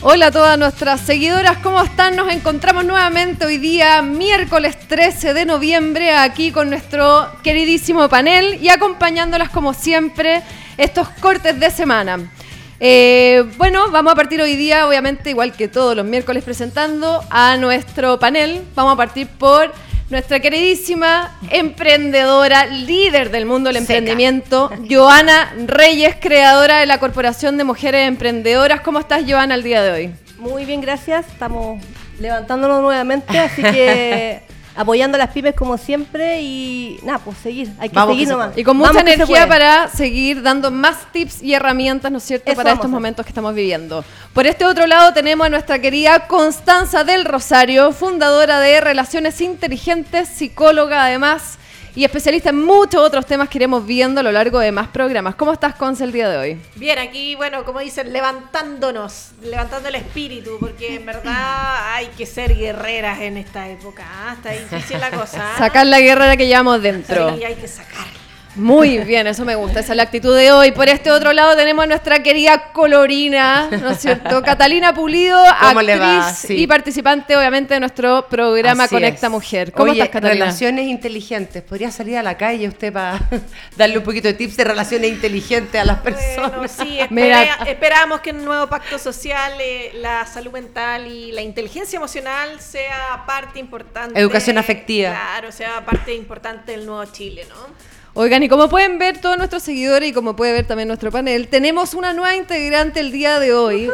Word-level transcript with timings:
Hola 0.00 0.26
a 0.26 0.30
todas 0.30 0.56
nuestras 0.56 1.00
seguidoras, 1.00 1.58
¿cómo 1.58 1.82
están? 1.82 2.14
Nos 2.14 2.32
encontramos 2.32 2.84
nuevamente 2.84 3.44
hoy 3.44 3.58
día, 3.58 4.00
miércoles 4.00 4.78
13 4.86 5.34
de 5.34 5.44
noviembre, 5.44 6.14
aquí 6.14 6.52
con 6.52 6.70
nuestro 6.70 7.28
queridísimo 7.42 8.08
panel 8.08 8.62
y 8.62 8.68
acompañándolas 8.68 9.48
como 9.50 9.74
siempre 9.74 10.44
estos 10.76 11.08
cortes 11.20 11.58
de 11.58 11.72
semana. 11.72 12.30
Eh, 12.78 13.44
bueno, 13.56 13.90
vamos 13.90 14.12
a 14.12 14.14
partir 14.14 14.40
hoy 14.40 14.54
día, 14.54 14.86
obviamente, 14.86 15.30
igual 15.30 15.52
que 15.52 15.66
todos 15.66 15.96
los 15.96 16.06
miércoles, 16.06 16.44
presentando 16.44 17.20
a 17.28 17.56
nuestro 17.56 18.20
panel. 18.20 18.62
Vamos 18.76 18.92
a 18.92 18.96
partir 18.96 19.26
por 19.26 19.72
nuestra 20.10 20.40
queridísima 20.40 21.36
emprendedora, 21.50 22.66
líder 22.66 23.30
del 23.30 23.44
mundo 23.44 23.68
del 23.68 23.76
emprendimiento, 23.76 24.70
Joana 24.88 25.52
Reyes, 25.66 26.16
creadora 26.18 26.78
de 26.78 26.86
la 26.86 26.98
Corporación 26.98 27.58
de 27.58 27.64
Mujeres 27.64 28.08
Emprendedoras. 28.08 28.80
¿Cómo 28.80 28.98
estás, 29.00 29.24
Joana, 29.28 29.54
el 29.54 29.62
día 29.62 29.82
de 29.82 29.90
hoy? 29.90 30.14
Muy 30.38 30.64
bien, 30.64 30.80
gracias. 30.80 31.26
Estamos 31.28 31.82
levantándonos 32.18 32.80
nuevamente, 32.80 33.38
así 33.38 33.62
que 33.62 34.40
apoyando 34.78 35.16
a 35.16 35.18
las 35.18 35.30
pymes 35.30 35.56
como 35.56 35.76
siempre 35.76 36.40
y 36.40 37.00
nada, 37.02 37.18
pues 37.18 37.36
seguir, 37.38 37.68
hay 37.80 37.88
que 37.88 37.98
seguir 37.98 38.28
nomás. 38.28 38.56
Y 38.56 38.62
con 38.62 38.76
mucha 38.76 39.00
energía 39.00 39.48
para 39.48 39.88
seguir 39.88 40.40
dando 40.40 40.70
más 40.70 41.10
tips 41.10 41.42
y 41.42 41.52
herramientas, 41.52 42.12
¿no 42.12 42.18
es 42.18 42.24
cierto?, 42.24 42.54
para 42.54 42.72
estos 42.72 42.88
momentos 42.88 43.26
que 43.26 43.30
estamos 43.30 43.54
viviendo. 43.56 44.04
Por 44.32 44.46
este 44.46 44.64
otro 44.64 44.86
lado 44.86 45.12
tenemos 45.12 45.48
a 45.48 45.50
nuestra 45.50 45.80
querida 45.80 46.28
Constanza 46.28 47.02
del 47.02 47.24
Rosario, 47.24 47.90
fundadora 47.90 48.60
de 48.60 48.80
Relaciones 48.80 49.40
Inteligentes, 49.40 50.28
psicóloga 50.28 51.04
además 51.06 51.58
y 51.98 52.04
especialista 52.04 52.50
en 52.50 52.64
muchos 52.64 53.04
otros 53.04 53.26
temas 53.26 53.48
que 53.48 53.58
iremos 53.58 53.84
viendo 53.84 54.20
a 54.20 54.22
lo 54.22 54.30
largo 54.30 54.60
de 54.60 54.70
más 54.70 54.86
programas. 54.86 55.34
¿Cómo 55.34 55.52
estás, 55.52 55.74
Conce, 55.74 56.04
el 56.04 56.12
día 56.12 56.28
de 56.28 56.36
hoy? 56.36 56.60
Bien, 56.76 56.96
aquí, 56.96 57.34
bueno, 57.34 57.64
como 57.64 57.80
dicen, 57.80 58.12
levantándonos, 58.12 59.30
levantando 59.42 59.88
el 59.88 59.96
espíritu, 59.96 60.58
porque 60.60 60.94
en 60.94 61.06
verdad 61.06 61.34
hay 61.94 62.06
que 62.16 62.24
ser 62.24 62.56
guerreras 62.56 63.18
en 63.20 63.36
esta 63.36 63.68
época. 63.68 64.04
¿ah? 64.08 64.34
Está 64.36 64.50
difícil 64.50 65.00
la 65.00 65.10
cosa. 65.10 65.54
¿ah? 65.54 65.58
Sacar 65.58 65.86
la 65.86 65.98
guerrera 65.98 66.36
que 66.36 66.46
llevamos 66.46 66.80
dentro. 66.80 67.36
Sí, 67.36 67.42
hay 67.42 67.56
que 67.56 67.66
sacarla. 67.66 68.27
Muy 68.58 68.98
bien, 68.98 69.26
eso 69.28 69.44
me 69.44 69.54
gusta, 69.54 69.80
esa 69.80 69.92
es 69.92 69.96
la 69.96 70.02
actitud 70.02 70.36
de 70.36 70.50
hoy. 70.50 70.72
Por 70.72 70.88
este 70.88 71.12
otro 71.12 71.32
lado 71.32 71.56
tenemos 71.56 71.84
a 71.84 71.86
nuestra 71.86 72.22
querida 72.24 72.72
colorina, 72.72 73.70
¿no 73.70 73.90
es 73.90 74.00
cierto? 74.00 74.42
Catalina 74.44 74.92
Pulido, 74.92 75.38
actriz 75.38 76.50
y 76.50 76.66
participante 76.66 77.36
obviamente 77.36 77.74
de 77.74 77.80
nuestro 77.80 78.26
programa 78.28 78.88
Conecta 78.88 79.28
Mujer. 79.28 79.70
¿Cómo 79.70 79.92
estás, 79.92 80.08
Catalina? 80.08 80.46
Relaciones 80.46 80.86
inteligentes. 80.86 81.62
¿Podría 81.62 81.92
salir 81.92 82.16
a 82.16 82.22
la 82.22 82.36
calle 82.36 82.66
usted 82.66 82.92
para 82.92 83.20
darle 83.76 83.98
un 83.98 84.04
poquito 84.04 84.26
de 84.26 84.34
tips 84.34 84.56
de 84.56 84.64
relaciones 84.64 85.10
inteligentes 85.10 85.80
a 85.80 85.84
las 85.84 85.98
personas? 86.00 86.56
Bueno, 86.56 86.68
sí, 86.68 86.98
esperamos 87.66 88.20
que 88.20 88.30
en 88.30 88.40
el 88.40 88.44
nuevo 88.44 88.66
pacto 88.66 88.98
social 88.98 89.52
eh, 89.60 89.92
la 89.94 90.26
salud 90.26 90.50
mental 90.50 91.06
y 91.06 91.30
la 91.30 91.42
inteligencia 91.42 91.96
emocional 91.96 92.60
sea 92.60 93.22
parte 93.24 93.60
importante. 93.60 94.18
Educación 94.18 94.58
afectiva. 94.58 95.10
Claro, 95.10 95.52
sea 95.52 95.84
parte 95.84 96.12
importante 96.12 96.72
del 96.72 96.86
nuevo 96.86 97.04
Chile, 97.12 97.46
¿no? 97.48 97.87
Oigan, 98.20 98.42
y 98.42 98.48
como 98.48 98.68
pueden 98.68 98.98
ver 98.98 99.18
todos 99.20 99.38
nuestros 99.38 99.62
seguidores 99.62 100.08
y 100.08 100.12
como 100.12 100.34
puede 100.34 100.52
ver 100.52 100.66
también 100.66 100.88
nuestro 100.88 101.12
panel, 101.12 101.46
tenemos 101.46 101.94
una 101.94 102.12
nueva 102.12 102.34
integrante 102.34 102.98
el 102.98 103.12
día 103.12 103.38
de 103.38 103.54
hoy, 103.54 103.88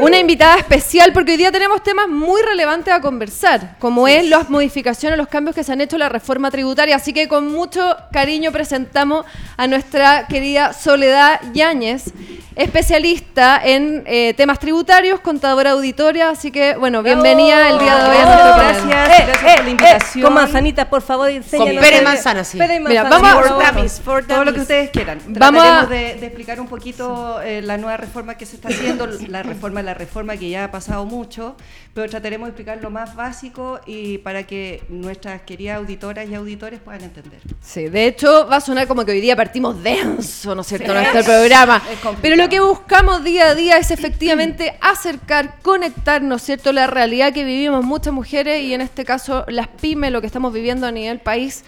una 0.00 0.16
invitada 0.16 0.58
especial, 0.58 1.12
porque 1.12 1.32
hoy 1.32 1.38
día 1.38 1.50
tenemos 1.50 1.82
temas 1.82 2.06
muy 2.06 2.40
relevantes 2.42 2.94
a 2.94 3.00
conversar, 3.00 3.74
como 3.80 4.06
es 4.06 4.28
las 4.28 4.48
modificaciones, 4.48 5.18
los 5.18 5.26
cambios 5.26 5.56
que 5.56 5.64
se 5.64 5.72
han 5.72 5.80
hecho 5.80 5.96
en 5.96 6.00
la 6.00 6.08
reforma 6.08 6.52
tributaria. 6.52 6.94
Así 6.94 7.12
que 7.12 7.26
con 7.26 7.52
mucho 7.52 7.96
cariño 8.12 8.52
presentamos 8.52 9.26
a 9.56 9.66
nuestra 9.66 10.28
querida 10.28 10.72
Soledad 10.72 11.40
Yáñez, 11.52 12.12
especialista 12.54 13.60
en 13.64 14.04
eh, 14.06 14.34
temas 14.36 14.60
tributarios, 14.60 15.18
contadora 15.18 15.72
auditoria. 15.72 16.30
Así 16.30 16.52
que, 16.52 16.76
bueno, 16.76 17.02
bienvenida 17.02 17.70
el 17.70 17.80
día 17.80 17.96
de 17.96 18.10
hoy 18.10 18.16
a 18.18 18.24
nuestro 18.24 18.54
Gracias, 18.54 18.86
gracias 18.86 19.38
por 19.38 19.46
la 19.46 19.52
eh, 19.52 19.56
eh, 19.56 19.70
invitación. 19.70 20.24
con 20.24 20.34
manzanita, 20.34 20.88
por 20.88 21.02
favor, 21.02 21.28
enséñanos. 21.28 21.74
Con 21.74 21.82
pere 21.82 22.02
manzana, 22.02 22.44
sí. 22.44 22.56
Mira, 22.86 23.02
vamos 23.04 23.63
a 23.64 24.22
todo 24.26 24.44
lo 24.44 24.52
que 24.52 24.60
ustedes 24.60 24.90
quieran. 24.90 25.18
Vamos 25.28 25.88
de, 25.88 26.12
explicar 26.24 26.60
un 26.60 26.68
poquito 26.68 27.40
eh, 27.42 27.62
la 27.62 27.76
nueva 27.76 27.96
reforma 27.96 28.36
que 28.36 28.46
se 28.46 28.56
está 28.56 28.68
haciendo, 28.68 29.06
la 29.28 29.42
reforma 29.42 29.82
la 29.82 29.94
reforma 29.94 30.36
que 30.36 30.50
ya 30.50 30.64
ha 30.64 30.70
pasado 30.70 31.04
mucho, 31.04 31.56
pero 31.92 32.08
trataremos 32.08 32.46
de 32.46 32.50
explicar 32.50 32.78
lo 32.82 32.90
más 32.90 33.14
básico 33.14 33.80
y 33.86 34.18
para 34.18 34.44
que 34.44 34.82
nuestras 34.88 35.42
queridas 35.42 35.78
auditoras 35.78 36.28
y 36.28 36.34
auditores 36.34 36.80
puedan 36.80 37.02
entender. 37.02 37.40
Sí, 37.60 37.88
de 37.88 38.06
hecho 38.06 38.46
va 38.48 38.56
a 38.56 38.60
sonar 38.60 38.86
como 38.86 39.04
que 39.04 39.12
hoy 39.12 39.20
día 39.20 39.36
partimos 39.36 39.82
denso, 39.82 40.54
¿no 40.54 40.62
es 40.62 40.66
cierto?, 40.66 40.92
nuestro 40.92 41.22
programa. 41.24 41.82
Pero 42.20 42.36
lo 42.36 42.48
que 42.48 42.60
buscamos 42.60 43.24
día 43.24 43.48
a 43.48 43.54
día 43.54 43.78
es 43.78 43.90
efectivamente 43.90 44.76
acercar, 44.80 45.56
conectar, 45.62 46.22
¿no 46.22 46.36
es 46.36 46.42
cierto?, 46.42 46.72
la 46.72 46.86
realidad 46.86 47.32
que 47.32 47.44
vivimos 47.44 47.84
muchas 47.84 48.12
mujeres 48.12 48.62
y 48.62 48.74
en 48.74 48.80
este 48.80 49.04
caso 49.04 49.44
las 49.48 49.68
pymes, 49.68 50.12
lo 50.12 50.20
que 50.20 50.26
estamos 50.26 50.52
viviendo 50.52 50.86
a 50.86 50.92
nivel 50.92 51.20
país 51.20 51.64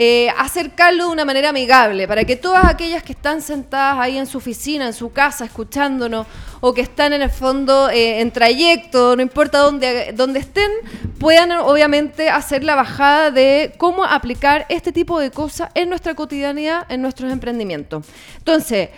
eh, 0.00 0.30
acercarlo 0.38 1.06
de 1.06 1.10
una 1.10 1.24
manera 1.24 1.48
amigable, 1.48 2.06
para 2.06 2.22
que 2.22 2.36
todas 2.36 2.64
aquellas 2.66 3.02
que 3.02 3.14
están 3.14 3.42
sentadas 3.42 3.98
ahí 3.98 4.16
en 4.16 4.28
su 4.28 4.38
oficina, 4.38 4.86
en 4.86 4.92
su 4.92 5.10
casa, 5.10 5.44
escuchándonos, 5.44 6.24
o 6.60 6.72
que 6.72 6.82
están 6.82 7.12
en 7.14 7.22
el 7.22 7.30
fondo 7.30 7.90
eh, 7.90 8.20
en 8.20 8.30
trayecto, 8.30 9.16
no 9.16 9.22
importa 9.22 9.58
dónde, 9.58 10.12
dónde 10.14 10.38
estén, 10.38 10.70
puedan 11.18 11.50
obviamente 11.50 12.30
hacer 12.30 12.62
la 12.62 12.76
bajada 12.76 13.32
de 13.32 13.74
cómo 13.76 14.04
aplicar 14.04 14.66
este 14.68 14.92
tipo 14.92 15.18
de 15.18 15.32
cosas 15.32 15.70
en 15.74 15.88
nuestra 15.88 16.14
cotidianidad, 16.14 16.86
en 16.88 17.02
nuestros 17.02 17.32
emprendimientos. 17.32 18.06
Entonces, 18.38 18.90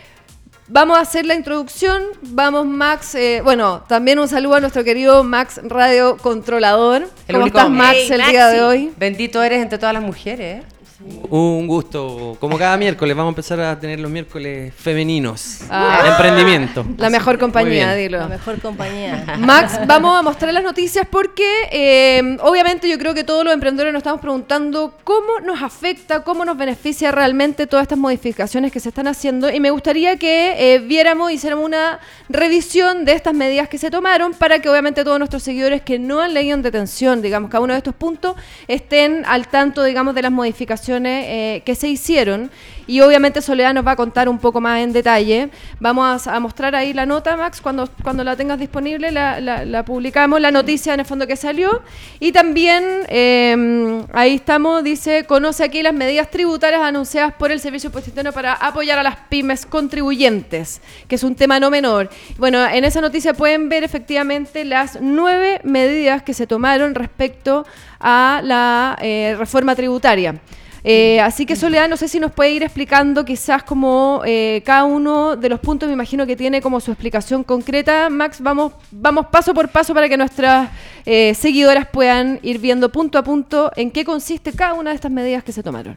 Vamos 0.72 0.98
a 0.98 1.00
hacer 1.00 1.26
la 1.26 1.34
introducción. 1.34 2.00
Vamos, 2.22 2.64
Max. 2.64 3.16
Eh, 3.16 3.40
bueno, 3.42 3.82
también 3.88 4.20
un 4.20 4.28
saludo 4.28 4.54
a 4.54 4.60
nuestro 4.60 4.84
querido 4.84 5.24
Max 5.24 5.60
Radio 5.64 6.16
Controlador. 6.16 7.10
¿Cómo 7.28 7.46
estás, 7.46 7.68
Max, 7.68 8.08
el 8.08 8.22
día 8.30 8.46
de 8.46 8.62
hoy? 8.62 8.92
Bendito 8.96 9.42
eres 9.42 9.62
entre 9.62 9.78
todas 9.78 9.94
las 9.94 10.02
mujeres. 10.04 10.62
Un 11.02 11.66
gusto. 11.66 12.36
Como 12.38 12.58
cada 12.58 12.76
miércoles, 12.76 13.16
vamos 13.16 13.30
a 13.30 13.32
empezar 13.32 13.60
a 13.60 13.78
tener 13.78 14.00
los 14.00 14.10
miércoles 14.10 14.74
femeninos. 14.74 15.60
Ah. 15.70 16.04
emprendimiento. 16.10 16.84
La 16.98 17.08
mejor 17.08 17.38
compañía, 17.38 17.94
dilo. 17.94 18.18
La 18.18 18.28
mejor 18.28 18.60
compañía. 18.60 19.24
Max, 19.38 19.78
vamos 19.86 20.18
a 20.18 20.22
mostrar 20.22 20.52
las 20.52 20.62
noticias 20.62 21.06
porque 21.10 21.68
eh, 21.70 22.36
obviamente 22.42 22.88
yo 22.88 22.98
creo 22.98 23.14
que 23.14 23.24
todos 23.24 23.44
los 23.44 23.54
emprendedores 23.54 23.94
nos 23.94 24.00
estamos 24.00 24.20
preguntando 24.20 24.94
cómo 25.04 25.40
nos 25.40 25.62
afecta, 25.62 26.22
cómo 26.22 26.44
nos 26.44 26.58
beneficia 26.58 27.12
realmente 27.12 27.66
todas 27.66 27.84
estas 27.84 27.98
modificaciones 27.98 28.70
que 28.70 28.80
se 28.80 28.90
están 28.90 29.06
haciendo. 29.06 29.50
Y 29.50 29.58
me 29.58 29.70
gustaría 29.70 30.16
que 30.16 30.74
eh, 30.74 30.80
viéramos, 30.80 31.32
hiciéramos 31.32 31.64
una 31.64 32.00
revisión 32.28 33.06
de 33.06 33.12
estas 33.12 33.32
medidas 33.32 33.68
que 33.68 33.78
se 33.78 33.90
tomaron 33.90 34.34
para 34.34 34.58
que 34.58 34.68
obviamente 34.68 35.02
todos 35.04 35.18
nuestros 35.18 35.42
seguidores 35.42 35.80
que 35.80 35.98
no 35.98 36.20
han 36.20 36.34
leído 36.34 36.56
en 36.56 36.62
detención, 36.62 37.22
digamos, 37.22 37.50
cada 37.50 37.62
uno 37.64 37.72
de 37.72 37.78
estos 37.78 37.94
puntos, 37.94 38.34
estén 38.68 39.24
al 39.24 39.48
tanto, 39.48 39.82
digamos, 39.82 40.14
de 40.14 40.22
las 40.22 40.32
modificaciones 40.32 40.89
eh, 40.98 41.62
que 41.64 41.74
se 41.74 41.88
hicieron 41.88 42.50
y 42.90 43.02
obviamente 43.02 43.40
Soledad 43.40 43.72
nos 43.72 43.86
va 43.86 43.92
a 43.92 43.96
contar 43.96 44.28
un 44.28 44.38
poco 44.38 44.60
más 44.60 44.80
en 44.80 44.92
detalle. 44.92 45.50
Vamos 45.78 46.26
a, 46.26 46.40
mostrar 46.40 46.74
ahí 46.74 46.92
la 46.92 47.06
nota, 47.06 47.36
Max, 47.36 47.60
cuando, 47.60 47.88
cuando 48.02 48.24
la 48.24 48.34
tengas 48.34 48.58
disponible 48.58 49.12
la, 49.12 49.84
publicamos, 49.86 50.40
la 50.40 50.50
noticia 50.50 50.94
en 50.94 50.98
el 50.98 51.06
fondo 51.06 51.24
que 51.28 51.36
salió. 51.36 51.82
Y 52.18 52.32
también 52.32 52.82
em, 53.06 54.02
ahí 54.12 54.34
estamos, 54.34 54.82
dice, 54.82 55.24
conoce 55.24 55.62
aquí 55.62 55.84
las 55.84 55.94
medidas 55.94 56.32
tributarias 56.32 56.82
anunciadas 56.82 57.32
por 57.34 57.52
el 57.52 57.60
Servicio 57.60 57.92
Postitano 57.92 58.32
para 58.32 58.54
apoyar 58.54 58.98
a 58.98 59.04
las 59.04 59.14
pymes 59.28 59.66
contribuyentes, 59.66 60.80
que 61.06 61.14
es 61.14 61.22
un 61.22 61.36
tema 61.36 61.60
no 61.60 61.70
menor. 61.70 62.10
Bueno, 62.38 62.66
en 62.66 62.84
esa 62.84 63.00
noticia 63.00 63.34
pueden 63.34 63.68
ver 63.68 63.84
efectivamente 63.84 64.64
las 64.64 64.98
nueve 65.00 65.60
medidas 65.62 66.24
que 66.24 66.34
se 66.34 66.48
tomaron 66.48 66.96
respecto 66.96 67.64
a 68.00 68.40
la 68.42 68.98
eh, 69.00 69.36
reforma 69.38 69.76
tributaria. 69.76 70.40
Eh, 70.82 71.20
así 71.20 71.46
que 71.46 71.56
Soledad, 71.56 71.88
no 71.88 71.96
sé 71.96 72.08
si 72.08 72.18
nos 72.20 72.32
puede 72.32 72.52
ir 72.52 72.62
explicando 72.62 73.24
quizás 73.24 73.62
como 73.62 74.22
eh, 74.24 74.62
cada 74.64 74.84
uno 74.84 75.36
de 75.36 75.48
los 75.48 75.60
puntos, 75.60 75.86
me 75.88 75.92
imagino 75.92 76.26
que 76.26 76.36
tiene 76.36 76.60
como 76.60 76.80
su 76.80 76.90
explicación 76.90 77.44
concreta. 77.44 78.08
Max, 78.10 78.40
vamos, 78.40 78.72
vamos 78.90 79.26
paso 79.26 79.52
por 79.52 79.68
paso 79.68 79.94
para 79.94 80.08
que 80.08 80.16
nuestras 80.16 80.70
eh, 81.04 81.34
seguidoras 81.34 81.86
puedan 81.88 82.38
ir 82.42 82.58
viendo 82.58 82.90
punto 82.90 83.18
a 83.18 83.22
punto 83.22 83.70
en 83.76 83.90
qué 83.90 84.04
consiste 84.04 84.52
cada 84.52 84.74
una 84.74 84.90
de 84.90 84.96
estas 84.96 85.10
medidas 85.10 85.44
que 85.44 85.52
se 85.52 85.62
tomaron. 85.62 85.96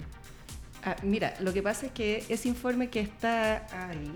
Ah, 0.85 0.97
mira, 1.01 1.33
lo 1.39 1.53
que 1.53 1.63
pasa 1.63 1.85
es 1.85 1.91
que 1.93 2.25
ese 2.27 2.49
informe 2.49 2.89
que 2.89 2.99
está 2.99 3.65
ahí 3.87 4.11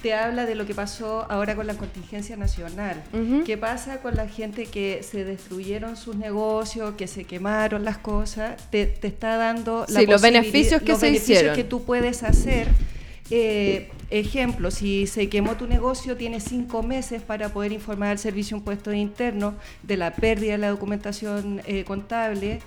te 0.00 0.14
habla 0.14 0.46
de 0.46 0.54
lo 0.54 0.64
que 0.64 0.74
pasó 0.74 1.26
ahora 1.28 1.56
con 1.56 1.66
la 1.66 1.74
contingencia 1.74 2.36
nacional. 2.36 3.02
¿Qué 3.44 3.58
pasa 3.58 4.00
con 4.00 4.14
la 4.14 4.28
gente 4.28 4.66
que 4.66 5.02
se 5.02 5.24
destruyeron 5.24 5.96
sus 5.96 6.14
negocios, 6.14 6.94
que 6.96 7.08
se 7.08 7.24
quemaron 7.24 7.84
las 7.84 7.98
cosas? 7.98 8.70
Te, 8.70 8.94
está 9.02 9.36
dando 9.36 9.86
los 9.88 10.22
beneficios 10.22 10.82
que 10.82 10.92
los 10.92 11.00
se 11.00 11.06
beneficios 11.06 11.56
que 11.56 11.64
tú 11.64 11.84
puedes 11.84 12.22
hacer. 12.22 12.68
Eh, 13.30 13.90
ejemplo, 14.10 14.70
si 14.70 15.06
se 15.06 15.28
quemó 15.28 15.56
tu 15.56 15.66
negocio, 15.66 16.16
tienes 16.16 16.44
cinco 16.44 16.82
meses 16.82 17.22
para 17.22 17.48
poder 17.48 17.72
informar 17.72 18.10
al 18.10 18.18
Servicio 18.18 18.56
Impuesto 18.56 18.92
Interno 18.92 19.54
de 19.82 19.96
la 19.96 20.14
pérdida 20.14 20.52
de 20.52 20.58
la 20.58 20.68
documentación 20.68 21.62
eh, 21.66 21.84
contable. 21.84 22.60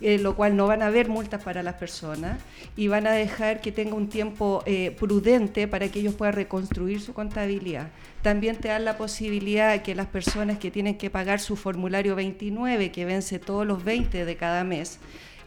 Eh, 0.00 0.18
lo 0.18 0.36
cual 0.36 0.56
no 0.56 0.68
van 0.68 0.82
a 0.82 0.86
haber 0.86 1.08
multas 1.08 1.42
para 1.42 1.64
las 1.64 1.74
personas 1.74 2.40
y 2.76 2.86
van 2.86 3.08
a 3.08 3.12
dejar 3.12 3.60
que 3.60 3.72
tenga 3.72 3.94
un 3.94 4.08
tiempo 4.08 4.62
eh, 4.64 4.94
prudente 4.96 5.66
para 5.66 5.88
que 5.88 5.98
ellos 5.98 6.14
puedan 6.14 6.34
reconstruir 6.34 7.00
su 7.00 7.14
contabilidad. 7.14 7.88
También 8.22 8.56
te 8.56 8.68
dan 8.68 8.84
la 8.84 8.96
posibilidad 8.96 9.82
que 9.82 9.96
las 9.96 10.06
personas 10.06 10.58
que 10.58 10.70
tienen 10.70 10.96
que 10.96 11.10
pagar 11.10 11.40
su 11.40 11.56
formulario 11.56 12.14
29, 12.14 12.92
que 12.92 13.04
vence 13.04 13.40
todos 13.40 13.66
los 13.66 13.82
20 13.82 14.24
de 14.24 14.36
cada 14.36 14.62
mes, 14.62 15.00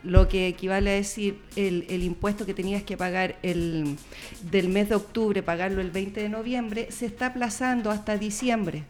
lo 0.03 0.27
que 0.27 0.47
equivale 0.47 0.89
a 0.89 0.93
decir 0.95 1.39
el, 1.55 1.85
el, 1.87 2.03
impuesto 2.03 2.45
que 2.45 2.53
tenías 2.53 2.83
que 2.83 2.97
pagar 2.97 3.37
el, 3.43 3.95
del 4.49 4.67
mes 4.67 4.89
de 4.89 4.95
octubre, 4.95 5.43
pagarlo 5.43 5.79
el 5.79 5.91
20 5.91 6.21
de 6.21 6.29
noviembre, 6.29 6.87
se 6.91 7.05
está 7.05 7.27
aplazando 7.27 7.89
hasta 7.89 8.17
diciembre 8.17 8.83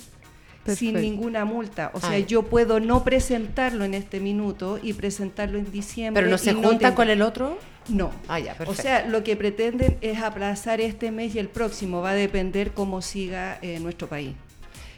sin 0.67 0.95
ninguna 0.95 1.45
multa. 1.45 1.91
O 1.93 1.99
sea, 1.99 2.19
yo 2.19 2.43
puedo 2.43 2.79
no 2.79 3.03
presentarlo 3.03 3.85
en 3.85 3.93
este 3.93 4.19
minuto 4.19 4.79
y 4.81 4.93
presentarlo 4.93 5.57
en 5.57 5.71
diciembre. 5.71 6.21
¿Pero 6.21 6.31
no 6.31 6.37
se 6.37 6.53
junta 6.53 6.95
con 6.95 7.09
el 7.09 7.21
otro? 7.21 7.57
No. 7.89 8.11
Ah, 8.27 8.39
ya, 8.39 8.55
o 8.65 8.75
sea, 8.75 9.07
lo 9.07 9.23
que 9.23 9.35
pretenden 9.35 9.97
es 10.01 10.19
aplazar 10.19 10.81
este 10.81 11.11
mes 11.11 11.35
y 11.35 11.39
el 11.39 11.47
próximo. 11.49 12.01
Va 12.01 12.11
a 12.11 12.15
depender 12.15 12.71
cómo 12.71 13.01
siga 13.01 13.57
eh, 13.61 13.79
nuestro 13.79 14.07
país 14.07 14.35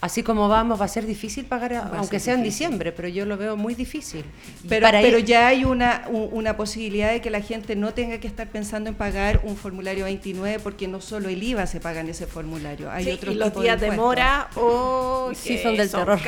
así 0.03 0.21
como 0.21 0.50
vamos, 0.50 0.81
va 0.81 0.83
a 0.83 0.89
ser 0.89 1.05
difícil 1.05 1.45
pagar, 1.45 1.89
aunque 1.94 2.19
sea 2.19 2.33
en 2.33 2.44
diciembre, 2.44 2.91
pero 2.91 3.07
yo 3.07 3.25
lo 3.25 3.38
veo 3.38 3.55
muy 3.55 3.73
difícil. 3.73 4.25
Pero, 4.67 4.89
pero 4.91 5.17
ya 5.17 5.47
hay 5.47 5.63
una, 5.63 6.05
una 6.09 6.57
posibilidad 6.57 7.09
de 7.13 7.21
que 7.21 7.29
la 7.29 7.39
gente 7.39 7.77
no 7.77 7.94
tenga 7.94 8.17
que 8.19 8.27
estar 8.27 8.50
pensando 8.50 8.89
en 8.89 8.95
pagar 8.95 9.39
un 9.45 9.55
formulario 9.55 10.03
29 10.03 10.59
porque 10.59 10.89
no 10.89 11.00
solo 11.00 11.29
el 11.29 11.41
IVA 11.41 11.67
se 11.67 11.79
paga 11.79 12.01
en 12.01 12.09
ese 12.09 12.27
formulario, 12.27 12.91
hay 12.91 13.11
otros 13.11 13.33
y 13.33 13.38
los 13.38 13.55
días 13.55 13.79
de, 13.79 13.91
mora 13.91 14.50
o 14.57 15.31
sí 15.33 15.57
son 15.57 15.77
del 15.77 15.89
terror. 15.89 16.19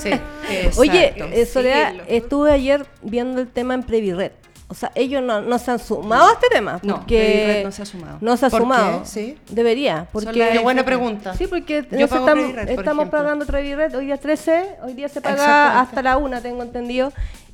Sí. 0.00 0.10
Oye, 0.78 1.12
eh, 1.16 1.44
Soledad, 1.44 1.94
estuve 2.06 2.52
ayer 2.52 2.86
viendo 3.02 3.40
el 3.40 3.48
tema 3.48 3.74
en 3.74 3.82
Previret 3.82 4.47
o 4.70 4.74
sea, 4.74 4.92
ellos 4.94 5.22
no, 5.22 5.40
no 5.40 5.58
se 5.58 5.70
han 5.70 5.78
sumado 5.78 6.28
a 6.28 6.32
este 6.32 6.48
tema. 6.50 6.78
Porque 6.78 7.60
no, 7.62 7.68
no 7.68 7.72
se 7.72 7.82
ha 7.82 7.86
sumado. 7.86 8.18
No 8.20 8.36
se 8.36 8.46
ha 8.46 8.50
sumado. 8.50 9.02
¿Sí? 9.06 9.38
Debería. 9.48 10.06
Porque, 10.12 10.50
Qué 10.52 10.58
buena 10.58 10.84
pregunta. 10.84 11.34
Sí, 11.34 11.46
porque 11.46 11.86
estamos, 11.90 12.54
estamos 12.66 13.08
pagando 13.08 13.46
Treviret, 13.46 13.94
hoy 13.94 14.06
día 14.06 14.18
13, 14.18 14.76
hoy 14.84 14.92
día 14.92 15.08
se 15.08 15.22
paga 15.22 15.80
hasta 15.80 16.02
la 16.02 16.18
1, 16.18 16.42
tengo 16.42 16.62
entendido. 16.62 17.12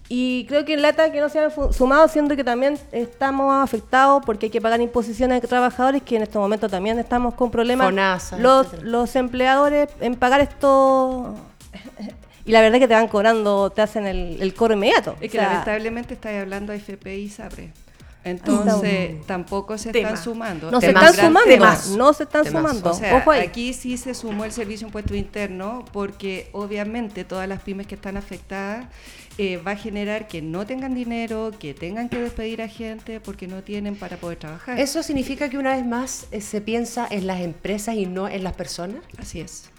Y 0.08 0.44
creo 0.46 0.64
que 0.64 0.74
en 0.74 0.82
lata 0.82 1.10
que 1.12 1.20
no 1.20 1.28
se 1.28 1.38
han 1.38 1.50
sumado, 1.72 2.08
siendo 2.08 2.36
que 2.36 2.44
también 2.44 2.78
estamos 2.92 3.54
afectados 3.54 4.22
porque 4.26 4.46
hay 4.46 4.50
que 4.50 4.60
pagar 4.60 4.80
imposiciones 4.80 5.40
de 5.40 5.48
trabajadores, 5.48 6.02
que 6.02 6.16
en 6.16 6.22
este 6.22 6.38
momento 6.38 6.68
también 6.68 6.98
estamos 6.98 7.34
con 7.34 7.50
problemas. 7.50 8.32
los, 8.38 8.82
los 8.82 9.16
empleadores 9.16 9.88
en 10.00 10.16
pagar 10.16 10.40
esto 10.40 11.34
y 12.44 12.52
la 12.52 12.60
verdad 12.60 12.76
es 12.76 12.80
que 12.82 12.88
te 12.88 12.94
van 12.94 13.08
cobrando, 13.08 13.70
te 13.70 13.82
hacen 13.82 14.06
el, 14.06 14.40
el 14.40 14.54
cobro 14.54 14.74
inmediato. 14.74 15.16
Es 15.20 15.30
que 15.30 15.38
lamentablemente 15.38 16.14
estás 16.14 16.40
hablando 16.40 16.72
a 16.72 16.76
FP 16.76 17.18
y 17.18 17.28
SAPRE. 17.28 17.72
Entonces, 18.24 19.24
tampoco 19.26 19.76
se 19.76 19.90
están 19.90 20.16
sumando. 20.16 20.70
No 20.70 20.80
se 20.80 20.88
están 20.88 21.14
sumando, 21.14 21.56
no 21.96 22.12
se 22.14 22.22
están 22.22 22.46
sumando. 22.46 22.90
O 22.90 22.94
sea, 22.94 23.22
aquí 23.42 23.74
sí 23.74 23.96
se 23.98 24.14
sumó 24.14 24.44
el 24.44 24.52
servicio 24.52 24.86
impuesto 24.86 25.14
interno 25.14 25.84
porque 25.92 26.48
obviamente 26.52 27.24
todas 27.24 27.46
las 27.46 27.60
pymes 27.60 27.86
que 27.86 27.94
están 27.94 28.16
afectadas 28.16 28.86
eh, 29.36 29.58
va 29.58 29.72
a 29.72 29.76
generar 29.76 30.26
que 30.26 30.40
no 30.40 30.64
tengan 30.64 30.94
dinero, 30.94 31.50
que 31.58 31.74
tengan 31.74 32.08
que 32.08 32.18
despedir 32.18 32.62
a 32.62 32.68
gente 32.68 33.20
porque 33.20 33.46
no 33.46 33.62
tienen 33.62 33.94
para 33.96 34.16
poder 34.16 34.38
trabajar. 34.38 34.78
¿Eso 34.80 35.02
significa 35.02 35.50
que 35.50 35.58
una 35.58 35.76
vez 35.76 35.84
más 35.84 36.26
eh, 36.30 36.40
se 36.40 36.60
piensa 36.60 37.06
en 37.10 37.26
las 37.26 37.40
empresas 37.40 37.94
y 37.96 38.06
no 38.06 38.28
en 38.28 38.42
las 38.42 38.54
personas? 38.54 39.02
Así 39.18 39.40
es. 39.40 39.73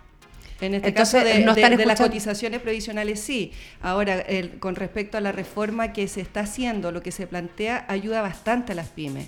En 0.62 0.74
este 0.74 0.94
caso 0.94 1.18
de, 1.18 1.44
de, 1.44 1.86
las 1.86 2.00
cotizaciones 2.00 2.62
previsionales 2.62 3.20
sí. 3.20 3.52
Ahora, 3.82 4.20
el, 4.20 4.58
con 4.60 4.76
respecto 4.76 5.18
a 5.18 5.22
la 5.22 5.32
reforma 5.32 5.92
que 5.92 6.08
se 6.08 6.22
está 6.22 6.42
haciendo, 6.42 6.92
lo 6.92 7.02
que 7.02 7.12
se 7.12 7.28
plantea 7.28 7.86
ayuda 7.90 8.22
bastante 8.22 8.72
a 8.72 8.76
las 8.76 8.88
pymes, 8.88 9.28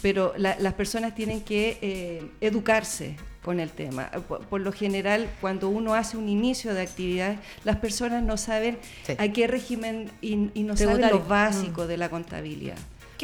pero 0.00 0.32
las 0.36 0.74
personas 0.74 1.14
tienen 1.14 1.42
que 1.42 1.78
eh, 1.82 2.22
educarse 2.40 3.16
con 3.42 3.60
el 3.60 3.70
tema. 3.70 4.10
Por, 4.48 4.60
lo 4.60 4.72
general, 4.72 5.28
cuando 5.40 5.68
uno 5.68 5.94
hace 5.94 6.16
un 6.16 6.28
inicio 6.28 6.74
de 6.74 6.82
actividad, 6.82 7.36
las 7.64 7.76
personas 7.76 8.22
no 8.22 8.36
saben 8.36 8.78
a 9.18 9.28
qué 9.28 9.46
régimen 9.46 10.10
y, 10.20 10.36
no 10.36 10.76
saben 10.76 11.02
lo 11.02 11.20
básico 11.20 11.84
mm. 11.84 11.86
de 11.86 11.96
la 11.96 12.08
contabilidad 12.08 12.78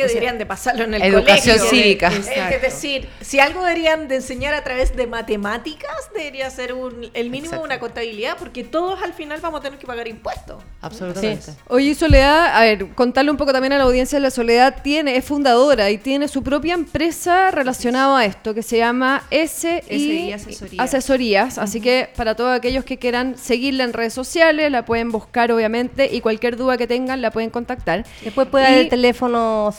que 0.07 0.09
deberían 0.09 0.39
de 0.39 0.47
pasarlo 0.47 0.85
en 0.85 0.95
el 0.95 1.03
educación 1.03 1.59
cívica. 1.59 2.09
Es 2.09 2.63
decir, 2.63 3.09
si 3.21 3.41
algo 3.41 3.63
deberían 3.63 4.09
de 4.09 4.17
enseñar 4.17 4.55
a 4.55 4.63
través 4.63 4.95
de 4.97 5.07
matemáticas, 5.07 6.11
debería 6.15 6.49
ser 6.51 6.73
un, 6.73 7.11
el 7.15 7.31
mínimo 7.31 7.55
de 7.55 7.61
una 7.61 7.79
contabilidad, 7.79 8.37
porque 8.39 8.65
todos 8.65 9.03
al 9.03 9.13
final 9.13 9.41
vamos 9.41 9.61
a 9.61 9.63
tener 9.63 9.79
que 9.79 9.87
pagar 9.87 10.09
impuestos. 10.09 10.63
Absolutamente. 10.81 11.53
Oye, 11.67 11.95
Soledad, 11.95 12.57
a 12.57 12.61
ver, 12.63 12.95
contarle 12.95 13.31
un 13.31 13.37
poco 13.37 13.53
también 13.53 13.73
a 13.73 13.79
la 13.79 13.85
audiencia, 13.85 14.19
la 14.21 14.31
Soledad 14.31 14.83
tiene, 14.83 15.17
es 15.17 15.25
fundadora 15.25 15.91
y 15.91 15.99
tiene 15.99 16.29
su 16.29 16.43
propia 16.43 16.75
empresa 16.75 17.51
relacionada 17.51 18.19
a 18.19 18.25
esto, 18.25 18.55
que 18.55 18.63
se 18.63 18.79
llama 18.79 19.23
SI, 19.31 20.33
Asesorías. 20.33 20.79
Asesorías. 20.79 21.59
Así 21.59 21.81
que 21.81 22.09
para 22.17 22.35
todos 22.35 22.57
aquellos 22.57 22.85
que 22.85 22.99
quieran 22.99 23.37
seguirla 23.37 23.85
en 23.85 23.93
redes 23.93 24.15
sociales, 24.15 24.71
la 24.71 24.85
pueden 24.85 25.11
buscar 25.11 25.51
obviamente 25.53 26.09
y 26.13 26.21
cualquier 26.21 26.57
duda 26.57 26.77
que 26.77 26.87
tengan 26.87 27.23
la 27.23 27.31
pueden 27.31 27.51
contactar. 27.51 28.05
Después 28.23 28.49
puede 28.49 28.65
dar 28.65 28.75
el 28.75 28.89
teléfono 28.89 29.73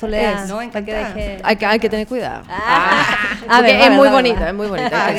no, 0.47 0.59
hay, 0.59 0.69
que, 1.55 1.65
hay 1.65 1.79
que 1.79 1.89
tener 1.89 2.07
cuidado. 2.07 2.43
Ah. 2.49 3.29
Ah. 3.47 3.61
es, 3.67 3.91
muy 3.91 4.07
bonita, 4.09 4.49
es 4.49 4.55
muy 4.55 4.67
bonita, 4.67 5.09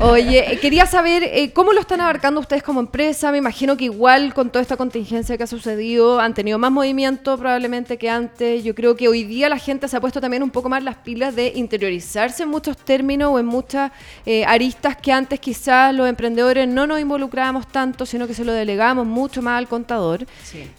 Oye, 0.00 0.58
quería 0.60 0.86
saber 0.86 1.24
eh, 1.24 1.52
cómo 1.52 1.72
lo 1.72 1.80
están 1.80 2.00
abarcando 2.00 2.40
ustedes 2.40 2.62
como 2.62 2.80
empresa. 2.80 3.32
Me 3.32 3.38
imagino 3.38 3.76
que 3.76 3.84
igual 3.84 4.32
con 4.34 4.50
toda 4.50 4.62
esta 4.62 4.76
contingencia 4.76 5.36
que 5.36 5.42
ha 5.42 5.46
sucedido, 5.46 6.20
han 6.20 6.34
tenido 6.34 6.58
más 6.58 6.70
movimiento 6.70 7.36
probablemente 7.36 7.98
que 7.98 8.08
antes. 8.08 8.64
Yo 8.64 8.74
creo 8.74 8.96
que 8.96 9.08
hoy 9.08 9.24
día 9.24 9.48
la 9.48 9.58
gente 9.58 9.88
se 9.88 9.96
ha 9.96 10.00
puesto 10.00 10.20
también 10.20 10.42
un 10.42 10.50
poco 10.50 10.68
más 10.68 10.82
las 10.82 10.96
pilas 10.96 11.34
de 11.34 11.52
interiorizarse 11.54 12.44
en 12.44 12.48
muchos 12.48 12.76
términos 12.76 13.30
o 13.32 13.38
en 13.38 13.46
muchas 13.46 13.90
eh, 14.24 14.44
aristas 14.44 14.96
que 14.96 15.12
antes 15.12 15.40
quizás 15.40 15.94
los 15.94 16.08
emprendedores 16.08 16.68
no 16.68 16.86
nos 16.86 17.00
involucrábamos 17.00 17.66
tanto, 17.68 18.06
sino 18.06 18.26
que 18.26 18.34
se 18.34 18.44
lo 18.44 18.52
delegamos 18.52 19.06
mucho 19.06 19.42
más 19.42 19.58
al 19.58 19.68
contador. 19.68 20.26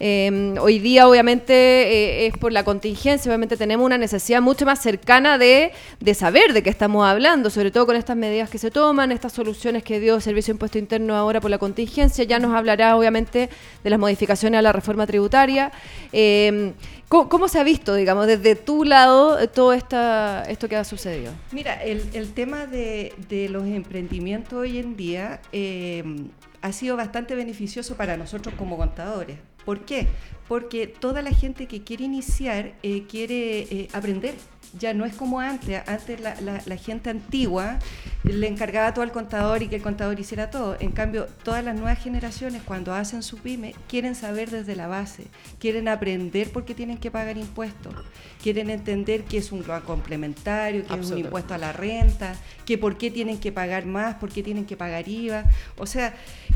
Em, 0.00 0.56
hoy 0.58 0.78
día, 0.78 1.08
obviamente, 1.08 1.52
eh, 1.52 2.26
es 2.26 2.36
por 2.36 2.52
la 2.52 2.64
contingencia, 2.72 3.30
obviamente 3.30 3.56
tenemos 3.58 3.84
una 3.84 3.98
necesidad 3.98 4.40
mucho 4.40 4.64
más 4.64 4.80
cercana 4.80 5.36
de, 5.36 5.72
de, 6.00 6.14
saber 6.14 6.54
de 6.54 6.62
qué 6.62 6.70
estamos 6.70 7.04
hablando, 7.06 7.50
sobre 7.50 7.70
todo 7.70 7.84
con 7.84 7.96
estas 7.96 8.16
medidas 8.16 8.48
que 8.48 8.58
se 8.58 8.70
toman, 8.70 9.12
estas 9.12 9.34
soluciones 9.34 9.82
que 9.82 10.00
dio 10.00 10.20
Servicio 10.20 10.52
de 10.52 10.56
Impuesto 10.56 10.78
Interno 10.78 11.14
ahora 11.14 11.40
por 11.40 11.50
la 11.50 11.58
contingencia. 11.58 12.24
Ya 12.24 12.38
nos 12.38 12.54
hablará, 12.54 12.96
obviamente, 12.96 13.50
de 13.84 13.90
las 13.90 13.98
modificaciones 13.98 14.58
a 14.58 14.62
la 14.62 14.72
reforma 14.72 15.06
tributaria. 15.06 15.70
Eh, 16.12 16.72
¿cómo, 17.08 17.46
se 17.46 17.58
ha 17.58 17.62
visto, 17.62 17.94
digamos, 17.94 18.26
desde 18.26 18.54
tu 18.54 18.84
lado 18.84 19.46
todo 19.50 19.74
esta, 19.74 20.44
esto 20.48 20.66
que 20.68 20.76
ha 20.76 20.84
sucedido? 20.84 21.32
Mira, 21.50 21.74
el, 21.74 22.02
el 22.14 22.32
tema 22.32 22.66
de, 22.66 23.12
de, 23.28 23.50
los 23.50 23.66
emprendimientos 23.66 24.54
hoy 24.54 24.78
en 24.78 24.96
día 24.96 25.40
eh, 25.52 26.02
ha 26.62 26.72
sido 26.72 26.96
bastante 26.96 27.34
beneficioso 27.34 27.96
para 27.96 28.16
nosotros 28.16 28.54
como 28.56 28.78
contadores. 28.78 29.36
¿Por 29.64 29.84
qué? 29.84 30.06
Porque 30.48 30.86
toda 30.86 31.22
la 31.22 31.30
gente 31.30 31.66
que 31.66 31.82
quiere 31.82 32.04
iniciar 32.04 32.74
eh, 32.82 33.04
quiere 33.08 33.60
eh, 33.60 33.88
aprender 33.92 34.34
ya 34.78 34.94
no 34.94 35.04
es 35.04 35.14
como 35.14 35.40
antes. 35.40 35.82
Antes 35.86 36.20
la, 36.20 36.34
la, 36.40 36.76
gente 36.76 37.10
antigua 37.10 37.78
le 38.24 38.46
encargaba 38.46 38.94
todo 38.94 39.04
al 39.04 39.12
contador 39.12 39.62
y 39.62 39.68
que 39.68 39.76
el 39.76 39.82
contador 39.82 40.18
hiciera 40.18 40.50
todo. 40.50 40.76
En 40.80 40.92
cambio, 40.92 41.26
todas 41.42 41.64
las 41.64 41.74
nuevas 41.74 41.98
generaciones 41.98 42.62
cuando 42.62 42.94
hacen 42.94 43.22
su 43.22 43.38
pyme 43.38 43.74
quieren 43.88 44.14
saber 44.14 44.50
desde 44.50 44.76
la 44.76 44.86
base, 44.86 45.26
quieren 45.58 45.88
aprender 45.88 46.50
por 46.50 46.64
qué 46.64 46.74
tienen 46.74 46.98
que 46.98 47.10
pagar 47.10 47.36
impuestos, 47.36 47.94
quieren 48.42 48.70
entender 48.70 49.24
qué 49.24 49.38
es 49.38 49.52
un 49.52 49.62
complementario, 49.62 50.84
qué 50.86 50.94
es 50.94 51.10
un 51.10 51.18
impuesto 51.18 51.54
a 51.54 51.58
la 51.58 51.72
renta, 51.72 52.34
que 52.64 52.78
por 52.78 52.96
qué 52.96 53.10
tienen 53.10 53.38
que 53.38 53.52
pagar 53.52 53.86
más, 53.86 54.16
por 54.16 54.30
qué 54.30 54.42
tienen 54.42 54.64
que 54.64 54.76
pagar 54.76 55.08
IVA. 55.08 55.44
O 55.76 55.86
sea, 55.86 56.14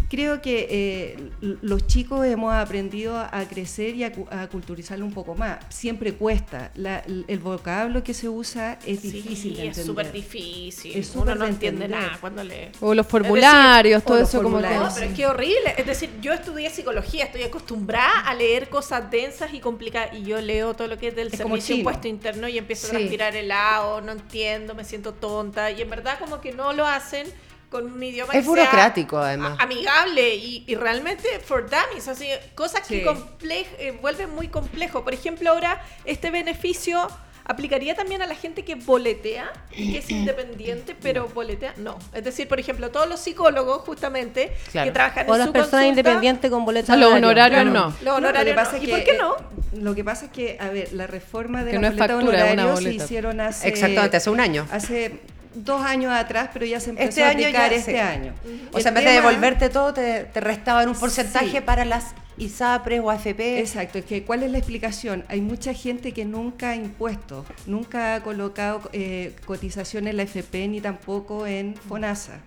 creo 0.09 0.41
que 0.41 0.67
eh, 0.71 1.31
los 1.41 1.87
chicos 1.87 2.25
hemos 2.27 2.53
aprendido 2.55 3.19
a 3.19 3.45
crecer 3.49 3.95
y 3.97 4.05
a, 4.05 4.13
culturizarlo 4.51 5.05
un 5.05 5.13
poco 5.13 5.35
más. 5.35 5.59
Siempre 5.69 6.15
cuesta. 6.15 6.71
el 6.75 7.39
vocablo 7.39 8.03
que 8.07 8.15
se 8.15 8.29
usa 8.29 8.79
es 8.87 9.03
difícil 9.03 9.59
Es 9.59 9.85
súper 9.85 10.13
difícil. 10.13 11.05
Uno 11.17 11.35
no 11.35 11.45
entiende 11.45 11.89
nada 11.89 12.17
cuando 12.21 12.45
lee. 12.45 12.71
O 12.81 12.95
los 12.95 13.05
formularios, 13.05 14.05
todo 14.05 14.19
eso 14.19 14.41
como 14.45 14.59
que... 14.59 14.71
No, 14.71 14.89
pero 14.95 15.07
es 15.07 15.17
que 15.17 15.27
horrible. 15.27 15.75
Es 15.77 15.87
decir, 15.87 16.11
yo 16.21 16.33
estudié 16.33 16.71
psicología, 16.71 17.25
estoy 17.25 17.43
acostumbrada 17.43 18.21
a 18.21 18.33
leer 18.35 18.69
cosas 18.69 19.11
densas 19.11 19.53
y 19.53 19.59
complicadas. 19.59 20.15
Y 20.15 20.23
yo 20.23 20.41
leo 20.41 20.75
todo 20.75 20.87
lo 20.87 20.97
que 20.99 21.09
es 21.09 21.17
del 21.17 21.33
servicio 21.33 21.75
impuesto 21.75 22.07
interno 22.07 22.47
y 22.47 22.59
empiezo 22.59 22.95
a 22.95 22.99
respirar 23.01 23.35
helado, 23.35 24.01
no 24.01 24.13
entiendo, 24.13 24.77
me 24.77 24.85
siento 24.85 25.13
tonta. 25.13 25.73
Y 25.73 25.83
en 25.83 25.91
verdad 25.91 26.17
como 26.21 26.41
que 26.41 26.53
no 26.53 26.73
lo 26.73 26.87
hacen 26.87 27.27
con 27.69 27.93
un 27.93 28.01
idioma 28.01 28.33
es 28.33 28.47
burocrático 28.47 29.19
además 29.19 29.59
amigable 29.59 30.37
y, 30.37 30.73
realmente 30.77 31.41
for 31.41 31.69
dummies 31.69 32.07
así 32.07 32.29
cosas 32.55 32.87
que 32.87 33.05
eh, 33.43 33.99
vuelven 34.01 34.31
muy 34.31 34.47
complejo 34.47 35.03
por 35.03 35.13
ejemplo 35.13 35.51
ahora 35.51 35.85
este 36.05 36.31
beneficio 36.31 37.09
¿aplicaría 37.47 37.95
también 37.95 38.23
a 38.23 38.27
la 38.27 38.35
gente 38.35 38.65
que 38.65 38.75
boletea 38.75 39.53
y 39.73 39.93
que 39.93 39.99
es 39.99 40.11
independiente, 40.11 40.97
pero 41.01 41.29
boletea? 41.29 41.75
No. 41.79 41.99
Es 42.13 42.25
decir, 42.25 42.49
por 42.49 42.61
ejemplo, 42.61 42.91
todos 42.91 43.09
los 43.09 43.21
psicólogos, 43.21 43.83
justamente, 43.83 44.53
que 44.73 44.91
trabajan 44.91 45.27
en 45.27 45.33
o 45.33 45.37
las 45.37 45.49
personas 45.49 45.87
independientes 45.87 46.51
con 46.51 46.65
boletas. 46.65 46.99
los 46.99 47.13
honorarios 47.13 47.67
no. 47.67 47.95
Los 48.03 48.17
honorarios 48.17 48.57
no. 48.57 48.83
¿Y 48.83 48.87
por 48.89 49.05
qué 49.05 49.17
no? 49.19 49.37
Lo 49.75 49.95
que 49.95 50.05
pasa 50.05 50.27
es 50.27 50.31
que, 50.31 50.57
a 50.61 50.69
ver, 50.71 50.93
la 50.93 51.07
reforma 51.07 51.65
de 51.65 51.73
la 51.73 51.91
boleta 51.91 52.17
honorario 52.17 52.77
se 52.77 52.93
hicieron 52.93 53.41
hace... 53.41 53.69
Exactamente, 53.69 54.17
hace 54.17 54.31
un 54.31 54.41
año. 54.41 54.67
Hace 54.71 55.21
dos 55.65 55.83
años 55.83 56.13
atrás, 56.13 56.51
pero 56.53 56.67
ya 56.67 56.81
se 56.81 56.91
empezó 56.91 57.09
este 57.09 57.25
a 57.25 57.31
aplicar 57.31 57.73
este 57.73 58.01
año. 58.01 58.35
O 58.73 58.81
sea, 58.81 58.91
en 58.91 58.95
vez 58.95 59.05
de 59.05 59.13
devolverte 59.13 59.69
todo, 59.69 59.93
te, 59.95 60.25
te 60.25 60.41
restaban 60.41 60.89
un 60.89 60.95
porcentaje 60.95 61.63
para 61.63 61.85
las 61.85 62.15
ISAPRES 62.39 63.01
o 63.01 63.11
AFP. 63.11 63.61
Exacto, 63.61 63.99
es 63.99 64.05
que 64.05 64.25
¿cuál 64.25 64.43
es 64.43 64.51
la 64.51 64.59
explicación? 64.59 65.25
Hay 65.29 65.41
mucha 65.41 65.73
gente 65.73 66.13
que 66.13 66.25
nunca 66.25 66.71
ha 66.71 66.77
impuesto, 66.77 67.45
nunca 67.67 68.15
ha 68.15 68.23
colocado 68.23 68.83
eh, 68.93 69.35
cotización 69.47 70.07
en 70.07 70.19
la 70.19 70.25
AFP 70.25 70.69
ni 70.69 70.81
tampoco 70.81 71.47
en 71.47 71.75
FONASA. 71.89 72.41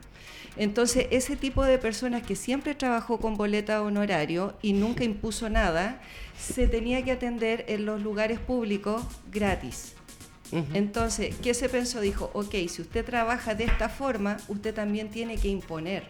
Entonces, 0.57 1.07
ese 1.11 1.35
tipo 1.35 1.63
de 1.63 1.77
personas 1.77 2.21
que 2.21 2.35
siempre 2.35 2.75
trabajó 2.75 3.19
con 3.19 3.37
boleta 3.37 3.81
honorario 3.81 4.55
y 4.61 4.73
nunca 4.73 5.03
impuso 5.03 5.49
nada, 5.49 6.01
se 6.37 6.67
tenía 6.67 7.03
que 7.03 7.11
atender 7.11 7.65
en 7.69 7.85
los 7.85 8.01
lugares 8.01 8.39
públicos 8.39 9.03
gratis. 9.31 9.93
Entonces, 10.51 11.35
¿qué 11.41 11.53
se 11.53 11.69
pensó? 11.69 12.01
Dijo, 12.01 12.31
ok, 12.33 12.55
si 12.67 12.81
usted 12.81 13.05
trabaja 13.05 13.55
de 13.55 13.65
esta 13.65 13.89
forma, 13.89 14.37
usted 14.47 14.73
también 14.73 15.09
tiene 15.09 15.37
que 15.37 15.47
imponer 15.47 16.03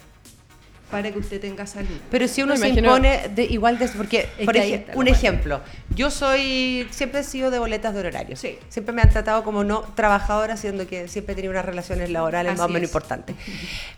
para 0.89 1.11
que 1.11 1.19
usted 1.19 1.39
tenga 1.39 1.67
salud. 1.67 1.97
Pero 2.09 2.27
si 2.27 2.41
uno 2.41 2.57
se 2.57 2.69
impone 2.69 3.29
de, 3.29 3.43
igual 3.43 3.77
de 3.77 3.87
porque 3.89 4.27
por 4.43 4.55
un 4.95 5.07
ejemplo, 5.07 5.61
yo 5.95 6.09
soy 6.09 6.87
siempre 6.89 7.21
he 7.21 7.23
sido 7.23 7.51
de 7.51 7.59
boletas 7.59 7.93
de 7.93 7.99
horario. 7.99 8.35
Sí. 8.35 8.57
Siempre 8.69 8.93
me 8.93 9.01
han 9.01 9.09
tratado 9.09 9.43
como 9.43 9.63
no 9.63 9.81
trabajadora, 9.95 10.57
siendo 10.57 10.87
que 10.87 11.07
siempre 11.07 11.33
he 11.33 11.35
tenido 11.35 11.51
unas 11.51 11.65
relaciones 11.65 12.09
laborales 12.09 12.57
más 12.57 12.65
o 12.65 12.69
menos 12.69 12.89
importantes. 12.89 13.35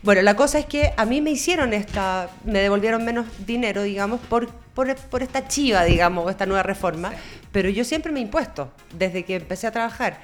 Bueno, 0.02 0.22
la 0.22 0.36
cosa 0.36 0.58
es 0.58 0.66
que 0.66 0.92
a 0.96 1.04
mí 1.04 1.20
me 1.20 1.30
hicieron 1.30 1.72
esta, 1.72 2.28
me 2.44 2.58
devolvieron 2.60 3.04
menos 3.04 3.26
dinero, 3.46 3.82
digamos, 3.82 4.20
por, 4.20 4.48
por, 4.50 4.94
por 4.96 5.22
esta 5.22 5.48
chiva, 5.48 5.84
digamos, 5.84 6.30
esta 6.30 6.46
nueva 6.46 6.62
reforma, 6.62 7.12
pero 7.52 7.68
yo 7.68 7.84
siempre 7.84 8.10
me 8.10 8.20
he 8.20 8.22
impuesto 8.22 8.72
desde 8.96 9.24
que 9.24 9.36
empecé 9.36 9.66
a 9.66 9.72
trabajar 9.72 10.20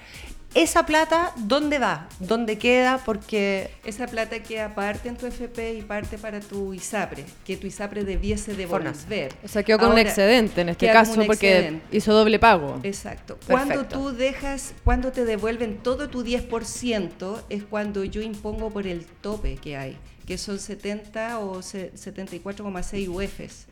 esa 0.55 0.87
plata, 0.87 1.33
¿dónde 1.37 1.79
va? 1.79 2.09
¿Dónde 2.21 2.59
queda? 2.59 2.99
Porque... 3.05 3.71
Esa 3.85 4.07
plata 4.07 4.43
queda 4.43 4.75
parte 4.75 5.09
en 5.09 5.17
tu 5.17 5.27
FP 5.27 5.75
y 5.75 5.83
parte 5.83 6.17
para 6.17 6.41
tu 6.41 6.73
ISAPRE, 6.73 7.25
que 7.45 7.57
tu 7.57 7.67
ISAPRE 7.67 8.05
debiese 8.05 8.55
devolver. 8.55 9.35
O 9.45 9.49
sea, 9.49 9.63
quedó 9.63 9.79
con 9.79 9.93
un 9.93 9.99
excedente 9.99 10.63
en 10.63 10.71
este 10.71 10.91
caso 10.91 11.23
porque 11.27 11.81
hizo 11.93 12.13
doble 12.15 12.39
pago. 12.39 12.81
Exacto. 12.83 13.39
Cuando 13.47 13.85
tú 13.85 14.11
dejas, 14.11 14.75
cuando 14.85 15.13
te 15.13 15.25
devuelven 15.25 15.79
todo 15.79 16.09
tu 16.09 16.25
10%, 16.25 17.43
es 17.51 17.65
cuando 17.65 18.05
yo 18.05 18.23
impongo 18.23 18.71
por 18.71 18.87
el 18.87 19.05
tope 19.05 19.57
que 19.57 19.77
hay, 19.77 19.97
que 20.27 20.39
son 20.39 20.59
70 20.59 21.41
o 21.41 21.61
74,6 21.61 23.09
UFs. 23.09 23.67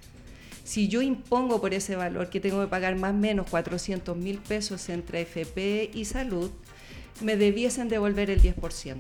Si 0.67 0.89
yo 0.89 1.01
impongo 1.01 1.61
por 1.61 1.75
ese 1.75 1.95
valor 1.95 2.29
que 2.29 2.41
tengo 2.41 2.61
que 2.61 2.67
pagar 2.67 2.97
más 2.97 3.13
o 3.13 3.17
menos 3.17 3.49
400 3.49 4.17
mil 4.17 4.39
pesos 4.39 4.89
entre 4.89 5.21
FP 5.21 5.93
y 5.95 6.07
salud, 6.07 6.51
me 7.23 7.37
debiesen 7.37 7.89
devolver 7.89 8.31
el 8.31 8.43
10% 8.43 8.97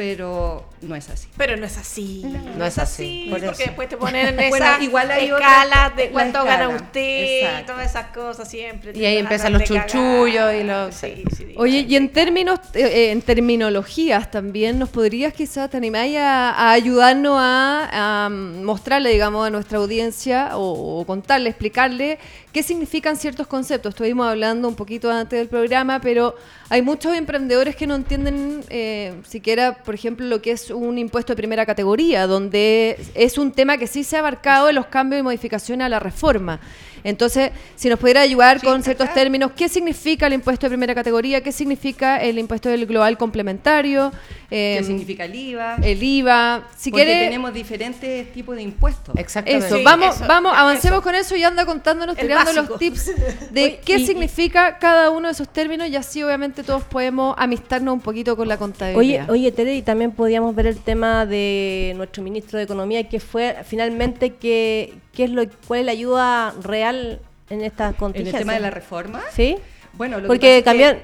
pero 0.00 0.64
no 0.80 0.96
es 0.96 1.10
así. 1.10 1.28
Pero 1.36 1.58
no 1.58 1.66
es 1.66 1.76
así. 1.76 2.22
No, 2.56 2.64
es 2.64 2.78
así. 2.78 3.26
porque 3.28 3.64
después 3.64 3.86
te 3.86 3.98
ponen 3.98 4.28
en 4.38 4.40
esa 4.40 4.82
igual 4.82 5.10
escala 5.10 5.92
de 5.94 6.08
cuánto 6.08 6.42
gana 6.42 6.70
usted 6.70 7.60
y 7.60 7.66
todas 7.66 7.90
esas 7.90 8.06
cosas 8.06 8.48
siempre. 8.48 8.98
Y 8.98 9.04
ahí 9.04 9.18
empiezan 9.18 9.52
los 9.52 9.62
chuchullos 9.64 10.54
y 10.54 10.64
los... 10.64 10.94
Sí, 10.94 11.22
sí, 11.36 11.52
Oye, 11.54 11.84
y 11.86 11.96
en 11.96 12.08
términos, 12.08 12.60
eh, 12.72 12.80
eh, 12.80 13.10
en 13.10 13.20
terminologías 13.20 14.30
también, 14.30 14.78
¿nos 14.78 14.88
podrías 14.88 15.34
quizás, 15.34 15.68
te 15.68 15.76
animáis 15.76 16.16
a, 16.16 16.72
ayudarnos 16.72 17.36
a, 17.38 18.30
mostrarle, 18.30 19.10
digamos, 19.10 19.46
a 19.46 19.50
nuestra 19.50 19.76
audiencia 19.76 20.52
o, 20.54 21.04
contarle, 21.06 21.50
explicarle 21.50 22.18
qué 22.52 22.62
significan 22.62 23.16
ciertos 23.16 23.46
conceptos? 23.46 23.90
Estuvimos 23.90 24.26
hablando 24.26 24.68
un 24.68 24.74
poquito 24.74 25.10
antes 25.10 25.38
del 25.38 25.48
programa, 25.48 26.00
pero 26.00 26.34
hay 26.68 26.82
muchos 26.82 27.14
emprendedores 27.14 27.76
que 27.76 27.86
no 27.86 27.94
entienden 27.94 28.64
eh, 28.68 29.14
siquiera 29.26 29.82
por 29.84 29.94
ejemplo, 29.94 30.26
lo 30.26 30.42
que 30.42 30.52
es 30.52 30.70
un 30.70 30.98
impuesto 30.98 31.32
de 31.32 31.36
primera 31.36 31.66
categoría, 31.66 32.26
donde 32.26 32.98
es 33.14 33.38
un 33.38 33.52
tema 33.52 33.78
que 33.78 33.86
sí 33.86 34.04
se 34.04 34.16
ha 34.16 34.20
abarcado 34.20 34.68
en 34.68 34.74
los 34.74 34.86
cambios 34.86 35.20
y 35.20 35.22
modificaciones 35.22 35.84
a 35.86 35.88
la 35.88 36.00
reforma. 36.00 36.60
Entonces, 37.04 37.50
si 37.76 37.88
nos 37.88 37.98
pudiera 37.98 38.20
ayudar 38.20 38.62
con 38.62 38.82
ciertos 38.82 39.12
términos, 39.14 39.52
¿qué 39.56 39.68
significa 39.68 40.26
el 40.26 40.34
impuesto 40.34 40.66
de 40.66 40.70
primera 40.70 40.94
categoría? 40.94 41.42
¿Qué 41.42 41.52
significa 41.52 42.18
el 42.18 42.38
impuesto 42.38 42.68
del 42.68 42.86
global 42.86 43.16
complementario? 43.18 44.12
¿Qué 44.48 44.78
em, 44.78 44.84
significa 44.84 45.24
el 45.24 45.34
IVA? 45.34 45.76
El 45.82 46.02
IVA. 46.02 46.68
Si 46.76 46.90
Porque 46.90 47.06
tenemos 47.06 47.54
diferentes 47.54 48.32
tipos 48.32 48.56
de 48.56 48.62
impuestos. 48.62 49.14
Exactamente. 49.16 49.66
Eso, 49.66 49.78
vamos, 49.84 50.18
vamos, 50.26 50.52
avancemos 50.56 51.02
con 51.02 51.14
eso 51.14 51.36
y 51.36 51.44
anda 51.44 51.64
contándonos, 51.64 52.16
tirando 52.16 52.52
los 52.52 52.78
tips 52.78 53.12
de 53.52 53.80
qué 53.84 54.04
significa 54.04 54.78
cada 54.78 55.10
uno 55.10 55.28
de 55.28 55.32
esos 55.32 55.48
términos 55.48 55.88
y 55.88 55.96
así 55.96 56.22
obviamente 56.22 56.62
todos 56.62 56.82
podemos 56.82 57.34
amistarnos 57.38 57.94
un 57.94 58.00
poquito 58.00 58.36
con 58.36 58.48
la 58.48 58.56
contabilidad. 58.56 59.30
Oye, 59.30 59.40
oye 59.40 59.52
Tere, 59.52 59.76
y 59.76 59.82
también 59.82 60.12
podíamos 60.12 60.54
ver 60.54 60.66
el 60.66 60.78
tema 60.78 61.26
de 61.26 61.92
nuestro 61.96 62.22
ministro 62.22 62.58
de 62.58 62.64
Economía, 62.64 63.08
que 63.08 63.20
fue 63.20 63.56
finalmente 63.64 64.34
que, 64.34 64.94
qué 65.12 65.24
es 65.24 65.30
lo, 65.30 65.44
cuál 65.66 65.80
es 65.80 65.86
la 65.86 65.92
ayuda 65.92 66.54
real 66.62 67.20
en 67.48 67.62
estas 67.62 67.94
contingencias. 67.94 68.34
¿En 68.34 68.40
el 68.40 68.46
tema 68.46 68.54
de 68.54 68.60
la 68.60 68.70
reforma? 68.70 69.22
Sí. 69.32 69.56
Bueno, 69.92 70.18
porque 70.26 70.62
cambian, 70.64 71.00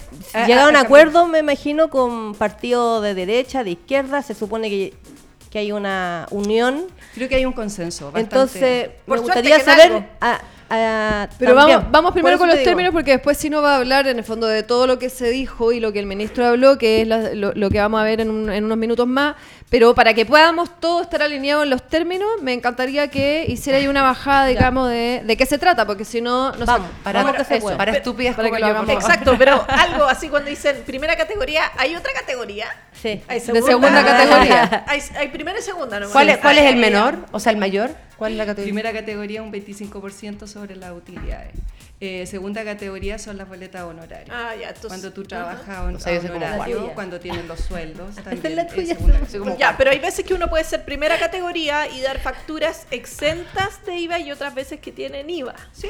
llegaron 0.47 0.77
a 0.77 0.81
acuerdos, 0.81 1.29
me 1.29 1.41
imagino, 1.41 1.91
con 1.91 2.35
partidos 2.35 3.03
de 3.03 3.15
derecha, 3.15 3.65
de 3.65 3.73
izquierda, 3.73 4.23
se 4.23 4.33
supone 4.33 4.71
que, 4.71 4.95
que 5.51 5.59
hay 5.59 5.73
una 5.73 6.27
unión. 6.31 6.87
Creo 7.15 7.29
que 7.29 7.35
hay 7.35 7.45
un 7.45 7.53
consenso. 7.53 8.13
Entonces, 8.15 8.91
me 9.07 9.19
gustaría 9.19 9.59
saber, 9.61 10.09
pero 10.69 11.55
vamos, 11.55 11.85
vamos 11.91 12.13
primero 12.13 12.39
con 12.39 12.49
los 12.49 12.63
términos 12.63 12.93
porque 12.93 13.13
después 13.13 13.39
si 13.39 13.51
no 13.51 13.63
va 13.63 13.75
a 13.75 13.77
hablar 13.77 14.07
en 14.07 14.19
el 14.19 14.25
fondo 14.25 14.47
de 14.47 14.63
todo 14.63 14.87
lo 14.87 14.99
que 14.99 15.11
se 15.11 15.31
dijo 15.31 15.73
y 15.73 15.81
lo 15.81 15.93
que 15.93 16.01
el 16.01 16.07
ministro 16.07 16.47
habló, 16.47 16.79
que 16.79 17.03
es 17.03 17.09
lo, 17.09 17.71
que 17.71 17.79
vamos 17.79 18.01
a 18.01 18.05
ver 18.05 18.21
en, 18.21 18.31
unos 18.31 18.79
minutos 18.79 19.07
más. 19.07 19.37
Pero 19.69 19.95
para 19.97 20.15
que 20.15 20.25
podamos 20.25 20.79
todos 20.79 21.03
estar 21.03 21.23
alineados 21.23 21.65
en 21.65 21.71
los 21.71 21.83
términos, 21.89 22.29
me 22.41 22.53
encantaría 22.53 23.09
que 23.09 23.45
hiciera 23.49 23.79
ahí 23.79 23.89
una 23.89 24.03
bajada, 24.03 24.47
digamos, 24.47 24.89
de, 24.89 25.23
de 25.25 25.37
qué 25.37 25.47
se 25.47 25.59
trata, 25.59 25.87
porque 25.87 26.05
si 26.05 26.21
no, 26.21 26.53
no 26.53 26.67
vamos, 26.67 26.89
para, 27.03 27.25
para 27.77 27.93
estúpidas 27.93 28.37
para 28.37 28.51
que 28.51 28.59
lo 28.59 28.67
hagamos. 28.67 28.91
Exacto, 28.91 29.35
pero 29.39 29.65
algo 29.69 30.05
así 30.05 30.29
cuando 30.29 30.51
dicen 30.51 30.83
primera 30.87 31.17
categoría, 31.17 31.63
¿hay 31.79 31.97
otra 31.97 32.13
categoría? 32.13 32.67
Sí. 33.01 33.21
Hay 33.29 33.41
segunda, 33.41 33.61
de 33.61 33.73
segunda 33.73 34.05
categoría. 34.05 34.85
hay, 35.17 35.29
primera 35.29 35.59
y 35.59 35.63
segunda 35.63 36.01
nomás. 36.01 36.13
¿Cuál, 36.13 36.29
es, 36.31 36.39
¿Cuál 36.39 36.59
es 36.59 36.65
el 36.65 36.77
menor? 36.77 37.19
O 37.33 37.41
sea, 37.41 37.53
el 37.53 37.59
mayor. 37.59 37.91
¿Cuál 38.17 38.33
es 38.33 38.39
la 38.39 38.47
categoría? 38.47 38.73
Primera 38.73 38.93
categoría, 38.93 39.43
un 39.43 39.53
25% 39.53 40.47
sobre 40.47 40.77
las 40.77 40.93
utilidades. 40.93 41.53
Eh, 41.99 42.27
segunda 42.27 42.63
categoría 42.63 43.19
son 43.19 43.39
las 43.39 43.49
boletas 43.49 43.83
honorarias. 43.85 44.29
Ah, 44.31 44.55
ya, 44.55 44.75
cuando 44.87 45.15
tú 45.15 45.23
trabajas 45.23 45.79
uh 45.79 46.35
honorario, 46.35 46.93
cuando 46.95 47.19
tienen 47.19 47.49
los 47.49 47.61
sueldos. 47.61 48.17
También, 48.25 48.55
la 48.55 48.67
tuya. 48.67 48.97
ya, 49.59 49.75
pero 49.79 49.91
hay 49.91 49.99
veces 49.99 50.27
que 50.27 50.35
uno 50.35 50.49
puede 50.49 50.65
ser 50.65 50.85
primera 50.85 51.19
categoría 51.19 51.89
y 51.89 52.03
dar 52.03 52.19
facturas 52.21 52.87
exentas 52.91 53.83
de 53.87 53.97
IVA 53.97 54.19
y 54.19 54.31
otras 54.31 54.55
veces 54.55 54.79
que 54.79 54.93
tienen 54.93 55.31
IVA. 55.31 55.55
Sí. 55.73 55.89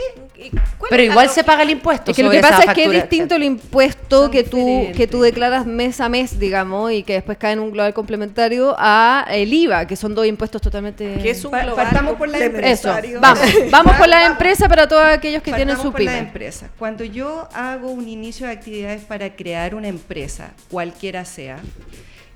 Pero 0.89 1.03
igual 1.03 1.29
se 1.29 1.43
paga 1.43 1.65
el 1.65 1.71
impuesto. 1.71 2.13
Es 2.13 2.17
que 2.17 2.23
lo 2.23 2.31
que 2.31 2.41
pasa 2.41 2.63
es 2.63 2.75
que 2.75 2.85
es 2.85 2.93
distinto 2.93 3.35
el 3.35 3.43
impuesto 3.43 3.96
que 4.31 4.45
tú, 4.45 4.89
que 4.97 5.07
tú 5.07 5.21
declaras 5.21 5.67
mes 5.67 6.01
a 6.01 6.09
mes, 6.09 6.39
digamos, 6.39 6.93
y 6.93 7.03
que 7.03 7.15
después 7.15 7.39
cae 7.39 7.53
en 7.53 7.61
un 7.61 7.71
global 7.71 7.95
complementario 7.95 8.75
a 8.79 9.27
el 9.31 9.53
IVA, 9.53 9.87
que 9.87 9.97
son 9.97 10.15
dos 10.15 10.27
impuestos 10.27 10.63
totalmente. 10.63 11.19
Que 11.23 11.31
es 11.31 11.45
un 11.45 11.53
global 11.53 12.17
por 12.17 12.29
la 12.29 12.39
empresa. 12.39 13.01
Vamos, 13.21 13.45
vamos 13.71 13.97
por 13.97 14.09
la 14.09 14.27
empresa 14.31 14.69
para 14.69 14.89
todos 14.89 15.05
aquellos 15.05 15.43
que 15.43 15.53
tienen 15.53 15.77
su 15.77 15.93
la 15.93 16.19
empresa. 16.19 16.71
Cuando 16.79 17.05
yo 17.05 17.49
hago 17.53 17.91
un 17.91 18.09
inicio 18.09 18.47
de 18.47 18.53
actividades 18.53 19.03
para 19.03 19.35
crear 19.35 19.75
una 19.75 19.89
empresa, 19.89 20.53
cualquiera 20.71 21.25
sea, 21.25 21.59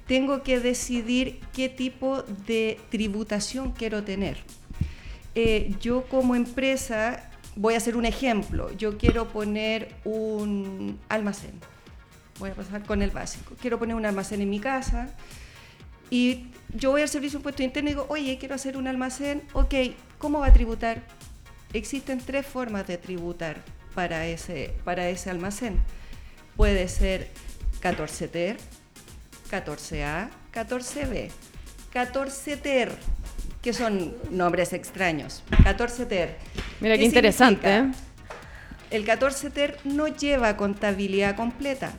tengo 0.07 0.43
que 0.43 0.59
decidir 0.59 1.41
qué 1.53 1.69
tipo 1.69 2.23
de 2.47 2.79
tributación 2.91 3.73
quiero 3.73 4.03
tener. 4.03 4.39
Eh, 5.35 5.73
yo 5.81 6.03
como 6.03 6.35
empresa, 6.35 7.30
voy 7.57 7.75
a 7.75 7.77
hacer 7.77 7.97
un 7.97 8.05
ejemplo, 8.05 8.73
yo 8.73 8.99
quiero 8.99 9.29
poner 9.29 9.95
un 10.05 10.99
almacén. 11.09 11.59
Voy 12.39 12.51
a 12.51 12.55
pasar 12.55 12.85
con 12.85 13.03
el 13.03 13.11
básico. 13.11 13.55
Quiero 13.61 13.79
poner 13.79 13.95
un 13.97 14.07
almacén 14.07 14.41
en 14.41 14.49
mi 14.49 14.61
casa 14.61 15.09
y 16.11 16.47
yo 16.75 16.91
voy 16.91 17.03
al 17.03 17.09
servicio 17.09 17.39
de 17.39 17.41
impuesto 17.41 17.63
interno 17.63 17.91
y 17.91 17.93
digo, 17.93 18.07
oye, 18.09 18.39
quiero 18.39 18.55
hacer 18.55 18.77
un 18.77 18.89
almacén, 18.89 19.43
ok, 19.53 19.75
¿cómo 20.19 20.41
va 20.41 20.47
a 20.47 20.53
tributar? 20.53 21.03
existen 21.73 22.19
tres 22.19 22.47
formas 22.47 22.87
de 22.87 22.99
tributar 22.99 23.63
para 23.95 24.27
ese, 24.27 24.75
para 24.85 25.09
ese 25.09 25.31
almacén. 25.31 25.81
Puede 26.57 26.89
ser 26.89 27.29
14 27.81 28.29
TER, 28.29 28.57
14A, 29.51 30.31
14B, 30.53 31.31
14 31.93 32.57
TER, 32.57 32.93
que 33.63 33.73
son 33.73 34.15
nombres 34.31 34.73
extraños. 34.73 35.43
14 35.65 36.07
TER. 36.07 36.37
Mira 36.81 36.97
qué, 36.97 37.05
interesante. 37.05 37.69
¿eh? 37.69 37.91
el 38.91 39.05
14 39.05 39.51
TER 39.51 39.79
no 39.85 40.09
lleva 40.09 40.57
contabilidad 40.57 41.37
completa. 41.37 41.93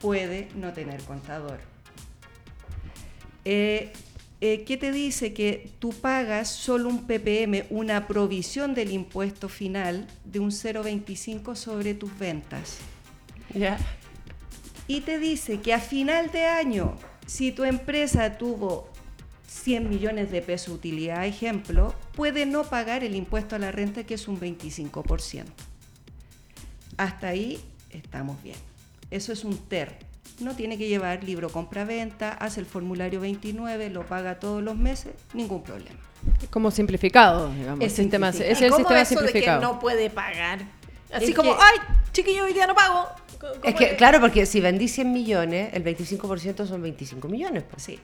Puede 0.00 0.48
no 0.54 0.72
tener 0.72 1.02
contador. 1.02 1.58
Eh, 3.44 3.92
eh, 4.40 4.64
¿Qué 4.64 4.76
te 4.76 4.92
dice? 4.92 5.32
Que 5.32 5.70
tú 5.78 5.90
pagas 5.90 6.48
solo 6.48 6.88
un 6.88 7.06
ppm, 7.06 7.64
una 7.70 8.06
provisión 8.06 8.74
del 8.74 8.92
impuesto 8.92 9.48
final 9.48 10.06
de 10.24 10.40
un 10.40 10.50
0,25 10.50 11.54
sobre 11.54 11.94
tus 11.94 12.16
ventas. 12.18 12.78
Ya. 13.54 13.78
Y 14.86 15.00
te 15.00 15.18
dice 15.18 15.60
que 15.60 15.72
a 15.72 15.80
final 15.80 16.30
de 16.30 16.44
año, 16.44 16.96
si 17.26 17.50
tu 17.50 17.64
empresa 17.64 18.36
tuvo 18.36 18.90
100 19.62 19.88
millones 19.88 20.30
de 20.30 20.42
pesos 20.42 20.68
de 20.68 20.74
utilidad, 20.74 21.26
ejemplo, 21.26 21.94
puede 22.14 22.46
no 22.46 22.64
pagar 22.64 23.02
el 23.04 23.14
impuesto 23.14 23.56
a 23.56 23.58
la 23.58 23.72
renta 23.72 24.04
que 24.04 24.14
es 24.14 24.28
un 24.28 24.38
25%. 24.38 25.44
Hasta 26.96 27.28
ahí 27.28 27.60
estamos 27.90 28.42
bien. 28.42 28.56
Eso 29.10 29.32
es 29.32 29.44
un 29.44 29.56
TER. 29.56 29.98
No 30.40 30.54
tiene 30.54 30.76
que 30.76 30.88
llevar 30.88 31.24
libro 31.24 31.48
compra-venta, 31.48 32.32
hace 32.32 32.60
el 32.60 32.66
formulario 32.66 33.20
29, 33.20 33.90
lo 33.90 34.04
paga 34.04 34.38
todos 34.38 34.62
los 34.62 34.76
meses, 34.76 35.14
ningún 35.32 35.62
problema. 35.62 35.98
Como 36.50 36.70
simplificado, 36.70 37.52
digamos. 37.52 37.84
Es, 37.84 37.92
sistema, 37.92 38.28
es 38.30 38.40
el 38.40 38.72
sistema 38.72 39.04
simplificado. 39.04 39.60
De 39.60 39.66
que 39.66 39.72
no 39.72 39.78
puede 39.78 40.10
pagar. 40.10 40.60
Así 41.12 41.32
como, 41.32 41.52
ay, 41.52 41.78
chiquillo, 42.12 42.44
hoy 42.44 42.52
día 42.52 42.66
no 42.66 42.74
pago. 42.74 43.08
Es 43.62 43.74
que, 43.74 43.96
claro, 43.96 44.20
porque 44.20 44.46
si 44.46 44.60
vendí 44.60 44.88
100 44.88 45.12
millones, 45.12 45.70
el 45.72 45.84
25% 45.84 46.66
son 46.66 46.82
25 46.82 47.28
millones. 47.28 47.64
Pues. 47.68 47.82
Sí. 47.82 47.98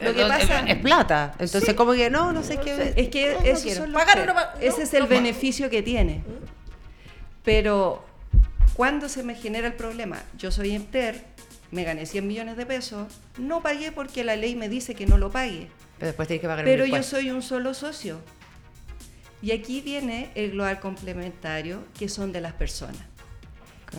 Lo 0.00 0.14
que 0.14 0.24
pasa 0.24 0.60
es, 0.60 0.76
plata. 0.78 1.34
Entonces, 1.38 1.74
como 1.74 1.92
que 1.92 2.10
no, 2.10 2.32
no 2.32 2.42
sé 2.42 2.58
qué. 2.58 2.94
Es 2.96 3.08
que 3.08 3.36
ese 3.44 4.82
es 4.82 4.94
el 4.94 5.06
beneficio 5.06 5.70
que 5.70 5.82
tiene. 5.82 6.22
Pero, 7.44 8.04
cuando 8.74 9.08
se 9.08 9.22
me 9.22 9.34
genera 9.34 9.66
el 9.66 9.74
problema? 9.74 10.22
Yo 10.36 10.50
soy 10.50 10.74
enter, 10.74 11.24
me 11.70 11.84
gané 11.84 12.06
100 12.06 12.26
millones 12.26 12.56
de 12.56 12.66
pesos, 12.66 13.06
no 13.38 13.62
pagué 13.62 13.90
porque 13.90 14.22
la 14.22 14.36
ley 14.36 14.54
me 14.54 14.68
dice 14.68 14.94
que 14.94 15.06
no 15.06 15.18
lo 15.18 15.30
pague. 15.30 15.68
Pero 15.98 16.08
después 16.08 16.28
tienes 16.28 16.42
que 16.42 16.46
pagar 16.46 16.64
Pero 16.64 16.84
yo 16.84 17.02
soy 17.02 17.30
un 17.30 17.42
solo 17.42 17.74
socio. 17.74 18.20
Y 19.40 19.52
aquí 19.52 19.80
viene 19.80 20.30
el 20.34 20.52
global 20.52 20.80
complementario, 20.80 21.82
que 21.98 22.08
son 22.08 22.32
de 22.32 22.40
las 22.40 22.52
personas. 22.52 23.07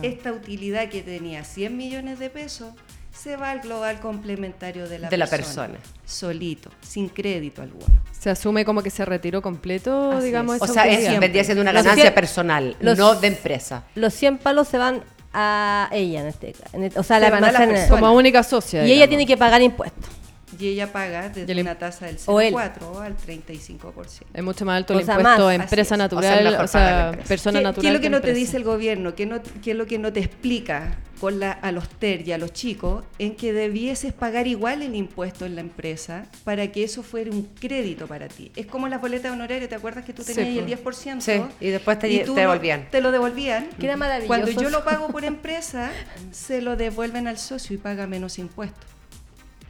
Esta 0.02 0.32
utilidad 0.32 0.88
que 0.88 1.02
tenía 1.02 1.44
100 1.44 1.76
millones 1.76 2.18
de 2.18 2.30
pesos 2.30 2.74
se 3.12 3.36
va 3.36 3.50
al 3.50 3.60
global 3.60 4.00
complementario 4.00 4.88
de 4.88 4.98
la, 4.98 5.08
de 5.08 5.16
la 5.16 5.26
persona. 5.26 5.78
Solito, 6.04 6.70
sin 6.80 7.08
crédito 7.08 7.62
alguno. 7.62 7.86
Se 8.18 8.30
asume 8.30 8.64
como 8.64 8.82
que 8.82 8.90
se 8.90 9.04
retiró 9.04 9.42
completo, 9.42 10.20
digamos. 10.20 10.60
O 10.60 10.66
sea, 10.66 10.84
vendría 11.18 11.44
siendo 11.44 11.62
una 11.62 11.72
ganancia 11.72 12.14
personal, 12.14 12.76
no 12.80 13.14
de 13.14 13.28
empresa. 13.28 13.84
Los 13.94 14.14
100 14.14 14.38
palos 14.38 14.68
se 14.68 14.78
van 14.78 15.02
a 15.32 15.88
ella 15.92 16.20
en 16.22 16.26
este, 16.26 16.52
caso. 16.52 17.00
o 17.00 17.02
sea, 17.02 17.20
la, 17.20 17.40
la 17.40 17.88
como 17.88 18.12
única 18.12 18.42
socia. 18.42 18.86
Y 18.86 18.92
ella 18.92 19.08
tiene 19.08 19.26
que 19.26 19.36
pagar 19.36 19.62
impuestos 19.62 20.19
y 20.60 20.68
ella 20.68 20.92
paga 20.92 21.28
desde 21.28 21.60
una 21.60 21.76
tasa 21.76 22.06
del 22.06 22.18
0,4 22.18 23.00
al 23.00 23.16
35%. 23.16 24.22
Es 24.32 24.44
mucho 24.44 24.64
más 24.64 24.76
alto 24.76 24.94
el 24.94 25.00
impuesto 25.00 25.50
empresa 25.50 25.96
natural, 25.96 26.58
o 26.60 26.66
sea, 26.66 27.12
persona 27.26 27.60
natural. 27.60 27.82
¿Qué 27.82 27.88
es 27.88 27.94
lo 27.94 28.00
que, 28.00 28.10
no 28.10 28.20
te 28.20 28.34
dice 28.34 28.56
el 28.56 28.64
gobierno? 28.64 29.14
¿Qué, 29.14 29.26
no, 29.26 29.40
¿Qué, 29.62 29.72
es 29.72 29.76
lo 29.76 29.86
que 29.86 29.98
no 29.98 30.12
te 30.12 30.20
explica 30.20 30.98
con 31.20 31.38
la, 31.38 31.52
a 31.52 31.72
los 31.72 31.88
TER 31.88 32.26
y 32.26 32.32
a 32.32 32.38
los 32.38 32.52
chicos? 32.52 33.04
En 33.18 33.36
que 33.36 33.52
debieses 33.52 34.12
pagar 34.12 34.46
igual 34.46 34.82
el 34.82 34.94
impuesto 34.94 35.46
en 35.46 35.54
la 35.54 35.60
empresa 35.60 36.26
para 36.44 36.70
que 36.72 36.84
eso 36.84 37.02
fuera 37.02 37.30
un 37.30 37.44
crédito 37.60 38.06
para 38.06 38.28
ti. 38.28 38.52
Es 38.56 38.66
como 38.66 38.88
las 38.88 39.00
boletas 39.00 39.32
honorarias, 39.32 39.68
¿te 39.68 39.74
acuerdas 39.74 40.04
que 40.04 40.12
tú 40.12 40.22
tenías 40.22 40.48
el 40.48 40.66
10%? 40.66 41.20
Sí, 41.20 41.42
y 41.60 41.68
después 41.70 41.98
te, 41.98 42.08
te 42.08 42.32
devolvían. 42.32 42.88
te 42.90 43.00
lo 43.00 43.10
devolvían. 43.10 43.68
Maravilloso. 43.96 44.26
Cuando 44.26 44.50
yo 44.50 44.70
lo 44.70 44.84
pago 44.84 45.08
por 45.08 45.24
empresa, 45.30 45.90
se 46.30 46.60
lo 46.60 46.76
devuelven 46.76 47.26
al 47.28 47.38
socio 47.38 47.74
y 47.74 47.78
paga 47.78 48.06
menos 48.06 48.38
impuestos 48.38 48.99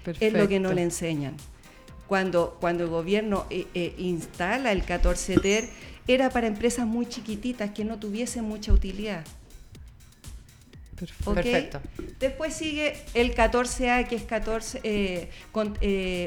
es 0.06 0.32
lo 0.32 0.48
que 0.48 0.60
no 0.60 0.72
le 0.72 0.82
enseñan. 0.82 1.36
Cuando, 2.06 2.56
cuando 2.60 2.84
el 2.84 2.90
gobierno 2.90 3.46
eh, 3.50 3.66
eh, 3.74 3.94
instala 3.98 4.72
el 4.72 4.84
14 4.84 5.38
TER, 5.38 5.68
era 6.08 6.30
para 6.30 6.48
empresas 6.48 6.86
muy 6.86 7.06
chiquititas 7.06 7.70
que 7.70 7.84
no 7.84 7.98
tuviesen 7.98 8.44
mucha 8.44 8.72
utilidad. 8.72 9.24
Perfecto. 11.24 11.80
Después 12.18 12.52
sigue 12.52 12.94
el 13.14 13.34
14A, 13.34 14.06
que 14.06 14.16
es 14.16 14.24
14 14.24 14.80
eh, 14.82 15.30
con 15.50 15.78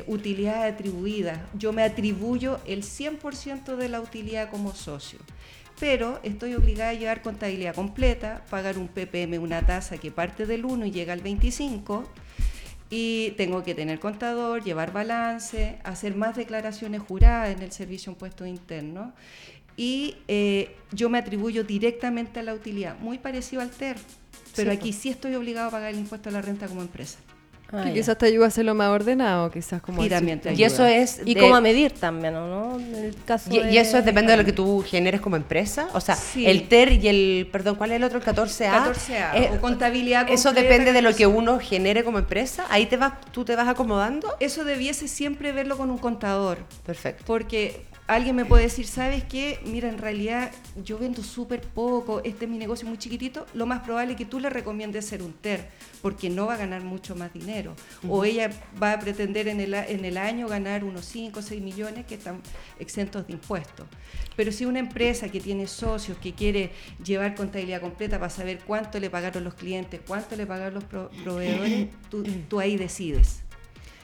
utilidad 0.07 0.63
atribuida. 0.63 1.47
Yo 1.53 1.73
me 1.73 1.83
atribuyo 1.83 2.59
el 2.65 2.83
100% 2.83 3.75
de 3.75 3.89
la 3.89 4.01
utilidad 4.01 4.49
como 4.49 4.73
socio 4.73 5.19
pero 5.79 6.19
estoy 6.23 6.53
obligada 6.53 6.91
a 6.91 6.93
llevar 6.93 7.21
contabilidad 7.21 7.75
completa, 7.75 8.45
pagar 8.49 8.77
un 8.77 8.87
PPM, 8.87 9.37
una 9.39 9.65
tasa 9.65 9.97
que 9.97 10.11
parte 10.11 10.45
del 10.45 10.65
1 10.65 10.85
y 10.85 10.91
llega 10.91 11.13
al 11.13 11.21
25, 11.21 12.05
y 12.95 13.31
tengo 13.37 13.63
que 13.63 13.73
tener 13.73 13.99
contador, 13.99 14.63
llevar 14.63 14.93
balance, 14.93 15.79
hacer 15.83 16.15
más 16.15 16.35
declaraciones 16.35 17.01
juradas 17.01 17.49
en 17.49 17.63
el 17.63 17.71
servicio 17.71 18.11
impuesto 18.11 18.45
interno 18.45 19.13
y 19.75 20.17
eh, 20.27 20.75
yo 20.91 21.09
me 21.09 21.17
atribuyo 21.17 21.63
directamente 21.63 22.41
a 22.41 22.43
la 22.43 22.53
utilidad, 22.53 22.99
muy 22.99 23.17
parecido 23.17 23.63
al 23.63 23.71
TER, 23.71 23.97
pero 24.55 24.71
aquí 24.71 24.93
sí 24.93 25.09
estoy 25.09 25.33
obligado 25.33 25.69
a 25.69 25.71
pagar 25.71 25.91
el 25.91 25.97
impuesto 25.97 26.29
a 26.29 26.33
la 26.33 26.43
renta 26.43 26.67
como 26.67 26.83
empresa. 26.83 27.17
Ah, 27.73 27.89
quizás 27.91 28.17
te 28.17 28.27
ayuda 28.27 28.45
a 28.45 28.47
hacerlo 28.49 28.75
más 28.75 28.89
ordenado, 28.89 29.49
quizás 29.49 29.81
como... 29.81 30.05
Y 30.05 30.09
Y 30.55 30.63
eso 30.63 30.85
es... 30.85 31.21
Y 31.25 31.35
cómo 31.35 31.55
a 31.55 31.61
medir 31.61 31.91
también, 31.91 32.33
¿no? 32.35 32.77
El 32.77 33.15
caso 33.25 33.49
y, 33.51 33.77
eso 33.77 34.01
depende 34.01 34.31
de 34.31 34.37
lo 34.37 34.45
que 34.45 34.53
tú 34.53 34.83
generes 34.87 35.21
como 35.21 35.35
empresa. 35.35 35.87
O 35.93 35.99
sea, 35.99 36.17
el 36.35 36.67
TER 36.67 36.91
y 36.91 37.07
el... 37.07 37.49
Perdón, 37.51 37.75
¿cuál 37.75 37.91
es 37.91 37.97
el 37.97 38.03
otro? 38.03 38.19
El 38.19 38.25
14A. 38.25 38.93
14A, 38.93 39.57
o 39.57 39.61
contabilidad 39.61 40.29
Eso 40.29 40.53
depende 40.53 40.93
de 40.93 41.01
lo 41.01 41.15
que 41.15 41.25
uno 41.25 41.59
genere 41.59 42.03
como 42.03 42.19
empresa. 42.19 42.65
Ahí 42.69 42.85
te 42.85 42.97
vas, 42.97 43.13
tú 43.31 43.43
te 43.43 43.55
vas 43.55 43.67
acomodando. 43.67 44.35
Eso 44.39 44.63
debiese 44.63 45.07
siempre 45.07 45.51
verlo 45.51 45.77
con 45.77 45.89
un 45.89 45.97
contador. 45.97 46.59
Perfecto. 46.85 47.23
Porque 47.25 47.81
alguien 48.07 48.35
me 48.35 48.45
puede 48.45 48.63
decir, 48.63 48.85
¿sabes 48.85 49.23
qué? 49.23 49.59
Mira, 49.65 49.87
en 49.89 49.97
realidad 49.97 50.51
yo 50.83 50.97
vendo 50.97 51.23
súper 51.23 51.61
poco, 51.61 52.21
este 52.23 52.45
es 52.45 52.51
mi 52.51 52.57
negocio 52.57 52.87
muy 52.87 52.97
chiquitito, 52.97 53.45
lo 53.53 53.65
más 53.65 53.81
probable 53.81 54.13
es 54.13 54.17
que 54.17 54.25
tú 54.25 54.39
le 54.39 54.49
recomiendes 54.49 55.05
ser 55.05 55.23
un 55.23 55.33
TER, 55.33 55.69
porque 56.01 56.29
no 56.29 56.47
va 56.47 56.55
a 56.55 56.57
ganar 56.57 56.83
mucho 56.83 57.15
más 57.15 57.33
dinero. 57.33 57.75
O 58.09 58.25
ella 58.25 58.49
va 58.81 58.93
a 58.93 58.99
pretender 58.99 59.47
en 59.47 59.61
el, 59.61 59.73
en 59.73 60.03
el 60.03 60.17
año 60.17 60.47
ganar 60.47 60.83
unos 60.83 61.05
5 61.05 61.39
o 61.39 61.41
6 61.41 61.61
millones 61.61 62.05
que 62.05 62.15
están 62.15 62.41
exentos 62.79 63.25
de 63.27 63.33
impuestos. 63.33 63.87
Pero 64.35 64.51
si 64.51 64.65
una 64.65 64.79
empresa 64.79 65.29
que 65.29 65.39
tiene 65.39 65.67
socios, 65.67 66.17
que 66.17 66.33
quiere 66.33 66.71
llevar 67.03 67.35
contabilidad 67.35 67.81
completa 67.81 68.19
para 68.19 68.29
saber 68.29 68.59
cuánto 68.65 68.99
le 68.99 69.09
pagaron 69.09 69.43
los 69.43 69.53
clientes, 69.53 70.01
cuánto 70.05 70.35
le 70.35 70.45
pagaron 70.45 70.73
los 70.75 70.83
proveedores, 70.83 71.87
tú, 72.09 72.23
tú 72.49 72.59
ahí 72.59 72.75
decides. 72.75 73.42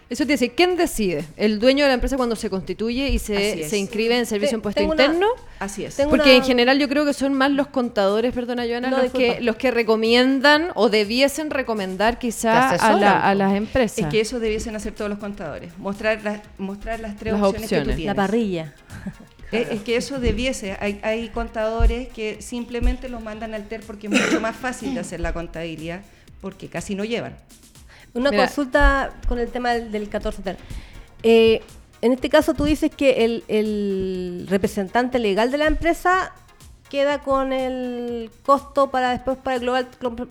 Eso 0.10 0.26
te 0.26 0.32
dice, 0.32 0.50
¿quién 0.50 0.76
decide? 0.76 1.24
¿El 1.38 1.60
dueño 1.60 1.84
de 1.84 1.90
la 1.90 1.94
empresa 1.94 2.18
cuando 2.18 2.36
se 2.36 2.50
constituye 2.50 3.10
y 3.10 3.20
se, 3.20 3.70
se 3.70 3.78
inscribe 3.78 4.18
en 4.18 4.26
servicio 4.26 4.54
de 4.54 4.58
impuesto 4.58 4.82
interno? 4.82 5.28
así 5.60 5.86
es. 5.86 6.02
Porque 6.10 6.36
en 6.36 6.44
general 6.44 6.80
yo 6.80 6.90
creo 6.90 7.06
que 7.06 7.14
son 7.14 7.36
más 7.36 7.52
los 7.52 7.68
contadores, 7.68 8.34
perdona 8.34 8.66
Joana, 8.66 8.90
los, 8.90 9.12
que, 9.12 9.40
los 9.40 9.56
que 9.56 9.70
recomiendan 9.70 10.72
o 10.74 10.90
debiesen 10.90 11.52
recomendar 11.52 12.18
quizás 12.18 12.82
a, 12.82 13.36
las 13.36 13.54
empresas. 13.56 14.00
Es 14.00 14.06
que 14.08 14.22
eso 14.22 14.40
debiesen 14.40 14.76
hacer 14.76 14.94
todos 14.96 15.10
los 15.10 15.20
contadores, 15.20 15.78
mostrar, 15.78 16.42
mostrar 16.58 17.00
las 17.00 17.16
tres 17.16 17.36
opciones, 17.36 17.70
que 17.70 17.80
tú 17.80 17.86
tienes. 17.86 18.06
La 18.06 18.16
parrilla. 18.16 18.74
Es, 19.52 19.82
que 19.82 19.96
eso 19.96 20.20
debiese. 20.20 20.78
Hay, 20.80 21.00
hay 21.02 21.30
contadores 21.30 22.08
que 22.10 22.40
simplemente 22.40 23.10
los 23.10 23.24
mandan 23.24 23.56
al 23.56 23.68
TER 23.68 23.82
porque 23.82 24.06
es 24.06 24.14
mucho 24.14 24.40
más 24.40 24.56
fácil 24.56 24.94
de 24.94 25.00
hacer 25.00 25.20
la 25.20 25.34
contabilidad, 25.34 26.04
porque 26.40 26.68
casi 26.68 26.94
no 26.94 27.04
llevan. 27.04 27.36
Una 28.14 28.32
consulta 28.32 29.14
con 29.28 29.40
el 29.40 29.50
tema 29.50 29.74
del, 29.74 30.10
14 30.10 30.42
ter. 30.42 30.58
Eh, 31.24 31.62
en 32.02 32.14
este 32.14 32.30
caso 32.30 32.54
tú 32.54 32.64
dices 32.64 32.92
que 32.96 33.26
el, 33.26 33.44
el 33.48 34.48
representante 34.50 35.20
legal 35.20 35.52
de 35.52 35.58
la 35.58 35.68
empresa 35.68 36.34
queda 36.90 37.20
con 37.20 37.54
el 37.54 38.32
costo 38.46 38.90
para 38.90 39.12
después 39.12 39.38
para 39.38 39.56
el 39.56 39.62
global 39.62 39.88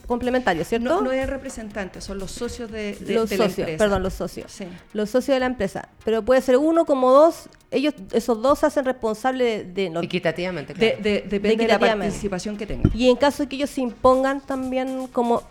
complementario, 0.06 0.64
¿cierto? 0.64 0.88
No, 0.88 1.00
no 1.00 1.12
es 1.12 1.22
el 1.22 1.28
representante, 1.28 2.00
son 2.00 2.18
los 2.18 2.30
socios 2.30 2.70
de, 2.70 2.96
los 3.00 3.30
socios, 3.30 3.38
la 3.38 3.44
empresa. 3.46 3.78
Perdón, 3.78 4.02
los 4.02 4.14
socios. 4.14 4.52
Sí. 4.52 4.66
Los 4.92 5.10
socios 5.10 5.36
de 5.36 5.40
la 5.40 5.46
empresa. 5.46 5.88
Pero 6.04 6.22
puede 6.22 6.40
ser 6.40 6.56
uno 6.56 6.84
como 6.84 7.12
dos, 7.12 7.48
ellos, 7.70 7.94
esos 8.12 8.40
dos 8.42 8.58
se 8.58 8.66
hacen 8.66 8.84
responsables 8.84 9.74
de... 9.74 9.86
Equitativamente, 10.02 10.74
claro. 10.74 10.96
depende 11.02 11.56
de, 11.56 11.68
la 11.68 11.78
participación 11.78 12.56
que 12.56 12.66
tengan. 12.66 12.90
Y 12.94 13.08
en 13.08 13.16
caso 13.16 13.42
de 13.42 13.48
que 13.48 13.56
ellos 13.56 13.70
se 13.70 13.80
impongan 13.80 14.40
también 14.40 15.06
como, 15.08 15.42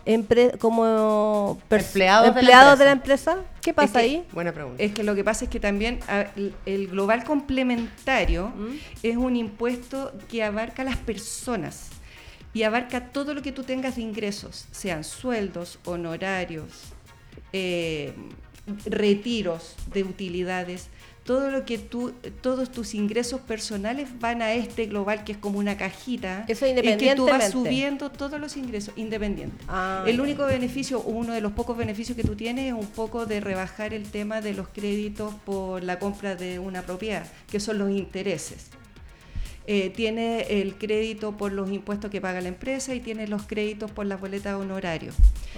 como 0.58 1.58
empleados, 1.70 2.28
empleados 2.28 2.78
de, 2.78 2.84
la 2.84 2.92
empresa, 2.92 3.38
¿qué 3.68 3.74
pasa 3.74 3.98
ahí? 3.98 4.24
Buena 4.32 4.52
pregunta. 4.52 4.82
Es 4.82 4.92
que 4.92 5.02
lo 5.02 5.14
que 5.14 5.22
pasa 5.22 5.44
es 5.44 5.50
que 5.50 5.60
también 5.60 6.00
el 6.64 6.88
global 6.88 7.24
complementario 7.24 8.48
¿Mm? 8.48 8.76
es 9.02 9.16
un 9.16 9.36
impuesto 9.36 10.12
que 10.30 10.42
abarca 10.42 10.84
las 10.84 10.96
personas 10.96 11.90
y 12.54 12.62
abarca 12.62 13.12
todo 13.12 13.34
lo 13.34 13.42
que 13.42 13.52
tú 13.52 13.64
tengas 13.64 13.96
de 13.96 14.02
ingresos, 14.02 14.66
sean 14.70 15.04
sueldos, 15.04 15.80
honorarios, 15.84 16.94
eh, 17.52 18.14
retiros 18.86 19.76
de 19.92 20.02
utilidades 20.02 20.88
todo 21.28 21.50
lo 21.50 21.66
que 21.66 21.76
tú, 21.76 22.14
todos 22.40 22.72
tus 22.72 22.94
ingresos 22.94 23.42
personales 23.42 24.08
van 24.18 24.40
a 24.40 24.54
este 24.54 24.86
global 24.86 25.24
que 25.24 25.32
es 25.32 25.38
como 25.38 25.58
una 25.58 25.76
cajita. 25.76 26.46
Eso 26.48 26.66
independientemente. 26.66 27.04
En 27.04 27.10
que 27.10 27.16
tú 27.16 27.26
vas 27.26 27.50
subiendo 27.50 28.10
todos 28.10 28.40
los 28.40 28.56
ingresos 28.56 28.94
independientes. 28.96 29.60
Ah, 29.68 30.04
el 30.06 30.22
único 30.22 30.46
beneficio, 30.46 31.02
uno 31.02 31.34
de 31.34 31.42
los 31.42 31.52
pocos 31.52 31.76
beneficios 31.76 32.16
que 32.16 32.24
tú 32.24 32.34
tienes 32.34 32.68
es 32.68 32.72
un 32.72 32.86
poco 32.86 33.26
de 33.26 33.40
rebajar 33.40 33.92
el 33.92 34.04
tema 34.04 34.40
de 34.40 34.54
los 34.54 34.68
créditos 34.68 35.34
por 35.44 35.84
la 35.84 35.98
compra 35.98 36.34
de 36.34 36.60
una 36.60 36.80
propiedad, 36.80 37.26
que 37.50 37.60
son 37.60 37.76
los 37.76 37.90
intereses. 37.90 38.68
Eh, 39.66 39.90
tiene 39.90 40.62
el 40.62 40.76
crédito 40.76 41.36
por 41.36 41.52
los 41.52 41.70
impuestos 41.70 42.10
que 42.10 42.22
paga 42.22 42.40
la 42.40 42.48
empresa 42.48 42.94
y 42.94 43.00
tiene 43.00 43.28
los 43.28 43.42
créditos 43.42 43.90
por 43.90 44.06
las 44.06 44.18
boletas 44.18 44.56
de 44.56 44.64
honorario. 44.64 45.12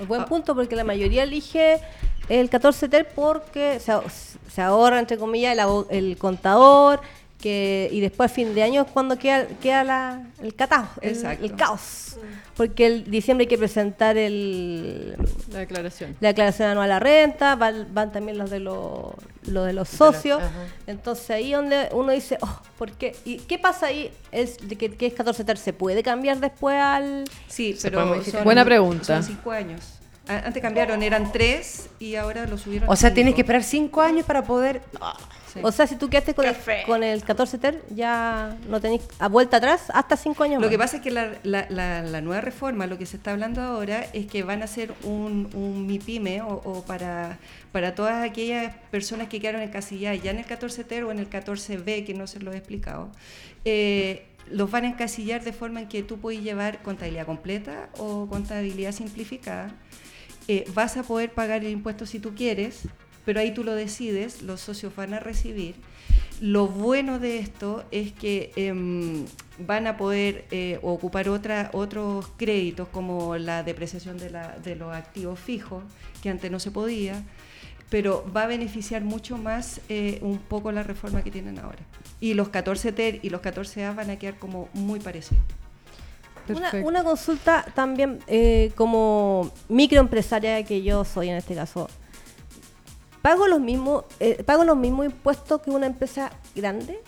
Buen 0.06 0.22
ah. 0.22 0.26
punto, 0.26 0.54
porque 0.54 0.76
la 0.76 0.84
mayoría 0.84 1.22
elige 1.22 1.80
el 2.28 2.48
14 2.48 2.88
TER 2.88 3.08
porque 3.14 3.80
se, 3.80 4.62
ahorra, 4.62 4.98
entre 4.98 5.18
comillas, 5.18 5.56
el, 5.56 5.86
el 5.90 6.16
contador, 6.16 7.00
que 7.40 7.88
y 7.90 8.00
después 8.00 8.30
fin 8.30 8.54
de 8.54 8.62
año 8.62 8.82
es 8.82 8.90
cuando 8.90 9.18
queda, 9.18 9.46
queda 9.60 9.84
la, 9.84 10.22
el 10.42 10.54
catao, 10.54 10.86
el, 11.00 11.54
caos. 11.56 12.16
Porque 12.56 12.86
el 12.86 13.10
diciembre 13.10 13.44
hay 13.44 13.48
que 13.48 13.58
presentar 13.58 14.16
el, 14.16 15.16
la 15.50 15.60
declaración. 15.60 16.16
La 16.20 16.28
declaración 16.28 16.68
anual 16.68 16.90
a 16.90 16.94
la 16.94 17.00
renta, 17.00 17.56
van, 17.56 18.12
también 18.12 18.36
los 18.36 18.50
de, 18.50 18.60
los, 18.60 19.14
de 19.42 19.72
los 19.72 19.88
socios. 19.88 20.42
Entonces 20.86 21.30
ahí 21.30 21.52
donde 21.52 21.88
uno 21.92 22.12
dice, 22.12 22.38
oh, 22.42 22.60
¿por 22.78 22.92
qué? 22.92 23.16
¿Y 23.24 23.38
qué 23.38 23.58
pasa 23.58 23.86
ahí? 23.86 24.12
Es 24.30 24.56
de 24.68 24.76
que, 24.76 25.06
es 25.06 25.14
14 25.14 25.44
ter, 25.44 25.56
¿se 25.56 25.72
puede 25.72 26.02
cambiar 26.02 26.38
después 26.38 26.76
al...? 26.76 27.24
Sí, 27.48 27.76
pero 27.82 28.20
Buena 28.44 28.64
pregunta. 28.64 29.22
Son 29.22 29.22
cinco 29.22 29.50
años. 29.50 29.80
Antes 30.28 30.62
cambiaron, 30.62 31.02
eran 31.02 31.32
tres 31.32 31.88
y 31.98 32.14
ahora 32.14 32.46
lo 32.46 32.56
subieron. 32.56 32.88
O 32.88 32.94
sea, 32.94 33.12
tienes 33.12 33.34
que 33.34 33.40
esperar 33.40 33.64
cinco 33.64 34.00
años 34.00 34.24
para 34.26 34.44
poder... 34.44 34.82
O 35.62 35.72
sea, 35.72 35.86
si 35.86 35.96
tú 35.96 36.08
quedaste 36.08 36.34
con, 36.34 36.46
el, 36.46 36.56
con 36.86 37.02
el 37.02 37.22
14 37.24 37.58
TER, 37.58 37.82
ya 37.90 38.56
no 38.68 38.80
tenéis 38.80 39.02
a 39.18 39.28
vuelta 39.28 39.56
atrás 39.58 39.84
hasta 39.92 40.16
cinco 40.16 40.44
años 40.44 40.60
Lo 40.62 40.68
que 40.68 40.78
pasa 40.78 40.96
es 40.98 41.02
que 41.02 41.10
la, 41.10 41.32
la, 41.42 42.20
nueva 42.20 42.40
reforma, 42.40 42.86
lo 42.86 42.98
que 42.98 43.06
se 43.06 43.16
está 43.16 43.32
hablando 43.32 43.62
ahora, 43.62 44.06
es 44.12 44.26
que 44.26 44.42
van 44.42 44.62
a 44.62 44.64
hacer 44.66 44.92
un, 45.04 45.50
un 45.54 45.86
MIPYME 45.86 46.42
o, 46.42 46.84
para, 46.86 47.38
para 47.72 47.94
todas 47.94 48.24
aquellas 48.24 48.74
personas 48.90 49.28
que 49.28 49.40
quedaron 49.40 49.62
en 49.62 49.70
casilla 49.70 50.14
ya 50.14 50.30
en 50.30 50.38
el 50.38 50.44
14 50.44 50.84
TER 50.84 51.04
o 51.04 51.10
en 51.10 51.18
el 51.18 51.28
14B, 51.28 52.04
que 52.04 52.14
no 52.14 52.26
se 52.26 52.40
lo 52.40 52.52
he 52.52 52.56
explicado. 52.56 53.10
Eh, 53.64 54.26
los 54.50 54.70
van 54.70 54.84
a 54.84 54.88
encasillar 54.88 55.44
de 55.44 55.52
forma 55.52 55.80
en 55.80 55.88
que 55.88 56.02
tú 56.02 56.18
puedes 56.18 56.42
llevar 56.42 56.82
contabilidad 56.82 57.26
completa 57.26 57.88
o 57.98 58.26
contabilidad 58.28 58.92
simplificada. 58.92 59.74
Eh, 60.48 60.64
vas 60.74 60.96
a 60.96 61.02
poder 61.02 61.32
pagar 61.32 61.64
el 61.64 61.70
impuesto 61.70 62.06
si 62.06 62.18
tú 62.18 62.34
quieres, 62.34 62.82
pero 63.30 63.38
ahí 63.38 63.54
tú 63.54 63.62
lo 63.62 63.76
decides, 63.76 64.42
los 64.42 64.60
socios 64.60 64.92
van 64.96 65.14
a 65.14 65.20
recibir. 65.20 65.76
Lo 66.40 66.66
bueno 66.66 67.20
de 67.20 67.38
esto 67.38 67.84
es 67.92 68.10
que 68.10 68.50
em, 68.56 69.24
van 69.56 69.86
a 69.86 69.96
poder 69.96 70.46
eh, 70.50 70.80
ocupar 70.82 71.28
otra, 71.28 71.70
otros 71.72 72.26
créditos 72.36 72.88
como 72.88 73.36
la 73.36 73.62
depreciación 73.62 74.18
de, 74.18 74.30
la, 74.30 74.58
de 74.58 74.74
los 74.74 74.92
activos 74.92 75.38
fijos, 75.38 75.84
que 76.24 76.28
antes 76.28 76.50
no 76.50 76.58
se 76.58 76.72
podía, 76.72 77.22
pero 77.88 78.28
va 78.36 78.42
a 78.42 78.46
beneficiar 78.48 79.04
mucho 79.04 79.38
más 79.38 79.80
eh, 79.88 80.18
un 80.22 80.38
poco 80.38 80.72
la 80.72 80.82
reforma 80.82 81.22
que 81.22 81.30
tienen 81.30 81.60
ahora. 81.60 81.84
Y 82.18 82.34
los 82.34 82.48
14 82.48 82.90
TER 82.90 83.20
y 83.22 83.30
los 83.30 83.42
14A 83.42 83.94
van 83.94 84.10
a 84.10 84.16
quedar 84.16 84.40
como 84.40 84.68
muy 84.72 84.98
parecidos. 84.98 85.44
Una, 86.48 86.72
una, 86.82 87.04
consulta 87.04 87.64
también 87.76 88.18
eh, 88.26 88.72
como 88.74 89.52
microempresaria 89.68 90.64
que 90.64 90.82
yo 90.82 91.04
soy 91.04 91.28
en 91.28 91.36
este 91.36 91.54
caso 91.54 91.88
pago 93.22 93.46
los 93.46 93.60
mismos 93.60 94.04
eh, 94.18 94.42
pago 94.44 94.64
los 94.64 94.76
mismos 94.76 95.06
impuestos 95.06 95.60
que 95.62 95.70
una 95.70 95.86
empresa 95.86 96.30
grande 96.54 97.00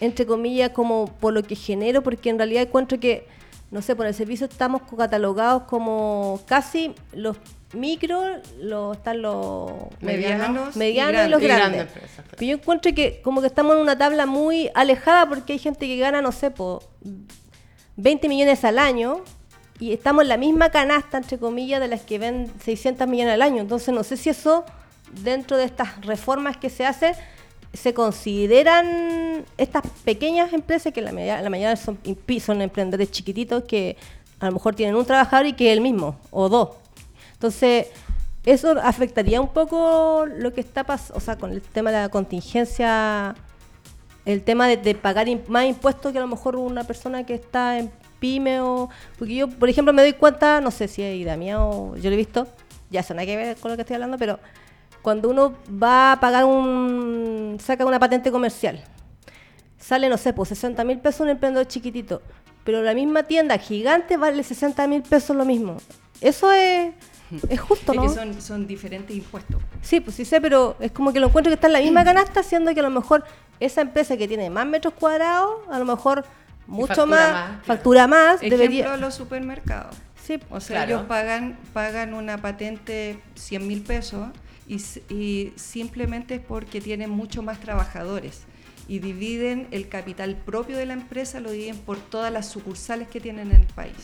entre 0.00 0.26
comillas 0.26 0.70
como 0.70 1.06
por 1.06 1.32
lo 1.32 1.42
que 1.42 1.54
genero 1.54 2.02
porque 2.02 2.30
en 2.30 2.38
realidad 2.38 2.62
encuentro 2.62 2.98
que 3.00 3.26
no 3.70 3.82
sé 3.82 3.94
por 3.94 4.06
el 4.06 4.14
servicio 4.14 4.46
estamos 4.46 4.82
catalogados 4.96 5.62
como 5.64 6.40
casi 6.46 6.94
los 7.12 7.36
micro 7.72 8.20
los 8.58 8.96
están 8.96 9.22
los 9.22 9.72
medianos, 10.00 10.74
medianos 10.76 11.26
y, 11.26 11.30
los 11.30 11.40
grandes, 11.40 11.86
pero 12.30 12.42
yo 12.42 12.56
encuentro 12.56 12.92
que 12.94 13.20
como 13.22 13.40
que 13.40 13.46
estamos 13.46 13.76
en 13.76 13.82
una 13.82 13.96
tabla 13.96 14.26
muy 14.26 14.70
alejada 14.74 15.28
porque 15.28 15.52
hay 15.52 15.58
gente 15.58 15.86
que 15.86 15.96
gana 15.96 16.20
no 16.20 16.32
sé 16.32 16.50
por 16.50 16.82
20 17.96 18.28
millones 18.28 18.64
al 18.64 18.78
año 18.78 19.22
y 19.78 19.92
estamos 19.92 20.22
en 20.22 20.28
la 20.28 20.36
misma 20.36 20.70
canasta, 20.70 21.16
entre 21.16 21.38
comillas, 21.38 21.80
de 21.80 21.88
las 21.88 22.02
que 22.02 22.18
ven 22.18 22.52
600 22.62 23.08
millones 23.08 23.34
al 23.34 23.42
año. 23.42 23.62
Entonces, 23.62 23.94
no 23.94 24.04
sé 24.04 24.18
si 24.18 24.28
eso 24.28 24.66
dentro 25.22 25.56
de 25.56 25.64
estas 25.64 26.04
reformas 26.04 26.56
que 26.56 26.70
se 26.70 26.86
hacen, 26.86 27.14
se 27.72 27.94
consideran 27.94 29.44
estas 29.56 29.82
pequeñas 30.04 30.52
empresas, 30.52 30.92
que 30.92 31.00
la 31.00 31.12
mayoría, 31.12 31.42
la 31.42 31.50
mayoría 31.50 31.76
son, 31.76 31.98
emprendedores 32.60 33.10
chiquititos 33.10 33.64
que 33.64 33.96
a 34.40 34.46
lo 34.46 34.52
mejor 34.52 34.74
tienen 34.74 34.96
un 34.96 35.04
trabajador 35.04 35.46
y 35.46 35.52
que 35.52 35.70
es 35.70 35.76
el 35.76 35.82
mismo, 35.82 36.18
o 36.30 36.48
dos. 36.48 36.70
Entonces, 37.34 37.88
eso 38.44 38.74
afectaría 38.82 39.40
un 39.40 39.48
poco 39.48 40.26
lo 40.26 40.52
que 40.52 40.60
está 40.60 40.84
pasando, 40.84 41.18
o 41.18 41.20
sea, 41.20 41.36
con 41.36 41.52
el 41.52 41.62
tema 41.62 41.90
de 41.90 41.98
la 41.98 42.08
contingencia, 42.08 43.34
el 44.24 44.42
tema 44.42 44.66
de, 44.66 44.94
pagar 44.94 45.28
más 45.48 45.66
impuestos 45.66 46.12
que 46.12 46.18
a 46.18 46.22
lo 46.22 46.28
mejor 46.28 46.56
una 46.56 46.84
persona 46.84 47.24
que 47.24 47.34
está 47.34 47.78
en 47.78 47.90
pyme 48.18 48.60
o... 48.60 48.88
Porque 49.18 49.34
yo, 49.34 49.48
por 49.48 49.68
ejemplo, 49.68 49.92
me 49.92 50.02
doy 50.02 50.12
cuenta, 50.12 50.60
no 50.60 50.70
sé 50.70 50.88
si 50.88 51.02
hay 51.02 51.24
Damián 51.24 51.58
o 51.60 51.96
yo 51.96 52.10
lo 52.10 52.14
he 52.14 52.18
visto, 52.18 52.46
ya 52.90 53.00
eso 53.00 53.14
no 53.14 53.20
hay 53.20 53.26
que 53.26 53.36
ver 53.36 53.56
con 53.56 53.70
lo 53.70 53.76
que 53.76 53.82
estoy 53.82 53.94
hablando, 53.94 54.18
pero 54.18 54.38
cuando 55.02 55.30
uno 55.30 55.54
va 55.70 56.12
a 56.12 56.20
pagar 56.20 56.44
un, 56.44 57.58
saca 57.60 57.86
una 57.86 57.98
patente 57.98 58.30
comercial, 58.30 58.82
sale, 59.78 60.08
no 60.08 60.18
sé, 60.18 60.32
pues 60.32 60.50
60 60.50 60.84
mil 60.84 60.98
pesos 60.98 61.20
un 61.20 61.30
emprendedor 61.30 61.66
chiquitito, 61.66 62.22
pero 62.64 62.82
la 62.82 62.94
misma 62.94 63.22
tienda 63.24 63.58
gigante 63.58 64.16
vale 64.16 64.42
60 64.42 64.86
mil 64.86 65.02
pesos 65.02 65.36
lo 65.36 65.44
mismo. 65.44 65.78
Eso 66.20 66.52
es, 66.52 66.92
es 67.48 67.60
justo, 67.60 67.94
¿no? 67.94 68.04
Es 68.04 68.12
que 68.12 68.18
son, 68.18 68.40
son 68.40 68.66
diferentes 68.66 69.16
impuestos. 69.16 69.60
Sí, 69.80 70.00
pues 70.00 70.16
sí 70.16 70.24
sé, 70.24 70.40
pero 70.40 70.76
es 70.80 70.92
como 70.92 71.12
que 71.12 71.20
lo 71.20 71.28
encuentro 71.28 71.50
que 71.50 71.54
está 71.54 71.68
en 71.68 71.72
la 71.72 71.80
misma 71.80 72.04
canasta, 72.04 72.42
siendo 72.42 72.74
que 72.74 72.80
a 72.80 72.82
lo 72.82 72.90
mejor 72.90 73.24
esa 73.58 73.80
empresa 73.80 74.16
que 74.16 74.28
tiene 74.28 74.50
más 74.50 74.66
metros 74.66 74.94
cuadrados, 74.94 75.60
a 75.70 75.78
lo 75.78 75.84
mejor 75.84 76.24
mucho 76.66 77.06
más, 77.06 77.64
factura 77.64 78.06
más. 78.06 78.36
Ejemplo, 78.36 78.58
debería... 78.58 78.96
los 78.96 79.14
supermercados. 79.14 79.96
Sí, 80.22 80.38
o 80.50 80.60
sea, 80.60 80.84
ellos 80.84 81.02
pagan, 81.08 81.58
pagan 81.72 82.14
una 82.14 82.38
patente 82.38 83.18
100 83.34 83.66
mil 83.66 83.82
pesos 83.82 84.28
y, 84.70 85.52
simplemente 85.56 86.36
es 86.36 86.40
porque 86.40 86.80
tienen 86.80 87.10
mucho 87.10 87.42
más 87.42 87.60
trabajadores 87.60 88.42
y 88.86 89.00
dividen 89.00 89.68
el 89.70 89.88
capital 89.88 90.36
propio 90.36 90.76
de 90.76 90.86
la 90.86 90.94
empresa, 90.94 91.40
lo 91.40 91.50
dividen 91.50 91.78
por 91.78 91.98
todas 91.98 92.32
las 92.32 92.48
sucursales 92.48 93.08
que 93.08 93.20
tienen 93.20 93.50
en 93.50 93.60
el 93.62 93.66
país. 93.66 93.94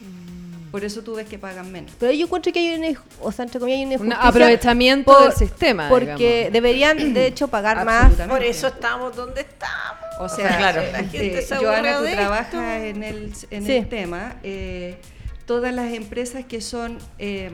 Mm. 0.00 0.70
Por 0.70 0.84
eso 0.84 1.02
tú 1.02 1.14
ves 1.14 1.28
que 1.28 1.38
pagan 1.38 1.70
menos. 1.70 1.92
Pero 1.98 2.12
yo 2.12 2.24
encuentro 2.24 2.50
que 2.50 2.58
hay 2.58 2.74
un, 2.80 2.98
o 3.20 3.30
sea, 3.30 3.44
entre 3.44 3.60
comillas, 3.60 4.00
un 4.00 4.12
aprovechamiento 4.12 5.18
del 5.22 5.32
sistema. 5.32 5.88
Porque 5.90 6.48
deberían, 6.50 7.12
de 7.12 7.26
hecho, 7.28 7.48
pagar 7.48 7.84
más. 7.84 8.12
Por 8.14 8.42
eso 8.42 8.68
estamos 8.68 9.14
donde 9.14 9.42
estamos. 9.42 10.02
O 10.18 10.28
sea, 10.28 10.56
claro. 10.56 10.82
la 10.90 10.98
gente 11.00 11.40
eh, 11.40 11.46
Joana, 11.58 11.98
tú 11.98 12.04
trabajas 12.04 12.82
en 12.84 13.02
el, 13.02 13.32
en 13.50 13.70
el 13.70 13.88
tema. 13.88 14.36
Eh, 14.42 14.96
todas 15.44 15.74
las 15.74 15.92
empresas 15.92 16.46
que 16.46 16.62
son 16.62 16.98
eh, 17.18 17.50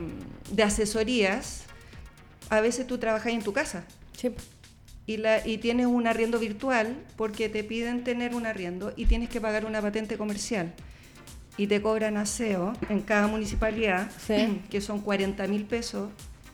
de 0.51 0.63
asesorías 0.63 1.65
a 2.49 2.61
veces 2.61 2.87
tú 2.87 2.97
trabajas 2.97 3.33
en 3.33 3.41
tu 3.41 3.53
casa. 3.53 3.83
Sí. 4.17 4.31
Y, 5.05 5.17
la, 5.17 5.45
y 5.45 5.57
tienes 5.57 5.87
un 5.87 6.05
arriendo 6.07 6.37
virtual 6.39 6.95
porque 7.15 7.49
te 7.49 7.63
piden 7.63 8.03
tener 8.03 8.35
un 8.35 8.45
arriendo 8.45 8.93
y 8.95 9.05
tienes 9.05 9.29
que 9.29 9.41
pagar 9.41 9.65
una 9.65 9.81
patente 9.81 10.17
comercial. 10.17 10.73
Y 11.57 11.67
te 11.67 11.81
cobran 11.81 12.15
aseo 12.17 12.73
en 12.89 13.01
cada 13.01 13.27
municipalidad, 13.27 14.09
que 14.69 14.81
son 14.81 14.99
40 15.01 15.47
mil 15.47 15.65
pesos, 15.65 16.09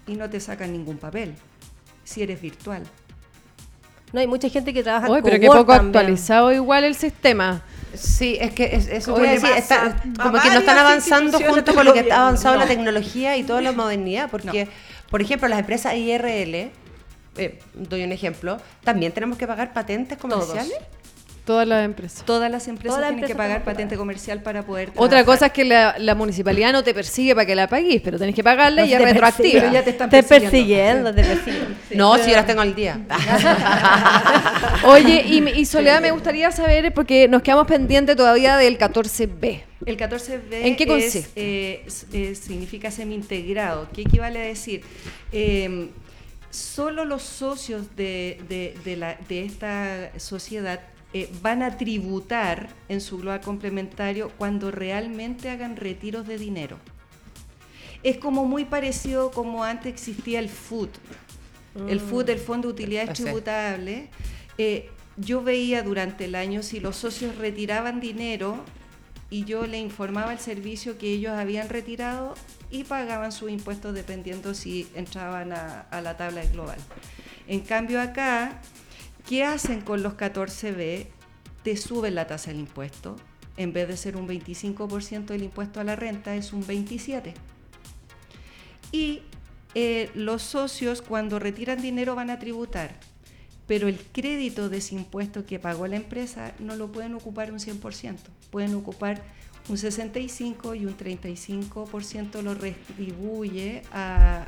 y 0.08 0.15
no 0.15 0.29
te 0.29 0.39
sacan 0.39 0.71
ningún 0.71 0.97
papel, 0.97 1.34
si 2.03 2.23
eres 2.23 2.41
virtual. 2.41 2.84
No, 4.13 4.19
hay 4.19 4.27
mucha 4.27 4.49
gente 4.49 4.73
que 4.73 4.84
trabaja 4.84 5.12
Uy, 5.12 5.19
pero 5.21 5.39
qué 5.39 5.47
poco 5.47 5.73
actualizado 5.73 6.53
igual 6.53 6.86
el 6.86 6.95
sistema. 6.95 7.62
Sí, 7.93 8.38
es 8.39 8.53
que 8.53 8.75
eso 8.75 9.13
voy 9.13 9.27
a 9.27 9.31
decir, 9.31 9.49
como 10.21 10.39
que 10.39 10.49
no 10.49 10.60
están 10.60 10.77
avanzando 10.77 11.39
junto 11.39 11.73
con 11.73 11.86
lo 11.86 11.93
que 11.93 11.99
está 11.99 12.21
avanzado 12.21 12.55
la 12.55 12.67
tecnología 12.67 13.36
y 13.38 13.43
toda 13.43 13.62
la 13.62 13.71
modernidad, 13.71 14.29
porque... 14.29 14.69
Por 15.10 15.22
ejemplo, 15.22 15.48
las 15.48 15.60
empresas 15.60 15.94
IRL, 15.96 16.72
eh, 17.38 17.60
doy 17.74 18.04
un 18.04 18.12
ejemplo, 18.12 18.58
también 18.84 19.12
tenemos 19.12 19.38
que 19.38 19.48
pagar 19.48 19.74
patentes 19.74 20.18
comerciales. 20.18 20.74
Todas 21.45 21.67
las 21.67 21.86
empresas. 21.86 22.25
Todas 22.25 22.49
las 22.49 22.67
empresas 22.67 22.99
tienen 22.99 23.23
que 23.23 23.36
pagar 23.36 23.63
patente 23.63 23.95
comercial 23.95 24.41
para 24.41 24.63
poder 24.63 24.91
Otra 24.95 25.23
cosa 25.23 25.47
es 25.47 25.51
que 25.51 25.63
la, 25.63 26.15
municipalidad 26.15 26.73
no 26.73 26.84
te 26.84 26.93
persigue 26.93 27.36
para 27.36 27.45
que 27.45 27.55
la 27.55 27.67
pagues, 27.67 28.01
pero 28.01 28.17
tenés 28.17 28.34
que 28.34 28.43
pagarla 28.43 28.84
y 28.84 28.93
es 28.93 29.01
retroactiva. 29.01 29.71
ya 29.71 29.84
te 29.84 29.91
están 29.91 30.10
persiguiendo. 30.10 31.13
Te 31.13 31.23
persiguiendo, 31.23 31.75
No, 31.93 32.17
si 32.17 32.31
yo 32.31 32.36
las 32.36 32.47
tengo 32.47 32.62
al 32.62 32.73
día. 32.73 32.99
Oye, 34.86 35.23
y, 35.23 35.47
y, 35.49 35.65
Soledad, 35.65 36.01
me 36.01 36.10
gustaría 36.10 36.51
saber, 36.51 36.91
porque 36.93 37.27
nos 37.27 37.43
quedamos 37.43 37.67
pendientes 37.67 38.15
todavía 38.15 38.58
del 38.58 38.79
14B. 38.79 39.62
El 39.86 39.97
14B 39.97 40.41
¿En 40.51 40.75
qué 40.75 40.88
consiste? 40.88 41.29
Eh, 41.36 42.36
significa 42.36 42.89
semi-integrado. 42.89 43.88
¿Qué 43.93 44.01
equivale 44.01 44.39
a 44.39 44.45
decir? 44.45 44.81
Eh, 45.31 45.89
solo 46.49 47.05
los 47.05 47.21
socios 47.21 47.95
de, 47.95 48.73
la, 48.97 49.17
de 49.29 49.45
esta 49.45 50.12
sociedad 50.17 50.79
eh, 51.17 51.30
van 51.41 51.63
a 51.63 51.78
tributar 51.78 52.67
en 52.89 52.99
su 52.99 53.19
global 53.19 53.39
complementario 53.39 54.34
cuando 54.38 54.69
realmente 54.69 55.49
hagan 55.49 55.78
retiros 55.78 56.28
de 56.28 56.38
dinero. 56.38 56.78
Es 58.04 58.17
como 58.17 58.43
muy 58.43 58.65
parecido 58.65 59.32
como 59.32 59.63
antes 59.63 59.93
existía 59.93 60.39
el 60.39 60.49
FUT. 60.49 60.89
El 61.88 62.01
mm. 62.01 62.10
FUT, 62.10 62.28
el 62.28 62.39
Fondo 62.39 62.67
de 62.67 62.73
Utilidades 62.73 63.13
Tributables. 63.13 64.10
Eh, 64.58 64.89
yo 65.15 65.41
veía 65.41 65.84
durante 65.84 66.25
el 66.25 66.36
año 66.36 66.62
si 66.62 66.82
los 66.82 66.97
socios 66.97 67.38
retiraban 67.38 68.01
dinero 68.01 68.62
y 69.30 69.45
yo 69.45 69.67
le 69.67 69.80
informaba 69.80 70.32
al 70.32 70.39
servicio 70.39 70.97
que 70.97 71.13
ellos 71.13 71.32
habían 71.32 71.69
retirado 71.69 72.34
y 72.69 72.84
pagaban 72.84 73.32
sus 73.32 73.49
impuestos 73.51 73.93
dependiendo 73.93 74.54
si 74.54 74.86
entraban 74.95 75.54
a, 75.54 75.88
la 76.01 76.17
tabla 76.17 76.43
global. 76.47 76.78
En 77.47 77.62
cambio 77.62 78.01
acá, 78.01 78.60
¿qué 79.27 79.43
hacen 79.43 79.81
con 79.81 80.03
los 80.03 80.13
14B? 80.13 81.07
Te 81.63 81.77
suben 81.77 82.15
la 82.15 82.27
tasa 82.27 82.51
del 82.51 82.59
impuesto. 82.59 83.15
En 83.57 83.73
vez 83.73 83.88
de 83.88 83.97
ser 83.97 84.17
un 84.17 84.27
25% 84.27 85.25
del 85.25 85.43
impuesto 85.43 85.79
a 85.79 85.83
la 85.83 85.95
renta, 85.95 86.35
es 86.35 86.53
un 86.53 86.65
27%. 86.65 87.33
Y 88.91 89.21
eh, 89.73 90.09
los 90.13 90.41
socios 90.41 91.01
cuando 91.01 91.39
retiran 91.39 91.81
dinero 91.81 92.15
van 92.15 92.29
a 92.29 92.39
tributar, 92.39 92.97
pero 93.67 93.88
el 93.88 93.99
crédito 93.99 94.69
de 94.69 94.77
ese 94.77 94.95
impuesto 94.95 95.45
que 95.45 95.59
pagó 95.59 95.88
la 95.88 95.97
empresa 95.97 96.53
no 96.59 96.75
lo 96.75 96.91
pueden 96.91 97.13
ocupar 97.13 97.51
un 97.51 97.59
100%, 97.59 98.17
pueden 98.51 98.73
ocupar 98.75 99.21
un 99.67 99.77
65 99.77 100.75
y 100.75 100.85
un 100.85 100.95
35% 100.95 102.41
lo 102.41 102.53
retribuye 102.53 103.81
al, 103.91 104.47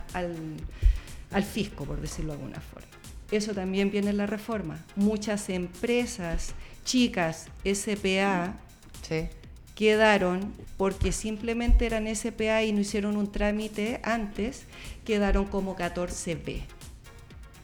al, 1.32 1.44
fisco, 1.44 1.86
por 1.86 2.00
decirlo 2.00 2.34
de 2.34 2.40
alguna 2.40 2.62
forma. 2.62 2.97
Eso 3.32 3.54
también 3.54 3.92
viene 3.92 4.12
en 4.12 4.18
la 4.18 4.26
reforma. 4.26 4.84
Muchas 4.96 5.50
empresas 5.50 6.54
chicas, 6.86 7.48
SPA, 7.66 8.56
quedaron 9.76 10.54
porque 10.78 11.12
simplemente 11.12 11.86
eran 11.86 12.08
SPA 12.16 12.64
y 12.64 12.72
no 12.72 12.80
hicieron 12.80 13.18
un 13.18 13.32
trámite 13.32 14.00
antes, 14.04 14.64
quedaron 15.06 15.46
como 15.46 15.76
14B. 15.76 16.64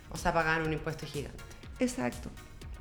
O 0.10 0.18
sea, 0.18 0.34
pagaban 0.34 0.68
un 0.68 0.74
impuesto 0.74 1.06
gigante. 1.06 1.44
Exacto. 1.80 2.30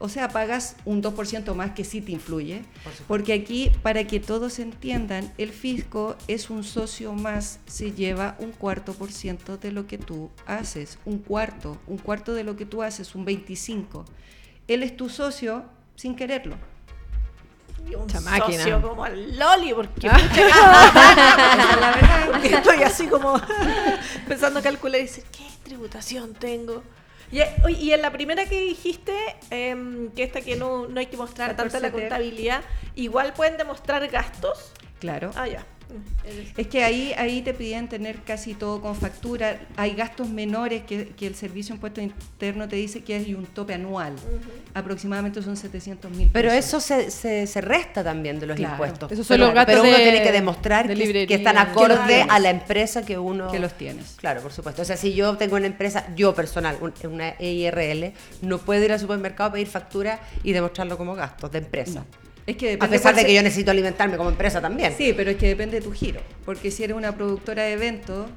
O 0.03 0.09
sea, 0.09 0.31
pagas 0.31 0.75
un 0.85 1.01
2% 1.01 1.55
más 1.55 1.71
que 1.71 1.85
sí 1.85 2.01
te 2.01 2.11
influye, 2.11 2.65
porque 3.07 3.33
aquí, 3.33 3.71
para 3.85 4.05
que 4.05 4.19
todos 4.19 4.59
entiendan, 4.59 5.33
el 5.39 5.51
fisco 5.51 6.17
es 6.27 6.51
un 6.51 6.65
socio 6.65 7.13
más, 7.13 7.61
se 7.67 7.93
lleva 7.93 8.35
un 8.41 8.51
cuarto 8.51 8.95
por 8.95 9.13
ciento 9.13 9.59
de 9.59 9.71
lo 9.71 9.87
que 9.87 9.99
tú 9.99 10.29
haces, 10.45 10.99
un 11.05 11.19
cuarto, 11.19 11.79
un 11.87 11.99
cuarto 11.99 12.35
de 12.35 12.43
lo 12.43 12.57
que 12.57 12.67
tú 12.67 12.83
haces, 12.83 13.15
un 13.15 13.25
25. 13.25 14.05
Él 14.67 14.83
es 14.83 14.97
tu 14.97 15.09
socio 15.09 15.67
sin 15.95 16.17
quererlo. 16.17 16.57
Y 17.89 17.95
un 17.95 18.11
socio 18.11 18.83
como 18.83 19.07
el 19.07 19.39
Loli, 19.39 19.73
porque, 19.73 20.09
la 20.09 21.93
verdad, 21.95 22.45
estoy 22.45 22.83
así 22.83 23.07
como 23.07 23.41
pensando 24.27 24.61
calcular 24.61 24.99
y 24.99 25.05
decir, 25.05 25.23
¿qué 25.31 25.45
tributación 25.63 26.35
tengo? 26.35 26.83
Y, 27.33 27.93
en 27.93 28.03
la 28.03 28.13
primera 28.13 28.45
que 28.45 28.61
dijiste, 28.61 29.15
em, 29.51 30.11
que 30.11 30.23
esta 30.23 30.43
que 30.43 30.57
no, 30.57 30.87
no 30.87 31.01
hay 31.01 31.07
que 31.07 31.17
mostrar 31.17 31.57
tanto 31.57 31.81
la 31.81 31.91
contabilidad, 31.91 32.63
igual 32.95 33.33
pueden 33.33 33.57
demostrar 33.57 34.07
gastos. 34.09 34.73
Claro. 35.01 35.31
Ah, 35.35 35.49
ya. 35.49 35.65
Es 36.57 36.67
que 36.69 36.85
ahí, 36.85 37.13
ahí 37.17 37.43
te 37.43 37.55
piden 37.55 37.89
tener 37.89 38.23
casi 38.23 38.55
todo 38.55 38.81
con 38.81 38.95
factura. 38.95 39.61
Hay 39.77 39.95
gastos 39.95 40.29
menores 40.29 40.83
que, 40.85 41.09
que 41.09 41.27
el 41.27 41.35
Servicio 41.35 41.73
de 41.73 41.77
Impuesto 41.77 42.01
Interno 42.01 42.69
te 42.69 42.77
dice 42.77 43.03
que 43.03 43.15
hay 43.15 43.35
un 43.35 43.47
tope 43.47 43.75
anual. 43.75 44.15
Aproximadamente 44.75 45.43
son 45.43 45.57
700 45.57 46.11
mil 46.11 46.31
Pero 46.33 46.51
eso 46.51 46.81
se, 46.81 47.11
se, 47.11 47.61
resta 47.61 48.03
también 48.05 48.39
de 48.41 48.47
los 48.47 48.59
impuestos. 48.59 49.11
Esos 49.11 49.27
son 49.27 49.41
los 49.41 49.53
gastos 49.53 49.75
pero 49.75 49.89
uno 49.89 49.97
tiene 49.97 50.23
que 50.23 50.33
demostrar 50.33 50.87
que, 50.87 51.27
están 51.29 51.59
acorde 51.59 52.25
a 52.29 52.39
la 52.39 52.51
empresa 52.51 53.05
que 53.05 53.19
uno... 53.19 53.51
Que 53.51 53.59
los 53.59 53.73
tienes. 53.75 54.15
Claro, 54.17 54.41
por 54.41 54.53
supuesto. 54.53 54.83
O 54.83 54.85
sea, 54.85 54.97
si 54.97 55.15
yo 55.15 55.37
tengo 55.37 55.57
una 55.57 55.67
empresa, 55.67 56.07
yo 56.17 56.35
personal, 56.35 56.77
una 57.05 57.31
EIRL, 57.39 58.13
no 58.43 58.59
puedo 58.59 58.85
ir 58.85 58.93
al 58.93 59.01
supermercado 59.01 59.51
a 59.51 59.53
pedir 59.53 59.67
factura 59.67 60.21
y 60.43 60.53
demostrarlo 60.53 60.97
como 60.99 61.15
gastos 61.15 61.51
de 61.53 61.59
empresa. 61.59 62.05
Es 62.47 62.57
que 62.57 62.77
a 62.81 62.89
pesar 62.89 63.15
de 63.15 63.25
que 63.25 63.35
yo 63.35 63.43
necesito 63.43 63.71
alimentarme 63.71 64.17
como 64.17 64.31
empresa 64.31 64.61
también. 64.61 64.93
Sí, 64.97 65.13
pero 65.17 65.31
es 65.31 65.37
que 65.37 65.47
depende 65.49 65.79
de 65.79 65.83
tu 65.83 65.93
giro. 65.93 66.21
Porque 66.45 66.71
si 66.71 66.83
eres 66.85 66.97
una 66.97 67.15
productora 67.15 67.63
de 67.63 67.73
eventos, 67.73 68.29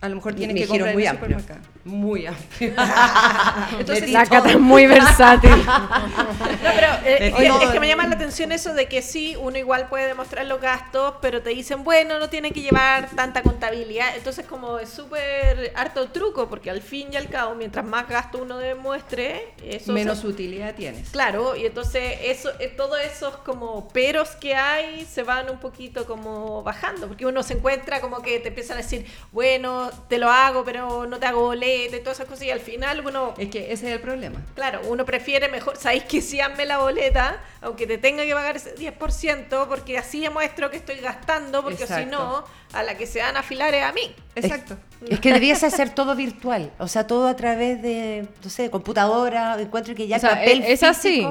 a 0.00 0.08
lo 0.08 0.16
mejor 0.16 0.34
tienes 0.34 0.56
que 0.56 0.68
comprar 0.68 0.94
muy 0.94 1.04
en 1.04 1.08
el 1.08 1.14
supermercado. 1.16 1.60
Muy 1.84 2.26
amplio. 2.26 2.72
Entonces, 3.80 4.10
la 4.10 4.26
cata 4.26 4.50
es 4.50 4.60
muy 4.60 4.86
versátil. 4.86 5.50
no, 5.66 6.70
pero 6.74 6.86
eh, 7.04 7.34
es 7.62 7.70
que 7.70 7.80
me 7.80 7.88
llama 7.88 8.06
la 8.06 8.14
atención 8.14 8.52
eso 8.52 8.74
de 8.74 8.86
que 8.86 9.02
sí, 9.02 9.34
uno 9.40 9.58
igual 9.58 9.88
puede 9.88 10.06
demostrar 10.06 10.46
los 10.46 10.60
gastos, 10.60 11.14
pero 11.20 11.42
te 11.42 11.50
dicen, 11.50 11.82
bueno, 11.82 12.20
no 12.20 12.28
tiene 12.28 12.52
que 12.52 12.60
llevar 12.60 13.08
tanta 13.16 13.42
contabilidad. 13.42 14.16
Entonces, 14.16 14.46
como 14.46 14.78
es 14.78 14.88
súper 14.88 15.72
harto 15.74 16.08
truco, 16.10 16.48
porque 16.48 16.70
al 16.70 16.82
fin 16.82 17.08
y 17.12 17.16
al 17.16 17.28
cabo, 17.28 17.56
mientras 17.56 17.84
más 17.84 18.08
gasto 18.08 18.38
uno 18.38 18.58
demuestre, 18.58 19.54
eso 19.64 19.92
menos 19.92 20.22
utilidad 20.22 20.76
tienes. 20.76 21.10
Claro, 21.10 21.56
y 21.56 21.66
entonces 21.66 22.18
eso, 22.22 22.50
eh, 22.60 22.68
todos 22.68 22.98
esos 23.00 23.36
como 23.38 23.88
peros 23.88 24.30
que 24.36 24.54
hay 24.54 25.04
se 25.06 25.24
van 25.24 25.50
un 25.50 25.58
poquito 25.58 26.06
como 26.06 26.62
bajando, 26.62 27.08
porque 27.08 27.26
uno 27.26 27.42
se 27.42 27.54
encuentra 27.54 28.00
como 28.00 28.22
que 28.22 28.38
te 28.38 28.48
empiezan 28.48 28.78
a 28.78 28.82
decir, 28.82 29.04
bueno, 29.32 29.87
te 30.08 30.18
lo 30.18 30.30
hago, 30.30 30.64
pero 30.64 31.06
no 31.06 31.18
te 31.18 31.26
hago 31.26 31.42
boleta 31.42 31.96
y 31.96 32.00
todas 32.00 32.18
esas 32.18 32.28
cosas. 32.28 32.44
Y 32.44 32.50
al 32.50 32.60
final 32.60 33.04
uno. 33.06 33.34
Es 33.38 33.48
que 33.48 33.72
ese 33.72 33.88
es 33.88 33.94
el 33.94 34.00
problema. 34.00 34.40
Claro, 34.54 34.80
uno 34.88 35.04
prefiere 35.04 35.48
mejor. 35.48 35.76
Sabéis 35.76 36.04
que 36.04 36.20
si 36.20 36.40
hazme 36.40 36.66
la 36.66 36.78
boleta, 36.78 37.40
aunque 37.60 37.86
te 37.86 37.98
tenga 37.98 38.24
que 38.24 38.32
pagar 38.32 38.56
ese 38.56 38.74
10%, 38.74 39.66
porque 39.66 39.98
así 39.98 40.20
demuestro 40.20 40.70
que 40.70 40.76
estoy 40.76 40.96
gastando, 40.96 41.62
porque 41.62 41.86
si 41.86 42.06
no, 42.06 42.44
a 42.72 42.82
la 42.82 42.96
que 42.96 43.06
se 43.06 43.20
van 43.20 43.36
a 43.36 43.40
afilar 43.40 43.74
es 43.74 43.84
a 43.84 43.92
mí. 43.92 44.14
Exacto. 44.34 44.76
Es, 45.08 45.20
que 45.20 45.32
debiese 45.32 45.70
ser 45.70 45.94
todo 45.94 46.14
virtual. 46.14 46.72
O 46.78 46.88
sea, 46.88 47.06
todo 47.06 47.28
a 47.28 47.36
través 47.36 47.80
de, 47.82 48.26
no 48.42 48.50
sé, 48.50 48.70
computadora. 48.70 49.60
Encuentro 49.60 49.94
que 49.94 50.06
ya 50.06 50.16
o 50.16 50.20
papel. 50.20 50.62
Es, 50.66 50.82
así. 50.82 51.26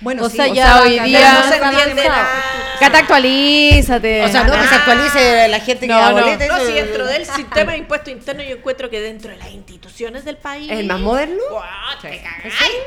Bueno, 0.00 0.24
o 0.24 0.28
sea, 0.28 0.46
ya 0.48 0.82
hoy 0.82 0.98
día 1.00 1.32
no 1.32 1.48
se 1.48 1.56
entiende 1.56 2.02
Cata, 2.78 2.98
actualízate. 2.98 4.22
O 4.24 4.28
sea, 4.28 4.44
no 4.44 4.52
que 4.52 4.68
se 4.68 4.74
actualice 4.74 5.48
la 5.48 5.60
gente 5.60 5.86
que 5.86 5.92
no, 5.92 6.12
no. 6.12 6.20
no, 6.20 6.66
si 6.66 6.72
dentro 6.72 7.06
del 7.06 7.24
sistema 7.24 7.72
de 7.72 7.78
impuesto 7.78 8.10
interno 8.10 8.42
yo 8.42 8.56
encuentro 8.56 8.90
que 8.90 9.00
dentro 9.00 9.30
de 9.30 9.38
las 9.38 9.50
instituciones 9.50 10.24
del 10.24 10.36
país. 10.36 10.70
¿Es 10.70 10.80
el 10.80 10.86
más 10.86 11.00
moderno? 11.00 11.42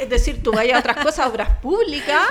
Es 0.02 0.10
decir, 0.10 0.43
tú 0.43 0.52
vayas 0.52 0.78
a 0.78 0.80
otras 0.80 0.98
cosas, 1.04 1.28
obras 1.28 1.50
públicas. 1.62 2.28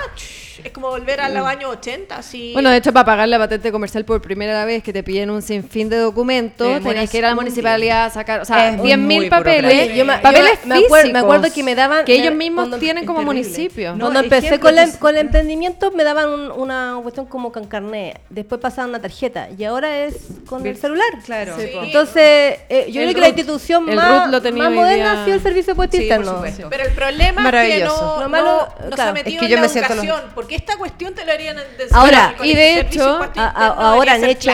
Es 0.63 0.71
como 0.71 0.89
volver 0.89 1.21
a 1.21 1.29
los 1.29 1.45
años 1.45 1.71
80, 1.71 2.15
así. 2.15 2.53
Bueno, 2.53 2.69
de 2.69 2.77
hecho, 2.77 2.93
para 2.93 3.05
pagar 3.05 3.27
la 3.27 3.37
patente 3.37 3.71
comercial 3.71 4.05
por 4.05 4.21
primera 4.21 4.65
vez 4.65 4.83
que 4.83 4.93
te 4.93 5.03
piden 5.03 5.29
un 5.29 5.41
sinfín 5.41 5.89
de 5.89 5.97
documentos, 5.97 6.67
eh, 6.67 6.81
tenés 6.83 7.09
que 7.09 7.17
ir 7.19 7.25
a 7.25 7.29
la 7.29 7.35
municipalidad 7.35 8.05
a 8.05 8.09
sacar, 8.09 8.41
o 8.41 8.45
sea, 8.45 8.77
10.000 8.77 9.29
papeles. 9.29 9.95
Yo 9.95 10.05
me, 10.05 10.17
papeles 10.19 10.65
me, 10.65 10.85
acuerdo, 10.85 11.13
me 11.13 11.19
acuerdo 11.19 11.53
que 11.53 11.63
me 11.63 11.75
daban. 11.75 12.05
Que 12.05 12.15
ellos 12.15 12.33
mismos 12.33 12.79
tienen 12.79 13.05
como 13.05 13.21
municipio. 13.21 13.95
cuando 13.99 14.19
empecé 14.19 14.59
con, 14.59 14.77
el, 14.77 14.97
con 14.97 15.15
el 15.15 15.21
emprendimiento, 15.21 15.91
me 15.91 16.03
daban 16.03 16.51
una 16.51 16.99
cuestión 17.01 17.25
como 17.25 17.51
con 17.51 17.65
carnet. 17.65 18.19
Después 18.29 18.61
pasaban 18.61 18.89
una 18.89 19.01
tarjeta. 19.01 19.49
Y 19.57 19.63
ahora 19.63 20.05
es 20.05 20.15
con 20.45 20.65
el 20.65 20.77
celular. 20.77 21.09
Claro. 21.25 21.55
Entonces, 21.59 22.59
eh, 22.69 22.85
yo 22.91 23.01
creo 23.01 23.13
que 23.13 23.21
la 23.21 23.27
institución 23.29 23.85
más, 23.85 24.29
más 24.29 24.71
moderna 24.71 25.21
ha 25.21 25.25
sido 25.25 25.37
el 25.37 25.43
servicio 25.43 25.73
de 25.73 25.75
puesto 25.75 25.97
interno. 25.97 26.43
Pero 26.69 26.83
el 26.83 26.93
problema 26.93 27.49
es 27.49 27.77
que 27.77 27.85
no, 27.85 28.27
no, 28.27 28.67
se 28.95 29.01
ha 29.01 29.11
metido 29.13 29.43
en 29.43 29.51
la 29.51 29.65
educación 29.65 30.21
porque 30.49 30.55
esta 30.55 30.77
cuestión 30.77 31.13
te 31.13 31.23
lo 31.25 31.31
harían 31.31 31.57
Ahora, 31.91 32.33
y 32.43 32.55
de 32.55 32.79
hecho, 32.79 33.19
ahora 33.35 34.13
han 34.13 34.23
hecho, 34.23 34.49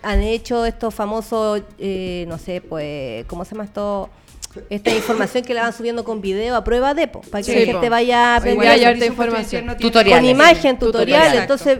han 0.00 0.22
hecho 0.22 0.64
estos 0.64 0.94
famosos, 0.94 1.62
eh, 1.76 2.24
no 2.28 2.38
sé, 2.38 2.60
pues, 2.60 3.24
¿cómo 3.26 3.44
se 3.44 3.56
llama 3.56 3.64
esto? 3.64 4.08
esta 4.68 4.90
información 4.90 5.44
que 5.44 5.54
le 5.54 5.60
van 5.60 5.72
subiendo 5.72 6.02
con 6.02 6.20
video 6.20 6.56
a 6.56 6.64
prueba 6.64 6.92
de 6.92 7.06
para 7.06 7.40
que 7.40 7.60
la 7.60 7.72
gente 7.72 7.88
vaya 7.88 8.34
a 8.34 8.36
aprender 8.36 9.04
información 9.04 9.76
con 9.76 10.24
imagen 10.24 10.78
tutorial, 10.78 11.36
entonces 11.36 11.78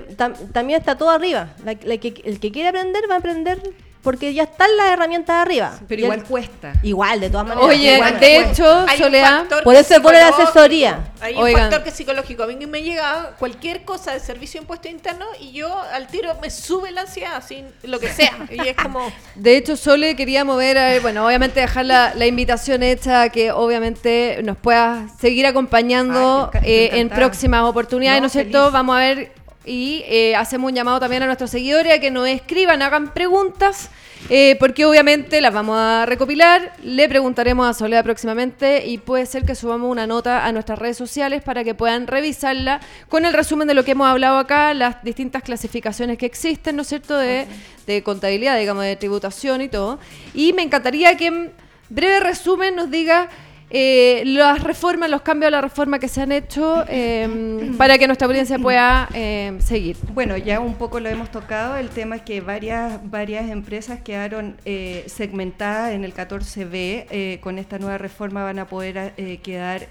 también 0.52 0.80
está 0.80 0.98
todo 0.98 1.10
arriba. 1.10 1.54
El 1.64 2.00
que 2.00 2.50
quiere 2.52 2.68
aprender 2.68 3.04
va 3.08 3.14
a 3.14 3.18
aprender 3.18 3.60
porque 4.02 4.32
ya 4.32 4.44
están 4.44 4.68
las 4.76 4.92
herramientas 4.92 5.36
arriba. 5.36 5.78
Pero 5.86 6.02
igual 6.02 6.24
cuesta. 6.24 6.72
Igual, 6.82 7.20
de 7.20 7.30
todas 7.30 7.46
maneras. 7.46 7.68
Oye, 7.68 8.00
de 8.18 8.38
hecho, 8.38 8.86
Soledad, 8.96 9.46
por 9.62 9.74
eso 9.74 9.94
se 9.94 10.00
pone 10.00 10.18
la 10.18 10.28
asesoría. 10.28 11.12
Hay 11.20 11.34
un 11.34 11.52
factor 11.52 11.82
que 11.82 11.90
es 11.90 11.94
psicológico. 11.94 12.44
A 12.44 12.46
mí 12.46 12.66
me 12.66 12.82
llega 12.82 13.34
cualquier 13.38 13.84
cosa 13.84 14.12
de 14.12 14.20
servicio 14.20 14.60
de 14.60 14.64
impuesto 14.64 14.88
interno 14.88 15.26
y 15.38 15.52
yo 15.52 15.80
al 15.92 16.06
tiro 16.06 16.34
me 16.40 16.50
sube 16.50 16.90
la 16.90 17.02
ansiedad, 17.02 17.42
sin 17.46 17.66
lo 17.82 17.98
que 17.98 18.08
sea. 18.08 18.38
y 18.50 18.68
es 18.68 18.76
como... 18.76 19.12
De 19.34 19.56
hecho, 19.56 19.76
Sole 19.76 20.16
quería 20.16 20.44
mover, 20.44 21.00
bueno, 21.00 21.26
obviamente 21.26 21.60
dejar 21.60 21.86
la, 21.86 22.14
la, 22.14 22.26
invitación 22.26 22.82
hecha 22.82 23.28
que 23.30 23.52
obviamente 23.52 24.40
nos 24.42 24.56
pueda 24.56 25.08
seguir 25.18 25.46
acompañando 25.46 26.50
eh, 26.62 26.90
en 26.94 27.08
próximas 27.08 27.64
oportunidades, 27.64 28.20
¿no 28.20 28.26
es 28.26 28.32
cierto? 28.32 28.70
Vamos 28.70 28.96
a 28.96 28.98
ver 29.00 29.32
y 29.64 30.02
eh, 30.06 30.34
hacemos 30.36 30.70
un 30.70 30.74
llamado 30.74 31.00
también 31.00 31.22
a 31.22 31.26
nuestros 31.26 31.50
seguidores 31.50 31.92
a 31.92 32.00
que 32.00 32.10
nos 32.10 32.26
escriban, 32.26 32.80
hagan 32.82 33.12
preguntas, 33.12 33.90
eh, 34.28 34.56
porque 34.58 34.84
obviamente 34.84 35.40
las 35.40 35.52
vamos 35.52 35.76
a 35.78 36.06
recopilar, 36.06 36.72
le 36.82 37.08
preguntaremos 37.08 37.68
a 37.68 37.74
Soledad 37.74 38.02
próximamente 38.02 38.86
y 38.86 38.98
puede 38.98 39.26
ser 39.26 39.44
que 39.44 39.54
subamos 39.54 39.90
una 39.90 40.06
nota 40.06 40.46
a 40.46 40.52
nuestras 40.52 40.78
redes 40.78 40.96
sociales 40.96 41.42
para 41.42 41.62
que 41.62 41.74
puedan 41.74 42.06
revisarla 42.06 42.80
con 43.08 43.24
el 43.24 43.32
resumen 43.32 43.68
de 43.68 43.74
lo 43.74 43.84
que 43.84 43.92
hemos 43.92 44.08
hablado 44.08 44.38
acá, 44.38 44.72
las 44.72 45.02
distintas 45.04 45.42
clasificaciones 45.42 46.16
que 46.16 46.26
existen, 46.26 46.76
¿no 46.76 46.82
es 46.82 46.88
cierto?, 46.88 47.16
de, 47.16 47.46
de 47.86 48.02
contabilidad, 48.02 48.58
digamos, 48.58 48.84
de 48.84 48.96
tributación 48.96 49.60
y 49.60 49.68
todo. 49.68 49.98
Y 50.34 50.52
me 50.52 50.62
encantaría 50.62 51.16
que 51.16 51.26
en 51.26 51.52
breve 51.90 52.20
resumen 52.20 52.76
nos 52.76 52.90
diga 52.90 53.28
eh, 53.70 54.24
las 54.26 54.62
reformas, 54.64 55.08
los 55.08 55.22
cambios 55.22 55.48
a 55.48 55.50
la 55.52 55.60
reforma 55.60 56.00
que 56.00 56.08
se 56.08 56.20
han 56.20 56.32
hecho 56.32 56.84
em, 56.88 57.76
para 57.78 57.98
que 57.98 58.06
nuestra 58.06 58.26
audiencia 58.26 58.58
pueda 58.58 59.08
em, 59.14 59.60
seguir. 59.60 59.96
Bueno, 60.12 60.36
ya 60.36 60.58
un 60.58 60.74
poco 60.74 60.98
lo 60.98 61.08
hemos 61.08 61.30
tocado, 61.30 61.76
el 61.76 61.88
tema 61.88 62.16
es 62.16 62.22
que 62.22 62.40
varias, 62.40 63.00
varias 63.08 63.48
empresas 63.48 64.00
quedaron 64.00 64.56
eh, 64.64 65.04
segmentadas 65.06 65.92
en 65.92 66.04
el 66.04 66.12
14B, 66.12 67.06
eh, 67.10 67.38
con 67.40 67.58
esta 67.58 67.78
nueva 67.78 67.98
reforma 67.98 68.42
van 68.42 68.58
a 68.58 68.66
poder 68.66 69.14
quedar 69.42 69.88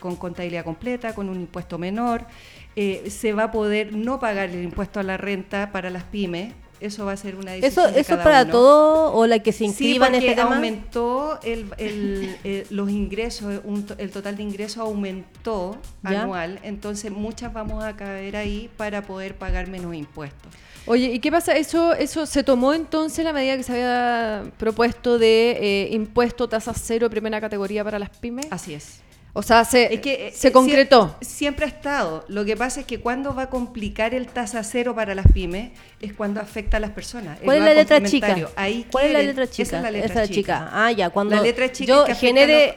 con 0.00 0.16
contabilidad 0.16 0.64
completa, 0.64 1.14
con 1.14 1.28
un 1.28 1.40
impuesto 1.40 1.78
menor, 1.78 2.26
se 2.74 3.32
va 3.32 3.44
a 3.44 3.50
poder 3.50 3.94
no 3.94 4.18
pagar 4.18 4.50
el 4.50 4.64
impuesto 4.64 5.00
a 5.00 5.02
la 5.02 5.16
renta 5.16 5.70
para 5.72 5.90
las 5.90 6.04
pymes, 6.04 6.52
eso 6.80 7.04
va 7.04 7.12
a 7.12 7.16
ser 7.16 7.36
una 7.36 7.52
decisión 7.52 7.86
¿Eso, 7.88 7.98
eso 7.98 8.16
para 8.22 8.48
todo 8.48 9.12
o 9.12 9.26
la 9.26 9.38
que 9.38 9.52
se 9.52 9.64
inscriba 9.64 10.08
en 10.08 10.16
este 10.16 10.34
tema? 10.34 10.56
aumentó 10.56 11.38
el, 11.42 11.66
el, 11.78 12.66
los 12.70 12.90
ingresos, 12.90 13.60
el 13.98 14.10
total 14.10 14.36
de 14.36 14.42
ingresos 14.42 14.78
aumentó 14.78 15.78
anual, 16.02 16.60
entonces 16.62 17.10
muchas 17.10 17.52
vamos 17.52 17.82
a 17.84 17.96
caer 17.96 18.36
ahí 18.36 18.70
para 18.76 19.02
poder 19.02 19.36
pagar 19.36 19.68
menos 19.68 19.94
impuestos. 19.94 20.52
Oye, 20.86 21.12
¿y 21.12 21.18
qué 21.18 21.30
pasa? 21.30 21.56
¿Eso 21.56 21.94
eso 21.94 22.26
se 22.26 22.44
tomó 22.44 22.74
entonces 22.74 23.24
la 23.24 23.32
medida 23.32 23.56
que 23.56 23.62
se 23.62 23.72
había 23.72 24.44
propuesto 24.58 25.18
de 25.18 25.52
eh, 25.52 25.88
impuesto 25.92 26.46
tasa 26.46 26.74
cero 26.74 27.08
primera 27.08 27.40
categoría 27.40 27.82
para 27.82 27.98
las 27.98 28.10
pymes? 28.10 28.46
Así 28.50 28.74
es. 28.74 29.00
O 29.36 29.42
sea, 29.42 29.64
se, 29.64 30.00
que, 30.00 30.32
se 30.32 30.52
concretó. 30.52 31.16
Siempre, 31.20 31.64
ha 31.64 31.68
estado. 31.68 32.24
Lo 32.28 32.44
que 32.44 32.56
pasa 32.56 32.80
es 32.80 32.86
que 32.86 33.00
cuando 33.00 33.34
va 33.34 33.42
a 33.42 33.50
complicar 33.50 34.14
el 34.14 34.28
tasa 34.28 34.62
cero 34.62 34.94
para 34.94 35.12
las 35.16 35.26
pymes 35.32 35.72
es 36.00 36.12
cuando 36.12 36.40
afecta 36.40 36.76
a 36.76 36.80
las 36.80 36.90
personas. 36.90 37.40
¿Cuál 37.44 37.58
es 37.58 37.64
la 37.64 37.74
letra 37.74 38.00
chica? 38.00 38.36
Ahí 38.54 38.86
¿Cuál 38.92 39.06
es 39.06 39.12
la 39.12 39.22
letra 39.22 39.48
chica? 39.48 39.62
Esa 39.64 39.76
es 39.78 39.82
la 39.82 39.90
letra 39.90 40.28
chica. 40.28 40.70
Ah, 40.72 40.92
ya. 40.92 41.10
Cuando 41.10 41.34
la 41.34 41.42
letra 41.42 41.70
chica 41.72 42.06
yo 42.06 42.14
genere, 42.14 42.76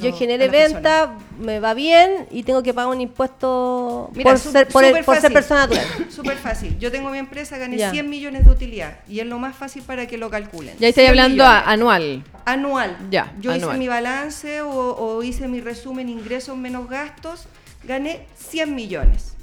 yo 0.00 0.16
genere 0.16 0.48
venta, 0.48 1.14
me 1.38 1.60
va 1.60 1.74
bien 1.74 2.26
y 2.30 2.42
tengo 2.42 2.62
que 2.62 2.72
pagar 2.72 2.90
un 2.90 3.02
impuesto 3.02 4.10
por, 4.22 4.38
ser, 4.38 4.68
por, 4.68 4.84
ser 5.20 5.32
persona 5.32 5.66
natural. 5.66 5.86
Súper 6.08 6.38
fácil. 6.38 6.78
Yo 6.78 6.90
tengo 6.90 7.10
mi 7.10 7.18
empresa, 7.18 7.58
gané 7.58 7.90
100 7.90 8.08
millones 8.08 8.46
de 8.46 8.50
utilidad 8.50 9.00
y 9.06 9.20
es 9.20 9.26
lo 9.26 9.38
más 9.38 9.54
fácil 9.54 9.82
para 9.82 10.06
que 10.06 10.16
lo 10.16 10.30
calculen. 10.30 10.74
Ya 10.78 10.88
estoy 10.88 11.04
hablando 11.04 11.44
anual. 11.44 12.24
Anual. 12.44 12.96
Ya. 13.10 13.34
Yo 13.40 13.54
hice 13.54 13.74
mi 13.74 13.88
balance 13.88 14.62
o, 14.62 14.70
o 14.70 15.22
hice 15.22 15.48
mi 15.48 15.60
resumen 15.60 16.08
ingresos 16.08 16.56
menos 16.56 16.88
gastos, 16.88 17.46
gané 17.84 18.26
100 18.36 18.74
millones. 18.74 19.34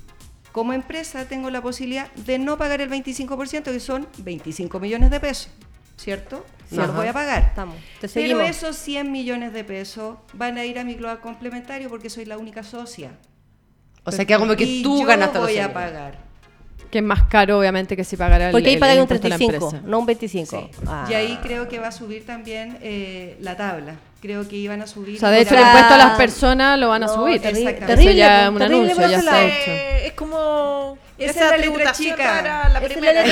Como 0.51 0.73
empresa 0.73 1.25
tengo 1.25 1.49
la 1.49 1.61
posibilidad 1.61 2.11
de 2.13 2.39
no 2.39 2.57
pagar 2.57 2.81
el 2.81 2.89
25%, 2.89 3.63
que 3.63 3.79
son 3.79 4.07
25 4.17 4.79
millones 4.79 5.11
de 5.11 5.19
pesos, 5.19 5.49
¿cierto? 5.95 6.45
No 6.71 6.85
los 6.85 6.95
voy 6.95 7.07
a 7.07 7.13
pagar. 7.13 7.43
Estamos. 7.43 7.77
Pero 8.13 8.41
esos 8.41 8.75
100 8.75 9.11
millones 9.11 9.53
de 9.53 9.63
pesos 9.63 10.17
van 10.33 10.57
a 10.57 10.65
ir 10.65 10.79
a 10.79 10.83
mi 10.83 10.95
global 10.95 11.19
complementario 11.19 11.89
porque 11.89 12.09
soy 12.09 12.25
la 12.25 12.37
única 12.37 12.63
socia. 12.63 13.11
O 14.03 14.11
sea 14.11 14.25
que 14.25 14.35
como 14.37 14.55
que 14.55 14.81
tú 14.83 15.03
ganas 15.03 15.33
voy 15.33 15.57
a 15.57 15.73
pagar. 15.73 16.28
Que 16.89 16.99
es 16.99 17.03
más 17.03 17.23
caro, 17.23 17.59
obviamente, 17.59 17.95
que 17.95 18.03
si 18.03 18.17
pagara 18.17 18.47
el 18.47 18.51
Porque 18.51 18.69
ahí 18.69 18.77
pagan 18.77 18.99
un 18.99 19.07
35, 19.07 19.81
no 19.85 19.99
un 19.99 20.05
25. 20.05 20.69
Y 21.09 21.13
ahí 21.13 21.37
ah. 21.37 21.41
creo 21.43 21.69
que 21.69 21.79
va 21.79 21.87
a 21.87 21.91
subir 21.91 22.25
también 22.25 22.77
eh, 22.81 23.37
la 23.41 23.55
tabla. 23.55 23.95
Creo 24.21 24.47
que 24.47 24.57
iban 24.57 24.81
a 24.81 24.87
subir. 24.87 25.15
O 25.15 25.19
sea, 25.19 25.29
de 25.29 25.41
hecho, 25.41 25.55
el 25.55 25.61
impuesto 25.61 25.93
a 25.93 25.97
las 25.97 26.17
personas 26.17 26.77
lo 26.77 26.89
van 26.89 27.03
a 27.03 27.07
subir. 27.07 27.41
Terrible, 27.41 27.73
terrible, 27.73 28.15
ya 28.15 28.49
un 28.49 28.61
anuncio, 28.61 29.07
ya 29.07 29.17
está 29.17 29.45
hecho. 29.45 29.71
Es 30.05 30.13
como 30.13 30.97
esa, 31.19 31.45
es 31.45 31.51
la 31.51 31.57
letra 31.57 31.91
chica. 31.91 32.69
la 32.69 32.81
primera. 32.81 33.23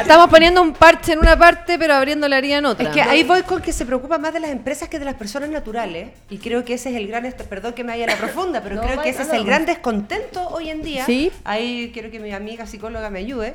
estamos 0.00 0.28
poniendo 0.28 0.62
un 0.62 0.72
parche 0.72 1.12
en 1.12 1.18
una 1.18 1.38
parte, 1.38 1.78
pero 1.78 1.94
abriendo 1.94 2.26
la 2.28 2.36
haría 2.36 2.58
en 2.58 2.66
otra. 2.66 2.88
Es 2.88 2.94
que 2.94 3.02
ahí 3.02 3.22
voy 3.22 3.42
con 3.42 3.60
que 3.60 3.72
se 3.72 3.84
preocupa 3.84 4.18
más 4.18 4.32
de 4.32 4.40
las 4.40 4.50
empresas 4.50 4.88
que 4.88 4.98
de 4.98 5.04
las 5.04 5.14
personas 5.14 5.50
naturales. 5.50 6.10
Y 6.30 6.38
creo 6.38 6.64
que 6.64 6.74
ese 6.74 6.90
es 6.90 6.96
el 6.96 7.06
gran, 7.06 7.30
perdón 7.48 7.74
que 7.74 7.84
me 7.84 7.92
vaya 7.92 8.04
a 8.04 8.08
la 8.08 8.16
profunda, 8.16 8.62
pero 8.62 8.80
creo 8.82 9.02
que 9.02 9.10
ese 9.10 9.22
es 9.22 9.32
el 9.32 9.44
gran 9.44 9.66
descontento 9.66 10.46
hoy 10.48 10.70
en 10.70 10.82
día. 10.82 11.04
Sí. 11.04 11.30
Ahí 11.44 11.90
quiero 11.92 12.10
que 12.10 12.18
mi 12.18 12.32
amiga 12.32 12.66
psicóloga 12.66 13.10
me 13.10 13.20
ayude. 13.20 13.54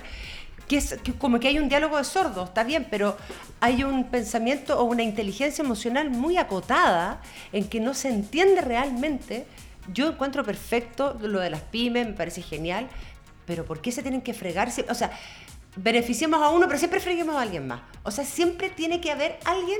Que 0.70 0.78
es 0.78 0.96
como 1.18 1.40
que 1.40 1.50
hay 1.50 1.60
un 1.60 1.68
diálogo 1.68 1.98
de 1.98 2.06
sordos, 2.06 2.48
está 2.48 2.64
bien, 2.64 2.88
pero 2.90 3.18
hay 3.60 3.84
un 3.84 4.06
pensamiento 4.06 4.80
o 4.80 4.86
una 4.86 5.04
inteligencia 5.04 5.64
emocional 5.64 6.10
muy 6.12 6.38
acotada 6.38 7.22
en 7.52 7.68
que 7.68 7.82
no 7.82 7.94
se 7.94 8.08
entiende 8.08 8.62
realmente. 8.62 9.46
Yo 9.92 10.08
encuentro 10.10 10.46
perfecto 10.46 11.18
lo 11.20 11.42
de 11.42 11.50
las 11.50 11.62
pymes, 11.62 12.08
me 12.08 12.14
parece 12.14 12.44
genial, 12.44 12.88
pero 13.48 13.66
¿por 13.66 13.82
qué 13.82 13.92
se 13.92 14.04
tienen 14.04 14.22
que 14.22 14.34
fregarse? 14.34 14.86
O 14.90 14.94
sea, 14.94 15.12
beneficiemos 15.76 16.42
a 16.42 16.50
uno, 16.50 16.68
pero 16.68 16.78
siempre 16.78 17.00
freguemos 17.00 17.36
a 17.36 17.42
alguien 17.42 17.68
más. 17.68 17.82
O 18.04 18.12
sea, 18.12 18.24
siempre 18.24 18.70
tiene 18.70 19.02
que 19.02 19.12
haber 19.12 19.40
alguien 19.46 19.80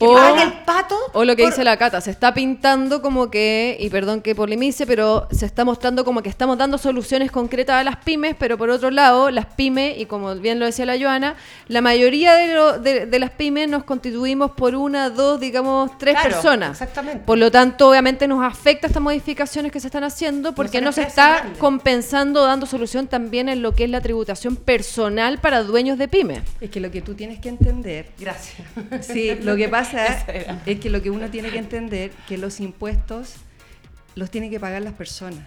o, 0.00 0.18
el 0.18 0.52
pato. 0.64 0.96
O 1.12 1.24
lo 1.24 1.36
que 1.36 1.46
dice 1.46 1.62
la 1.62 1.76
Cata, 1.76 2.00
se 2.00 2.10
está 2.10 2.32
pintando 2.32 3.02
como 3.02 3.30
que, 3.30 3.76
y 3.78 3.90
perdón 3.90 4.22
que 4.22 4.34
polemice, 4.34 4.86
pero 4.86 5.28
se 5.30 5.46
está 5.46 5.64
mostrando 5.64 6.04
como 6.04 6.22
que 6.22 6.28
estamos 6.28 6.56
dando 6.56 6.78
soluciones 6.78 7.30
concretas 7.30 7.76
a 7.76 7.84
las 7.84 7.96
pymes, 7.96 8.34
pero 8.38 8.56
por 8.56 8.70
otro 8.70 8.90
lado, 8.90 9.30
las 9.30 9.46
pymes, 9.46 9.98
y 9.98 10.06
como 10.06 10.34
bien 10.36 10.58
lo 10.58 10.66
decía 10.66 10.86
la 10.86 10.98
Joana, 10.98 11.36
la 11.68 11.80
mayoría 11.80 12.34
de, 12.34 13.06
de, 13.06 13.18
las 13.18 13.30
pymes 13.30 13.68
nos 13.68 13.84
constituimos 13.84 14.52
por 14.52 14.74
una, 14.74 15.10
dos, 15.10 15.38
digamos, 15.38 15.96
tres 15.98 16.16
personas. 16.22 16.70
Exactamente. 16.72 17.24
Por 17.24 17.38
lo 17.38 17.50
tanto, 17.50 17.90
obviamente 17.90 18.26
nos 18.26 18.42
afecta 18.42 18.86
estas 18.86 19.02
modificaciones 19.02 19.70
que 19.70 19.80
se 19.80 19.88
están 19.88 20.04
haciendo 20.04 20.54
porque 20.54 20.80
no 20.80 20.92
se 20.92 21.02
está 21.02 21.44
compensando, 21.58 22.44
dando 22.44 22.66
solución 22.66 23.06
también 23.06 23.48
en 23.48 23.62
lo 23.62 23.74
que 23.74 23.84
es 23.84 23.90
la 23.90 24.00
tributación 24.00 24.56
personal 24.56 25.38
para 25.38 25.62
dueños 25.62 25.98
de 25.98 26.08
pymes. 26.08 26.40
Es 26.60 26.70
que 26.70 26.80
lo 26.80 26.90
que 26.90 27.02
tú 27.02 27.14
tienes 27.14 27.38
que 27.38 27.50
entender. 27.50 28.12
Gracias. 28.18 28.66
Sí, 29.02 29.34
lo 29.42 29.56
que 29.56 29.68
pasa 29.68 29.89
es 30.66 30.80
que 30.80 30.90
lo 30.90 31.02
que 31.02 31.10
uno 31.10 31.30
tiene 31.30 31.50
que 31.50 31.58
entender 31.58 32.10
que 32.28 32.38
los 32.38 32.60
impuestos 32.60 33.36
los 34.14 34.30
tienen 34.30 34.50
que 34.50 34.60
pagar 34.60 34.82
las 34.82 34.94
personas. 34.94 35.46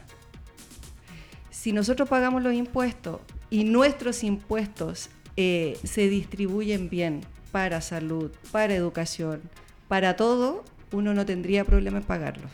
Si 1.49 1.71
nosotros 1.71 2.09
pagamos 2.09 2.43
los 2.43 2.53
impuestos 2.53 3.21
y 3.49 3.63
nuestros 3.63 4.23
impuestos 4.23 5.09
eh, 5.37 5.77
se 5.83 6.09
distribuyen 6.09 6.89
bien 6.89 7.21
para 7.51 7.81
salud, 7.81 8.31
para 8.51 8.73
educación, 8.73 9.41
para 9.87 10.15
todo, 10.15 10.63
uno 10.91 11.13
no 11.13 11.25
tendría 11.25 11.63
problema 11.63 11.99
en 11.99 12.03
pagarlos. 12.03 12.51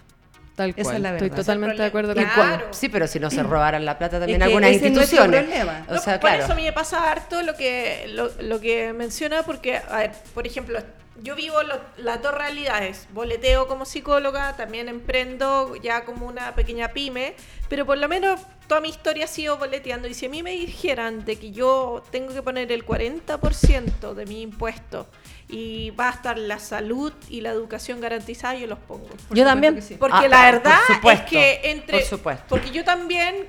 Tal 0.56 0.76
cual. 0.76 0.86
Esa 0.86 0.96
es 0.98 1.02
la 1.02 1.12
verdad. 1.14 1.26
Estoy 1.28 1.40
totalmente 1.40 1.78
de 1.78 1.86
acuerdo 1.86 2.14
con 2.14 2.24
claro. 2.26 2.68
Sí, 2.72 2.90
pero 2.90 3.08
si 3.08 3.18
no 3.20 3.32
se 3.32 3.44
robaran 3.44 3.86
la 3.86 3.98
plata 3.98 4.20
también 4.20 4.44
algunas 4.44 4.74
instituciones. 4.74 5.46
o 5.88 5.98
sea, 5.98 6.20
por 6.20 6.32
eso 6.32 6.52
a 6.52 6.56
mí 6.56 6.64
me 6.64 6.74
pasa 6.74 7.10
harto 7.10 7.42
lo 7.42 7.56
que, 7.56 8.10
lo, 8.10 8.30
lo 8.42 8.60
que 8.60 8.92
menciona, 8.92 9.44
porque, 9.44 9.78
a 9.78 9.98
ver, 10.00 10.12
por 10.34 10.46
ejemplo, 10.46 10.80
yo 11.22 11.36
vivo 11.36 11.56
las 11.98 12.22
dos 12.22 12.34
realidades. 12.34 13.08
Boleteo 13.14 13.68
como 13.68 13.86
psicóloga, 13.86 14.56
también 14.56 14.90
emprendo 14.90 15.76
ya 15.76 16.06
como 16.06 16.28
una 16.28 16.56
pequeña 16.56 16.90
pyme, 16.90 17.36
pero 17.68 17.86
por 17.86 17.98
lo 17.98 18.08
menos 18.08 18.40
toda 18.68 18.82
mi 18.82 18.90
historia 18.90 19.26
ha 19.26 19.28
sido 19.28 19.58
boleteando. 19.58 20.08
Y 20.08 20.14
si 20.14 20.26
a 20.26 20.30
mí 20.30 20.44
me 20.44 20.52
dijeran 20.52 21.26
de 21.26 21.38
que 21.38 21.52
yo 21.52 22.04
tengo 22.12 22.34
que 22.34 22.42
poner 22.42 22.72
el 22.72 22.86
40% 22.86 24.14
de 24.14 24.26
mi 24.26 24.42
impuesto 24.42 25.08
y 25.52 25.90
va 25.92 26.10
a 26.10 26.12
estar 26.12 26.38
la 26.38 26.60
salud 26.60 27.12
y 27.28 27.42
la 27.42 27.50
educación 27.50 28.00
garantizada, 28.00 28.54
yo 28.54 28.68
los 28.68 28.78
pongo. 28.78 29.10
yo 29.32 29.44
también. 29.44 29.84
Porque 29.98 30.16
ah, 30.16 30.28
la 30.28 30.52
verdad 30.52 30.78
es 31.12 31.22
que 31.22 31.62
entre... 31.64 32.06
Porque 32.48 32.70
yo 32.70 32.84
también 32.84 33.48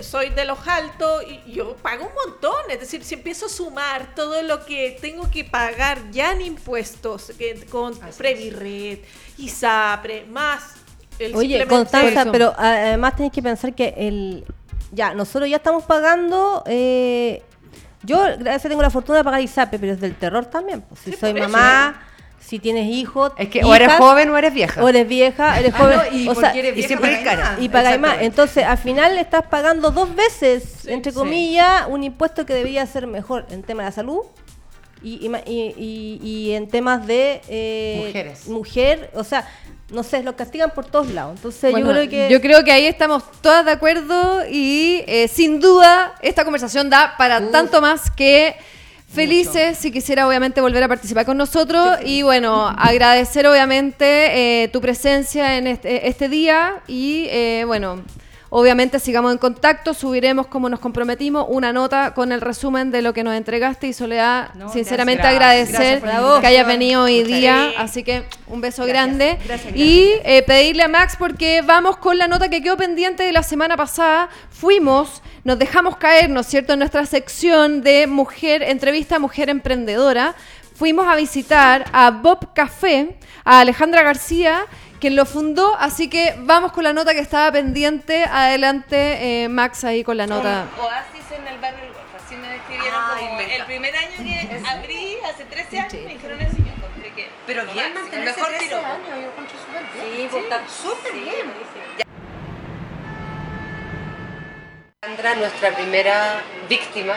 soy 0.00 0.30
de, 0.30 0.44
los 0.46 0.66
altos 0.66 1.22
y 1.46 1.52
yo 1.52 1.76
pago 1.76 2.06
un 2.06 2.14
montón. 2.14 2.70
Es 2.70 2.80
decir, 2.80 3.04
si 3.04 3.16
empiezo 3.16 3.46
a 3.46 3.48
sumar 3.50 4.14
todo 4.14 4.40
lo 4.40 4.64
que 4.64 4.96
tengo 5.02 5.30
que 5.30 5.44
pagar 5.44 6.10
ya 6.10 6.32
en 6.32 6.40
impuestos, 6.40 7.32
que, 7.36 7.66
con 7.66 7.94
Previred, 8.16 9.00
ISAPRE, 9.36 10.24
más 10.24 10.76
el 11.18 11.36
Oye, 11.36 11.66
Constanza, 11.66 12.32
pero 12.32 12.54
además 12.56 13.16
tenéis 13.16 13.34
que 13.34 13.42
pensar 13.42 13.74
que 13.74 13.94
el... 13.98 14.44
Ya, 14.92 15.12
nosotros 15.12 15.50
ya 15.50 15.56
estamos 15.56 15.84
pagando... 15.84 16.64
Eh, 16.66 17.42
yo, 18.04 18.22
gracias 18.38 18.70
tengo 18.70 18.82
la 18.82 18.90
fortuna 18.90 19.18
de 19.18 19.24
pagar 19.24 19.40
ISAPE, 19.40 19.78
pero 19.78 19.92
es 19.92 20.00
del 20.00 20.14
terror 20.14 20.46
también. 20.46 20.82
Pues. 20.82 21.00
Si 21.00 21.12
soy 21.12 21.34
mamá, 21.34 22.02
si 22.38 22.58
tienes 22.58 22.86
hijos. 22.86 23.32
Es 23.38 23.48
que 23.48 23.64
o 23.64 23.74
eres 23.74 23.92
joven 23.94 24.30
o 24.30 24.36
eres 24.36 24.52
vieja. 24.52 24.82
O 24.82 24.88
eres 24.88 25.08
vieja, 25.08 25.58
eres 25.58 25.72
ah, 25.74 25.78
joven. 25.78 26.00
y, 26.12 26.28
o 26.28 26.34
sea, 26.34 26.54
y 26.54 26.82
siempre 26.82 27.14
es 27.14 27.24
cara. 27.24 27.56
Y 27.60 27.68
pagáis 27.68 27.98
más. 27.98 28.18
Entonces, 28.20 28.64
al 28.64 28.78
final 28.78 29.16
estás 29.18 29.46
pagando 29.46 29.90
dos 29.90 30.14
veces, 30.14 30.86
entre 30.86 31.12
comillas, 31.12 31.84
un 31.88 32.04
impuesto 32.04 32.44
que 32.44 32.54
debería 32.54 32.86
ser 32.86 33.06
mejor 33.06 33.46
en 33.50 33.62
tema 33.62 33.82
de 33.82 33.88
la 33.88 33.92
salud 33.92 34.20
y, 35.02 35.30
y, 35.46 36.20
y, 36.22 36.52
en 36.52 36.68
temas 36.68 37.06
de 37.06 37.42
eh, 37.48 38.04
mujeres. 38.06 38.48
Mujer, 38.48 39.10
o 39.14 39.24
sea, 39.24 39.46
no 39.94 40.02
sé, 40.02 40.22
los 40.22 40.34
castigan 40.34 40.70
por 40.70 40.84
todos 40.84 41.10
lados. 41.10 41.36
Entonces 41.36 41.72
yo 41.74 41.86
creo 41.86 42.08
que... 42.08 42.28
Yo 42.30 42.40
creo 42.40 42.64
que 42.64 42.72
ahí 42.72 42.86
estamos 42.86 43.22
todas 43.40 43.64
de 43.64 43.72
acuerdo 43.72 44.42
y 44.50 45.02
eh, 45.06 45.28
sin 45.28 45.60
duda 45.60 46.14
esta 46.20 46.44
conversación 46.44 46.90
da 46.90 47.14
para 47.16 47.50
tanto 47.50 47.80
más 47.80 48.10
que... 48.10 48.56
Felices, 49.14 49.78
si 49.78 49.92
quisiera 49.92 50.26
obviamente 50.26 50.60
volver 50.60 50.82
a 50.82 50.88
participar 50.88 51.24
con 51.24 51.36
nosotros. 51.36 51.98
Y 52.04 52.22
bueno, 52.22 52.66
agradecer 52.66 53.46
obviamente 53.46 54.64
eh, 54.64 54.68
tu 54.68 54.80
presencia 54.80 55.56
en 55.56 55.68
este, 55.68 56.08
este 56.08 56.28
día 56.28 56.82
y 56.88 57.26
eh, 57.30 57.62
bueno, 57.64 58.02
Obviamente 58.56 59.00
sigamos 59.00 59.32
en 59.32 59.38
contacto, 59.38 59.94
subiremos 59.94 60.46
como 60.46 60.68
nos 60.68 60.78
comprometimos 60.78 61.44
una 61.48 61.72
nota 61.72 62.14
con 62.14 62.30
el 62.30 62.40
resumen 62.40 62.92
de 62.92 63.02
lo 63.02 63.12
que 63.12 63.24
nos 63.24 63.34
entregaste 63.34 63.88
y 63.88 63.92
Soledad, 63.92 64.50
sinceramente 64.72 65.26
agradecer 65.26 66.00
que 66.40 66.46
hayas 66.46 66.64
venido 66.64 67.02
hoy 67.02 67.24
día, 67.24 67.72
así 67.76 68.04
que 68.04 68.22
un 68.46 68.60
beso 68.60 68.86
grande. 68.86 69.38
Y 69.74 70.08
eh, 70.22 70.44
pedirle 70.46 70.84
a 70.84 70.88
Max 70.88 71.16
porque 71.18 71.62
vamos 71.62 71.96
con 71.96 72.16
la 72.16 72.28
nota 72.28 72.48
que 72.48 72.62
quedó 72.62 72.76
pendiente 72.76 73.24
de 73.24 73.32
la 73.32 73.42
semana 73.42 73.76
pasada, 73.76 74.28
fuimos, 74.50 75.20
nos 75.42 75.58
dejamos 75.58 75.96
caer, 75.96 76.30
¿no 76.30 76.42
es 76.42 76.46
cierto?, 76.46 76.74
en 76.74 76.78
nuestra 76.78 77.06
sección 77.06 77.82
de 77.82 78.06
mujer, 78.06 78.62
entrevista 78.62 79.16
a 79.16 79.18
mujer 79.18 79.50
emprendedora, 79.50 80.36
fuimos 80.76 81.08
a 81.08 81.16
visitar 81.16 81.86
a 81.92 82.12
Bob 82.12 82.54
Café, 82.54 83.16
a 83.44 83.58
Alejandra 83.58 84.04
García, 84.04 84.64
quien 85.00 85.16
lo 85.16 85.26
fundó, 85.26 85.74
así 85.76 86.08
que 86.08 86.34
vamos 86.38 86.72
con 86.72 86.84
la 86.84 86.92
nota 86.92 87.12
que 87.12 87.20
estaba 87.20 87.50
pendiente. 87.52 88.24
Adelante, 88.24 89.44
eh, 89.44 89.48
Max, 89.48 89.84
ahí 89.84 90.04
con 90.04 90.16
la 90.16 90.26
nota. 90.26 90.66
Oasis 90.78 91.30
en 91.36 91.46
el 91.46 91.58
barrio 91.60 91.80
del 91.80 91.92
Golfo, 91.92 92.16
así 92.24 92.36
me 92.36 92.48
describieron 92.48 93.00
como 93.18 93.40
el 93.40 93.64
primer 93.64 93.96
año 93.96 94.16
que 94.16 94.62
abrí, 94.68 95.16
hace 95.30 95.44
13 95.44 95.78
años, 95.78 95.92
me 95.92 96.14
dijeron 96.14 96.40
eso 96.40 96.56
y 96.58 96.64
yo 96.64 96.72
encontré 96.72 97.12
que... 97.12 97.28
Pero 97.46 97.66
bien 97.66 97.94
mantenerse 97.94 98.40
mejor 98.40 98.56
13 98.56 98.74
años, 98.74 99.08
yo 99.08 99.28
encuentro 99.28 99.58
súper 99.58 99.82
bien. 99.92 100.30
Sí, 100.30 100.38
está 100.38 100.68
súper 100.68 101.12
bien. 101.12 102.04
Sandra, 105.04 105.34
nuestra 105.34 105.70
primera 105.76 106.42
víctima 106.66 107.14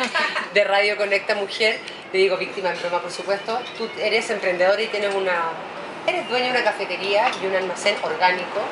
de 0.54 0.64
Radio 0.64 0.96
Conecta 0.96 1.36
Mujer, 1.36 1.78
te 2.10 2.18
digo 2.18 2.36
víctima 2.36 2.70
en 2.70 2.80
broma 2.80 3.00
por 3.00 3.12
supuesto, 3.12 3.60
tú 3.76 3.88
eres 4.00 4.28
emprendedora 4.30 4.82
y 4.82 4.88
tienes 4.88 5.14
una 5.14 5.52
Eres 6.08 6.26
dueño 6.26 6.46
de 6.46 6.52
una 6.52 6.64
cafetería 6.64 7.30
y 7.42 7.46
un 7.46 7.54
almacén 7.54 7.94
orgánico, 8.02 8.62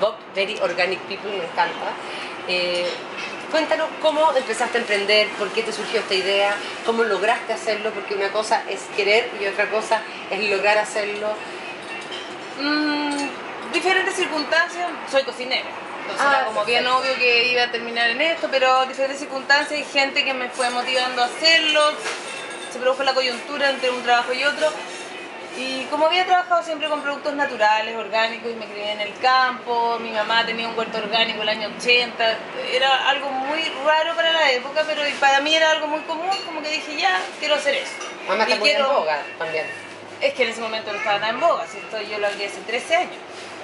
Bob 0.00 0.16
Very 0.34 0.58
Organic 0.60 1.00
People, 1.08 1.30
me 1.30 1.44
encanta. 1.44 1.86
Eh, 2.46 2.86
cuéntanos 3.50 3.88
cómo 4.02 4.34
empezaste 4.36 4.76
a 4.76 4.80
emprender, 4.82 5.28
por 5.38 5.48
qué 5.48 5.62
te 5.62 5.72
surgió 5.72 6.00
esta 6.00 6.12
idea, 6.12 6.54
cómo 6.84 7.02
lograste 7.04 7.54
hacerlo, 7.54 7.90
porque 7.92 8.12
una 8.12 8.28
cosa 8.28 8.64
es 8.68 8.82
querer 8.94 9.30
y 9.40 9.46
otra 9.46 9.70
cosa 9.70 10.02
es 10.30 10.50
lograr 10.50 10.76
hacerlo. 10.76 11.28
Mm, 12.60 13.72
diferentes 13.72 14.14
circunstancias, 14.14 14.86
soy 15.10 15.22
cocinera. 15.22 15.70
Entonces 16.02 16.26
era 16.26 16.40
ah, 16.42 16.44
como 16.44 16.66
bien 16.66 16.86
obvio 16.86 17.14
que 17.16 17.46
iba 17.46 17.62
a 17.62 17.70
terminar 17.70 18.10
en 18.10 18.20
esto, 18.20 18.48
pero 18.50 18.84
diferentes 18.84 19.20
circunstancias 19.20 19.80
y 19.80 19.84
gente 19.84 20.22
que 20.22 20.34
me 20.34 20.50
fue 20.50 20.68
motivando 20.68 21.22
a 21.22 21.24
hacerlo. 21.24 21.80
Se 22.70 22.78
produjo 22.78 23.02
la 23.04 23.14
coyuntura 23.14 23.70
entre 23.70 23.88
un 23.88 24.02
trabajo 24.02 24.34
y 24.34 24.44
otro 24.44 24.68
y 25.56 25.84
como 25.84 26.06
había 26.06 26.26
trabajado 26.26 26.62
siempre 26.62 26.88
con 26.88 27.00
productos 27.00 27.34
naturales, 27.34 27.94
orgánicos, 27.96 28.50
y 28.50 28.54
me 28.54 28.66
crié 28.66 28.92
en 28.92 29.00
el 29.00 29.14
campo, 29.18 29.98
mi 30.00 30.10
mamá 30.10 30.44
tenía 30.44 30.68
un 30.68 30.76
huerto 30.76 30.98
orgánico 30.98 31.42
en 31.42 31.42
el 31.42 31.48
año 31.48 31.68
80, 31.78 32.38
era 32.72 33.08
algo 33.08 33.30
muy 33.30 33.62
raro 33.84 34.16
para 34.16 34.32
la 34.32 34.50
época, 34.50 34.82
pero 34.86 35.02
para 35.20 35.40
mí 35.40 35.54
era 35.54 35.70
algo 35.70 35.86
muy 35.86 36.00
común, 36.00 36.30
como 36.44 36.60
que 36.60 36.70
dije, 36.70 36.96
ya, 36.96 37.20
quiero 37.38 37.54
hacer 37.54 37.74
eso. 37.74 37.92
Mamá 38.26 38.44
está 38.44 38.56
en 38.56 38.84
boga 38.84 39.22
también. 39.38 39.66
Es 40.20 40.34
que 40.34 40.44
en 40.44 40.48
ese 40.50 40.60
momento 40.60 40.90
no 40.92 40.98
estaba 40.98 41.20
tan 41.20 41.34
en 41.34 41.40
boga, 41.40 41.66
¿cierto? 41.66 42.00
yo 42.00 42.18
lo 42.18 42.26
abrí 42.26 42.44
hace 42.44 42.60
13 42.60 42.96
años. 42.96 43.18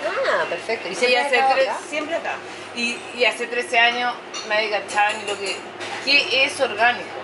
Ah, 0.07 0.45
perfecto. 0.49 0.89
¿Y 0.89 0.95
siempre, 0.95 1.19
hace 1.19 1.41
acá? 1.41 1.79
siempre 1.89 2.17
acá. 2.17 2.35
Y, 2.75 2.97
y, 3.17 3.25
hace 3.25 3.47
13 3.47 3.79
años 3.79 4.15
nadie 4.49 4.71
cachaba 4.71 5.13
ni 5.13 5.25
lo 5.25 5.39
que... 5.39 5.57
¿Qué 6.05 6.45
es 6.45 6.59
orgánico? 6.61 7.20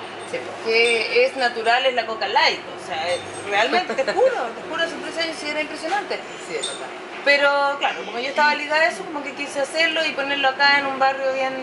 Que 0.65 1.25
es 1.25 1.37
natural 1.37 1.87
es 1.87 1.95
la 1.95 2.07
Coca 2.07 2.29
Light. 2.29 2.61
O 2.61 2.87
sea, 2.87 3.05
realmente, 3.49 3.95
te 3.95 4.13
juro, 4.13 4.27
te 4.31 4.69
juro, 4.69 4.83
hace 4.83 4.95
tres 5.03 5.19
años 5.25 5.37
sí 5.41 5.49
era 5.49 5.61
impresionante. 5.61 6.17
Sí, 6.49 6.57
es 6.59 6.67
verdad. 6.67 6.87
Pero 7.25 7.77
claro, 7.79 8.05
como 8.05 8.19
yo 8.19 8.29
estaba 8.29 8.55
ligada 8.55 8.83
a 8.83 8.89
eso, 8.89 9.05
como 9.05 9.23
que 9.23 9.33
quise 9.33 9.61
hacerlo 9.61 10.05
y 10.05 10.13
ponerlo 10.13 10.49
acá 10.49 10.79
en 10.79 10.87
un 10.87 10.99
barrio 10.99 11.33
bien 11.33 11.55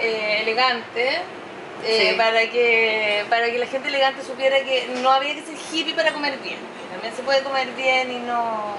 eh, 0.00 0.40
elegante. 0.42 1.20
Eh, 1.84 2.14
para, 2.16 2.40
que, 2.50 3.24
para 3.30 3.46
que 3.52 3.56
la 3.56 3.66
gente 3.66 3.86
elegante 3.86 4.24
supiera 4.24 4.58
que 4.64 4.88
no 5.00 5.12
había 5.12 5.32
que 5.36 5.42
ser 5.42 5.54
hippie 5.72 5.94
para 5.94 6.12
comer 6.12 6.36
bien. 6.38 6.58
También 6.90 7.14
se 7.14 7.22
puede 7.22 7.42
comer 7.42 7.68
bien 7.76 8.10
y 8.10 8.18
no... 8.18 8.74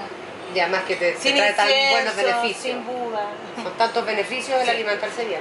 Y 0.54 0.60
además 0.60 0.82
que 0.86 0.96
te, 0.96 1.12
trae 1.12 1.52
tan 1.54 1.68
buenos 1.92 2.14
beneficios. 2.14 2.62
Sin 2.62 2.84
Buda. 2.84 3.30
Son 3.62 3.72
tantos 3.78 4.04
beneficios 4.04 4.60
el 4.60 4.68
alimentarse 4.68 5.24
bien 5.24 5.40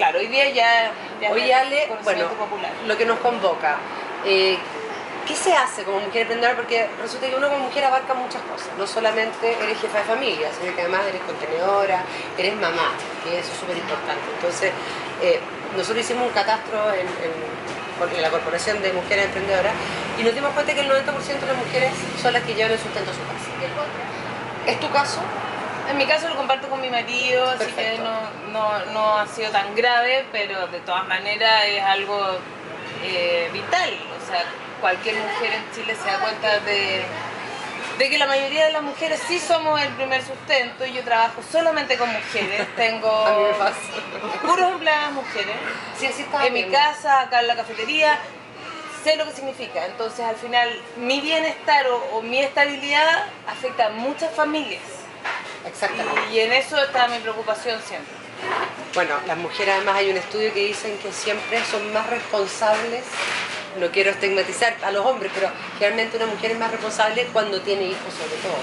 claro, 0.00 0.18
hoy 0.18 0.28
día 0.28 0.48
ya, 0.48 0.92
hoy 1.30 1.52
Ale, 1.52 1.86
bueno, 2.02 2.28
popular. 2.30 2.72
lo 2.86 2.96
que 2.96 3.04
nos 3.04 3.18
convoca. 3.18 3.76
Eh, 4.24 4.56
¿Qué 5.26 5.36
se 5.36 5.52
hace 5.52 5.84
como 5.84 6.00
mujer 6.00 6.22
emprendedora? 6.22 6.56
Porque 6.56 6.88
resulta 7.02 7.28
que 7.28 7.36
uno 7.36 7.50
como 7.50 7.66
mujer 7.66 7.84
abarca 7.84 8.14
muchas 8.14 8.40
cosas. 8.50 8.68
No 8.78 8.86
solamente 8.86 9.54
eres 9.62 9.78
jefa 9.78 9.98
de 9.98 10.04
familia, 10.04 10.48
sino 10.58 10.74
que 10.74 10.80
además 10.80 11.02
eres 11.06 11.20
contenedora, 11.22 12.02
eres 12.38 12.54
mamá, 12.54 12.94
que 13.22 13.38
eso 13.38 13.52
es 13.52 13.60
súper 13.60 13.76
importante. 13.76 14.24
Entonces, 14.36 14.72
eh, 15.20 15.38
nosotros 15.76 16.02
hicimos 16.02 16.26
un 16.26 16.32
catastro 16.32 16.94
en, 16.94 17.06
en, 17.06 18.22
la 18.22 18.30
Corporación 18.30 18.80
de 18.80 18.94
Mujeres 18.94 19.26
Emprendedoras 19.26 19.74
y 20.18 20.22
nos 20.22 20.34
dimos 20.34 20.52
cuenta 20.54 20.72
que 20.72 20.80
el 20.80 20.88
90% 20.88 21.04
de 21.04 21.46
las 21.46 21.56
mujeres 21.58 21.92
son 22.22 22.32
las 22.32 22.42
que 22.44 22.54
llevan 22.54 22.72
el 22.72 22.78
sustento 22.78 23.10
a 23.10 23.12
su 23.12 23.20
casa. 23.20 23.50
¿Es 24.66 24.80
tu 24.80 24.90
caso? 24.90 25.20
En 25.90 25.98
mi 25.98 26.06
caso 26.06 26.28
lo 26.28 26.36
comparto 26.36 26.68
con 26.68 26.80
mi 26.80 26.88
marido, 26.88 27.48
así 27.50 27.66
que 27.72 27.98
no, 28.52 29.18
ha 29.18 29.26
sido 29.26 29.50
tan 29.50 29.74
grave, 29.74 30.24
pero 30.30 30.68
de 30.68 30.78
todas 30.80 31.06
maneras 31.08 31.64
es 31.66 31.82
algo 31.82 32.38
eh, 33.02 33.50
vital. 33.52 33.90
O 34.22 34.26
sea, 34.26 34.44
cualquier 34.80 35.16
mujer 35.16 35.52
en 35.52 35.74
Chile 35.74 35.96
se 36.00 36.08
da 36.08 36.20
cuenta 36.20 36.60
de, 36.60 37.04
que 37.98 38.18
la 38.18 38.28
mayoría 38.28 38.66
de 38.66 38.72
las 38.72 38.82
mujeres 38.82 39.20
sí 39.26 39.40
somos 39.40 39.80
el 39.82 39.88
primer 39.94 40.22
sustento 40.24 40.86
y 40.86 40.92
yo 40.92 41.02
trabajo 41.02 41.42
solamente 41.50 41.96
con 41.98 42.08
mujeres. 42.08 42.68
Tengo 42.76 43.52
puros 44.42 44.70
empleadas 44.70 45.10
mujeres. 45.12 45.56
en 46.44 46.52
mi 46.52 46.64
casa, 46.66 47.22
acá 47.22 47.40
en 47.40 47.48
la 47.48 47.56
cafetería, 47.56 48.16
sé 49.02 49.16
lo 49.16 49.26
que 49.26 49.32
significa. 49.32 49.86
Entonces 49.86 50.24
al 50.24 50.36
final 50.36 50.70
mi 50.98 51.20
bienestar 51.20 51.84
o 52.12 52.22
mi 52.22 52.38
estabilidad 52.38 53.24
afecta 53.48 53.86
a 53.86 53.90
muchas 53.90 54.32
familias. 54.32 54.99
Exactamente. 55.66 56.20
Y, 56.32 56.40
en 56.40 56.52
eso 56.52 56.76
está 56.82 57.08
mi 57.08 57.18
preocupación 57.18 57.80
siempre. 57.86 58.14
Bueno, 58.94 59.14
las 59.26 59.36
mujeres 59.36 59.74
además 59.76 59.96
hay 59.96 60.10
un 60.10 60.16
estudio 60.16 60.52
que 60.52 60.66
dicen 60.66 60.96
que 60.98 61.12
siempre 61.12 61.62
son 61.70 61.92
más 61.92 62.08
responsables, 62.08 63.04
no 63.78 63.90
quiero 63.90 64.10
estigmatizar 64.10 64.76
a 64.82 64.90
los 64.90 65.04
hombres, 65.04 65.30
pero 65.34 65.50
generalmente 65.78 66.16
una 66.16 66.26
mujer 66.26 66.52
es 66.52 66.58
más 66.58 66.70
responsable 66.70 67.28
cuando 67.32 67.60
tiene 67.60 67.84
hijos 67.84 68.14
sobre 68.14 68.36
todo. 68.42 68.56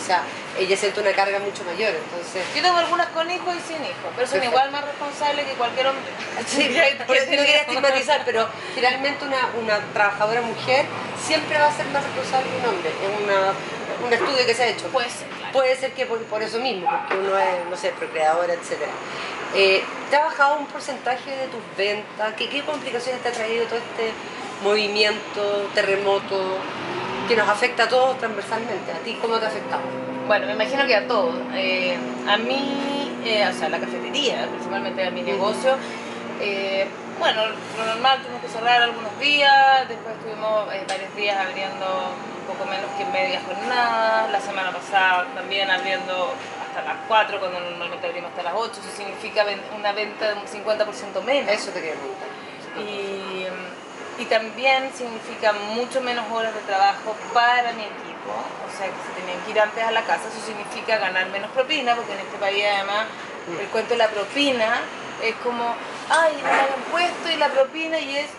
O 0.00 0.06
sea, 0.06 0.22
ella 0.58 0.76
siente 0.76 1.00
una 1.00 1.12
carga 1.12 1.38
mucho 1.40 1.64
mayor, 1.64 1.92
entonces... 1.94 2.44
Yo 2.54 2.62
tengo 2.62 2.76
algunas 2.76 3.08
con 3.08 3.30
hijos 3.30 3.54
y 3.56 3.72
sin 3.72 3.82
hijos, 3.82 4.12
pero 4.14 4.26
son 4.26 4.42
igual 4.44 4.70
más 4.70 4.84
responsables 4.84 5.46
que 5.46 5.52
cualquier 5.54 5.88
hombre. 5.88 6.04
Sí, 6.46 6.76
por 7.06 7.16
eso 7.16 7.30
no 7.30 7.36
quería 7.36 7.60
estigmatizar, 7.62 8.22
pero 8.24 8.48
finalmente 8.74 9.24
una, 9.24 9.50
una 9.60 9.78
trabajadora 9.92 10.42
mujer 10.42 10.86
siempre 11.22 11.58
va 11.58 11.66
a 11.66 11.76
ser 11.76 11.86
más 11.86 12.04
responsable 12.04 12.50
que 12.50 12.56
un 12.58 12.74
hombre. 12.74 12.90
Es 12.90 13.22
una 13.24 13.54
un 14.02 14.12
estudio 14.12 14.46
que 14.46 14.54
se 14.54 14.62
ha 14.62 14.68
hecho. 14.68 14.86
Puede 14.88 15.08
ser, 15.08 15.26
Puede 15.54 15.76
ser 15.76 15.92
que 15.92 16.04
por, 16.04 16.42
eso 16.42 16.58
mismo, 16.58 16.90
porque 16.90 17.16
uno 17.16 17.38
es, 17.38 17.64
no 17.70 17.76
sé, 17.76 17.90
procreadora, 17.90 18.52
etc. 18.54 18.72
Eh, 19.54 19.84
¿Te 20.10 20.16
ha 20.16 20.24
bajado 20.24 20.58
un 20.58 20.66
porcentaje 20.66 21.30
de 21.30 21.46
tus 21.46 21.60
ventas? 21.78 22.34
¿Qué, 22.36 22.60
complicaciones 22.62 23.22
te 23.22 23.28
ha 23.28 23.32
traído 23.32 23.64
todo 23.66 23.78
este 23.78 24.10
movimiento, 24.64 25.70
terremoto, 25.72 26.58
que 27.28 27.36
nos 27.36 27.48
afecta 27.48 27.84
a 27.84 27.88
todos 27.88 28.18
transversalmente? 28.18 28.90
¿A 28.90 28.98
ti 29.04 29.16
cómo 29.22 29.38
te 29.38 29.44
ha 29.44 29.48
afectado? 29.48 29.82
Bueno, 30.26 30.46
me 30.46 30.54
imagino 30.54 30.86
que 30.88 30.96
a 30.96 31.06
todos. 31.06 31.36
Eh, 31.54 31.96
a 32.26 32.36
mí, 32.36 33.12
eh, 33.24 33.46
o 33.48 33.52
sea, 33.52 33.68
la 33.68 33.78
cafetería, 33.78 34.48
principalmente 34.48 35.06
a 35.06 35.12
mi 35.12 35.22
negocio, 35.22 35.76
eh, 36.40 36.88
bueno, 37.20 37.42
lo 37.78 37.86
normal, 37.86 38.18
tuvimos 38.22 38.42
que 38.42 38.48
cerrar 38.48 38.82
algunos 38.82 39.20
días, 39.20 39.88
después 39.88 40.16
estuvimos 40.16 40.66
varios 40.66 41.14
días 41.14 41.46
abriendo 41.46 42.33
poco 42.44 42.64
menos 42.66 42.90
que 42.96 43.04
media 43.06 43.40
jornada. 43.44 44.28
La 44.28 44.40
semana 44.40 44.70
pasada 44.70 45.26
también 45.34 45.70
abriendo 45.70 46.32
hasta 46.66 46.82
las 46.82 46.96
4, 47.08 47.40
cuando 47.40 47.60
normalmente 47.60 48.06
abrimos 48.06 48.30
hasta 48.30 48.42
las 48.42 48.54
8. 48.54 48.72
Eso 48.72 48.96
significa 48.96 49.44
una 49.76 49.92
venta 49.92 50.28
de 50.28 50.34
un 50.34 50.46
50% 50.46 51.22
menos. 51.24 51.50
Eso 51.52 51.70
te 51.70 51.80
quería 51.80 51.94
preguntar. 51.94 52.28
Y, 52.78 54.22
y 54.22 54.24
también 54.26 54.90
significa 54.94 55.52
mucho 55.52 56.00
menos 56.00 56.24
horas 56.30 56.54
de 56.54 56.60
trabajo 56.60 57.14
para 57.32 57.72
mi 57.72 57.82
equipo. 57.82 58.30
O 58.30 58.70
sea, 58.76 58.86
que 58.86 59.00
se 59.06 59.20
tenían 59.20 59.40
que 59.44 59.50
ir 59.50 59.60
antes 59.60 59.82
a 59.82 59.90
la 59.90 60.02
casa. 60.02 60.28
Eso 60.28 60.44
significa 60.46 60.98
ganar 60.98 61.28
menos 61.28 61.50
propina, 61.50 61.94
porque 61.94 62.12
en 62.12 62.20
este 62.20 62.38
país 62.38 62.64
además 62.64 63.06
el 63.60 63.66
cuento 63.68 63.90
de 63.90 63.98
la 63.98 64.08
propina 64.08 64.80
es 65.22 65.34
como, 65.36 65.74
ay, 66.08 66.32
me 66.42 66.50
han 66.50 66.82
puesto 66.90 67.30
y 67.30 67.36
la 67.36 67.48
propina 67.48 67.98
y 67.98 68.16
es 68.16 68.30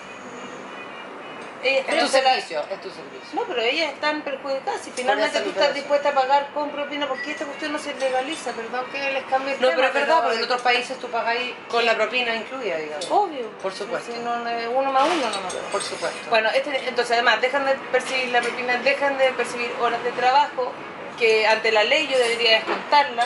es 1.65 1.85
tu 1.85 2.07
servicio, 2.07 2.63
es 2.69 2.81
tu 2.81 2.89
servicio. 2.89 3.29
No, 3.33 3.43
pero 3.43 3.61
ellas 3.61 3.93
están 3.93 4.21
perjudicadas. 4.21 4.81
Si 4.81 4.91
finalmente 4.91 5.39
tú 5.41 5.49
estás 5.49 5.73
dispuesta 5.73 6.09
a 6.09 6.13
pagar 6.13 6.49
con 6.53 6.69
propina, 6.69 7.07
porque 7.07 7.31
esta 7.31 7.45
cuestión 7.45 7.73
no 7.73 7.79
se 7.79 7.93
legaliza, 7.95 8.51
perdón 8.51 8.85
que 8.91 9.11
les 9.11 9.23
cambie 9.25 9.53
el 9.53 9.61
No, 9.61 9.69
pero 9.69 9.87
es 9.87 9.93
verdad, 9.93 10.21
porque 10.21 10.37
en 10.37 10.43
otros 10.43 10.61
países 10.61 10.99
tú 10.99 11.07
pagáis 11.07 11.53
con 11.69 11.85
la 11.85 11.95
propina 11.95 12.35
incluida, 12.35 12.77
digamos. 12.77 13.09
Obvio. 13.09 13.49
Por 13.61 13.73
supuesto. 13.73 14.11
Si 14.13 14.19
no, 14.19 14.33
uno 14.71 14.91
más 14.91 15.03
uno 15.05 15.15
no 15.15 15.71
Por 15.71 15.81
supuesto. 15.81 16.29
Bueno, 16.29 16.49
este, 16.53 16.87
entonces 16.87 17.13
además 17.13 17.41
dejan 17.41 17.65
de 17.65 17.73
percibir 17.91 18.29
la 18.29 18.41
propina, 18.41 18.77
dejan 18.77 19.17
de 19.17 19.31
percibir 19.31 19.71
horas 19.81 20.03
de 20.03 20.11
trabajo, 20.11 20.71
que 21.17 21.47
ante 21.47 21.71
la 21.71 21.83
ley 21.83 22.07
yo 22.07 22.17
debería 22.17 22.55
descontarla 22.55 23.25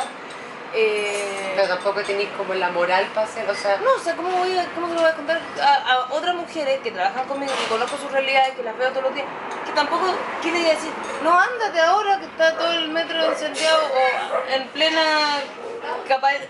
eh, 0.73 1.53
pero 1.55 1.67
tampoco 1.67 2.01
tenéis 2.03 2.29
como 2.37 2.53
la 2.53 2.69
moral 2.69 3.05
para 3.13 3.25
hacer, 3.25 3.49
o 3.49 3.55
sea... 3.55 3.77
No, 3.77 3.93
o 3.95 3.99
sea, 3.99 4.15
¿cómo, 4.15 4.29
voy 4.29 4.51
cómo 4.75 4.87
se 4.87 4.93
lo 4.93 5.01
voy 5.01 5.09
a 5.09 5.15
contar 5.15 5.41
a, 5.61 6.07
otras 6.11 6.35
mujeres 6.35 6.79
que 6.81 6.91
trabajan 6.91 7.27
conmigo, 7.27 7.51
que 7.59 7.67
conozco 7.67 7.97
sus 7.97 8.11
realidades, 8.11 8.55
que 8.55 8.63
las 8.63 8.77
veo 8.77 8.89
todos 8.89 9.03
los 9.03 9.15
días, 9.15 9.27
que 9.65 9.71
tampoco 9.71 10.13
quiere 10.41 10.59
decir, 10.59 10.91
no, 11.23 11.37
ándate 11.37 11.79
ahora 11.79 12.19
que 12.19 12.25
está 12.25 12.55
todo 12.55 12.71
el 12.71 12.89
metro 12.89 13.31
incendiado 13.31 13.79
o 13.87 14.53
en 14.53 14.67
plena 14.69 15.01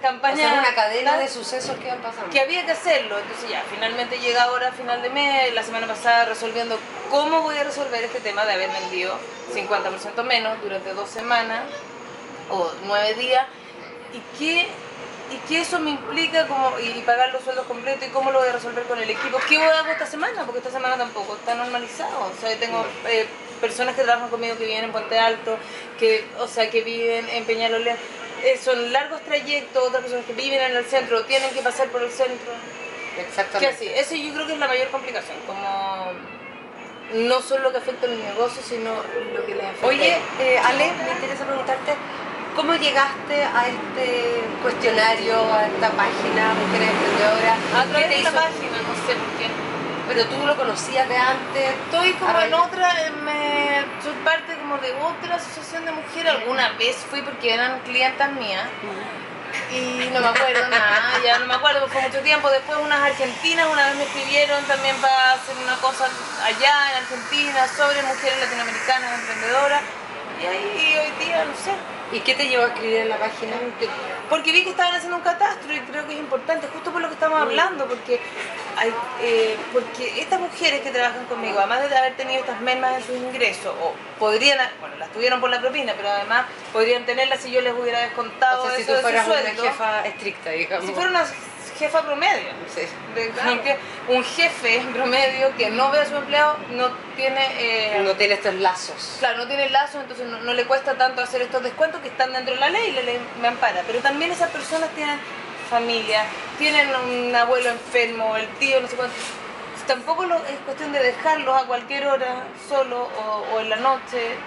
campaña... 0.01 0.53
O 0.53 0.59
una 0.59 0.75
cadena 0.75 1.17
de 1.17 1.27
sucesos 1.27 1.77
que 1.77 1.89
han 1.89 1.99
pasado. 1.99 2.29
Que 2.29 2.41
había 2.41 2.65
que 2.65 2.73
hacerlo, 2.73 3.17
entonces 3.19 3.49
ya, 3.49 3.63
finalmente 3.69 4.19
llega 4.19 4.43
ahora, 4.43 4.71
final 4.73 5.01
de 5.01 5.09
mes, 5.09 5.53
la 5.53 5.63
semana 5.63 5.87
pasada 5.87 6.25
resolviendo 6.25 6.77
cómo 7.09 7.41
voy 7.41 7.57
a 7.57 7.63
resolver 7.63 8.03
este 8.03 8.19
tema 8.19 8.45
de 8.45 8.53
haber 8.53 8.69
vendido 8.69 9.17
50% 9.53 10.23
menos 10.23 10.61
durante 10.61 10.93
dos 10.93 11.09
semanas 11.09 11.63
o 12.49 12.69
nueve 12.85 13.13
días 13.15 13.45
y 14.13 14.37
qué, 14.37 14.67
y 15.31 15.37
qué 15.47 15.61
eso 15.61 15.79
me 15.79 15.91
implica 15.91 16.47
como, 16.47 16.79
y, 16.79 17.01
pagar 17.01 17.31
los 17.31 17.43
sueldos 17.43 17.65
completos 17.65 18.07
y 18.07 18.11
cómo 18.11 18.31
lo 18.31 18.39
voy 18.39 18.49
a 18.49 18.53
resolver 18.53 18.83
con 18.83 18.99
el 18.99 19.09
equipo. 19.09 19.37
¿Qué 19.47 19.57
voy 19.57 19.67
a 19.67 19.79
hacer 19.79 19.93
esta 19.93 20.05
semana? 20.05 20.43
Porque 20.45 20.59
esta 20.59 20.71
semana 20.71 20.97
tampoco 20.97 21.35
está 21.35 21.55
normalizado. 21.55 22.31
O 22.31 22.41
sea, 22.41 22.55
tengo 22.57 22.85
eh, 23.07 23.25
personas 23.61 23.95
que 23.95 24.03
trabajan 24.03 24.29
conmigo 24.29 24.57
que 24.57 24.65
viven 24.65 24.85
en 24.85 24.91
Puente 24.91 25.19
Alto, 25.19 25.57
que, 25.97 26.25
o 26.39 26.47
sea, 26.47 26.69
que 26.69 26.81
viven 26.81 27.27
en 27.29 27.45
Peñalolén. 27.45 27.97
Eh, 28.43 28.57
son 28.57 28.93
largos 28.93 29.21
trayectos, 29.21 29.87
otras 29.87 30.01
personas 30.01 30.25
que 30.25 30.33
viven 30.33 30.61
en 30.61 30.77
el 30.77 30.85
centro, 30.85 31.23
tienen 31.25 31.51
que 31.51 31.61
pasar 31.61 31.89
por 31.89 32.01
el 32.01 32.11
centro. 32.11 32.53
Exactamente. 33.17 33.75
así, 33.75 33.87
eso 33.87 34.15
yo 34.15 34.33
creo 34.33 34.47
que 34.47 34.53
es 34.53 34.59
la 34.59 34.67
mayor 34.67 34.87
complicación, 34.89 35.37
como 35.45 36.13
no 37.13 37.41
solo 37.41 37.63
lo 37.63 37.71
que 37.71 37.79
afecta 37.79 38.05
al 38.05 38.17
negocio, 38.17 38.61
sino 38.63 38.91
lo 39.33 39.45
que 39.45 39.55
les 39.55 39.65
afecta. 39.65 39.87
Oye, 39.87 40.17
eh, 40.39 40.57
Ale, 40.63 40.91
me 41.05 41.11
interesa 41.11 41.45
preguntarte, 41.45 41.95
¿Cómo 42.59 42.75
llegaste 42.75 43.41
a 43.41 43.69
este 43.69 44.43
cuestionario, 44.61 45.33
a 45.53 45.65
esta 45.65 45.91
página 45.91 46.53
Mujeres 46.55 46.89
Emprendedoras? 46.91 47.57
¿A 47.73 47.83
través 47.85 48.09
de 48.09 48.17
esta 48.17 48.31
página? 48.31 48.77
No 48.83 48.95
sé 49.07 49.15
por 49.15 49.31
qué. 49.39 49.47
¿Pero 50.09 50.25
tú 50.25 50.45
lo 50.45 50.57
conocías 50.57 51.07
de 51.07 51.15
antes? 51.15 51.71
Estoy 51.85 52.11
como 52.19 52.37
en 52.37 52.53
otra, 52.53 52.91
me, 53.23 53.85
soy 54.03 54.11
parte 54.25 54.57
como 54.57 54.77
de 54.77 54.91
otra 54.91 55.35
asociación 55.35 55.85
de 55.85 55.93
mujeres. 55.93 56.33
Alguna 56.33 56.73
vez 56.73 56.97
fui 57.09 57.21
porque 57.21 57.53
eran 57.53 57.79
clientas 57.87 58.29
mías. 58.33 58.67
Y 59.71 60.09
no 60.11 60.19
me 60.19 60.27
acuerdo 60.27 60.67
nada, 60.67 61.13
ya 61.23 61.39
no 61.39 61.45
me 61.45 61.53
acuerdo, 61.53 61.87
fue 61.87 62.01
mucho 62.01 62.19
tiempo. 62.19 62.49
Después 62.49 62.77
unas 62.83 62.99
argentinas 62.99 63.67
una 63.71 63.85
vez 63.87 63.95
me 63.95 64.03
escribieron 64.03 64.61
también 64.65 64.97
para 64.97 65.31
hacer 65.31 65.55
una 65.63 65.77
cosa 65.77 66.09
allá 66.43 66.91
en 66.91 66.97
Argentina 67.03 67.67
sobre 67.69 68.03
mujeres 68.03 68.37
latinoamericanas 68.41 69.13
emprendedoras. 69.17 69.81
Y 70.41 70.45
ahí 70.45 70.97
hoy 70.99 71.25
día, 71.25 71.45
no 71.45 71.55
sé, 71.55 71.71
¿Y 72.11 72.21
qué 72.21 72.33
te 72.33 72.47
llevó 72.47 72.63
a 72.63 72.67
escribir 72.67 72.97
en 72.97 73.09
la 73.09 73.17
página? 73.17 73.53
Porque 74.29 74.51
vi 74.51 74.63
que 74.63 74.71
estaban 74.71 74.95
haciendo 74.95 75.17
un 75.17 75.23
catastro 75.23 75.73
y 75.73 75.79
creo 75.81 76.07
que 76.07 76.13
es 76.13 76.19
importante, 76.19 76.67
justo 76.67 76.91
por 76.91 77.01
lo 77.01 77.07
que 77.07 77.13
estamos 77.13 77.39
hablando, 77.39 77.87
porque 77.87 78.19
hay, 78.77 78.91
eh, 79.21 79.55
porque 79.71 80.19
estas 80.19 80.39
mujeres 80.39 80.81
que 80.81 80.91
trabajan 80.91 81.25
conmigo, 81.25 81.59
además 81.59 81.87
de 81.87 81.97
haber 81.97 82.15
tenido 82.15 82.39
estas 82.39 82.61
mermas 82.61 82.95
en 82.97 83.03
sus 83.03 83.15
ingresos, 83.15 83.75
o 83.81 83.93
podrían, 84.17 84.57
bueno, 84.79 84.95
las 84.97 85.11
tuvieron 85.11 85.39
por 85.39 85.49
la 85.49 85.59
propina, 85.59 85.93
pero 85.95 86.09
además 86.09 86.45
podrían 86.73 87.05
tenerlas 87.05 87.41
si 87.41 87.51
yo 87.51 87.61
les 87.61 87.73
hubiera 87.73 87.99
descontado 87.99 88.63
o 88.63 88.67
sea, 88.67 88.77
si 88.77 88.85
tú 88.85 88.93
fueras 89.01 89.27
una 89.27 89.37
jefa 89.37 90.07
estricta, 90.07 90.49
digamos. 90.49 90.85
Si 90.85 90.93
fuera 90.93 91.09
una 91.09 91.25
jefa 91.79 92.01
promedio. 92.01 92.49
Sí. 92.73 92.81
un 94.09 94.23
jefe 94.23 94.81
promedio 94.93 95.55
que 95.57 95.71
no 95.71 95.89
ve 95.91 95.99
a 96.01 96.05
su 96.05 96.15
empleado 96.15 96.57
no 96.71 96.89
tiene... 97.15 97.45
Eh, 97.57 98.01
no 98.03 98.13
tiene 98.15 98.35
estos 98.35 98.53
lazos. 98.55 99.15
Claro, 99.19 99.37
no 99.37 99.47
tiene 99.47 99.69
lazos, 99.69 100.01
entonces 100.01 100.27
no, 100.27 100.53
le 100.53 100.65
cuesta 100.65 100.95
tanto 100.95 101.21
hacer 101.21 101.41
estos 101.41 101.63
descuentos 101.63 102.01
que 102.01 102.09
están 102.09 102.33
dentro 102.33 102.53
de 102.53 102.59
la 102.59 102.69
ley 102.69 102.89
y 102.89 102.91
la 102.91 103.01
ley 103.01 103.19
me 103.41 103.47
ampara. 103.47 103.83
Pero 103.87 103.99
también 103.99 104.31
esas 104.31 104.51
personas 104.51 104.89
tienen 104.89 105.19
familia, 105.69 106.23
tienen 106.57 106.89
un 106.95 107.35
abuelo 107.35 107.69
enfermo, 107.69 108.35
el 108.35 108.47
tío, 108.59 108.81
no 108.81 108.87
sé 108.87 108.95
cuánto. 108.95 109.15
Tampoco 109.87 110.23
es 110.23 110.59
cuestión 110.65 110.91
de 110.91 110.99
dejarlos 111.01 111.63
a 111.63 111.65
cualquier 111.65 112.05
hora 112.05 112.43
solo 112.67 113.09
o, 113.25 113.55
o 113.55 113.59
en 113.59 113.71
la 113.71 113.77
noche 113.77 114.37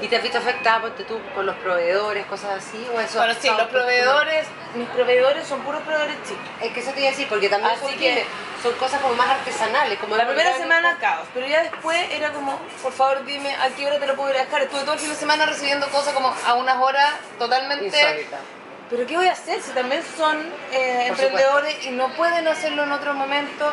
¿Y 0.00 0.08
te 0.08 0.16
has 0.16 0.22
visto 0.22 0.38
afectada 0.38 0.82
porque 0.82 1.04
tú 1.04 1.18
con 1.34 1.46
los 1.46 1.56
proveedores, 1.56 2.26
cosas 2.26 2.62
así? 2.62 2.86
¿o 2.94 3.00
eso 3.00 3.18
bueno, 3.18 3.34
sí, 3.40 3.48
los 3.48 3.68
proveedores, 3.68 4.46
mis 4.74 4.88
proveedores 4.88 5.46
son 5.46 5.60
puros 5.60 5.80
proveedores 5.82 6.16
chicos. 6.24 6.44
Es 6.60 6.72
que 6.72 6.80
eso 6.80 6.90
te 6.92 7.00
iba 7.00 7.08
a 7.08 7.10
decir, 7.12 7.28
porque 7.28 7.48
también 7.48 7.72
son, 7.80 7.90
son 8.62 8.78
cosas 8.78 9.00
como 9.00 9.14
más 9.14 9.28
artesanales. 9.30 9.98
Como 9.98 10.16
la 10.16 10.26
primera 10.26 10.54
semana 10.54 10.98
caos, 11.00 11.26
pero 11.32 11.46
ya 11.46 11.62
después 11.62 11.98
era 12.10 12.32
como, 12.32 12.58
por 12.82 12.92
favor 12.92 13.24
dime 13.24 13.54
a 13.54 13.70
qué 13.70 13.86
hora 13.86 13.98
te 13.98 14.06
lo 14.06 14.16
puedo 14.16 14.30
ir 14.30 14.36
a 14.36 14.44
dejar. 14.44 14.62
Estuve 14.62 14.82
todo 14.82 14.94
el 14.94 15.00
fin 15.00 15.10
de 15.10 15.16
semana 15.16 15.46
recibiendo 15.46 15.88
cosas 15.88 16.12
como 16.12 16.34
a 16.46 16.54
unas 16.54 16.76
horas 16.76 17.14
totalmente... 17.38 17.86
Insólita. 17.86 18.38
Pero 18.88 19.04
¿qué 19.04 19.16
voy 19.16 19.26
a 19.26 19.32
hacer 19.32 19.60
si 19.60 19.72
también 19.72 20.00
son 20.16 20.38
eh, 20.72 21.06
emprendedores 21.08 21.84
y 21.86 21.90
no 21.90 22.08
pueden 22.14 22.46
hacerlo 22.46 22.84
en 22.84 22.92
otro 22.92 23.14
momento? 23.14 23.72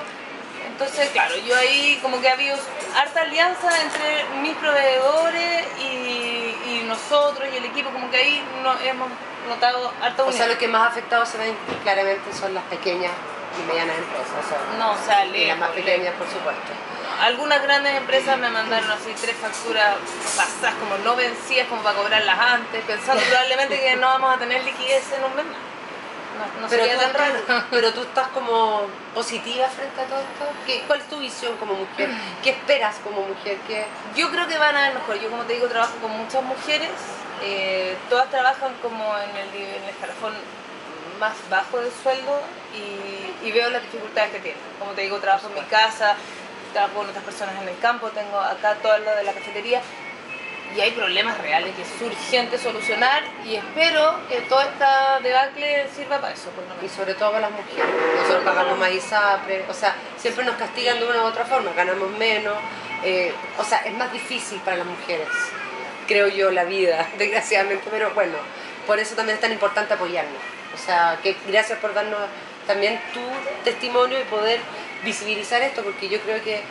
Entonces, 0.68 1.09
claro, 1.09 1.36
yo 1.38 1.55
ahí 1.55 1.99
como 2.01 2.20
que 2.22 2.30
había 2.30 2.55
harta 2.95 3.22
alianza 3.22 3.70
entre 3.82 4.26
mis 4.41 4.55
proveedores 4.55 5.66
y, 5.80 6.84
nosotros 6.88 7.47
y 7.51 7.57
el 7.57 7.66
equipo, 7.66 7.89
como 7.89 8.11
que 8.11 8.18
ahí 8.18 8.43
no, 8.61 8.78
hemos 8.82 9.07
notado 9.47 9.91
harta 10.01 10.24
unión. 10.24 10.36
O 10.36 10.38
sea, 10.38 10.47
los 10.47 10.57
que 10.57 10.68
más 10.68 10.89
afectados 10.89 11.30
se 11.30 11.38
ven 11.38 11.55
claramente 11.82 12.32
son 12.34 12.53
las 12.53 12.64
pequeñas 12.66 13.11
y 13.57 13.68
medianas 13.68 13.97
empresas. 13.97 14.59
no 14.78 14.95
sale. 15.05 15.38
Y 15.38 15.47
las 15.47 15.57
más 15.57 15.72
pequeñas, 15.72 16.14
por 16.16 16.28
supuesto. 16.28 16.72
Algunas 17.22 17.64
grandes 17.64 17.95
empresas 17.95 18.38
me 18.38 18.49
mandaron 18.49 18.91
así 18.91 19.14
tres 19.20 19.36
facturas 19.38 19.95
pasadas, 20.36 20.76
como 20.76 20.97
no 20.97 21.16
vencidas, 21.16 21.68
como 21.68 21.82
para 21.82 21.95
cobrarlas 21.95 22.38
antes, 22.38 22.84
pensando 22.86 23.24
probablemente 23.24 23.80
que 23.80 23.95
no 23.95 24.07
vamos 24.07 24.36
a 24.36 24.39
tener 24.39 24.64
liquidez 24.64 25.11
en 25.14 25.24
un 25.24 25.36
mes 25.36 25.45
no, 26.38 26.67
pero 26.67 26.84
sería 26.84 26.99
tan 26.99 27.13
raro. 27.13 27.65
Pero 27.69 27.93
tú 27.93 28.01
estás 28.01 28.27
como 28.29 28.88
positiva 29.13 29.67
frente 29.67 30.01
a 30.01 30.05
todo 30.05 30.19
esto. 30.19 30.45
¿Qué, 30.65 30.84
¿Cuál 30.88 31.01
es 31.01 31.09
tu 31.09 31.19
visión 31.19 31.55
como 31.57 31.73
mujer? 31.73 32.09
¿Qué 32.41 32.51
esperas 32.51 32.95
como 33.03 33.21
mujer? 33.21 33.57
¿Qué... 33.67 33.86
Yo 34.15 34.29
creo 34.31 34.47
que 34.47 34.57
van 34.57 34.75
a 34.75 34.81
ver 34.81 34.93
mejor. 34.93 35.19
Yo, 35.19 35.29
como 35.29 35.43
te 35.43 35.53
digo, 35.53 35.67
trabajo 35.67 35.95
con 36.01 36.11
muchas 36.11 36.43
mujeres. 36.43 36.89
Eh, 37.41 37.95
todas 38.09 38.29
trabajan 38.29 38.73
como 38.81 39.03
en 39.17 39.36
el, 39.36 39.55
en 39.55 39.84
el 39.84 39.89
escalafón 39.89 40.34
más 41.19 41.34
bajo 41.49 41.79
del 41.79 41.91
sueldo 41.91 42.41
y, 42.73 43.47
y, 43.47 43.51
veo 43.51 43.69
las 43.69 43.81
dificultades 43.84 44.31
que 44.31 44.39
tienen. 44.39 44.61
Como 44.79 44.91
te 44.91 45.01
digo, 45.01 45.17
trabajo 45.19 45.47
en 45.47 45.55
mi 45.55 45.61
casa, 45.61 46.15
trabajo 46.71 46.95
con 46.95 47.09
otras 47.09 47.23
personas 47.23 47.61
en 47.61 47.67
el 47.67 47.77
campo, 47.79 48.09
tengo 48.09 48.39
acá 48.39 48.75
todo 48.81 48.97
lo 48.99 49.15
de 49.15 49.23
la 49.23 49.34
cafetería 49.34 49.81
y 50.76 50.82
hay 50.82 50.91
problemas 50.91 51.38
reales 51.39 51.76
que 51.76 51.82
es 51.82 52.01
urgente 52.01 52.57
solucionar 52.57 53.24
y 53.45 53.55
espero 53.55 54.19
que 54.28 54.41
toda 54.41 54.65
esta 54.65 55.19
debacle 55.19 55.88
sirva 55.95 56.19
para 56.19 56.34
eso. 56.34 56.49
y 56.84 56.89
sobre 56.89 57.13
todo 57.13 57.32
para 57.32 57.49
las 57.49 57.51
mujeres. 57.51 57.86
Nosotros 58.21 58.43
pagamos 58.43 58.78
más 58.78 58.91
ISAPRE, 58.91 59.65
o 59.69 59.74
sea, 59.74 59.95
siempre 60.17 60.45
nos 60.45 60.55
castigan 60.55 60.99
de 60.99 61.05
una 61.05 61.24
u 61.24 61.26
otra 61.26 61.45
forma, 61.45 61.71
ganamos 61.74 62.09
menos, 62.17 62.55
eh, 63.03 63.34
o 63.57 63.63
sea, 63.63 63.80
es 63.80 63.93
más 63.93 64.11
difícil 64.11 64.59
para 64.61 64.78
las 64.78 64.88
mujeres, 64.88 65.28
creo 66.07 66.28
yo, 66.28 66.51
la 66.51 66.63
vida, 66.63 67.07
desgraciadamente, 67.17 67.86
pero 67.91 68.11
bueno, 68.11 68.38
por 68.88 68.99
eso 68.99 69.15
también 69.15 69.36
es 69.36 69.41
tan 69.41 69.51
importante 69.51 69.93
apoyarnos. 69.93 70.41
O 70.74 70.78
sea, 70.78 71.19
que 71.21 71.36
gracias 71.47 71.78
por 71.80 71.93
darnos 71.93 72.19
también 72.65 72.99
tu 73.13 73.21
testimonio 73.63 74.19
y 74.19 74.24
poder 74.24 74.59
visibilizar 75.03 75.61
esto, 75.61 75.84
porque 75.84 76.09
yo 76.09 76.19
creo 76.21 76.41
que... 76.43 76.61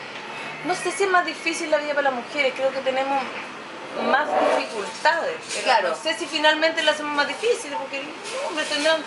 No 0.64 0.74
sé 0.74 0.90
si 0.92 1.05
es 1.05 1.11
más 1.11 1.26
difícil 1.26 1.70
la 1.70 1.78
vida 1.78 1.94
para 1.94 2.11
las 2.11 2.14
mujeres, 2.14 2.53
creo 2.57 2.70
que 2.70 2.80
tenemos 2.80 3.22
más 4.11 4.28
dificultades. 4.57 5.36
Claro. 5.62 5.90
No 5.90 5.97
sé 5.97 6.14
si 6.14 6.26
finalmente 6.26 6.82
lo 6.82 6.90
hacemos 6.90 7.14
más 7.14 7.28
difícil, 7.28 7.72
porque 7.72 8.01
el 8.01 8.07
hombre 8.49 8.64
tendrán 8.64 9.03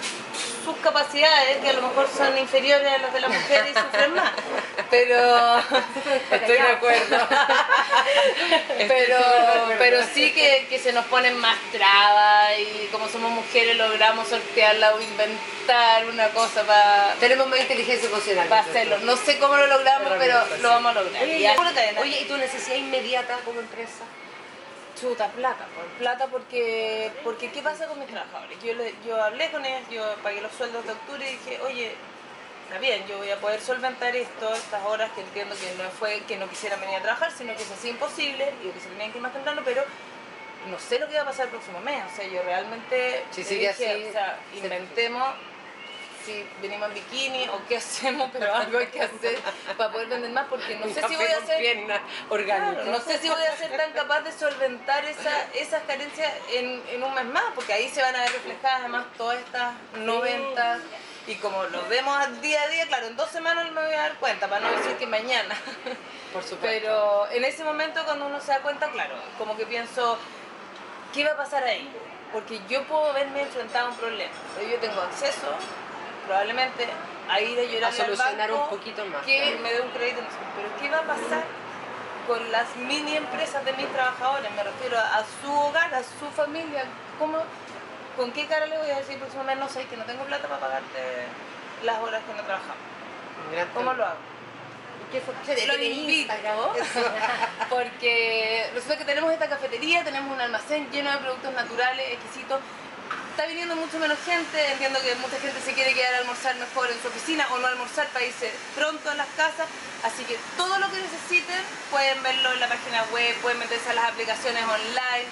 sus 0.64 0.76
capacidades 0.78 1.58
que 1.58 1.70
a 1.70 1.74
lo 1.74 1.84
mejor 1.84 2.08
son 2.10 2.38
inferiores 2.38 2.92
a 2.92 2.98
las 2.98 3.14
de 3.14 3.20
la 3.22 3.28
mujer 3.28 3.66
y 3.70 3.80
sufren 3.80 4.14
más. 4.16 4.32
Pero 4.90 5.58
estoy 6.32 6.56
de 6.56 6.62
acuerdo. 6.62 7.28
pero, 8.88 9.18
pero 9.78 10.04
sí 10.14 10.34
que, 10.34 10.68
que, 10.70 10.80
se 10.80 10.92
nos 10.94 11.06
ponen 11.06 11.38
más 11.38 11.58
trabas 11.72 12.52
y 12.60 12.88
como 12.88 13.08
somos 13.08 13.32
mujeres 13.32 13.78
logramos 13.78 14.28
sortearla 14.28 14.96
o 14.96 15.02
inventar 15.02 16.06
una 16.12 16.30
cosa 16.30 16.64
para... 16.64 17.14
Tenemos 17.20 17.48
más 17.48 17.60
inteligencia 17.60 18.10
emocional. 18.10 18.48
Para 18.48 18.62
hacerlo. 18.62 18.98
No 19.00 19.16
sé 19.18 19.38
cómo 19.38 19.56
lo 19.56 19.68
logramos, 19.68 20.14
pero 20.18 20.44
lo 20.62 20.70
vamos 20.70 20.96
a 20.96 21.02
lograr. 21.02 21.24
Oye, 22.02 22.22
¿y 22.22 22.26
tu 22.26 22.38
necesidad 22.38 22.76
inmediata 22.76 23.38
como 23.46 23.60
empresa? 23.60 24.04
Chuta, 24.96 25.28
plata, 25.28 25.66
por 25.76 25.86
plata 25.98 26.28
porque, 26.28 27.12
porque 27.24 27.52
¿qué 27.52 27.62
pasa 27.62 27.88
con 27.88 28.00
mis 28.00 28.08
trabajadores? 28.08 28.58
Yo, 28.64 28.74
yo 29.06 29.22
hablé 29.22 29.52
con 29.52 29.66
ellos, 29.66 29.82
yo 29.90 30.16
pagué 30.24 30.42
los 30.42 30.52
sueldos 30.54 30.86
de 30.86 30.94
octubre 30.94 31.30
y 31.30 31.34
dije, 31.34 31.60
oye, 31.62 31.96
está 32.66 32.80
bien, 32.80 33.06
yo 33.08 33.18
voy 33.18 33.30
a 33.30 33.38
poder 33.38 33.60
solventar 33.60 34.16
esto, 34.16 34.54
estas 34.54 34.84
horas 34.86 35.12
que 35.12 35.22
entiendo 35.22 35.56
que 35.56 35.84
no 35.84 35.90
fue 35.90 36.22
que 36.28 36.38
no 36.38 36.50
quisieran 36.50 36.80
venir 36.80 36.98
a 36.98 37.02
trabajar, 37.02 37.32
sino 37.32 37.56
que 37.56 37.64
es 37.64 37.72
así 37.72 37.90
imposible 37.90 38.54
y 38.64 38.70
que 38.70 38.80
se 38.80 38.90
tenían 38.90 39.12
que 39.12 39.18
ir 39.18 39.22
más 39.22 39.34
temprano, 39.34 39.62
pero 39.66 39.84
no 40.70 40.80
sé 40.80 40.98
lo 40.98 41.08
que 41.08 41.16
va 41.16 41.24
a 41.24 41.26
pasar 41.26 41.46
el 41.46 41.52
próximo 41.52 41.80
mes. 41.82 42.04
O 42.12 42.16
sea, 42.16 42.28
yo 42.28 42.42
realmente 42.44 43.24
sí, 43.32 43.44
dije, 43.44 43.70
así, 43.70 43.84
o 44.10 44.12
sea, 44.12 44.40
inventemos 44.56 45.24
si 46.26 46.44
venimos 46.62 46.90
en 46.90 46.96
bikini 46.96 47.48
o 47.50 47.62
qué 47.68 47.78
hacemos, 47.78 48.30
pero 48.34 48.54
algo 48.54 48.80
hay 48.80 48.88
que 48.88 49.02
hacer 49.02 49.38
para 49.78 49.92
poder 49.92 50.08
vender 50.08 50.32
más, 50.32 50.48
porque 50.50 50.76
no 50.76 50.86
sé 50.94 51.08
si 51.08 51.16
voy 51.16 51.26
a 51.26 51.46
ser 51.46 51.88
no 52.86 53.00
sé 53.00 53.18
si 53.20 53.30
voy 53.30 53.44
a 53.44 53.56
ser 53.56 53.78
tan 53.78 53.92
capaz 53.92 54.22
de 54.22 54.32
solventar 54.32 55.06
esa, 55.06 55.48
esas 55.54 55.84
carencias 55.84 56.32
en, 56.52 56.82
en, 56.90 57.04
un 57.04 57.14
mes 57.14 57.26
más, 57.26 57.44
porque 57.54 57.74
ahí 57.74 57.90
se 57.90 58.02
van 58.02 58.16
a 58.16 58.22
ver 58.22 58.32
reflejadas 58.32 58.80
además 58.80 59.06
todas 59.18 59.40
estas 59.40 59.74
noventas. 60.00 60.80
Y 61.28 61.36
como 61.36 61.64
lo 61.64 61.84
vemos 61.88 62.42
día 62.42 62.62
a 62.62 62.68
día, 62.68 62.86
claro, 62.86 63.08
en 63.08 63.16
dos 63.16 63.32
semanas 63.32 63.72
me 63.72 63.82
voy 63.84 63.94
a 63.94 63.98
dar 63.98 64.16
cuenta, 64.18 64.48
para 64.48 64.70
no 64.70 64.78
decir 64.78 64.96
que 64.98 65.08
mañana. 65.08 65.56
Por 66.34 66.44
supuesto. 66.44 66.68
Pero 66.68 67.28
en 67.32 67.44
ese 67.46 67.64
momento 67.64 68.04
cuando 68.06 68.28
uno 68.28 68.40
se 68.40 68.52
da 68.52 68.60
cuenta, 68.60 68.92
claro, 68.92 69.16
como 69.40 69.58
que 69.58 69.66
pienso, 69.66 70.20
¿qué 71.14 71.24
va 71.24 71.32
a 71.32 71.38
pasar 71.38 71.64
ahí? 71.64 71.90
Porque 72.32 72.62
yo 72.70 72.84
puedo 72.84 73.12
verme 73.14 73.42
enfrentado 73.42 73.88
a 73.88 73.90
un 73.90 73.98
problema. 73.98 74.34
Yo 74.70 74.78
tengo 74.78 75.02
acceso 75.02 75.48
probablemente 76.26 76.88
a 77.30 77.42
ir 77.42 77.60
a 77.60 77.64
llorar 77.64 77.92
a 77.92 77.96
solucionar 77.96 78.52
un 78.52 78.70
poquito 78.70 79.06
más. 79.06 79.26
Que 79.26 79.58
me 79.62 79.74
dé 79.74 79.82
un 79.82 79.90
crédito. 79.90 80.22
Pero 80.56 80.70
¿qué 80.80 80.90
va 80.90 81.00
a 81.00 81.04
pasar 81.04 81.44
con 82.28 82.52
las 82.52 82.76
mini 82.76 83.16
empresas 83.16 83.64
de 83.66 83.74
mis 83.74 83.88
trabajadores? 83.88 84.52
Me 84.52 84.64
refiero 84.64 84.98
a, 85.00 85.24
su 85.42 85.52
hogar, 85.52 85.94
a 85.94 86.04
su 86.04 86.28
familia. 86.36 86.86
¿Cómo, 87.20 87.38
¿Con 88.18 88.32
qué 88.32 88.46
cara 88.46 88.66
le 88.66 88.78
voy 88.78 88.90
a 88.90 88.98
decir 88.98 89.18
próximo 89.18 89.44
mes? 89.44 89.58
No 89.58 89.70
sé, 89.70 89.86
que 89.86 89.98
no 89.98 90.06
tengo 90.06 90.24
plata 90.26 90.48
para 90.48 90.60
pagarte 90.60 91.00
las 91.84 92.00
horas 92.00 92.22
que 92.24 92.34
no 92.34 92.44
trabajamos. 92.44 92.78
¿Cómo 93.74 93.94
lo 93.94 94.06
hago? 94.06 94.36
¿Qué 95.12 95.68
lo 95.68 95.82
invito, 95.82 96.34
porque 97.70 98.70
resulta 98.74 98.98
que 98.98 99.06
tenemos 99.06 99.32
esta 99.32 99.48
cafetería, 99.48 100.04
tenemos 100.04 100.34
un 100.34 100.42
almacén 100.42 100.90
lleno 100.92 101.12
de 101.12 101.18
productos 101.20 101.54
naturales, 101.54 102.14
exquisitos, 102.14 102.60
está 103.36 103.48
viniendo 103.48 103.76
mucho 103.76 104.00
menos 104.00 104.18
gente, 104.24 104.72
entiendo 104.72 104.98
que 105.02 105.14
mucha 105.16 105.38
gente 105.42 105.60
se 105.60 105.74
quiere 105.74 105.94
quedar 105.94 106.14
a 106.14 106.18
almorzar 106.20 106.56
mejor 106.56 106.90
en 106.90 107.02
su 107.02 107.10
oficina 107.10 107.46
o 107.52 107.58
no 107.58 107.68
almorzar 107.68 108.08
para 108.08 108.24
irse 108.24 108.50
pronto 108.74 109.10
a 109.10 109.16
las 109.16 109.28
casas, 109.36 109.68
así 110.06 110.24
que 110.24 110.40
todo 110.56 110.80
lo 110.80 110.90
que 110.90 111.02
necesiten 111.02 111.62
pueden 111.92 112.24
verlo 112.24 112.54
en 112.54 112.62
la 112.62 112.70
página 112.70 113.04
web, 113.12 113.36
pueden 113.42 113.60
meterse 113.60 113.90
a 113.90 113.94
las 113.94 114.06
aplicaciones 114.06 114.64
online, 114.64 115.28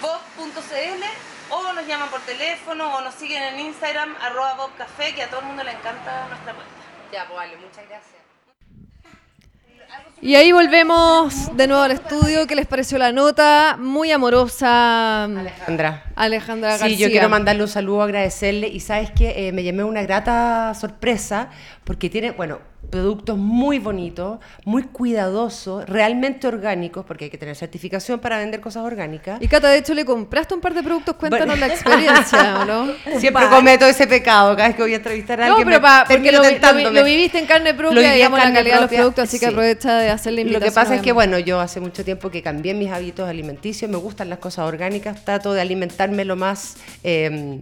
voz.cl 0.00 1.02
o 1.50 1.72
nos 1.72 1.84
llaman 1.84 2.10
por 2.10 2.20
teléfono 2.20 2.94
o 2.94 3.00
nos 3.00 3.14
siguen 3.16 3.42
en 3.42 3.58
Instagram, 3.58 4.16
arroba 4.20 4.70
Café, 4.78 5.12
que 5.12 5.24
a 5.24 5.28
todo 5.28 5.40
el 5.40 5.46
mundo 5.46 5.64
le 5.64 5.72
encanta 5.72 6.28
nuestra 6.28 6.54
cuenta. 6.54 6.72
Ya, 7.10 7.26
pues 7.26 7.36
vale, 7.36 7.56
muchas 7.56 7.88
gracias. 7.88 8.21
Y 10.22 10.36
ahí 10.36 10.52
volvemos 10.52 11.56
de 11.56 11.66
nuevo 11.66 11.82
al 11.82 11.90
estudio. 11.90 12.46
¿Qué 12.46 12.54
les 12.54 12.68
pareció 12.68 12.96
la 12.96 13.10
nota? 13.10 13.76
Muy 13.76 14.12
amorosa. 14.12 15.24
Alejandra. 15.24 16.04
Alejandra 16.14 16.70
García. 16.70 16.88
Sí, 16.90 16.96
yo 16.96 17.10
quiero 17.10 17.28
mandarle 17.28 17.62
un 17.62 17.68
saludo, 17.68 18.02
agradecerle. 18.02 18.68
Y 18.68 18.78
sabes 18.78 19.10
que 19.10 19.48
eh, 19.48 19.52
me 19.52 19.64
llamé 19.64 19.82
una 19.82 20.02
grata 20.02 20.74
sorpresa 20.74 21.50
porque 21.82 22.08
tiene, 22.08 22.30
bueno, 22.30 22.60
productos 22.90 23.38
muy 23.38 23.78
bonitos, 23.78 24.38
muy 24.64 24.82
cuidadosos, 24.82 25.88
realmente 25.88 26.46
orgánicos, 26.46 27.04
porque 27.06 27.24
hay 27.24 27.30
que 27.30 27.38
tener 27.38 27.56
certificación 27.56 28.20
para 28.20 28.38
vender 28.38 28.60
cosas 28.60 28.84
orgánicas. 28.84 29.40
Y 29.40 29.48
Cata, 29.48 29.70
de 29.70 29.78
hecho, 29.78 29.94
le 29.94 30.04
compraste 30.04 30.54
un 30.54 30.60
par 30.60 30.74
de 30.74 30.82
productos, 30.82 31.16
cuéntanos 31.16 31.58
la 31.58 31.68
experiencia, 31.68 32.64
no? 32.66 32.88
Siempre 33.18 33.48
cometo 33.48 33.86
ese 33.86 34.06
pecado 34.06 34.54
cada 34.54 34.68
vez 34.68 34.76
que 34.76 34.82
voy 34.82 34.92
a 34.92 34.96
entrevistar 34.96 35.40
a 35.40 35.46
alguien. 35.46 35.68
No, 35.68 35.80
pero 35.80 36.06
porque 36.06 36.32
lo, 36.92 37.04
viviste 37.04 37.38
en 37.38 37.46
carne 37.46 37.72
propia, 37.72 38.12
digamos, 38.12 38.38
la 38.38 38.52
calidad 38.52 38.74
de 38.76 38.80
los 38.82 38.90
productos, 38.90 39.24
así 39.24 39.38
que 39.38 39.46
aprovecha 39.46 39.96
de 39.96 40.10
hacer 40.10 40.34
la 40.34 40.42
invitación. 40.42 40.66
Lo 40.66 40.72
que 40.72 40.74
pasa 40.74 40.94
es 40.94 41.02
que, 41.02 41.12
bueno, 41.12 41.38
yo 41.38 41.60
hace 41.60 41.80
mucho 41.80 42.04
tiempo 42.04 42.30
que 42.30 42.42
cambié 42.42 42.74
mis 42.74 42.90
hábitos 42.90 43.28
alimenticios, 43.28 43.90
me 43.90 43.96
gustan 43.96 44.28
las 44.28 44.38
cosas 44.38 44.66
orgánicas, 44.66 45.24
trato 45.24 45.52
de 45.54 45.60
alimentarme 45.60 46.24
lo 46.24 46.36
más... 46.36 46.76
Eh, 47.04 47.58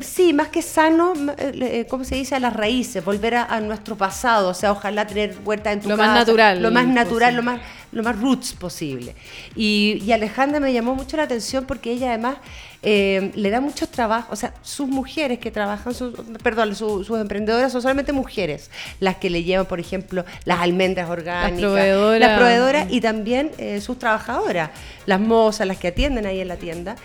sí, 0.00 0.32
más 0.32 0.48
que 0.48 0.62
sano, 0.62 1.14
eh, 1.38 1.52
eh, 1.60 1.86
¿cómo 1.88 2.04
se 2.04 2.16
dice? 2.16 2.34
A 2.34 2.40
las 2.40 2.54
raíces, 2.54 3.04
volver 3.04 3.34
a, 3.36 3.60
nuestro 3.60 3.96
pasado, 3.96 4.48
o 4.48 4.54
sea, 4.54 4.72
ojalá 4.72 5.06
tener 5.06 5.36
huerta 5.44 5.72
en 5.72 5.80
tu 5.80 5.88
lo 5.88 5.96
casa. 5.96 6.08
Más 6.08 6.18
natural, 6.20 6.62
lo 6.62 6.70
más 6.70 6.86
natural. 6.86 7.36
Lo 7.36 7.42
más 7.42 7.60
lo 7.92 8.02
más 8.02 8.20
roots 8.20 8.54
posible. 8.54 9.14
Y, 9.54 10.10
Alejandra 10.10 10.58
me 10.58 10.72
llamó 10.72 10.96
mucho 10.96 11.16
la 11.16 11.22
atención 11.22 11.64
porque 11.64 11.92
ella 11.92 12.08
además 12.08 12.38
eh, 12.82 13.30
le 13.36 13.50
da 13.50 13.60
mucho 13.60 13.88
trabajo, 13.88 14.32
o 14.32 14.36
sea, 14.36 14.52
sus 14.62 14.88
mujeres 14.88 15.38
que 15.38 15.52
trabajan, 15.52 15.94
perdón, 16.42 16.74
sus 16.74 17.08
emprendedoras 17.08 17.70
son 17.70 17.82
solamente 17.82 18.12
mujeres, 18.12 18.68
las 18.98 19.16
que 19.16 19.30
le 19.30 19.44
llevan, 19.44 19.66
por 19.66 19.78
ejemplo, 19.78 20.24
las 20.44 20.58
almendras 20.58 21.08
orgánicas, 21.08 21.70
las 21.70 22.36
proveedoras, 22.36 22.90
y 22.90 23.00
también 23.00 23.52
sus 23.80 23.96
trabajadoras, 23.96 24.70
las 25.06 25.20
mozas, 25.20 25.66
las 25.66 25.78
que 25.78 25.88
atienden 25.88 26.26
ahí 26.26 26.40
en 26.40 26.48
la 26.48 26.56
tienda. 26.56 26.96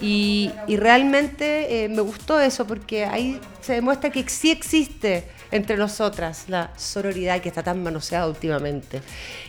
Y, 0.00 0.52
realmente 0.68 1.84
eh, 1.84 1.88
me 1.88 2.02
gustó 2.02 2.40
eso 2.40 2.66
porque 2.66 3.04
ahí 3.04 3.40
se 3.60 3.74
demuestra 3.74 4.10
que 4.10 4.28
sí 4.28 4.50
existe 4.50 5.24
entre 5.50 5.76
nosotras 5.76 6.44
la 6.48 6.70
sororidad 6.76 7.40
que 7.40 7.48
está 7.48 7.62
tan 7.62 7.82
manoseada 7.82 8.26
últimamente. 8.26 9.00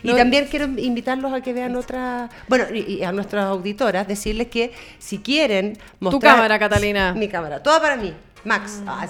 Y 0.02 0.14
también 0.14 0.46
quiero 0.46 0.66
invitarlos 0.66 1.32
a 1.32 1.40
que 1.40 1.52
vean 1.52 1.76
otras, 1.76 2.30
bueno, 2.48 2.64
y, 2.74 3.02
a 3.02 3.12
nuestras 3.12 3.46
auditoras, 3.46 4.06
decirles 4.06 4.48
que 4.48 4.72
si 4.98 5.18
quieren 5.18 5.78
mostrar... 6.00 6.20
Tu 6.20 6.36
cámara, 6.36 6.58
Catalina. 6.58 7.12
Mi 7.14 7.28
cámara, 7.28 7.62
toda 7.62 7.80
para 7.80 7.96
mí. 7.96 8.14
Max, 8.44 8.80
ah, 8.86 9.06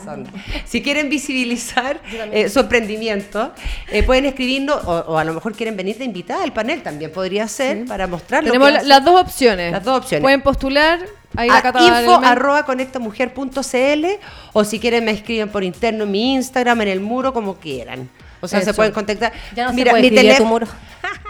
si 0.64 0.82
quieren 0.82 1.10
visibilizar 1.10 2.00
eh, 2.32 2.48
su 2.48 2.60
emprendimiento, 2.60 3.52
eh, 3.92 4.02
pueden 4.02 4.24
escribirnos 4.24 4.82
o, 4.84 5.18
a 5.18 5.24
lo 5.24 5.34
mejor 5.34 5.54
quieren 5.54 5.76
venir 5.76 5.98
de 5.98 6.04
invitada 6.04 6.42
al 6.42 6.52
panel, 6.52 6.82
también 6.82 7.12
podría 7.12 7.46
ser 7.46 7.84
para 7.84 8.06
mostrarlo. 8.06 8.50
Tenemos 8.50 8.84
las 8.84 9.04
dos 9.04 9.20
opciones. 9.20 9.70
Las 9.70 9.84
dos 9.84 9.98
opciones. 9.98 10.22
Pueden 10.22 10.40
postular 10.40 11.00
Ahí 11.36 11.48
a 11.50 12.00
info 12.00 12.20
arroba 12.24 12.64
conectamujer.cl 12.64 14.06
o 14.52 14.64
si 14.64 14.80
quieren 14.80 15.04
me 15.04 15.12
escriben 15.12 15.50
por 15.50 15.62
interno 15.62 16.04
en 16.04 16.10
mi 16.10 16.34
Instagram, 16.34 16.80
en 16.82 16.88
el 16.88 17.00
muro, 17.00 17.32
como 17.32 17.56
quieran. 17.56 18.08
O 18.40 18.48
sea, 18.48 18.62
se 18.62 18.72
pueden 18.72 18.92
contactar. 18.92 19.32
Ya 19.54 19.66
no 19.66 19.72
Mira, 19.72 19.92
mi 19.94 20.10
teléfono. 20.10 20.66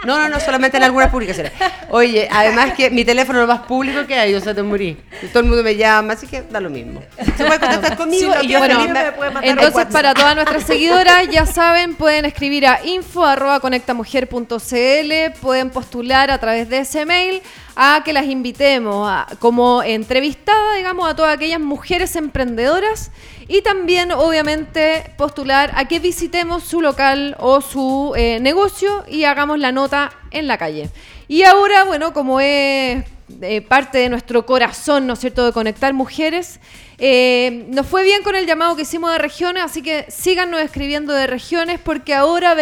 No, 0.05 0.17
no, 0.17 0.29
no, 0.29 0.39
solamente 0.39 0.77
en 0.77 0.83
algunas 0.83 1.09
publicaciones. 1.09 1.51
Oye, 1.89 2.29
además 2.31 2.71
que 2.73 2.89
mi 2.89 3.03
teléfono 3.03 3.39
es 3.39 3.47
lo 3.47 3.53
más 3.53 3.67
público 3.67 4.07
que 4.07 4.15
hay, 4.15 4.33
o 4.33 4.39
sea, 4.39 4.55
te 4.55 4.63
morí. 4.63 4.97
todo 5.33 5.41
el 5.41 5.49
mundo 5.49 5.61
me 5.61 5.75
llama, 5.75 6.13
así 6.13 6.25
que 6.25 6.41
da 6.43 6.61
lo 6.61 6.69
mismo. 6.69 7.03
Se 7.35 7.43
puede 7.43 7.59
contactar 7.59 7.97
conmigo 7.97 8.33
y 8.41 8.47
yo 8.47 8.59
bueno, 8.59 8.79
me 8.79 9.11
puede 9.11 9.31
mandar 9.31 9.51
Entonces, 9.51 9.87
para 9.87 10.13
todas 10.13 10.35
nuestras 10.35 10.63
seguidoras, 10.63 11.27
ya 11.29 11.45
saben, 11.45 11.95
pueden 11.95 12.23
escribir 12.23 12.65
a 12.65 12.79
info.conectamujer.cl, 12.85 15.39
pueden 15.41 15.69
postular 15.69 16.31
a 16.31 16.37
través 16.37 16.69
de 16.69 16.77
ese 16.79 17.05
mail 17.05 17.41
a 17.75 18.01
que 18.03 18.13
las 18.13 18.25
invitemos 18.25 19.09
como 19.39 19.83
entrevistada, 19.83 20.75
digamos, 20.75 21.09
a 21.09 21.15
todas 21.15 21.35
aquellas 21.35 21.59
mujeres 21.59 22.15
emprendedoras 22.15 23.11
y 23.51 23.63
también, 23.63 24.11
obviamente, 24.11 25.11
postular 25.17 25.71
a 25.75 25.87
que 25.87 25.99
visitemos 25.99 26.63
su 26.63 26.81
local 26.81 27.35
o 27.39 27.61
su 27.61 28.13
eh, 28.15 28.39
negocio 28.39 29.03
y 29.07 29.23
hagamos 29.23 29.57
la 29.57 29.71
nota 29.71 30.11
en 30.29 30.47
la 30.47 30.59
calle. 30.59 30.91
Y 31.27 31.41
ahora, 31.41 31.83
bueno, 31.83 32.13
como 32.13 32.39
es 32.39 33.03
eh, 33.41 33.61
parte 33.61 33.97
de 33.97 34.09
nuestro 34.09 34.45
corazón, 34.45 35.07
¿no 35.07 35.13
es 35.13 35.19
cierto?, 35.19 35.47
de 35.47 35.51
conectar 35.51 35.93
mujeres. 35.93 36.59
Eh, 36.99 37.65
nos 37.69 37.87
fue 37.87 38.03
bien 38.03 38.21
con 38.21 38.35
el 38.35 38.45
llamado 38.45 38.75
que 38.75 38.83
hicimos 38.83 39.11
de 39.13 39.17
regiones, 39.17 39.63
así 39.63 39.81
que 39.81 40.05
síganos 40.09 40.61
escribiendo 40.61 41.13
de 41.13 41.25
regiones 41.25 41.79
porque 41.79 42.13
ahora 42.13 42.55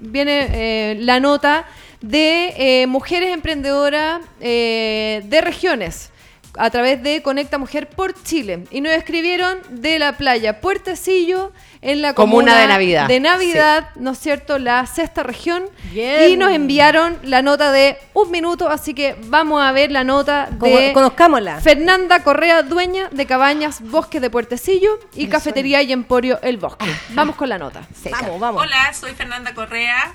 viene 0.00 0.96
la 1.00 1.20
nota 1.20 1.66
de 2.00 2.54
eh, 2.56 2.86
mujeres 2.86 3.32
emprendedoras 3.32 4.20
eh, 4.40 5.22
de 5.24 5.40
regiones 5.40 6.10
a 6.58 6.70
través 6.70 7.02
de 7.02 7.22
Conecta 7.22 7.58
Mujer 7.58 7.88
por 7.88 8.20
Chile. 8.22 8.64
Y 8.70 8.80
nos 8.80 8.92
escribieron 8.92 9.58
de 9.70 9.98
la 9.98 10.16
playa 10.16 10.60
Puertecillo 10.60 11.52
en 11.82 12.02
la 12.02 12.14
comuna, 12.14 12.58
de 12.58 12.66
Navidad. 12.66 13.08
De 13.08 13.20
Navidad, 13.20 13.90
¿no 13.96 14.10
es 14.12 14.18
cierto? 14.18 14.58
La 14.58 14.84
sexta 14.86 15.22
región. 15.22 15.64
Y 15.94 16.36
nos 16.36 16.50
enviaron 16.52 17.18
la 17.22 17.42
nota 17.42 17.72
de 17.72 17.96
un 18.14 18.30
minuto, 18.30 18.68
así 18.68 18.94
que 18.94 19.16
vamos 19.24 19.62
a 19.62 19.72
ver 19.72 19.90
la 19.90 20.04
nota 20.04 20.48
de 20.50 20.92
Conozcámosla. 20.92 21.60
Fernanda 21.60 22.22
Correa, 22.22 22.62
dueña 22.62 23.08
de 23.10 23.26
Cabañas 23.26 23.80
Bosque 23.80 24.20
de 24.20 24.30
Puertecillo 24.30 24.98
y 25.14 25.28
Cafetería 25.28 25.82
y 25.82 25.92
Emporio 25.92 26.40
El 26.42 26.58
Bosque. 26.58 26.86
Vamos 27.10 27.36
con 27.36 27.48
la 27.48 27.58
nota. 27.58 27.86
Vamos, 28.10 28.40
vamos. 28.40 28.62
Hola, 28.62 28.92
soy 28.92 29.12
Fernanda 29.12 29.54
Correa, 29.54 30.14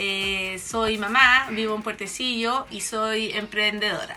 eh, 0.00 0.60
soy 0.64 0.96
mamá, 0.96 1.48
vivo 1.50 1.74
en 1.74 1.82
Puertecillo 1.82 2.68
y 2.70 2.82
soy 2.82 3.32
emprendedora. 3.32 4.16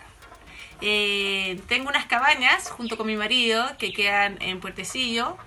Eh, 0.80 1.60
tengo 1.68 1.90
unas 1.90 2.06
cabañas 2.06 2.70
junto 2.70 2.98
con 2.98 3.08
mi 3.08 3.16
marido 3.16 3.66
que 3.80 3.92
quedan 3.92 4.38
en 4.44 4.60
Puertecillo. 4.60 5.38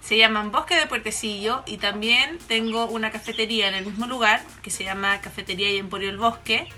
Se 0.00 0.18
llaman 0.18 0.50
Bosque 0.50 0.74
de 0.74 0.88
Puertecillo 0.88 1.62
y 1.66 1.76
también 1.76 2.40
tengo 2.48 2.86
una 2.86 3.12
cafetería 3.12 3.68
en 3.68 3.74
el 3.74 3.86
mismo 3.86 4.08
lugar 4.08 4.42
que 4.60 4.70
se 4.70 4.82
llama 4.82 5.20
Cafetería 5.20 5.70
y 5.70 5.76
Emporio 5.76 6.10
el 6.10 6.18
Bosque, 6.18 6.68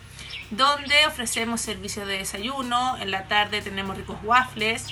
donde 0.50 1.06
ofrecemos 1.06 1.62
servicios 1.62 2.06
de 2.06 2.18
desayuno. 2.18 2.98
En 2.98 3.10
la 3.10 3.26
tarde 3.26 3.62
tenemos 3.62 3.96
ricos 3.96 4.18
waffles, 4.22 4.86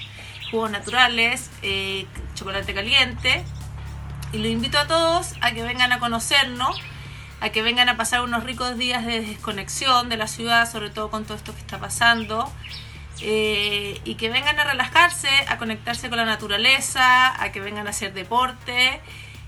jugos 0.51 0.71
naturales, 0.71 1.51
eh, 1.61 2.07
chocolate 2.35 2.73
caliente 2.73 3.45
Y 4.33 4.39
lo 4.39 4.49
invito 4.49 4.79
a 4.79 4.87
todos 4.87 5.35
a 5.43 5.53
que 5.53 5.62
vengan 5.62 5.93
a 5.93 5.99
conocernos, 5.99 6.81
a 7.41 7.51
que 7.51 7.62
vengan 7.62 7.89
a 7.89 7.97
pasar 7.97 8.22
unos 8.22 8.45
ricos 8.45 8.76
días 8.78 9.05
de 9.05 9.20
desconexión 9.20 10.09
de 10.09 10.16
la 10.16 10.26
ciudad, 10.26 10.70
sobre 10.70 10.91
todo 10.91 11.11
con 11.11 11.24
todo 11.24 11.37
esto 11.37 11.55
que 11.55 11.61
está 11.61 11.78
pasando. 11.78 12.51
Eh, 13.22 13.99
y 14.05 14.16
que 14.16 14.28
vengan 14.28 14.61
a 14.61 14.64
relajarse, 14.64 15.30
a 15.49 15.57
conectarse 15.57 16.11
con 16.11 16.18
la 16.18 16.26
naturaleza, 16.26 17.43
a 17.43 17.51
que 17.51 17.61
vengan 17.61 17.87
a 17.87 17.91
hacer 17.91 18.12
deporte 18.12 19.01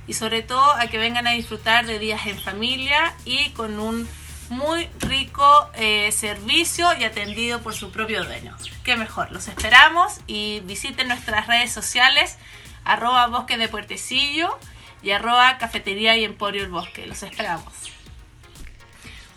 y 0.07 0.14
sobre 0.14 0.43
todo 0.43 0.72
a 0.72 0.86
que 0.86 0.97
vengan 0.97 1.26
a 1.26 1.32
disfrutar 1.32 1.84
de 1.84 1.99
días 1.99 2.26
en 2.26 2.41
familia 2.41 3.14
y 3.26 3.51
con 3.51 3.78
un 3.78 4.09
muy 4.49 4.89
rico 5.01 5.70
eh, 5.74 6.11
servicio 6.12 6.89
y 6.99 7.05
atendido 7.05 7.61
por 7.61 7.74
su 7.74 7.91
propio 7.91 8.24
dueño. 8.24 8.57
Qué 8.84 8.97
mejor, 8.97 9.30
los 9.32 9.49
esperamos 9.49 10.20
y 10.26 10.61
visiten 10.61 11.09
nuestras 11.09 11.47
redes 11.47 11.70
sociales 11.70 12.39
arroba 12.84 13.26
bosque 13.26 13.59
de 13.59 13.68
puertecillo 13.68 14.59
y 15.03 15.11
arroba 15.11 15.59
cafetería 15.59 16.17
y 16.17 16.25
emporio 16.25 16.63
el 16.63 16.71
bosque. 16.71 17.07
Los 17.07 17.23
esperamos. 17.23 17.73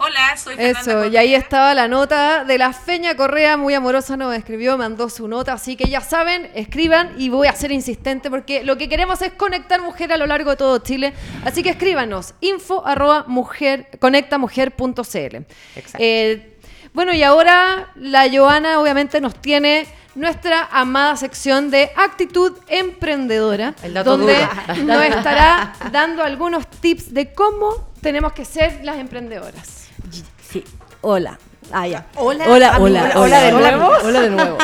Hola, 0.04 0.36
soy 0.36 0.56
Fernanda 0.56 0.80
Eso, 0.82 1.06
y 1.06 1.18
ahí 1.18 1.36
estaba 1.36 1.76
la 1.76 1.88
nota 1.88 2.44
de 2.44 2.58
la 2.58 2.74
Feña 2.74 3.16
Correa, 3.16 3.56
muy 3.56 3.76
amorosa 3.76 4.18
nos 4.18 4.36
escribió, 4.36 4.76
mandó 4.76 5.10
su 5.10 5.28
nota, 5.28 5.54
así 5.54 5.76
que 5.76 5.88
ya 5.92 6.02
saben, 6.02 6.50
escriban 6.56 7.14
y 7.20 7.30
voy 7.30 7.48
a 7.48 7.54
ser 7.54 7.72
insistente 7.72 8.32
porque 8.32 8.64
lo 8.64 8.80
que 8.80 8.90
queremos 8.90 9.22
es 9.22 9.32
conectar 9.34 9.80
mujer 9.80 10.12
a 10.12 10.18
lo 10.18 10.26
largo 10.26 10.50
de 10.50 10.58
todo 10.58 10.80
Chile, 10.80 11.14
así 11.46 11.62
que 11.62 11.70
escríbanos, 11.70 12.34
info 12.42 12.84
arroba 12.84 13.26
mujer, 13.28 13.90
conectamujer.cl. 14.00 15.38
Eh, 16.00 16.51
bueno, 16.94 17.14
y 17.14 17.24
ahora 17.24 17.92
la 17.96 18.30
Joana 18.32 18.80
obviamente 18.80 19.22
nos 19.22 19.36
tiene 19.36 19.88
nuestra 20.16 20.68
amada 20.72 21.16
sección 21.16 21.72
de 21.72 21.90
actitud 21.96 22.54
emprendedora, 22.68 23.76
donde 24.04 24.36
nos 24.86 25.04
estará 25.04 25.74
dando 25.92 26.24
algunos 26.24 26.68
tips 26.68 27.14
de 27.14 27.34
cómo 27.34 27.92
tenemos 28.02 28.34
que 28.34 28.44
ser 28.44 28.84
las 28.84 28.98
emprendedoras. 28.98 29.88
Sí, 30.50 30.64
hola. 31.02 31.40
Ah, 31.74 31.88
ya. 31.88 32.06
Hola, 32.16 32.46
hola, 32.50 32.78
hola, 32.80 33.12
hola, 33.16 33.40
de 33.40 33.52
nuevo. 33.54 33.90
Hola 34.04 34.22
de 34.22 34.30
nuevo. 34.30 34.58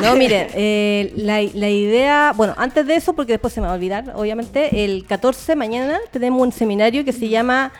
No, 0.00 0.14
miren, 0.14 0.48
eh, 0.54 1.12
la, 1.16 1.42
la, 1.54 1.68
idea, 1.68 2.32
bueno, 2.36 2.54
antes 2.56 2.86
de 2.86 2.94
eso, 2.94 3.14
porque 3.14 3.32
después 3.32 3.52
se 3.52 3.60
me 3.60 3.66
va 3.66 3.72
a 3.72 3.76
olvidar, 3.76 4.12
obviamente, 4.14 4.84
el 4.84 5.04
14 5.06 5.56
mañana 5.56 5.98
tenemos 6.12 6.40
un 6.40 6.52
seminario 6.52 7.04
que 7.04 7.12
se 7.12 7.28
llama 7.28 7.72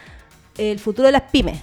El 0.58 0.80
futuro 0.80 1.06
de 1.06 1.12
las 1.12 1.22
pymes. 1.22 1.60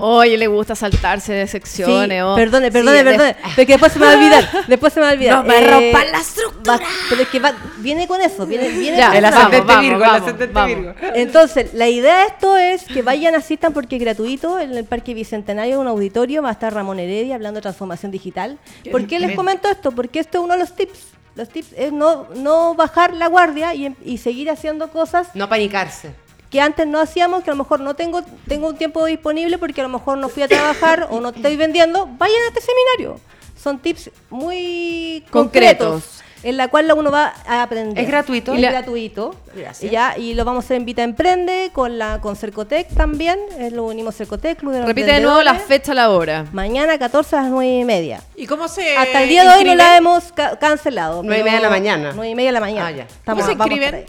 Oye, 0.00 0.36
le 0.36 0.46
gusta 0.46 0.74
saltarse 0.74 1.32
de 1.32 1.46
secciones. 1.46 2.22
Sí, 2.22 2.36
Perdone, 2.36 2.70
perdone, 2.70 3.04
perdone. 3.04 3.36
Porque 3.56 3.72
después 3.72 3.92
se 3.92 3.98
me 3.98 4.06
va 4.06 4.12
a 4.12 4.14
olvidar. 4.18 4.66
Después 4.66 4.92
se 4.92 5.00
me 5.00 5.06
va 5.06 5.10
a 5.10 5.14
olvidar. 5.14 5.36
No 5.38 5.44
me 5.44 5.58
eh, 5.58 5.92
la 5.92 6.18
estructura. 6.18 6.80
pero 7.08 7.22
es 7.22 7.28
que 7.28 7.42
viene 7.78 8.06
con 8.06 8.20
eso. 8.20 8.46
Viene, 8.46 8.68
viene 8.68 8.96
ya, 8.96 9.08
con 9.08 9.16
el 9.16 9.24
ascendente 9.24 9.76
Virgo, 9.78 10.04
el 10.04 10.10
ascendente 10.10 10.64
Virgo. 10.64 10.94
Entonces, 11.14 11.74
la 11.74 11.88
idea 11.88 12.18
de 12.18 12.26
esto 12.26 12.56
es 12.56 12.84
que 12.84 13.02
vayan, 13.02 13.34
asistan 13.34 13.72
porque 13.72 13.96
es 13.96 14.02
gratuito. 14.02 14.58
En 14.58 14.76
el 14.76 14.84
Parque 14.84 15.14
Bicentenario, 15.14 15.80
un 15.80 15.88
auditorio, 15.88 16.42
va 16.42 16.50
a 16.50 16.52
estar 16.52 16.72
Ramón 16.72 16.98
Heredia 16.98 17.34
hablando 17.34 17.58
de 17.58 17.62
transformación 17.62 18.12
digital. 18.12 18.58
¿Por 18.90 19.06
qué 19.06 19.18
les 19.18 19.34
comento 19.34 19.68
esto? 19.70 19.92
Porque 19.92 20.20
esto 20.20 20.38
es 20.38 20.44
uno 20.44 20.54
de 20.54 20.60
los 20.60 20.74
tips. 20.74 20.98
Los 21.34 21.48
tips 21.48 21.72
es 21.76 21.92
no, 21.92 22.26
no 22.34 22.74
bajar 22.74 23.14
la 23.14 23.28
guardia 23.28 23.72
y, 23.72 23.94
y 24.04 24.18
seguir 24.18 24.50
haciendo 24.50 24.90
cosas. 24.90 25.28
No 25.34 25.48
panicarse 25.48 26.12
que 26.50 26.60
antes 26.60 26.86
no 26.86 26.98
hacíamos, 27.00 27.44
que 27.44 27.50
a 27.50 27.54
lo 27.54 27.62
mejor 27.62 27.80
no 27.80 27.94
tengo, 27.94 28.22
tengo 28.46 28.68
un 28.68 28.76
tiempo 28.76 29.04
disponible 29.04 29.58
porque 29.58 29.80
a 29.80 29.84
lo 29.84 29.90
mejor 29.90 30.18
no 30.18 30.28
fui 30.28 30.42
a 30.42 30.48
trabajar 30.48 31.08
o 31.10 31.20
no 31.20 31.30
estoy 31.30 31.56
vendiendo, 31.56 32.06
vayan 32.18 32.42
a 32.44 32.48
este 32.48 32.60
seminario. 32.60 33.20
Son 33.56 33.78
tips 33.80 34.10
muy 34.30 35.24
concretos, 35.30 36.22
en 36.44 36.56
la 36.56 36.68
cual 36.68 36.90
uno 36.96 37.10
va 37.10 37.34
a 37.44 37.64
aprender. 37.64 37.98
¿Es 38.02 38.08
gratuito? 38.08 38.54
Es 38.54 38.60
gratuito. 38.60 39.34
Y, 39.80 39.88
ya, 39.88 40.16
y 40.16 40.34
lo 40.34 40.44
vamos 40.44 40.62
a 40.62 40.66
hacer 40.66 40.76
en 40.76 40.84
Vita 40.84 41.02
Emprende, 41.02 41.70
con 41.72 41.98
la 41.98 42.20
con 42.20 42.36
Cercotec 42.36 42.88
también. 42.94 43.38
Es 43.58 43.72
lo 43.72 43.84
unimos 43.84 44.14
Cercotec, 44.14 44.58
Club 44.60 44.72
de 44.72 44.86
Repite 44.86 45.12
de 45.12 45.20
nuevo 45.20 45.42
la 45.42 45.54
fecha, 45.54 45.92
la 45.92 46.10
hora. 46.10 46.46
Mañana 46.52 46.96
14 46.98 47.36
a 47.36 47.42
las 47.42 47.50
9 47.50 47.80
y 47.80 47.84
media. 47.84 48.22
¿Y 48.36 48.46
cómo 48.46 48.68
se 48.68 48.96
Hasta 48.96 49.24
el 49.24 49.28
día 49.28 49.42
de 49.42 49.58
hoy 49.58 49.64
no 49.64 49.74
la 49.74 49.96
hemos 49.96 50.32
cancelado. 50.60 51.22
9 51.24 51.40
y 51.40 51.42
media 51.42 51.56
de 51.56 51.62
la 51.62 51.70
mañana. 51.70 52.12
9 52.14 52.30
y 52.30 52.34
media 52.36 52.50
de 52.50 52.54
la 52.54 52.60
mañana. 52.60 52.86
Ah, 52.86 52.92
ya. 52.92 53.06
¿Cómo 53.26 53.44
se 53.44 53.52
inscriben? 53.52 54.06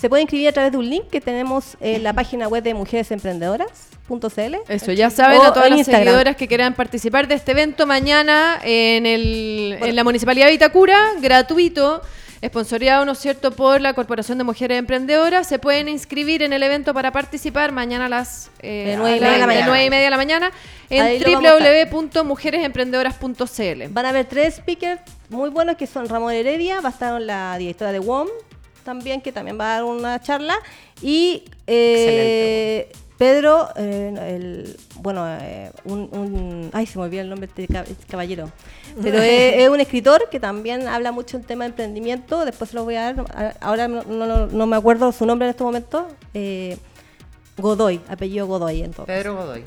Se 0.00 0.08
puede 0.08 0.22
inscribir 0.22 0.48
a 0.48 0.52
través 0.52 0.72
de 0.72 0.78
un 0.78 0.88
link 0.88 1.08
que 1.10 1.20
tenemos 1.20 1.76
en 1.78 2.02
la 2.02 2.14
página 2.14 2.48
web 2.48 2.62
de 2.62 2.72
mujeresemprendedoras.cl. 2.72 4.54
Eso, 4.68 4.92
ya 4.92 5.10
saben 5.10 5.42
a 5.42 5.52
todas 5.52 5.68
las 5.68 5.84
seguidoras 5.84 6.36
que 6.36 6.48
quieran 6.48 6.72
participar 6.72 7.28
de 7.28 7.34
este 7.34 7.52
evento 7.52 7.86
mañana 7.86 8.58
en, 8.62 9.04
el, 9.04 9.76
en 9.78 9.94
la 9.94 10.02
Municipalidad 10.02 10.46
de 10.46 10.52
Vitacura, 10.52 10.96
gratuito 11.20 12.00
esponsoreado, 12.40 13.04
¿no 13.04 13.12
es 13.12 13.18
cierto?, 13.18 13.50
por 13.50 13.82
la 13.82 13.92
Corporación 13.92 14.38
de 14.38 14.44
Mujeres 14.44 14.78
Emprendedoras. 14.78 15.46
Se 15.46 15.58
pueden 15.58 15.86
inscribir 15.88 16.42
en 16.42 16.54
el 16.54 16.62
evento 16.62 16.94
para 16.94 17.12
participar 17.12 17.70
mañana 17.70 18.06
a 18.06 18.08
las 18.08 18.50
eh, 18.60 18.94
9, 18.96 19.18
y 19.18 19.20
media 19.20 19.34
de 19.34 19.38
la 19.38 19.46
mañana. 19.46 19.66
9 19.66 19.84
y 19.84 19.90
media 19.90 20.04
de 20.04 20.10
la 20.10 20.16
mañana 20.16 20.50
en 20.88 21.22
www.mujeresemprendedoras.cl. 21.92 23.88
Van 23.90 24.06
a 24.06 24.08
haber 24.08 24.24
tres 24.24 24.54
speakers 24.56 25.02
muy 25.28 25.50
buenos 25.50 25.76
que 25.76 25.86
son 25.86 26.08
Ramón 26.08 26.32
Heredia, 26.32 26.80
va 26.80 26.88
a 26.88 26.92
estar 26.92 27.20
la 27.20 27.58
directora 27.58 27.92
de 27.92 27.98
WOM, 27.98 28.28
también, 28.84 29.20
que 29.20 29.32
también 29.32 29.58
va 29.58 29.72
a 29.72 29.74
dar 29.76 29.84
una 29.84 30.20
charla. 30.20 30.56
Y 31.02 31.44
eh, 31.66 32.90
Pedro, 33.18 33.68
eh, 33.76 34.14
el, 34.16 34.76
bueno, 34.96 35.24
eh, 35.28 35.70
un, 35.84 36.70
Ay, 36.72 36.86
se 36.86 36.98
me 36.98 37.04
olvidó 37.04 37.22
el 37.22 37.28
nombre 37.28 37.48
de 37.54 37.62
este, 37.62 37.78
este 37.78 38.06
caballero. 38.06 38.50
Pero 39.02 39.18
es, 39.22 39.68
un 39.68 39.80
escritor 39.80 40.28
que 40.30 40.40
también 40.40 40.88
habla 40.88 41.12
mucho 41.12 41.36
en 41.36 41.44
tema 41.44 41.64
de 41.64 41.70
emprendimiento. 41.70 42.44
Después 42.44 42.70
se 42.70 42.76
lo 42.76 42.84
voy 42.84 42.96
a 42.96 43.12
dar. 43.12 43.56
Ahora 43.60 43.88
no, 43.88 44.46
no, 44.46 44.66
me 44.66 44.76
acuerdo 44.76 45.12
su 45.12 45.26
nombre 45.26 45.46
en 45.46 45.50
este 45.50 45.64
momento. 45.64 46.08
Godoy, 47.56 48.00
apellido 48.08 48.46
Godoy. 48.46 48.82
Entonces. 48.82 49.14
Pedro 49.14 49.36
Godoy. 49.36 49.64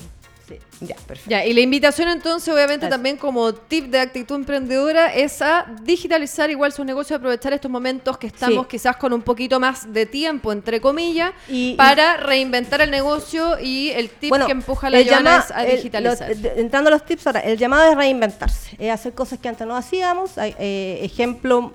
Ya, 0.88 0.96
perfecto. 0.96 1.30
Ya, 1.30 1.46
y 1.46 1.54
la 1.54 1.62
invitación 1.62 2.10
entonces, 2.10 2.54
obviamente, 2.54 2.88
también 2.88 3.18
como 3.18 3.54
tip 3.54 3.86
de 3.86 4.00
actitud 4.00 4.36
emprendedora 4.36 5.14
es 5.14 5.42
a 5.42 5.66
digitalizar 5.82 6.50
igual 6.50 6.72
su 6.72 6.84
negocio, 6.84 7.16
aprovechar 7.16 7.54
estos 7.54 7.72
momentos 7.72 8.18
que 8.18 8.28
estamos 8.28 8.68
quizás 8.68 8.98
con 8.98 9.14
un 9.14 9.22
poquito 9.22 9.60
más 9.60 9.92
de 9.92 10.06
tiempo, 10.06 10.52
entre 10.52 10.82
comillas, 10.82 11.32
para 11.78 12.18
reinventar 12.18 12.82
el 12.82 12.92
negocio 12.92 13.60
y 13.60 13.90
el 13.92 14.10
tip 14.10 14.34
que 14.46 14.52
empuja 14.52 14.88
a 14.88 14.90
la 14.90 15.02
llama, 15.02 15.38
es 15.38 15.52
a 15.52 15.64
digitalizar. 15.64 16.32
entrando 16.56 16.90
a 16.90 16.92
los 16.92 17.06
tips 17.06 17.28
ahora, 17.28 17.40
el 17.42 17.58
llamado 17.58 17.90
es 17.90 17.96
reinventarse, 17.98 18.76
es 18.80 18.92
hacer 18.92 19.14
cosas 19.14 19.40
que 19.40 19.48
antes 19.50 19.66
no 19.66 19.76
hacíamos. 19.76 20.38
Hay, 20.38 20.56
eh, 20.60 21.00
ejemplo 21.02 21.74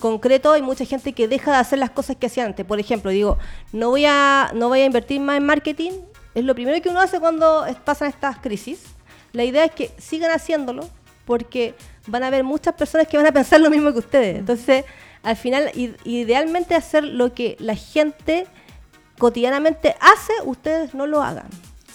concreto, 0.00 0.52
hay 0.52 0.62
mucha 0.62 0.84
gente 0.84 1.12
que 1.12 1.28
deja 1.28 1.52
de 1.52 1.58
hacer 1.58 1.78
las 1.78 1.90
cosas 1.90 2.16
que 2.16 2.26
hacía 2.26 2.44
antes. 2.44 2.66
Por 2.66 2.80
ejemplo, 2.80 3.10
digo, 3.12 3.38
no 3.72 3.90
voy 3.90 4.06
a, 4.06 4.50
no 4.54 4.68
voy 4.68 4.80
a 4.80 4.86
invertir 4.86 5.20
más 5.20 5.36
en 5.36 5.46
marketing, 5.46 5.92
es 6.34 6.44
lo 6.44 6.54
primero 6.54 6.80
que 6.80 6.88
uno 6.88 7.00
hace 7.00 7.20
cuando 7.20 7.66
pasan 7.84 8.08
estas 8.08 8.38
crisis. 8.38 8.82
La 9.32 9.44
idea 9.44 9.64
es 9.64 9.72
que 9.72 9.90
sigan 9.98 10.30
haciéndolo 10.30 10.88
porque 11.24 11.74
van 12.06 12.22
a 12.22 12.28
haber 12.28 12.44
muchas 12.44 12.74
personas 12.74 13.06
que 13.06 13.16
van 13.16 13.26
a 13.26 13.32
pensar 13.32 13.60
lo 13.60 13.70
mismo 13.70 13.92
que 13.92 13.98
ustedes. 13.98 14.38
Entonces, 14.38 14.84
al 15.22 15.36
final, 15.36 15.70
idealmente 16.04 16.74
hacer 16.74 17.04
lo 17.04 17.34
que 17.34 17.56
la 17.58 17.74
gente 17.74 18.46
cotidianamente 19.18 19.94
hace, 20.00 20.32
ustedes 20.44 20.94
no 20.94 21.06
lo 21.06 21.22
hagan. 21.22 21.48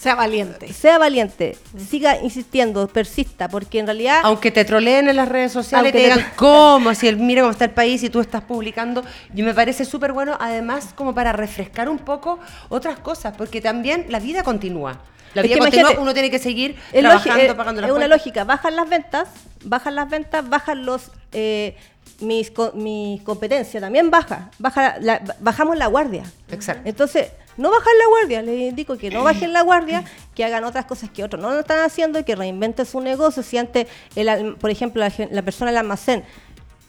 Sea 0.06 0.14
valiente. 0.14 0.72
Sea 0.72 1.00
valiente. 1.00 1.58
Siga 1.90 2.22
insistiendo, 2.22 2.88
persista, 2.88 3.50
porque 3.50 3.80
en 3.80 3.88
realidad... 3.88 4.20
Aunque 4.22 4.52
te 4.52 4.64
troleen 4.64 5.10
en 5.10 5.16
las 5.16 5.28
redes 5.28 5.52
sociales, 5.52 5.92
te 5.92 5.98
digan 5.98 6.24
cómo, 6.36 6.94
si 6.94 7.08
el, 7.08 7.18
mira 7.18 7.42
cómo 7.42 7.52
está 7.52 7.66
el 7.66 7.72
país 7.72 8.04
y 8.04 8.12
tú 8.12 8.20
estás 8.20 8.44
publicando, 8.44 9.04
yo 9.34 9.44
me 9.44 9.56
parece 9.56 9.84
súper 9.84 10.14
bueno, 10.14 10.38
además 10.40 10.90
como 10.94 11.16
para 11.16 11.32
refrescar 11.32 11.90
un 11.90 11.98
poco 11.98 12.38
otras 12.70 13.00
cosas, 13.00 13.34
porque 13.36 13.62
también 13.62 14.06
la 14.10 14.20
vida 14.20 14.44
continúa. 14.44 15.00
La 15.34 15.42
vida 15.42 15.58
continúa, 15.58 15.94
uno 15.98 16.14
tiene 16.14 16.30
que 16.30 16.38
seguir 16.38 16.76
trabajando, 16.92 17.44
eh, 17.44 17.56
pagando 17.56 17.82
las 17.82 17.90
Es 17.90 17.96
una 17.96 18.08
lógica, 18.08 18.44
bajan 18.44 18.76
las 18.76 18.88
ventas, 18.88 19.28
bajan 19.64 19.96
las 19.96 20.08
ventas, 20.08 20.48
bajan 20.48 20.86
los... 20.86 21.10
Eh, 21.32 21.76
mis, 22.20 22.54
mi 22.76 23.22
competencia 23.26 23.82
también 23.82 24.12
baja, 24.12 24.52
baja 24.60 24.98
bajamos 25.40 25.78
la 25.78 25.88
guardia. 25.88 26.24
Exacto. 26.50 26.88
Entonces, 26.88 27.32
no 27.58 27.72
bajar 27.72 27.94
la 27.98 28.08
guardia, 28.08 28.42
les 28.42 28.70
indico 28.70 28.98
que 28.98 29.10
no 29.10 29.24
bajen 29.24 29.54
la 29.54 29.62
guardia, 29.62 30.04
que 30.34 30.44
hagan 30.44 30.64
otras 30.64 30.86
cosas 30.86 31.10
que 31.10 31.24
otros 31.24 31.42
no 31.42 31.52
lo 31.52 31.60
están 31.60 31.80
haciendo 31.80 32.20
y 32.20 32.24
que 32.24 32.36
reinventen 32.36 32.86
su 32.86 33.00
negocio. 33.02 33.44
Si 33.44 33.58
antes, 33.58 33.88
el, 34.16 34.56
por 34.56 34.70
ejemplo, 34.70 35.02
la, 35.02 35.42
persona 35.42 35.72
del 35.72 35.78
almacén 35.78 36.24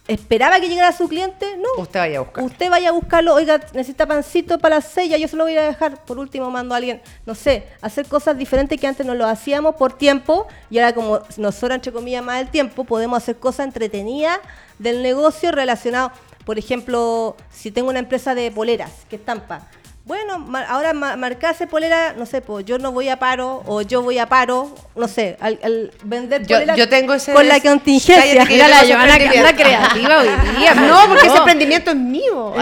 esperaba 0.09 0.61
que 0.61 0.69
llegara 0.69 0.93
su 0.93 1.09
cliente, 1.09 1.57
no. 1.57 1.83
Usted 1.83 1.99
vaya 1.99 2.19
a 2.19 2.21
buscarlo. 2.21 2.47
Usted 2.47 2.71
vaya 2.71 2.89
a 2.91 2.93
buscarlo, 2.93 3.35
oiga, 3.35 3.61
necesita 3.75 4.07
pancito 4.07 4.59
para 4.59 4.77
la 4.77 4.81
sella, 4.81 5.17
yo 5.17 5.27
se 5.27 5.37
lo 5.37 5.45
voy 5.45 5.57
a 5.57 5.63
dejar. 5.63 6.05
Por 6.05 6.19
último, 6.19 6.51
mando 6.51 6.75
a 6.75 6.79
alguien, 6.79 7.03
no 7.25 7.35
sé, 7.35 7.67
hacer 7.81 8.07
cosas 8.07 8.39
diferentes 8.39 8.81
que 8.81 8.87
antes 8.87 9.05
no 9.05 9.15
lo 9.15 9.27
hacíamos 9.27 9.75
por 9.75 9.99
tiempo 9.99 10.47
y 10.71 10.79
ahora 10.79 10.95
como 10.95 11.21
nos 11.37 11.55
sobra, 11.57 11.75
entre 11.75 11.93
comillas, 11.93 12.23
más 12.23 12.41
el 12.41 12.49
tiempo, 12.49 12.85
podemos 12.85 13.17
hacer 13.21 13.37
cosas 13.37 13.67
entretenidas 13.67 14.39
del 14.79 15.03
negocio 15.03 15.51
relacionado, 15.53 16.13
por 16.45 16.59
ejemplo, 16.59 17.37
si 17.51 17.73
tengo 17.73 17.91
una 17.91 17.99
empresa 17.99 18.37
de 18.37 18.53
poleras 18.53 18.93
que 19.11 19.17
estampa, 19.17 19.69
bueno, 20.07 20.47
ahora 20.69 20.93
marcarse 20.93 21.67
polera, 21.67 22.15
no 22.17 22.27
sé, 22.27 22.41
pues 22.41 22.65
yo 22.65 22.79
no 22.79 22.93
voy 22.93 23.09
a 23.09 23.19
paro 23.19 23.65
o 23.67 23.83
yo 23.83 24.03
voy 24.03 24.19
a 24.19 24.29
paro, 24.29 24.73
no 24.95 25.09
sé, 25.09 25.37
al, 25.41 25.91
vender 26.05 26.47
polera 26.47 26.77
yo, 26.77 26.89
tengo 26.89 27.13
ese 27.13 27.33
con 27.33 27.49
la 27.49 27.59
contingencia. 27.59 28.45
Mira 28.45 28.69
la 28.69 28.85
Giovanna 28.85 29.19
que 29.19 29.37
anda 29.37 29.57
creativa 29.57 30.21
hoy 30.21 30.29
día. 30.59 30.75
No, 30.87 31.09
porque 31.09 31.27
ese 31.27 31.37
emprendimiento 31.37 31.91
es 31.91 31.97
mío. 31.97 32.55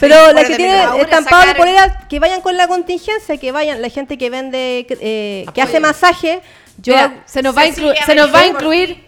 Pero 0.00 0.32
la 0.32 0.44
que 0.44 0.56
tiene 0.56 0.84
estampado 1.02 1.48
de 1.48 1.54
polera, 1.54 2.06
que 2.08 2.18
vayan 2.18 2.40
con 2.40 2.56
la 2.56 2.66
contingencia, 2.66 3.36
que 3.36 3.52
vayan, 3.52 3.82
la 3.82 3.90
gente 3.90 4.16
que 4.16 4.30
vende, 4.30 4.86
eh, 4.88 5.44
que 5.52 5.60
hace 5.60 5.80
masaje. 5.80 6.40
Yo, 6.78 6.94
se 7.26 7.42
nos 7.42 7.54
va, 7.54 7.62
a 7.62 7.72
se 7.72 8.14
nos 8.14 8.34
va 8.34 8.40
a 8.40 8.46
incluir 8.46 9.04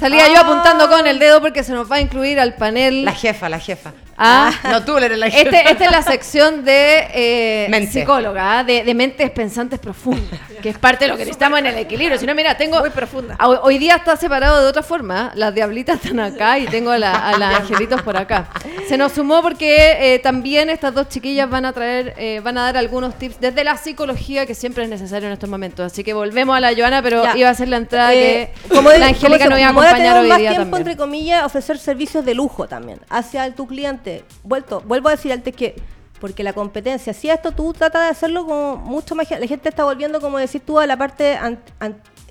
Salía 0.00 0.32
yo 0.32 0.40
apuntando 0.40 0.88
con 0.88 1.06
el 1.06 1.18
dedo 1.18 1.42
porque 1.42 1.62
se 1.62 1.72
nos 1.72 1.90
va 1.90 1.96
a 1.96 2.00
incluir 2.00 2.40
al 2.40 2.54
panel. 2.54 3.04
La 3.04 3.12
jefa, 3.12 3.50
la 3.50 3.60
jefa. 3.60 3.92
Ah, 4.22 4.52
no, 4.70 4.84
tú 4.84 4.98
eres 4.98 5.16
la 5.16 5.28
este, 5.28 5.70
Esta 5.70 5.84
es 5.86 5.90
la 5.90 6.02
sección 6.02 6.62
de 6.62 7.06
eh, 7.14 7.88
psicóloga, 7.90 8.58
¿ah? 8.58 8.64
de, 8.64 8.94
mentes 8.94 9.30
pensantes 9.30 9.78
profundas, 9.78 10.38
que 10.60 10.68
es 10.68 10.76
parte 10.76 11.06
de 11.06 11.10
lo 11.10 11.16
que 11.16 11.24
necesitamos 11.24 11.58
en 11.60 11.66
el 11.68 11.78
equilibrio. 11.78 12.18
Si 12.18 12.26
no, 12.26 12.34
mira, 12.34 12.54
tengo. 12.54 12.80
Muy 12.80 12.90
profunda. 12.90 13.38
Hoy 13.62 13.78
día 13.78 13.96
está 13.96 14.16
separado 14.16 14.62
de 14.62 14.68
otra 14.68 14.82
forma. 14.82 15.28
¿ah? 15.28 15.32
Las 15.34 15.54
diablitas 15.54 16.04
están 16.04 16.20
acá 16.20 16.58
y 16.58 16.66
tengo 16.66 16.90
a, 16.90 16.98
la, 16.98 17.34
las 17.38 17.60
angelitos 17.60 18.02
por 18.02 18.18
acá. 18.18 18.50
Se 18.88 18.98
nos 18.98 19.12
sumó 19.12 19.40
porque 19.40 20.14
eh, 20.14 20.18
también 20.18 20.68
estas 20.68 20.92
dos 20.92 21.08
chiquillas 21.08 21.48
van 21.48 21.64
a 21.64 21.72
traer, 21.72 22.12
eh, 22.18 22.40
van 22.44 22.58
a 22.58 22.64
dar 22.64 22.76
algunos 22.76 23.18
tips 23.18 23.40
desde 23.40 23.64
la 23.64 23.78
psicología 23.78 24.44
que 24.44 24.54
siempre 24.54 24.84
es 24.84 24.90
necesario 24.90 25.28
en 25.28 25.32
estos 25.32 25.48
momentos. 25.48 25.90
Así 25.90 26.04
que 26.04 26.12
volvemos 26.12 26.54
a 26.54 26.60
la 26.60 26.74
Joana, 26.74 27.02
pero 27.02 27.22
iba 27.34 27.48
a 27.48 27.54
ser 27.54 27.68
la 27.68 27.78
entrada 27.78 28.10
que 28.10 28.52
como 28.68 28.90
la 28.90 29.06
Angélica 29.06 29.46
nos 29.46 29.58
iba 29.58 29.68
a 29.68 29.70
acompañar 29.70 30.18
hoy 30.18 30.28
más 30.28 30.38
tiempo, 30.38 30.76
entre 30.76 30.98
comillas, 30.98 31.42
ofrecer 31.42 31.78
servicios 31.78 32.22
de 32.22 32.34
lujo 32.34 32.68
también 32.68 33.00
hacia 33.08 33.50
tu 33.54 33.66
cliente 33.66 34.09
vuelto, 34.42 34.82
vuelvo 34.86 35.08
a 35.08 35.12
decir 35.12 35.32
antes 35.32 35.54
que 35.54 35.74
porque 36.20 36.44
la 36.44 36.52
competencia, 36.52 37.14
si 37.14 37.30
esto 37.30 37.52
tú 37.52 37.72
tratas 37.72 38.02
de 38.02 38.08
hacerlo 38.08 38.44
como 38.44 38.76
mucho 38.76 39.14
más, 39.14 39.28
la 39.30 39.46
gente 39.46 39.70
está 39.70 39.84
volviendo, 39.84 40.20
como 40.20 40.38
decir 40.38 40.60
tú, 40.60 40.78
a 40.78 40.86
la 40.86 40.96
parte 40.96 41.38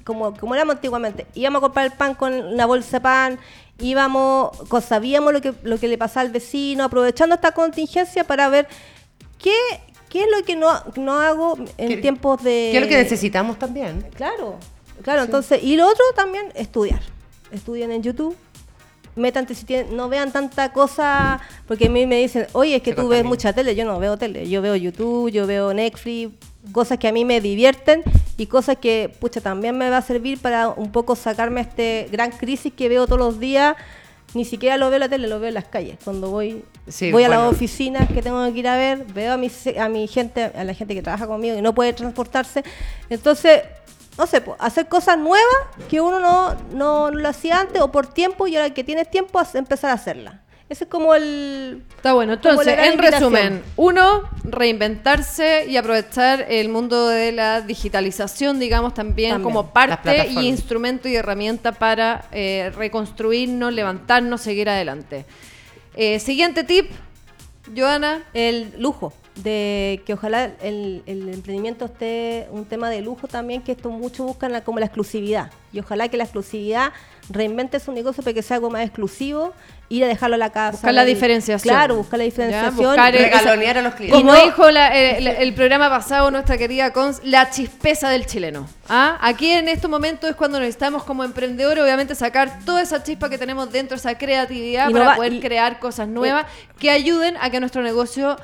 como, 0.04 0.34
como 0.36 0.56
éramos 0.56 0.76
antiguamente. 0.76 1.26
Íbamos 1.34 1.60
a 1.60 1.62
comprar 1.62 1.86
el 1.88 1.92
pan 1.92 2.14
con 2.14 2.34
una 2.34 2.66
bolsa 2.66 2.98
de 2.98 3.02
pan, 3.02 3.40
íbamos, 3.80 4.52
sabíamos 4.88 5.34
lo 5.34 5.42
que, 5.42 5.54
lo 5.64 5.80
que 5.80 5.88
le 5.88 5.98
pasaba 5.98 6.22
al 6.22 6.32
vecino, 6.32 6.84
aprovechando 6.84 7.36
esta 7.36 7.52
contingencia 7.52 8.24
para 8.24 8.48
ver 8.50 8.68
qué, 9.40 9.54
qué 10.08 10.24
es 10.24 10.28
lo 10.38 10.46
que 10.46 10.56
no, 10.56 10.72
no 10.96 11.20
hago 11.20 11.58
en 11.78 12.02
tiempos 12.02 12.44
de... 12.44 12.70
¿Qué 12.72 12.78
es 12.78 12.84
lo 12.84 12.90
que 12.90 12.98
necesitamos 12.98 13.58
también? 13.58 14.06
Claro, 14.16 14.58
claro, 15.02 15.24
entonces, 15.24 15.64
y 15.64 15.76
lo 15.76 15.88
otro 15.88 16.04
también, 16.16 16.52
estudiar. 16.56 17.02
Estudien 17.52 17.92
en 17.92 18.04
YouTube, 18.04 18.36
métanse 19.20 19.53
si 19.53 19.65
tienen, 19.65 19.95
no 19.95 20.09
vean 20.09 20.32
tanta 20.32 20.74
cosa, 20.74 21.39
porque 21.67 21.86
a 21.86 21.89
mí 21.89 22.05
me 22.07 22.17
dicen, 22.17 22.47
oye, 22.53 22.78
es 22.78 22.82
que 22.82 22.93
tú 22.93 23.07
ves 23.07 23.24
mucha 23.24 23.53
tele, 23.53 23.76
yo 23.76 23.86
no 23.86 23.99
veo 23.99 24.17
tele, 24.17 24.49
yo 24.49 24.61
veo 24.61 24.76
YouTube, 24.76 25.30
yo 25.30 25.45
veo 25.45 25.74
Netflix, 25.74 26.34
cosas 26.72 26.97
que 26.97 27.07
a 27.07 27.11
mí 27.11 27.26
me 27.26 27.41
divierten 27.41 28.03
y 28.38 28.45
cosas 28.47 28.78
que, 28.78 29.13
pucha, 29.20 29.41
también 29.41 29.78
me 29.78 29.89
va 29.89 29.97
a 29.97 30.01
servir 30.01 30.39
para 30.39 30.70
un 30.70 30.91
poco 30.91 31.15
sacarme 31.15 31.61
este 31.61 32.07
gran 32.11 32.32
crisis 32.32 32.74
que 32.74 32.89
veo 32.89 33.05
todos 33.05 33.20
los 33.20 33.39
días. 33.39 33.76
Ni 34.36 34.45
siquiera 34.45 34.78
lo 34.78 34.89
veo 34.89 34.97
en 34.97 34.99
la 34.99 35.09
tele, 35.09 35.28
lo 35.28 35.39
veo 35.39 35.47
en 35.47 35.55
las 35.55 35.65
calles. 35.65 35.97
Cuando 36.03 36.30
voy, 36.30 36.63
voy 37.11 37.24
a 37.24 37.30
las 37.30 37.51
oficinas 37.51 38.07
que 38.11 38.22
tengo 38.22 38.43
que 38.53 38.59
ir 38.59 38.67
a 38.67 38.78
ver, 38.78 39.03
veo 39.05 39.34
a 39.34 39.38
mi, 39.38 39.49
a 39.80 39.89
mi 39.89 40.07
gente, 40.07 40.43
a 40.43 40.63
la 40.63 40.76
gente 40.76 40.93
que 40.93 41.01
trabaja 41.01 41.26
conmigo 41.26 41.57
y 41.57 41.63
no 41.63 41.74
puede 41.74 41.93
transportarse. 41.93 42.63
Entonces, 43.09 43.63
no 44.20 44.28
sé, 44.28 44.43
hacer 44.59 44.89
cosas 44.89 45.17
nuevas 45.17 45.55
que 45.89 46.01
uno 46.01 46.20
no, 46.20 46.53
no, 46.74 47.09
lo 47.09 47.30
hacía 47.30 47.61
antes 47.61 47.82
o 47.82 47.89
por 47.89 48.05
tiempo 48.05 48.47
y 48.47 48.57
ahora 48.57 48.74
que 48.74 48.84
tienes 48.84 49.09
tiempo 49.09 49.41
empezar 49.53 49.91
a 49.91 49.93
hacerlas. 49.93 50.36
Ese 50.67 50.84
es 50.84 50.89
como 50.89 51.15
el... 51.15 51.84
Está 51.95 52.13
bueno, 52.13 52.34
entonces, 52.34 52.78
en 52.78 52.99
resumen, 52.99 53.63
uno, 53.78 54.30
reinventarse 54.43 55.65
y 55.67 55.78
aprovechar 55.78 56.45
el 56.49 56.67
mundo 56.67 57.07
de 57.07 57.32
la 57.32 57.61
digitalización, 57.61 58.59
digamos, 58.59 58.93
también, 58.93 59.41
como 59.41 59.72
parte 59.72 60.28
y 60.28 60.47
instrumento 60.47 61.07
y 61.07 61.15
herramienta 61.15 61.72
para 61.72 62.26
eh, 62.34 62.72
reconstruirnos, 62.76 63.74
levantarnos, 63.74 64.41
seguir 64.41 64.70
adelante. 64.70 65.26
Eh, 65.95 66.20
siguiente 66.20 66.65
tip, 66.65 66.91
Joana. 67.76 68.26
El 68.34 68.74
lujo 68.78 69.13
de 69.44 70.02
que 70.06 70.14
ojalá 70.14 70.52
el, 70.62 71.04
emprendimiento 71.06 71.86
esté 71.86 72.48
un 72.52 72.66
tema 72.66 72.90
de 72.90 73.02
lujo 73.02 73.28
también, 73.28 73.62
que 73.62 73.72
esto 73.72 73.90
mucho 73.90 74.24
buscan 74.24 74.62
como 74.62 74.80
la 74.80 74.86
exclusividad. 74.86 75.52
Y 75.72 75.80
ojalá 75.80 76.08
que 76.10 76.18
la 76.18 76.24
exclusividad 76.24 76.92
reinvente 77.30 77.80
su 77.80 77.92
negocio 77.92 78.24
para 78.24 78.34
que 78.34 78.42
sea 78.42 78.58
algo 78.58 78.70
más 78.70 78.84
exclusivo, 78.84 79.54
ir 79.90 80.04
a 80.04 80.08
dejarlo 80.08 80.36
a 80.36 80.38
la 80.38 80.52
casa. 80.52 80.74
Buscar 80.74 80.94
la 80.94 81.06
diferenciación. 81.06 81.74
Claro, 81.74 81.96
buscar 81.98 82.20
la 82.20 82.26
diferenciación. 82.26 82.96
regalonear 82.96 83.78
a 83.80 83.82
los 83.82 83.96
clientes. 83.96 84.20
Como 84.20 84.34
dijo 84.36 84.68
el, 84.70 85.54
programa 85.54 85.90
pasado 85.90 86.32
nuestra 86.32 86.58
querida 86.58 86.94
Cons, 86.94 87.22
la 87.24 87.50
chispeza 87.50 88.10
del 88.10 88.26
chileno. 88.26 88.68
¿Ah? 88.88 89.18
Aquí 89.22 89.50
en 89.50 89.68
estos 89.68 89.90
momentos 89.90 90.30
es 90.30 90.36
cuando 90.36 90.60
necesitamos 90.60 91.04
como 91.04 91.24
emprendedores 91.24 91.84
obviamente 91.84 92.16
sacar 92.16 92.60
toda 92.66 92.82
esa 92.82 93.04
chispa 93.04 93.30
que 93.30 93.38
tenemos 93.38 93.72
dentro, 93.72 93.98
esa 93.98 94.18
creatividad 94.18 94.92
para 94.92 95.16
poder 95.16 95.40
crear 95.40 95.80
cosas 95.80 96.08
nuevas 96.08 96.46
que 96.80 96.90
ayuden 96.90 97.36
a 97.42 97.50
que 97.50 97.60
nuestro 97.60 97.82
negocio 97.82 98.38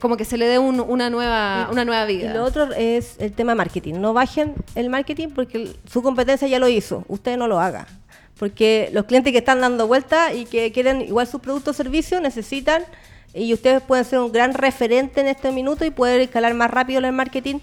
como 0.00 0.16
que 0.16 0.24
se 0.24 0.36
le 0.36 0.46
dé 0.46 0.58
una, 0.58 1.10
nueva, 1.10 1.68
una 1.70 1.84
nueva 1.84 2.04
vida. 2.04 2.30
Y 2.30 2.34
lo 2.34 2.44
otro 2.44 2.72
es 2.72 3.16
el 3.18 3.32
tema 3.32 3.54
marketing. 3.56 3.94
No 3.94 4.12
bajen 4.12 4.54
el 4.76 4.88
marketing 4.88 5.28
porque 5.34 5.72
su 5.90 6.02
competencia 6.02 6.46
ya 6.46 6.60
lo 6.60 6.68
hizo. 6.68 7.04
Usted 7.08 7.36
no 7.36 7.48
lo 7.48 7.58
haga. 7.58 7.86
Porque 8.38 8.90
los 8.92 9.04
clientes 9.04 9.32
que 9.32 9.38
están 9.38 9.60
dando 9.60 9.86
vuelta 9.86 10.32
y 10.32 10.44
que 10.44 10.70
quieren 10.72 11.02
igual 11.02 11.26
sus 11.26 11.40
productos 11.40 11.76
o 11.76 11.82
servicios 11.82 12.20
necesitan 12.20 12.84
y 13.34 13.52
ustedes 13.52 13.82
pueden 13.82 14.04
ser 14.04 14.20
un 14.20 14.32
gran 14.32 14.54
referente 14.54 15.20
en 15.20 15.28
este 15.28 15.52
minuto 15.52 15.84
y 15.84 15.90
poder 15.90 16.20
escalar 16.20 16.54
más 16.54 16.70
rápido 16.70 17.00
el 17.00 17.12
marketing 17.12 17.58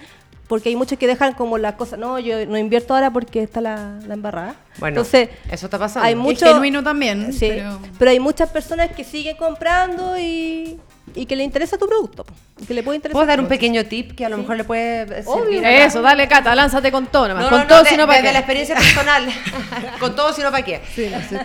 porque 0.48 0.70
hay 0.70 0.76
muchos 0.76 0.98
que 0.98 1.08
dejan 1.08 1.34
como 1.34 1.58
las 1.58 1.76
cosas, 1.76 2.00
no, 2.00 2.20
yo 2.20 2.46
no 2.46 2.58
invierto 2.58 2.94
ahora 2.94 3.12
porque 3.12 3.44
está 3.44 3.62
la, 3.62 4.00
embarrada. 4.10 4.56
Bueno, 4.78 4.98
Entonces, 4.98 5.30
eso 5.50 5.68
está 5.68 5.80
pasando. 5.80 6.08
Hay 6.08 6.16
mucho, 6.16 6.46
genuino 6.46 6.84
también. 6.84 7.34
Sí, 7.34 7.52
pero 7.98 8.12
hay 8.12 8.20
muchas 8.20 8.50
personas 8.50 8.92
que 8.92 9.04
siguen 9.04 9.38
comprando 9.38 10.18
y 10.18 10.80
y 11.14 11.26
que 11.26 11.36
le 11.36 11.44
interesa 11.44 11.78
tu 11.78 11.88
producto. 11.88 12.26
Que 12.68 12.74
le 12.74 12.84
puede 12.84 12.98
interesar. 12.98 13.14
¿Puedo 13.14 13.28
dar 13.28 13.40
un 13.40 13.48
pequeño 13.48 13.86
tip 13.86 14.16
que 14.16 14.26
a 14.26 14.30
lo 14.30 14.38
mejor 14.38 14.58
le 14.58 14.64
puede 14.64 15.24
servir? 15.24 15.64
Eso, 15.64 16.02
dale, 16.02 16.28
Cata, 16.28 16.56
lánzate 16.56 16.92
con 16.92 17.08
todo 17.08 17.28
nomás. 17.28 17.48
con 17.48 17.68
todo, 17.68 17.86
sino 17.86 18.08
para 18.08 18.22
qué. 18.22 18.28
De 18.28 18.34
la 18.34 18.40
experiencia 18.40 18.76
personal. 18.76 19.28
con 20.00 20.16
todo, 20.16 20.34
sino 20.34 20.52
para 20.52 20.64
qué. 20.64 20.82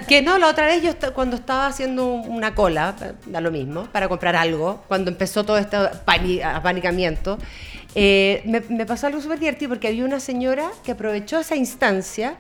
Que 0.08 0.22
no, 0.22 0.38
la 0.38 0.48
otra 0.48 0.66
vez 0.66 0.82
yo 0.82 0.92
cuando 1.12 1.36
estaba 1.36 1.66
haciendo 1.66 2.06
una 2.06 2.54
cola, 2.54 2.94
da 3.26 3.40
lo 3.40 3.50
mismo, 3.50 3.84
para 3.86 4.08
comprar 4.08 4.36
algo, 4.36 4.84
cuando 4.88 5.10
empezó 5.10 5.44
todo 5.44 5.58
este 5.58 5.76
apanicamiento, 5.76 7.38
eh, 7.94 8.42
me, 8.44 8.60
me 8.60 8.86
pasó 8.86 9.06
algo 9.06 9.20
súper 9.20 9.38
divertido 9.38 9.70
porque 9.70 9.88
había 9.88 10.04
una 10.04 10.20
señora 10.20 10.70
que 10.84 10.92
aprovechó 10.92 11.40
esa 11.40 11.56
instancia 11.56 12.36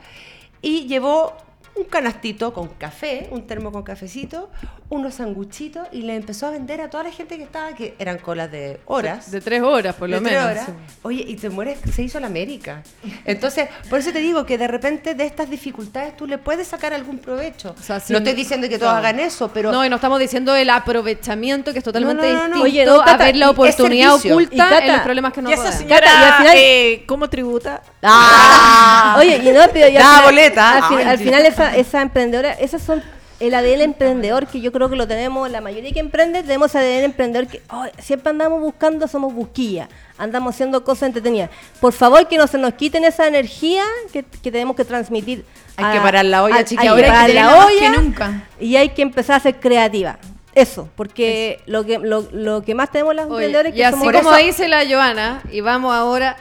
y 0.62 0.86
llevó 0.86 1.34
un 1.74 1.84
canastito 1.84 2.52
con 2.52 2.68
café, 2.68 3.28
un 3.30 3.46
termo 3.46 3.72
con 3.72 3.82
cafecito, 3.82 4.50
unos 4.90 5.14
sanguchitos 5.14 5.86
y 5.92 6.02
le 6.02 6.16
empezó 6.16 6.48
a 6.48 6.50
vender 6.50 6.80
a 6.80 6.90
toda 6.90 7.04
la 7.04 7.12
gente 7.12 7.36
que 7.36 7.44
estaba, 7.44 7.72
que 7.74 7.94
eran 7.98 8.18
colas 8.18 8.50
de 8.50 8.80
horas. 8.86 9.30
De, 9.30 9.40
tres 9.40 9.62
horas, 9.62 9.94
por 9.94 10.08
lo 10.08 10.20
menos. 10.20 10.58
Oye, 11.02 11.24
y 11.26 11.36
te 11.36 11.48
mueres, 11.48 11.78
se 11.94 12.02
hizo 12.02 12.18
la 12.18 12.26
América. 12.26 12.82
Entonces, 13.24 13.68
por 13.88 14.00
eso 14.00 14.12
te 14.12 14.18
digo 14.18 14.44
que 14.44 14.58
de 14.58 14.66
repente 14.66 15.14
de 15.14 15.24
estas 15.24 15.48
dificultades 15.48 16.16
tú 16.16 16.26
le 16.26 16.38
puedes 16.38 16.66
sacar 16.66 16.92
algún 16.92 17.18
provecho. 17.18 17.74
no 18.08 18.18
estoy 18.18 18.32
diciendo 18.34 18.68
que 18.68 18.78
todos 18.78 18.92
hagan 18.92 19.20
eso, 19.20 19.50
pero... 19.54 19.70
No, 19.70 19.84
y 19.84 19.88
no 19.88 19.96
estamos 19.96 20.18
diciendo 20.18 20.54
el 20.56 20.70
aprovechamiento, 20.70 21.72
que 21.72 21.78
es 21.78 21.84
totalmente 21.84 22.30
distinto 22.30 22.62
Oye, 22.62 22.84
a 22.84 23.16
ver 23.16 23.36
la 23.36 23.50
oportunidad 23.50 24.14
oculta 24.14 24.84
en 24.84 24.92
los 24.92 25.00
problemas 25.02 25.32
que 25.32 25.42
nos 25.42 25.54
rodean. 25.54 25.72
Señora, 25.72 26.06
y 26.06 26.24
al 26.24 26.34
final, 26.34 26.56
eh, 26.56 27.04
¿cómo 27.06 27.30
tributa? 27.30 27.82
Ah. 28.02 29.16
Oye, 29.18 29.36
y 29.36 29.52
no, 29.52 29.60
pero 29.72 29.88
ya... 29.88 30.22
boleta. 30.22 30.88
al 30.88 31.18
final 31.18 31.46
esa, 31.60 31.76
esa 31.76 32.02
emprendedora, 32.02 32.52
esas 32.52 32.82
son 32.82 33.02
el 33.40 33.54
ADN 33.54 33.80
emprendedor 33.80 34.46
que 34.46 34.60
yo 34.60 34.70
creo 34.70 34.90
que 34.90 34.96
lo 34.96 35.08
tenemos, 35.08 35.50
la 35.50 35.62
mayoría 35.62 35.90
que 35.92 36.00
emprende, 36.00 36.42
tenemos 36.42 36.76
ADN 36.76 37.04
emprendedor 37.04 37.48
que 37.48 37.62
siempre 37.98 38.30
andamos 38.30 38.60
buscando, 38.60 39.08
somos 39.08 39.32
busquilla, 39.32 39.88
andamos 40.18 40.54
haciendo 40.54 40.84
cosas 40.84 41.04
entretenidas. 41.04 41.48
Por 41.80 41.94
favor, 41.94 42.28
que 42.28 42.36
no 42.36 42.46
se 42.46 42.58
nos 42.58 42.74
quiten 42.74 43.02
esa 43.04 43.26
energía 43.26 43.82
que, 44.12 44.22
tenemos 44.22 44.76
que 44.76 44.84
transmitir. 44.84 45.44
Hay 45.78 45.96
que 45.96 46.00
parar 46.00 46.26
la 46.26 46.44
olla, 46.44 46.64
chica, 46.64 46.90
ahora 46.90 47.22
hay 47.22 47.28
que 47.28 47.34
la 47.34 47.64
olla 47.64 47.90
nunca. 47.92 48.44
y 48.60 48.76
hay 48.76 48.90
que 48.90 49.00
empezar 49.00 49.36
a 49.36 49.40
ser 49.40 49.58
creativa. 49.58 50.18
Eso, 50.54 50.88
porque 50.96 51.62
lo 51.64 51.86
que 51.86 51.98
lo, 51.98 52.62
que 52.62 52.74
más 52.74 52.90
tenemos 52.90 53.14
las 53.14 53.26
emprendedores 53.26 53.72
que 53.72 53.78
y 53.78 53.82
así 53.82 53.98
como 53.98 54.34
dice 54.36 54.68
la 54.68 54.84
Joana, 54.86 55.40
y 55.50 55.62
vamos 55.62 55.94
ahora, 55.94 56.36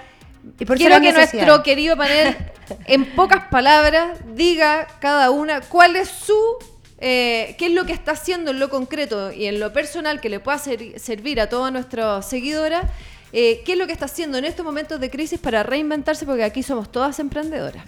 y 0.60 0.66
quiero 0.66 1.02
que 1.02 1.14
nuestro 1.14 1.64
querido 1.64 1.98
panel, 1.98 2.36
en 2.86 3.06
pocas 3.16 3.46
palabras, 3.46 4.20
diga 4.34 4.88
cada 5.00 5.32
una 5.32 5.62
cuál 5.62 5.96
es 5.96 6.10
su 6.10 6.36
eh, 7.02 7.56
qué 7.58 7.68
es 7.68 7.72
lo 7.72 7.86
que 7.86 7.94
está 7.94 8.12
haciendo 8.12 8.52
en 8.52 8.60
lo 8.60 8.70
concreto 8.70 9.32
y 9.32 9.46
en 9.46 9.60
lo 9.60 9.72
personal 9.72 10.20
que 10.20 10.28
le 10.28 10.42
pueda 10.42 10.60
servir 10.60 11.40
a 11.40 11.48
todas 11.48 11.72
nuestras 11.72 12.28
seguidoras, 12.28 12.84
eh, 13.32 13.62
qué 13.66 13.74
es 13.74 13.78
lo 13.78 13.88
que 13.88 13.94
está 13.94 14.06
haciendo 14.06 14.38
en 14.38 14.44
estos 14.44 14.66
momentos 14.66 15.00
de 15.00 15.10
crisis 15.10 15.40
para 15.40 15.64
reinventarse, 15.64 16.26
porque 16.26 16.44
aquí 16.44 16.62
somos 16.62 16.92
todas 16.92 17.20
emprendedoras. 17.20 17.86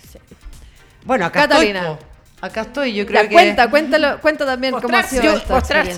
Bueno, 1.04 1.26
acá 1.26 1.42
Catalina. 1.42 1.98
Acá 2.42 2.62
estoy. 2.62 2.94
Yo 2.94 3.06
creo 3.06 3.24
que. 3.24 3.34
Cuenta, 3.34 3.70
cuéntalo, 3.70 4.20
cuenta 4.20 4.46
también 4.46 4.74
cómo 4.74 4.98
ha 4.98 5.04
sido 5.04 5.34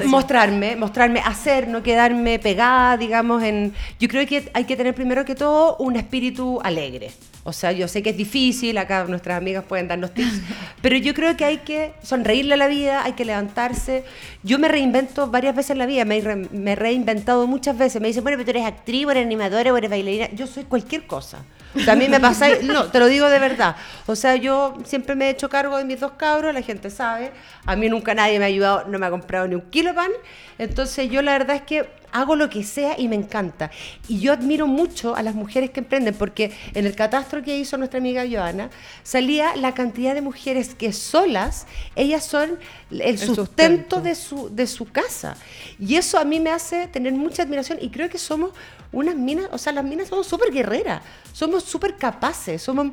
Mostrarme, 0.06 0.76
mostrarme, 0.76 1.20
hacer, 1.22 1.68
no 1.68 1.82
quedarme 1.82 2.40
pegada, 2.40 2.98
digamos, 2.98 3.42
en. 3.44 3.74
Yo 4.00 4.08
creo 4.08 4.28
que 4.28 4.52
hay 4.54 4.66
que 4.66 4.76
tener 4.76 4.94
primero 4.94 5.26
que 5.26 5.36
todo 5.36 5.78
un 5.78 5.96
espíritu 5.96 6.60
alegre. 6.64 7.12
O 7.46 7.52
sea, 7.52 7.74
yo 7.74 7.90
sé 7.90 8.02
que 8.02 8.12
es 8.12 8.18
difícil, 8.18 8.78
acá 8.78 9.04
nuestras 9.04 9.38
amigas 9.38 9.66
pueden 9.66 9.90
darnos 9.90 10.14
tips, 10.14 10.40
pero 10.82 10.96
yo 10.96 11.14
creo 11.14 11.36
que 11.36 11.44
hay 11.44 11.58
que 11.58 11.94
sonreírle 12.02 12.54
a 12.54 12.58
la 12.58 12.68
vida, 12.68 13.04
hay 13.04 13.14
que 13.14 13.26
levantarse. 13.26 14.06
Yo 14.44 14.60
me 14.60 14.70
reinvento 14.70 15.28
varias 15.28 15.54
veces 15.54 15.72
en 15.72 15.80
la 15.80 15.86
vida, 15.86 16.06
me, 16.06 16.20
he 16.20 16.76
reinventado 16.76 17.46
muchas 17.46 17.78
veces. 17.78 18.02
Me 18.02 18.08
dicen, 18.08 18.24
bueno, 18.24 18.38
pero 18.38 18.46
tú 18.46 18.52
eres 18.52 18.66
actriz, 18.66 19.06
eres 19.10 19.26
animadora, 19.26 19.74
o 19.74 19.78
eres 19.78 19.90
bailarina. 19.90 20.30
Yo 20.32 20.48
soy 20.48 20.64
cualquier 20.64 21.06
cosa. 21.06 21.44
mí 21.74 22.08
me 22.08 22.20
pasa, 22.22 22.48
no, 22.64 22.86
te 22.86 23.00
lo 23.00 23.08
digo 23.08 23.28
de 23.30 23.40
verdad. 23.40 23.76
O 24.06 24.16
sea, 24.16 24.38
yo 24.38 24.78
siempre 24.86 25.14
me 25.16 25.26
he 25.26 25.30
hecho 25.32 25.50
cargo 25.50 25.78
de 25.78 25.84
mis 25.84 26.00
dos 26.00 26.14
cabros, 26.14 26.54
la 26.54 26.62
gente 26.62 26.90
sabe. 26.90 27.32
A 27.66 27.76
mí 27.76 27.90
nunca 27.90 28.14
nadie 28.14 28.40
me 28.40 28.46
ha 28.46 28.48
ayudado, 28.48 28.86
no 28.88 28.98
me 29.00 29.06
ha 29.06 29.10
comprado 29.10 29.50
ni 29.50 29.56
un 29.56 29.70
kilo 29.70 29.90
de 29.90 29.96
pan. 29.96 30.12
Entonces 30.58 31.10
yo 31.10 31.22
la 31.22 31.34
verdad 31.34 31.58
es 31.58 31.64
que 31.64 32.03
hago 32.14 32.36
lo 32.36 32.50
que 32.50 32.64
sea 32.64 32.98
y 32.98 33.08
me 33.10 33.16
encanta. 33.16 33.72
Y 34.08 34.20
yo 34.20 34.32
admiro 34.32 34.68
mucho 34.68 35.16
a 35.16 35.24
las 35.24 35.36
mujeres 35.36 35.72
que 35.72 35.82
emprenden, 35.82 36.14
porque 36.14 36.54
en 36.74 36.86
el 36.86 36.96
catastro 36.96 37.44
que 37.44 37.58
hizo 37.58 37.78
nuestra 37.78 37.98
amiga 38.00 38.24
Joana, 38.30 38.70
salía 39.04 39.56
la 39.56 39.74
cantidad 39.74 40.14
de 40.14 40.22
mujeres 40.22 40.76
que 40.76 40.94
solas, 40.94 41.68
ellas 41.96 42.24
son 42.24 42.60
el, 42.92 43.18
sustento, 43.18 44.00
De, 44.00 44.16
su, 44.16 44.54
de 44.54 44.68
su 44.68 44.86
casa. 44.86 45.36
Y 45.80 45.96
eso 45.96 46.20
a 46.20 46.24
mí 46.24 46.40
me 46.40 46.52
hace 46.52 46.88
tener 46.88 47.14
mucha 47.14 47.44
admiración 47.44 47.80
y 47.82 47.90
creo 47.90 48.10
que 48.10 48.20
somos 48.20 48.52
unas 48.92 49.16
minas, 49.16 49.50
o 49.52 49.58
sea, 49.58 49.74
las 49.74 49.84
minas 49.84 50.08
somos 50.08 50.28
súper 50.28 50.52
guerreras, 50.52 51.02
somos 51.34 51.64
súper 51.64 51.98
capaces, 51.98 52.62
somos, 52.62 52.92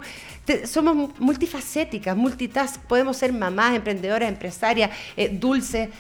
somos 0.65 1.11
multifacéticas, 1.21 2.17
multitask, 2.17 2.81
podemos 2.81 3.17
ser 3.17 3.33
mamás, 3.33 3.77
emprendedoras, 3.77 4.29
empresarias, 4.29 4.91
eh, 5.17 5.29
dulces, 5.29 5.91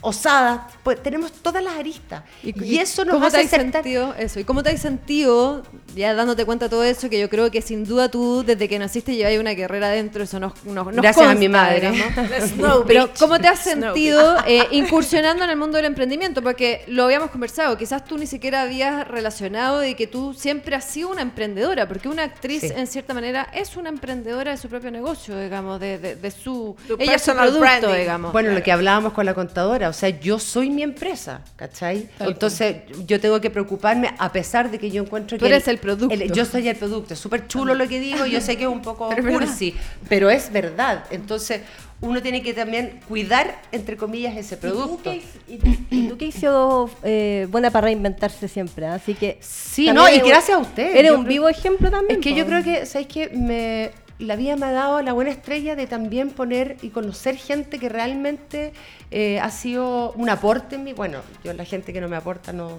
osadas, 0.00 0.62
pues, 0.82 1.02
tenemos 1.02 1.32
todas 1.32 1.62
las 1.62 1.74
aristas. 1.76 2.24
Y, 2.42 2.78
eso 2.78 3.04
nos 3.04 3.22
hace 3.22 3.46
sentido 3.46 4.14
eso? 4.18 4.40
¿Y 4.40 4.44
cómo 4.44 4.62
te 4.62 4.70
has 4.70 4.80
sentido, 4.80 5.62
ya 5.94 6.14
dándote 6.14 6.44
cuenta 6.44 6.66
de 6.66 6.70
todo 6.70 6.82
eso, 6.82 7.08
que 7.08 7.20
yo 7.20 7.28
creo 7.30 7.50
que 7.50 7.62
sin 7.62 7.84
duda 7.84 8.10
tú, 8.10 8.42
desde 8.44 8.68
que 8.68 8.78
naciste, 8.78 9.14
llevas 9.14 9.38
una 9.38 9.52
guerrera 9.52 9.88
dentro, 9.90 10.24
eso 10.24 10.40
nos, 10.40 10.64
nos, 10.64 10.88
Gracias 10.88 11.26
a 11.26 11.34
mi 11.34 11.48
madre. 11.48 11.92
Pero 12.86 13.10
¿cómo 13.18 13.38
te 13.38 13.46
has 13.46 13.60
sentido 13.60 14.38
eh, 14.46 14.66
incursionando 14.72 15.44
en 15.44 15.50
el 15.50 15.56
mundo 15.56 15.76
del 15.76 15.86
emprendimiento? 15.86 16.42
Porque 16.42 16.84
lo 16.88 17.04
habíamos 17.04 17.30
conversado, 17.30 17.78
quizás 17.78 18.04
tú 18.04 18.18
ni 18.18 18.26
siquiera 18.26 18.62
habías 18.62 19.06
relacionado 19.06 19.78
de 19.78 19.94
que 19.94 20.06
tú 20.06 20.34
siempre 20.34 20.74
has 20.74 20.84
sido 20.84 21.10
una 21.10 21.22
emprendedora, 21.22 21.59
porque 21.88 22.08
una 22.08 22.24
actriz 22.24 22.64
en 22.64 22.86
cierta 22.86 23.14
manera 23.14 23.48
es 23.52 23.76
una 23.76 23.88
emprendedora 23.88 24.52
de 24.52 24.56
su 24.56 24.68
propio 24.68 24.90
negocio, 24.90 25.38
digamos, 25.38 25.78
de, 25.80 25.98
de, 25.98 26.30
su... 26.30 26.76
ella 26.98 27.14
es 27.14 27.22
su 27.22 27.32
producto, 27.32 27.92
digamos. 27.92 28.32
Bueno, 28.32 28.52
lo 28.52 28.62
que 28.62 28.72
hablábamos 28.72 29.12
con 29.12 29.26
la 29.26 29.34
contadora, 29.34 29.88
o 29.88 29.92
sea, 29.92 30.08
yo 30.08 30.38
soy 30.38 30.70
mi 30.70 30.82
empresa, 30.82 31.42
¿cachai? 31.56 32.08
Entonces 32.18 32.82
yo 33.06 33.20
tengo 33.20 33.40
que 33.40 33.50
preocuparme 33.50 34.14
a 34.18 34.32
pesar 34.32 34.70
de 34.70 34.78
que 34.78 34.90
yo 34.90 35.02
encuentro 35.02 35.36
que... 35.36 35.40
Tú 35.40 35.46
eres 35.46 35.68
el, 35.68 35.78
producto. 35.78 36.14
yo 36.14 36.44
soy 36.44 36.68
el 36.68 36.76
producto, 36.76 37.14
es 37.14 37.20
súper 37.20 37.46
chulo 37.46 37.74
lo 37.74 37.86
que 37.88 38.00
digo, 38.00 38.26
yo 38.26 38.40
sé 38.40 38.56
que 38.56 38.64
es 38.64 38.68
un 38.68 38.82
poco 38.82 39.10
cursi, 39.28 39.74
pero 40.08 40.30
es 40.30 40.50
verdad. 40.52 41.04
Entonces 41.10 41.60
uno 42.02 42.22
tiene 42.22 42.42
que 42.42 42.54
también 42.54 43.00
cuidar, 43.08 43.60
entre 43.72 43.96
comillas, 43.96 44.36
ese 44.36 44.56
producto. 44.56 45.12
Y 45.46 46.08
tú 46.08 46.16
que, 46.16 46.26
hizo 46.26 46.90
eh, 47.02 47.46
buena 47.50 47.70
para 47.70 47.86
reinventarse 47.86 48.48
siempre, 48.48 48.86
¿ah? 48.86 48.94
así 48.94 49.14
que... 49.14 49.38
Sí, 49.40 49.90
no, 49.92 50.08
y 50.08 50.18
gracias 50.20 50.58
a 50.58 50.58
usted. 50.58 50.96
Eres 50.96 51.12
un 51.12 51.24
vivo 51.24 51.48
ejemplo 51.48 51.90
también. 51.90 52.20
Es 52.20 52.24
que 52.24 52.34
yo 52.34 52.46
creo 52.46 52.62
que, 52.64 52.86
¿sabes 52.86 53.06
qué? 53.06 53.28
Me, 53.28 53.90
la 54.18 54.36
vida 54.36 54.56
me 54.56 54.66
ha 54.66 54.72
dado 54.72 55.02
la 55.02 55.12
buena 55.12 55.30
estrella 55.30 55.76
de 55.76 55.86
también 55.86 56.30
poner 56.30 56.76
y 56.82 56.88
conocer 56.88 57.36
gente 57.36 57.78
que 57.78 57.88
realmente 57.88 58.72
eh, 59.10 59.38
ha 59.40 59.50
sido 59.50 60.12
un 60.12 60.30
aporte 60.30 60.76
en 60.76 60.84
mí. 60.84 60.92
Bueno, 60.94 61.20
yo 61.44 61.52
la 61.52 61.64
gente 61.64 61.92
que 61.92 62.00
no 62.00 62.08
me 62.08 62.16
aporta 62.16 62.52
no 62.52 62.78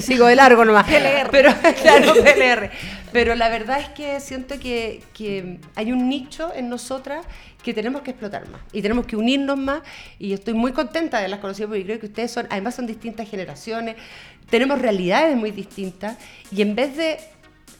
sigo 0.00 0.26
de 0.26 0.36
largo 0.36 0.64
nomás. 0.64 0.86
Pero, 1.30 1.50
claro, 1.82 2.14
PLR. 2.14 2.70
Pero 3.12 3.34
la 3.34 3.48
verdad 3.48 3.80
es 3.80 3.88
que 3.90 4.20
siento 4.20 4.58
que, 4.58 5.02
que 5.12 5.58
hay 5.74 5.92
un 5.92 6.08
nicho 6.08 6.52
en 6.54 6.68
nosotras 6.68 7.26
que 7.62 7.72
tenemos 7.72 8.02
que 8.02 8.10
explotar 8.10 8.48
más 8.48 8.60
y 8.72 8.82
tenemos 8.82 9.06
que 9.06 9.16
unirnos 9.16 9.56
más 9.56 9.82
y 10.18 10.32
estoy 10.32 10.54
muy 10.54 10.72
contenta 10.72 11.20
de 11.20 11.28
las 11.28 11.38
conocidas 11.38 11.68
porque 11.68 11.84
creo 11.84 12.00
que 12.00 12.06
ustedes 12.06 12.30
son, 12.30 12.46
además 12.50 12.74
son 12.74 12.86
distintas 12.86 13.28
generaciones, 13.28 13.96
tenemos 14.50 14.80
realidades 14.80 15.36
muy 15.36 15.52
distintas 15.52 16.16
y 16.50 16.62
en 16.62 16.74
vez 16.74 16.96
de 16.96 17.20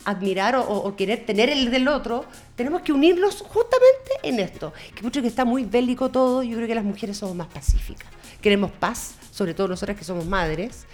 admirar 0.04 0.56
o, 0.56 0.96
querer 0.96 1.24
tener 1.24 1.48
el 1.48 1.70
del 1.70 1.88
otro, 1.88 2.24
tenemos 2.56 2.82
que 2.82 2.92
unirlos 2.92 3.42
justamente 3.42 4.10
en 4.22 4.40
esto. 4.40 4.72
Que 4.94 5.02
mucho 5.02 5.22
que 5.22 5.28
está 5.28 5.44
muy 5.44 5.64
bélico 5.64 6.10
todo, 6.10 6.42
yo 6.42 6.56
creo 6.56 6.66
que 6.66 6.74
las 6.74 6.84
mujeres 6.84 7.16
somos 7.16 7.36
más 7.36 7.48
pacíficas. 7.48 8.10
Queremos 8.40 8.72
paz, 8.72 9.14
sobre 9.30 9.54
todo 9.54 9.68
nosotras 9.68 9.96
que 9.96 10.04
somos 10.04 10.26
madres. 10.26 10.86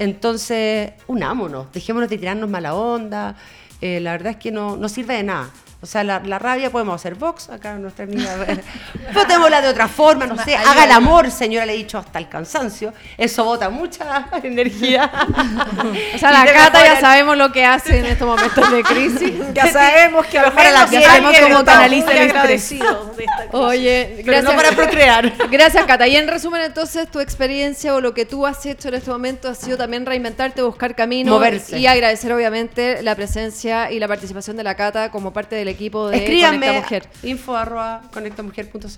Entonces, 0.00 0.92
unámonos, 1.08 1.70
dejémonos 1.74 2.08
de 2.08 2.16
tirarnos 2.16 2.48
mala 2.48 2.74
onda. 2.74 3.36
Eh, 3.82 4.00
la 4.00 4.12
verdad 4.12 4.30
es 4.32 4.36
que 4.38 4.50
no, 4.50 4.78
no 4.78 4.88
sirve 4.88 5.14
de 5.16 5.24
nada. 5.24 5.50
O 5.82 5.86
sea, 5.86 6.04
la, 6.04 6.38
rabia 6.38 6.68
podemos 6.68 6.94
hacer 6.94 7.14
Vox, 7.14 7.48
acá 7.48 7.74
nuestra 7.76 8.04
amiga. 8.04 8.36
Votémosla 9.14 9.62
de 9.62 9.68
otra 9.68 9.88
forma, 9.88 10.26
no 10.26 10.36
sé. 10.36 10.54
Haga 10.54 10.84
el 10.84 10.92
amor, 10.92 11.30
señora, 11.30 11.64
le 11.64 11.72
he 11.72 11.76
dicho 11.76 11.96
hasta 11.96 12.18
el 12.18 12.28
cansancio. 12.28 12.92
Eso 13.16 13.44
bota 13.44 13.70
mucha 13.70 14.26
energía. 14.42 15.10
o 16.14 16.18
sea, 16.18 16.32
la 16.32 16.44
Cata 16.52 16.84
ya 16.84 17.00
sabemos 17.00 17.38
lo 17.38 17.50
que 17.50 17.64
hace 17.64 18.00
en 18.00 18.06
estos 18.06 18.28
momentos 18.28 18.70
de 18.70 18.82
crisis. 18.82 19.32
ya 19.54 19.72
sabemos 19.72 20.26
que 20.26 20.38
a 20.38 20.42
lo 20.42 20.48
mejor 20.48 20.70
la 20.70 20.90
ya 20.90 21.00
sabemos 21.00 21.34
cómo 21.40 21.64
canaliza 21.64 22.12
el 22.12 22.28
estrés. 22.28 22.74
Oye, 23.52 24.22
gracias. 24.22 24.54
para 24.54 24.72
procrear. 24.72 25.32
Gracias, 25.50 25.86
Cata. 25.86 26.06
Y 26.06 26.16
en 26.16 26.28
resumen, 26.28 26.60
entonces, 26.60 27.10
tu 27.10 27.20
experiencia 27.20 27.94
o 27.94 28.02
lo 28.02 28.12
que 28.12 28.26
tú 28.26 28.46
has 28.46 28.66
hecho 28.66 28.88
en 28.88 28.94
este 28.94 29.10
momento 29.10 29.48
ha 29.48 29.54
sido 29.54 29.78
también 29.78 30.04
reinventarte, 30.04 30.60
buscar 30.60 30.94
caminos. 30.94 31.34
Moverse. 31.34 31.78
Y 31.78 31.86
agradecer, 31.86 32.30
obviamente, 32.34 33.02
la 33.02 33.14
presencia 33.14 33.90
y 33.90 33.98
la 33.98 34.08
participación 34.08 34.58
de 34.58 34.62
la 34.62 34.74
Cata 34.74 35.10
como 35.10 35.32
parte 35.32 35.56
del 35.56 35.69
equipo 35.70 36.08
de 36.08 36.24
Conecta 36.24 36.72
Mujer. 36.72 37.08
info 37.22 37.56
arroba 37.56 38.02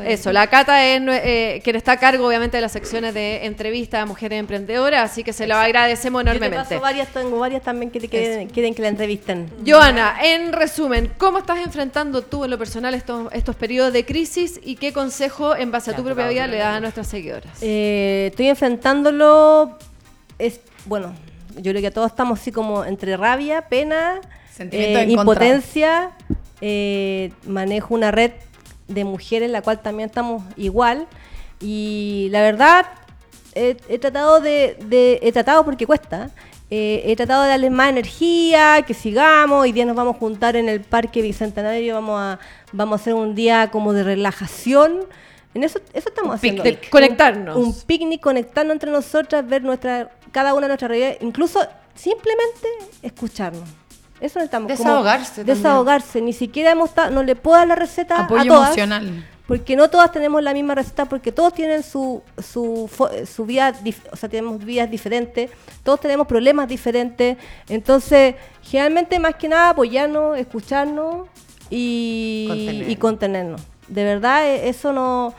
Eso, 0.04 0.32
la 0.32 0.46
Cata 0.48 0.84
es 0.84 1.00
eh, 1.06 1.60
quien 1.62 1.76
está 1.76 1.92
a 1.92 1.96
cargo 1.98 2.26
obviamente 2.26 2.56
de 2.56 2.60
las 2.60 2.72
secciones 2.72 3.14
de 3.14 3.46
entrevista 3.46 4.02
a 4.02 4.06
mujeres 4.06 4.38
emprendedoras, 4.38 5.10
así 5.10 5.24
que 5.24 5.32
se 5.32 5.46
lo 5.46 5.56
agradecemos 5.56 6.22
enormemente. 6.22 6.78
varias, 6.78 7.08
tengo 7.08 7.38
varias 7.38 7.62
también 7.62 7.90
que 7.90 8.00
quieren, 8.08 8.74
que 8.74 8.82
la 8.82 8.88
entrevisten. 8.88 9.50
Joana, 9.66 10.16
en 10.22 10.52
resumen, 10.52 11.12
¿cómo 11.18 11.38
estás 11.38 11.58
enfrentando 11.58 12.22
tú 12.22 12.44
en 12.44 12.50
lo 12.50 12.58
personal 12.58 12.94
estos, 12.94 13.32
estos 13.32 13.56
periodos 13.56 13.92
de 13.92 14.04
crisis 14.04 14.60
y 14.62 14.76
qué 14.76 14.92
consejo 14.92 15.56
en 15.56 15.70
base 15.70 15.90
a 15.90 15.96
tu 15.96 16.02
propia 16.02 16.28
vida 16.28 16.46
le 16.46 16.58
das 16.58 16.76
a 16.76 16.80
nuestras 16.80 17.06
seguidoras? 17.06 17.58
Eh, 17.60 18.28
estoy 18.30 18.48
enfrentándolo, 18.48 19.78
es 20.38 20.60
bueno, 20.86 21.14
yo 21.56 21.70
creo 21.72 21.80
que 21.82 21.90
todos 21.90 22.10
estamos 22.10 22.40
así 22.40 22.52
como 22.52 22.84
entre 22.84 23.16
rabia, 23.16 23.68
pena, 23.68 24.20
eh, 24.58 25.06
impotencia, 25.08 26.10
eh, 26.60 27.32
manejo 27.46 27.94
una 27.94 28.10
red 28.10 28.32
de 28.88 29.04
mujeres 29.04 29.46
en 29.46 29.52
la 29.52 29.62
cual 29.62 29.80
también 29.80 30.08
estamos 30.08 30.42
igual. 30.56 31.06
Y 31.60 32.28
la 32.30 32.42
verdad 32.42 32.86
he, 33.54 33.74
tratado 33.98 34.40
de, 34.40 34.76
he 35.22 35.32
tratado 35.32 35.64
porque 35.64 35.86
cuesta. 35.86 36.30
Eh, 36.70 37.02
he 37.04 37.16
tratado 37.16 37.42
de 37.42 37.50
darles 37.50 37.70
más 37.70 37.90
energía 37.90 38.82
que 38.86 38.94
sigamos. 38.94 39.62
Hoy 39.62 39.72
día 39.72 39.84
nos 39.84 39.94
vamos 39.94 40.16
a 40.16 40.18
juntar 40.18 40.56
en 40.56 40.68
el 40.68 40.80
parque 40.80 41.20
bicentenario 41.20 41.94
vamos 41.94 42.18
a 42.18 42.38
vamos 42.72 42.98
a 42.98 43.02
hacer 43.02 43.14
un 43.14 43.34
día 43.34 43.70
como 43.70 43.92
de 43.92 44.04
relajación. 44.04 45.00
En 45.54 45.64
eso 45.64 45.80
eso 45.92 46.08
estamos 46.08 46.34
haciendo. 46.34 46.64
conectarnos. 46.90 47.56
un, 47.56 47.74
picnic 47.82 48.22
conectarnos 48.22 48.72
entre 48.72 48.90
nosotras 48.90 49.46
ver 49.46 49.62
nuestra 49.62 50.10
cada 50.30 50.54
una 50.54 50.62
de 50.62 50.68
nuestras 50.68 50.88
realidades 50.88 51.18
incluso 51.20 51.60
simplemente 51.94 52.68
escucharnos 53.02 53.68
eso 54.22 54.38
necesitamos. 54.38 54.68
Desahogarse. 54.68 55.44
desahogarse. 55.44 56.20
Ni 56.22 56.32
siquiera 56.32 56.70
hemos 56.70 56.90
no 57.10 57.22
le 57.24 57.34
puedo 57.34 57.56
dar 57.56 57.66
la 57.66 57.74
receta 57.74 58.24
Apoyo 58.24 58.42
a 58.42 58.46
todas, 58.46 58.68
emocional. 58.68 59.26
Porque 59.48 59.74
no 59.74 59.90
todas 59.90 60.12
tenemos 60.12 60.42
la 60.42 60.54
misma 60.54 60.76
receta, 60.76 61.06
porque 61.06 61.32
todos 61.32 61.52
tienen 61.52 61.82
su, 61.82 62.22
su, 62.38 62.88
su 63.26 63.44
vida, 63.44 63.74
o 64.12 64.16
sea, 64.16 64.28
tenemos 64.28 64.64
vidas 64.64 64.88
diferentes, 64.88 65.50
todos 65.82 66.00
tenemos 66.00 66.28
problemas 66.28 66.68
diferentes. 66.68 67.36
Entonces, 67.68 68.36
generalmente, 68.62 69.18
más 69.18 69.34
que 69.34 69.48
nada, 69.48 69.70
apoyarnos, 69.70 70.38
escucharnos 70.38 71.26
y, 71.68 72.84
y 72.86 72.96
contenernos. 72.96 73.60
De 73.88 74.04
verdad, 74.04 74.46
e, 74.46 74.68
eso 74.68 74.92
no, 74.92 75.34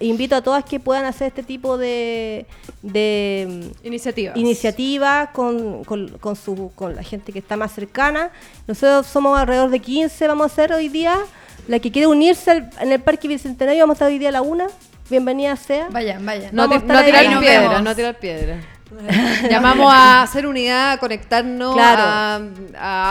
invito 0.00 0.36
a 0.36 0.42
todas 0.42 0.64
que 0.64 0.80
puedan 0.80 1.04
hacer 1.04 1.28
este 1.28 1.42
tipo 1.42 1.78
de, 1.78 2.46
de 2.82 3.70
iniciativas 3.84 4.36
iniciativa 4.36 5.30
con, 5.32 5.84
con, 5.84 6.36
su, 6.36 6.72
con 6.74 6.94
la 6.94 7.02
gente 7.02 7.32
que 7.32 7.38
está 7.38 7.56
más 7.56 7.72
cercana. 7.72 8.30
Nosotros 8.66 9.06
somos 9.06 9.38
alrededor 9.38 9.70
de 9.70 9.80
15, 9.80 10.28
vamos 10.28 10.44
a 10.44 10.52
hacer 10.52 10.72
hoy 10.72 10.88
día. 10.88 11.16
La 11.68 11.80
que 11.80 11.90
quiere 11.90 12.06
unirse 12.06 12.68
en 12.80 12.92
el 12.92 13.00
Parque 13.00 13.26
Bicentenario, 13.26 13.82
vamos 13.82 13.94
a 13.94 13.96
estar 13.96 14.08
hoy 14.08 14.18
día 14.18 14.28
a 14.28 14.32
la 14.32 14.42
una. 14.42 14.66
Bienvenida 15.10 15.56
sea. 15.56 15.88
Vaya, 15.90 16.18
vaya. 16.20 16.50
No, 16.52 16.68
tirar 16.68 17.04
piedra, 17.40 17.80
no 17.80 17.94
tirar 17.94 18.18
piedra. 18.18 18.75
Llamamos 19.50 19.92
a 19.92 20.22
hacer 20.22 20.46
unidad, 20.46 20.92
a 20.92 20.98
conectarnos, 20.98 21.76
a, 21.78 22.40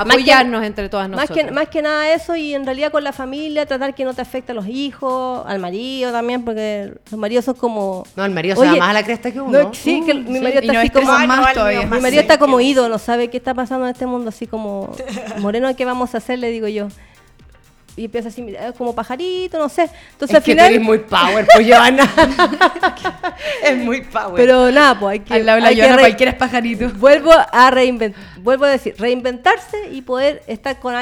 apoyarnos 0.01 0.63
entre 0.63 0.89
todas 0.89 1.09
nosotras. 1.09 1.29
Más 1.29 1.45
que, 1.45 1.51
más 1.51 1.67
que 1.67 1.81
nada 1.81 2.13
eso 2.13 2.35
y 2.35 2.53
en 2.53 2.65
realidad 2.65 2.91
con 2.91 3.03
la 3.03 3.11
familia, 3.11 3.65
tratar 3.65 3.93
que 3.93 4.05
no 4.05 4.13
te 4.13 4.21
afecte 4.21 4.53
a 4.53 4.55
los 4.55 4.67
hijos, 4.67 5.43
al 5.45 5.59
marido 5.59 6.11
también, 6.11 6.43
porque 6.43 6.93
los 7.11 7.19
maridos 7.19 7.45
son 7.45 7.55
como... 7.55 8.05
No, 8.15 8.25
el 8.25 8.31
marido 8.31 8.55
se 8.55 8.65
da 8.65 8.75
más 8.75 8.89
a 8.89 8.93
la 8.93 9.03
cresta 9.03 9.31
que 9.31 9.41
uno. 9.41 9.73
sí, 9.73 10.01
que 10.05 10.13
mi 10.13 10.39
marido 10.39 10.61
está 10.61 10.79
así 10.79 10.89
como... 10.89 11.07
Más 11.07 11.55
mi 11.91 11.99
marido 11.99 12.21
está 12.21 12.37
como 12.37 12.59
ídolo, 12.61 12.97
sabe 12.97 13.29
qué 13.29 13.37
está 13.37 13.53
pasando 13.53 13.85
en 13.85 13.91
este 13.91 14.05
mundo, 14.05 14.29
así 14.29 14.47
como... 14.47 14.95
Moreno, 15.39 15.75
¿qué 15.75 15.85
vamos 15.85 16.15
a 16.15 16.19
hacer? 16.19 16.39
Le 16.39 16.49
digo 16.49 16.67
yo 16.67 16.87
y 17.97 18.05
empieza 18.05 18.27
así 18.29 18.45
como 18.77 18.93
pajarito, 18.93 19.57
no 19.57 19.69
sé. 19.69 19.89
Entonces 20.11 20.29
es 20.29 20.35
al 20.35 20.41
final. 20.43 20.73
Que 20.73 20.79
muy 20.79 20.99
power, 20.99 21.47
pues 21.53 21.67
Joana. 21.67 22.03
es 23.63 23.77
muy 23.77 24.01
power. 24.01 24.35
Pero 24.35 24.71
nada, 24.71 24.99
pues 24.99 25.13
hay 25.13 25.19
que. 25.21 25.33
Al 25.33 25.45
lado 25.45 25.61
de 25.61 25.75
la 25.75 25.97
cualquiera 25.97 26.31
es 26.31 26.37
pajarito. 26.37 26.89
Vuelvo 26.95 27.31
a 27.33 27.71
reinventar, 27.71 28.21
vuelvo 28.39 28.65
a 28.65 28.69
decir, 28.69 28.95
reinventarse 28.97 29.89
y 29.91 30.01
poder 30.01 30.43
estar 30.47 30.79
con, 30.79 30.95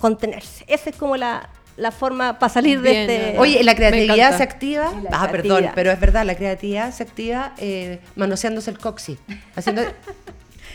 contenerse. 0.00 0.64
Esa 0.66 0.90
es 0.90 0.96
como 0.96 1.16
la, 1.16 1.50
la 1.76 1.90
forma 1.90 2.38
para 2.38 2.52
salir 2.52 2.80
de 2.80 3.02
este. 3.02 3.38
Oye, 3.38 3.62
la 3.62 3.74
creatividad 3.74 4.36
se 4.36 4.42
activa. 4.42 4.92
Ah, 5.12 5.28
perdón, 5.30 5.70
pero 5.74 5.90
es 5.90 6.00
verdad, 6.00 6.24
la 6.24 6.36
creatividad 6.36 6.92
se 6.94 7.02
activa 7.02 7.52
eh, 7.58 8.00
manoseándose 8.16 8.70
el 8.70 8.78
coxi. 8.78 9.18
Haciendo. 9.54 9.82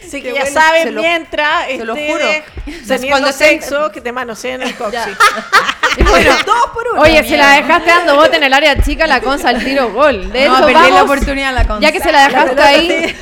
Sí, 0.08 0.22
que 0.22 0.34
ya 0.34 0.46
saben 0.46 0.96
mientras 0.96 1.68
te 1.68 1.86
lo 1.86 1.96
juro. 1.96 2.26
teniendo 2.88 3.32
sexo 3.32 3.92
que 3.92 4.02
te 4.02 4.12
manoseen 4.12 4.62
el 4.62 4.76
coxis. 4.78 5.18
bueno, 6.10 6.32
dos 6.46 6.72
por 6.74 6.88
uno. 6.94 7.02
Oye, 7.02 7.24
si 7.24 7.36
la 7.36 7.56
dejaste 7.56 7.90
dando 7.90 8.16
bote 8.16 8.38
en 8.38 8.44
el 8.44 8.54
área 8.54 8.82
chica, 8.82 9.08
la 9.08 9.22
consa 9.22 9.50
al 9.50 9.64
tiro 9.64 9.92
gol. 9.92 10.30
De 10.32 10.48
no, 10.48 10.58
hecho, 10.58 10.66
perdí 10.66 10.92
la 10.92 11.04
oportunidad 11.04 11.54
la 11.54 11.68
consa. 11.68 11.82
Ya 11.82 11.92
que 11.92 12.00
se 12.00 12.12
la 12.12 12.28
dejaste 12.28 12.62
ahí, 12.62 13.16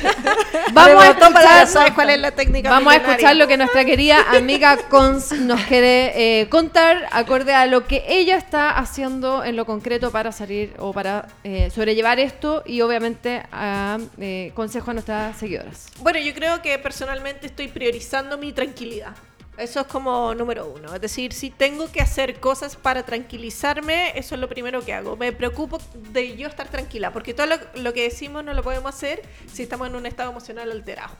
vamos 0.72 1.04
a 1.04 1.10
escuchar, 1.10 1.66
¿sabes 1.66 1.92
cuál 1.92 2.10
es 2.10 2.20
la 2.20 2.30
técnica 2.32 2.70
Vamos 2.70 2.92
a 2.92 2.96
escuchar 2.96 3.36
lo 3.36 3.46
que 3.46 3.56
nuestra 3.56 3.84
querida 3.84 4.18
amiga 4.30 4.76
Cons 4.88 5.32
nos 5.32 5.60
quiere 5.62 6.40
eh, 6.40 6.48
contar 6.48 7.06
acorde 7.12 7.54
a 7.54 7.66
lo 7.66 7.86
que 7.86 8.04
ella 8.08 8.36
está 8.36 8.70
haciendo 8.70 9.44
en 9.44 9.56
lo 9.56 9.66
concreto 9.66 10.10
para 10.10 10.32
salir 10.32 10.74
o 10.78 10.92
para 10.92 11.28
eh, 11.44 11.70
sobrellevar 11.74 12.20
esto 12.20 12.62
y 12.66 12.80
obviamente 12.80 13.42
a 13.52 13.98
eh, 14.20 14.52
consejo 14.54 14.90
a 14.90 14.94
nuestras 14.94 15.36
seguidoras. 15.36 15.86
Bueno, 16.00 16.18
yo 16.18 16.34
creo 16.34 16.62
que 16.62 16.67
personalmente 16.76 17.46
estoy 17.46 17.68
priorizando 17.68 18.36
mi 18.36 18.52
tranquilidad. 18.52 19.14
Eso 19.58 19.80
es 19.80 19.86
como 19.88 20.34
número 20.34 20.66
uno. 20.66 20.94
Es 20.94 21.00
decir, 21.00 21.32
si 21.32 21.50
tengo 21.50 21.90
que 21.90 22.00
hacer 22.00 22.38
cosas 22.38 22.76
para 22.76 23.02
tranquilizarme, 23.04 24.16
eso 24.16 24.36
es 24.36 24.40
lo 24.40 24.48
primero 24.48 24.84
que 24.84 24.94
hago. 24.94 25.16
Me 25.16 25.32
preocupo 25.32 25.78
de 26.12 26.36
yo 26.36 26.46
estar 26.46 26.68
tranquila, 26.68 27.12
porque 27.12 27.34
todo 27.34 27.46
lo, 27.74 27.92
que 27.92 28.02
decimos 28.02 28.44
no 28.44 28.54
lo 28.54 28.62
podemos 28.62 28.94
hacer 28.94 29.22
si 29.52 29.64
estamos 29.64 29.88
en 29.88 29.96
un 29.96 30.06
estado 30.06 30.30
emocional 30.30 30.70
alterado. 30.70 31.10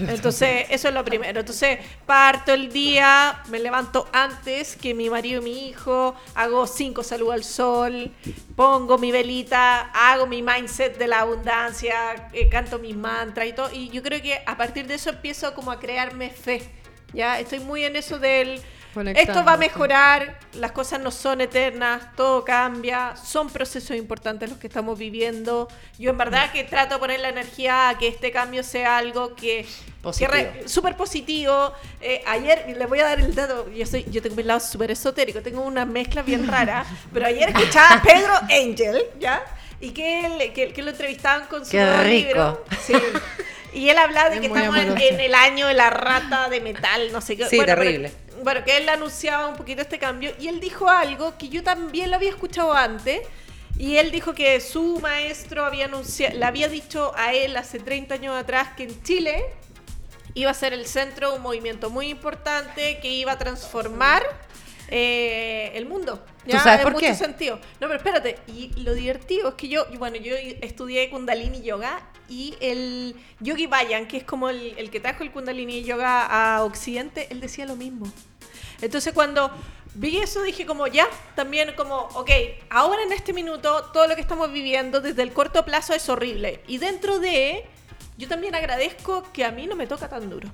Entonces, 0.00 0.66
eso 0.70 0.88
es 0.88 0.94
lo 0.94 1.04
primero. 1.04 1.40
Entonces, 1.40 1.78
parto 2.04 2.52
el 2.52 2.72
día, 2.72 3.42
me 3.48 3.58
levanto 3.58 4.08
antes 4.12 4.76
que 4.76 4.94
mi 4.94 5.10
marido 5.10 5.40
y 5.40 5.44
mi 5.44 5.68
hijo, 5.68 6.14
hago 6.34 6.66
cinco 6.66 7.02
saludos 7.02 7.34
al 7.34 7.44
sol, 7.44 8.12
pongo 8.54 8.98
mi 8.98 9.12
velita, 9.12 9.90
hago 9.92 10.26
mi 10.26 10.42
mindset 10.42 10.98
de 10.98 11.08
la 11.08 11.20
abundancia, 11.20 12.28
eh, 12.32 12.48
canto 12.48 12.78
mis 12.78 12.96
mantras 12.96 13.46
y 13.46 13.52
todo. 13.52 13.70
Y 13.72 13.90
yo 13.90 14.02
creo 14.02 14.22
que 14.22 14.40
a 14.46 14.56
partir 14.56 14.86
de 14.86 14.94
eso 14.94 15.10
empiezo 15.10 15.54
como 15.54 15.70
a 15.70 15.80
crearme 15.80 16.30
fe 16.30 16.70
ya 17.12 17.40
estoy 17.40 17.60
muy 17.60 17.84
en 17.84 17.96
eso 17.96 18.18
del 18.18 18.60
esto 19.14 19.44
va 19.44 19.52
a 19.52 19.56
mejorar, 19.56 20.38
las 20.54 20.72
cosas 20.72 21.00
no 21.00 21.10
son 21.10 21.40
eternas, 21.40 22.14
todo 22.16 22.44
cambia, 22.44 23.14
son 23.16 23.50
procesos 23.50 23.96
importantes 23.96 24.48
los 24.48 24.58
que 24.58 24.66
estamos 24.66 24.98
viviendo. 24.98 25.68
Yo 25.98 26.10
en 26.10 26.18
verdad 26.18 26.50
que 26.52 26.64
trato 26.64 26.94
de 26.94 27.00
poner 27.00 27.20
la 27.20 27.28
energía 27.28 27.90
a 27.90 27.98
que 27.98 28.08
este 28.08 28.30
cambio 28.30 28.62
sea 28.62 28.98
algo 28.98 29.34
que 29.34 29.66
súper 30.66 30.96
positivo. 30.96 31.72
Eh, 32.00 32.22
ayer 32.26 32.74
les 32.76 32.88
voy 32.88 33.00
a 33.00 33.04
dar 33.04 33.20
el 33.20 33.34
dato, 33.34 33.70
yo 33.72 33.86
soy 33.86 34.06
yo 34.10 34.22
tengo 34.22 34.36
mi 34.36 34.42
lado 34.42 34.60
súper 34.60 34.90
esotérico, 34.90 35.40
tengo 35.40 35.62
una 35.62 35.84
mezcla 35.84 36.22
bien 36.22 36.46
rara, 36.46 36.86
pero 37.12 37.26
ayer 37.26 37.48
escuchaba 37.50 37.96
a 37.96 38.02
Pedro 38.02 38.34
Angel, 38.50 39.02
¿ya? 39.18 39.42
Y 39.78 39.90
que, 39.90 40.72
que, 40.74 40.82
lo 40.82 40.90
entrevistaban 40.90 41.46
con 41.48 41.66
su 41.66 41.76
libro. 41.76 42.64
Sí. 42.82 42.94
Y 43.74 43.90
él 43.90 43.98
hablaba 43.98 44.30
de 44.30 44.40
que 44.40 44.46
estamos 44.46 44.78
en, 44.78 45.20
el 45.20 45.34
año 45.34 45.66
de 45.66 45.74
la 45.74 45.90
rata 45.90 46.48
de 46.48 46.62
metal, 46.62 47.12
no 47.12 47.20
sé 47.20 47.36
qué. 47.36 47.46
Sí, 47.46 47.58
terrible. 47.58 48.10
Bueno, 48.42 48.64
que 48.64 48.76
él 48.76 48.88
anunciaba 48.88 49.46
un 49.46 49.56
poquito 49.56 49.82
este 49.82 49.98
cambio 49.98 50.32
y 50.38 50.48
él 50.48 50.60
dijo 50.60 50.88
algo 50.88 51.36
que 51.38 51.48
yo 51.48 51.62
también 51.62 52.10
lo 52.10 52.16
había 52.16 52.30
escuchado 52.30 52.72
antes. 52.72 53.20
Y 53.78 53.98
él 53.98 54.10
dijo 54.10 54.32
que 54.32 54.58
su 54.60 55.00
maestro 55.00 55.64
había 55.64 55.84
anunciado, 55.84 56.38
le 56.38 56.44
había 56.46 56.68
dicho 56.68 57.12
a 57.14 57.34
él 57.34 57.56
hace 57.58 57.78
30 57.78 58.14
años 58.14 58.34
atrás 58.34 58.68
que 58.74 58.84
en 58.84 59.02
Chile 59.02 59.44
iba 60.32 60.50
a 60.50 60.54
ser 60.54 60.72
el 60.72 60.86
centro 60.86 61.34
un 61.34 61.42
movimiento 61.42 61.90
muy 61.90 62.08
importante 62.08 62.98
que 63.00 63.08
iba 63.08 63.32
a 63.32 63.38
transformar 63.38 64.22
eh, 64.88 65.72
el 65.74 65.86
mundo. 65.86 66.24
¿ya? 66.46 66.58
¿Tú 66.58 66.64
sabes 66.64 66.82
por 66.82 66.92
mucho 66.92 67.14
sentido. 67.14 67.56
No, 67.80 67.88
pero 67.88 67.96
espérate. 67.96 68.38
Y 68.46 68.68
lo 68.80 68.94
divertido 68.94 69.48
es 69.50 69.54
que 69.54 69.68
yo, 69.68 69.86
bueno, 69.98 70.16
yo 70.16 70.34
estudié 70.36 71.10
Kundalini 71.10 71.62
Yoga 71.62 72.00
y 72.28 72.56
el 72.60 73.16
Yogi 73.40 73.66
Bayan, 73.66 74.06
que 74.06 74.18
es 74.18 74.24
como 74.24 74.48
el, 74.48 74.90
que 74.90 75.00
trajo 75.00 75.22
el 75.22 75.32
Kundalini 75.32 75.82
Yoga 75.82 76.26
a 76.26 76.64
Occidente, 76.64 77.26
él 77.30 77.40
decía 77.40 77.66
lo 77.66 77.76
mismo. 77.76 78.06
Entonces 78.80 79.12
cuando 79.12 79.50
vi 79.94 80.18
eso 80.18 80.42
dije 80.42 80.66
como 80.66 80.86
ya, 80.86 81.08
también 81.34 81.72
como, 81.76 81.96
ok, 82.14 82.30
ahora 82.70 83.02
en 83.02 83.12
este 83.12 83.32
minuto 83.32 83.84
todo 83.92 84.06
lo 84.06 84.14
que 84.14 84.20
estamos 84.20 84.52
viviendo 84.52 85.00
desde 85.00 85.22
el 85.22 85.32
corto 85.32 85.64
plazo 85.64 85.94
es 85.94 86.08
horrible. 86.08 86.60
Y 86.66 86.78
dentro 86.78 87.18
de, 87.18 87.64
yo 88.18 88.28
también 88.28 88.54
agradezco 88.54 89.24
que 89.32 89.44
a 89.44 89.50
mí 89.50 89.66
no 89.66 89.76
me 89.76 89.86
toca 89.86 90.08
tan 90.08 90.28
duro. 90.28 90.50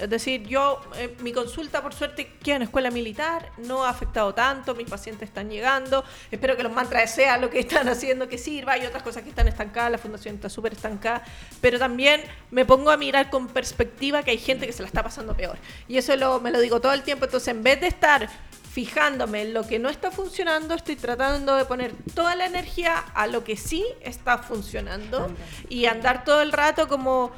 Es 0.00 0.10
decir, 0.10 0.42
yo, 0.46 0.80
eh, 0.96 1.16
mi 1.20 1.32
consulta 1.32 1.82
por 1.82 1.94
suerte 1.94 2.34
queda 2.42 2.56
en 2.56 2.62
escuela 2.62 2.90
militar, 2.90 3.50
no 3.58 3.84
ha 3.84 3.90
afectado 3.90 4.34
tanto, 4.34 4.74
mis 4.74 4.88
pacientes 4.88 5.28
están 5.28 5.48
llegando, 5.48 6.04
espero 6.30 6.56
que 6.56 6.62
los 6.62 6.72
mantras 6.72 7.14
sean 7.14 7.40
lo 7.40 7.50
que 7.50 7.60
están 7.60 7.88
haciendo 7.88 8.28
que 8.28 8.38
sirva, 8.38 8.72
hay 8.72 8.84
otras 8.86 9.02
cosas 9.02 9.22
que 9.22 9.30
están 9.30 9.48
estancadas, 9.48 9.92
la 9.92 9.98
fundación 9.98 10.34
está 10.34 10.50
súper 10.50 10.74
estancada, 10.74 11.22
pero 11.60 11.78
también 11.78 12.22
me 12.50 12.64
pongo 12.64 12.90
a 12.90 12.96
mirar 12.96 13.30
con 13.30 13.48
perspectiva 13.48 14.22
que 14.22 14.32
hay 14.32 14.38
gente 14.38 14.66
que 14.66 14.72
se 14.72 14.82
la 14.82 14.88
está 14.88 15.02
pasando 15.02 15.36
peor. 15.36 15.56
Y 15.88 15.96
eso 15.96 16.14
lo, 16.16 16.40
me 16.40 16.50
lo 16.50 16.60
digo 16.60 16.80
todo 16.80 16.92
el 16.92 17.02
tiempo, 17.02 17.24
entonces 17.24 17.48
en 17.48 17.62
vez 17.62 17.80
de 17.80 17.88
estar 17.88 18.28
fijándome 18.76 19.40
en 19.40 19.54
lo 19.54 19.66
que 19.66 19.78
no 19.78 19.88
está 19.88 20.10
funcionando, 20.10 20.74
estoy 20.74 20.96
tratando 20.96 21.56
de 21.56 21.64
poner 21.64 21.94
toda 22.14 22.34
la 22.34 22.44
energía 22.44 22.98
a 23.14 23.26
lo 23.26 23.42
que 23.42 23.56
sí 23.56 23.82
está 24.02 24.36
funcionando 24.36 25.30
y 25.70 25.86
andar 25.86 26.24
todo 26.24 26.42
el 26.42 26.52
rato 26.52 26.86
como 26.86 27.32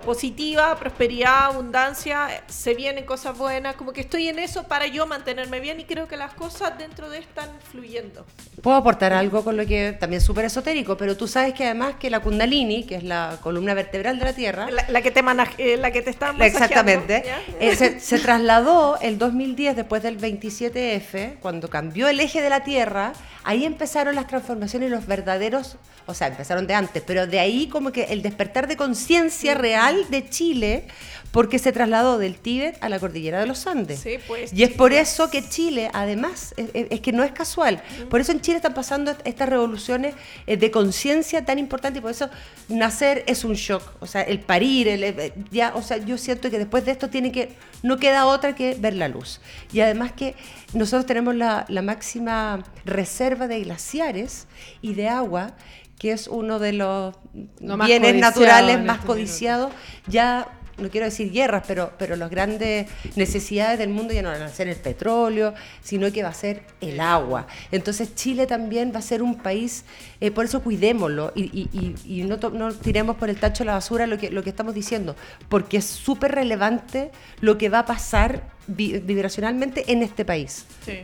positiva, 0.00 0.76
prosperidad, 0.76 1.46
abundancia, 1.46 2.42
se 2.48 2.74
vienen 2.74 3.04
cosas 3.04 3.36
buenas, 3.36 3.76
como 3.76 3.92
que 3.92 4.00
estoy 4.02 4.28
en 4.28 4.38
eso 4.38 4.64
para 4.64 4.86
yo 4.86 5.06
mantenerme 5.06 5.60
bien 5.60 5.80
y 5.80 5.84
creo 5.84 6.08
que 6.08 6.16
las 6.16 6.34
cosas 6.34 6.76
dentro 6.78 7.08
de 7.08 7.18
están 7.18 7.48
fluyendo. 7.70 8.26
Puedo 8.62 8.76
aportar 8.76 9.12
algo 9.12 9.44
con 9.44 9.56
lo 9.56 9.66
que 9.66 9.96
también 9.98 10.18
es 10.18 10.24
súper 10.24 10.44
esotérico, 10.46 10.96
pero 10.96 11.16
tú 11.16 11.28
sabes 11.28 11.54
que 11.54 11.64
además 11.64 11.94
que 11.98 12.10
la 12.10 12.20
Kundalini, 12.20 12.84
que 12.84 12.96
es 12.96 13.04
la 13.04 13.38
columna 13.42 13.74
vertebral 13.74 14.18
de 14.18 14.24
la 14.24 14.32
Tierra, 14.32 14.68
la, 14.70 15.02
que 15.02 15.10
te 15.10 15.20
eh, 15.58 15.76
la 15.76 15.90
que 15.90 16.02
te 16.02 16.10
está 16.10 16.34
exactamente, 16.40 17.24
eh, 17.60 17.76
se, 17.76 18.00
se 18.00 18.18
trasladó 18.18 18.98
el 19.00 19.18
2010 19.18 19.76
después 19.76 20.02
del 20.02 20.18
27F, 20.18 21.38
cuando 21.40 21.68
cambió 21.68 22.08
el 22.08 22.20
eje 22.20 22.42
de 22.42 22.50
la 22.50 22.64
Tierra, 22.64 23.12
ahí 23.44 23.64
empezaron 23.64 24.14
las 24.14 24.26
transformaciones, 24.26 24.90
los 24.90 25.06
verdaderos, 25.06 25.76
o 26.06 26.14
sea, 26.14 26.28
empezaron 26.28 26.66
de 26.66 26.74
antes, 26.74 27.02
pero 27.06 27.26
de 27.26 27.38
ahí 27.38 27.68
como 27.68 27.92
que 27.92 28.04
el 28.04 28.22
despertar 28.22 28.66
de 28.66 28.76
conciencia 28.76 29.54
real 29.54 29.89
de 30.10 30.28
Chile 30.28 30.86
porque 31.32 31.58
se 31.58 31.72
trasladó 31.72 32.18
del 32.18 32.36
Tíbet 32.36 32.76
a 32.80 32.88
la 32.88 32.98
cordillera 32.98 33.40
de 33.40 33.46
los 33.46 33.66
Andes. 33.66 34.04
Pues, 34.26 34.52
y 34.52 34.62
es 34.62 34.70
por 34.70 34.92
eso 34.92 35.30
que 35.30 35.48
Chile, 35.48 35.90
además, 35.92 36.54
es, 36.56 37.00
que 37.00 37.12
no 37.12 37.22
es 37.22 37.32
casual, 37.32 37.82
por 38.08 38.20
eso 38.20 38.32
en 38.32 38.40
Chile 38.40 38.56
están 38.56 38.74
pasando 38.74 39.14
estas 39.24 39.48
revoluciones 39.48 40.14
eh, 40.46 40.56
de 40.56 40.70
conciencia 40.70 41.44
tan 41.44 41.58
importantes 41.58 42.00
y 42.00 42.02
por 42.02 42.10
eso 42.10 42.28
nacer 42.68 43.24
es 43.26 43.44
un 43.44 43.54
shock, 43.54 43.82
o 44.00 44.06
sea, 44.06 44.22
el 44.22 44.40
parir, 44.40 44.88
el, 44.88 45.32
ya, 45.50 45.72
o 45.74 45.82
sea, 45.82 45.98
yo 45.98 46.18
siento 46.18 46.50
que 46.50 46.58
después 46.58 46.84
de 46.84 46.92
esto 46.92 47.08
tiene 47.10 47.30
que, 47.30 47.54
no 47.82 47.98
queda 47.98 48.26
otra 48.26 48.54
que 48.54 48.74
ver 48.78 48.94
la 48.94 49.08
luz. 49.08 49.40
Y 49.72 49.80
además 49.80 50.12
que 50.12 50.34
nosotros 50.72 51.06
tenemos 51.06 51.34
la, 51.34 51.66
máxima 51.80 52.62
reserva 52.84 53.48
de 53.48 53.62
glaciares 53.62 54.46
y 54.82 54.94
de 54.94 55.08
agua 55.08 55.54
que 56.00 56.12
es 56.12 56.28
uno 56.28 56.58
de 56.58 56.72
los 56.72 57.14
bienes 57.60 58.16
naturales 58.16 58.82
más 58.82 58.96
este 58.96 59.06
codiciados, 59.06 59.70
ya 60.06 60.48
no 60.78 60.88
quiero 60.88 61.04
decir 61.04 61.30
guerras, 61.30 61.62
pero, 61.68 61.92
pero 61.98 62.16
las 62.16 62.30
grandes 62.30 62.86
necesidades 63.16 63.78
del 63.78 63.90
mundo 63.90 64.14
ya 64.14 64.22
no 64.22 64.30
van 64.30 64.40
a 64.40 64.48
ser 64.48 64.66
el 64.68 64.76
petróleo, 64.76 65.52
sino 65.82 66.10
que 66.10 66.22
va 66.22 66.30
a 66.30 66.34
ser 66.34 66.62
el 66.80 67.00
agua. 67.00 67.46
Entonces 67.70 68.14
Chile 68.14 68.46
también 68.46 68.92
va 68.94 69.00
a 69.00 69.02
ser 69.02 69.22
un 69.22 69.36
país, 69.36 69.84
eh, 70.22 70.30
por 70.30 70.46
eso 70.46 70.62
cuidémoslo 70.62 71.32
y, 71.34 71.68
y, 72.06 72.22
no, 72.22 72.38
no, 72.48 72.72
tiremos 72.72 73.16
por 73.16 73.28
el 73.28 73.36
tacho 73.36 73.64
la 73.64 73.74
basura 73.74 74.06
lo 74.06 74.16
que, 74.16 74.30
lo 74.30 74.42
que 74.42 74.48
estamos 74.48 74.74
diciendo, 74.74 75.16
porque 75.50 75.76
es 75.76 75.84
súper 75.84 76.32
relevante 76.32 77.10
lo 77.42 77.58
que 77.58 77.68
va 77.68 77.80
a 77.80 77.84
pasar 77.84 78.42
vibracionalmente 78.66 79.92
en 79.92 80.02
este 80.02 80.24
país. 80.24 80.64
Sí. 80.82 81.00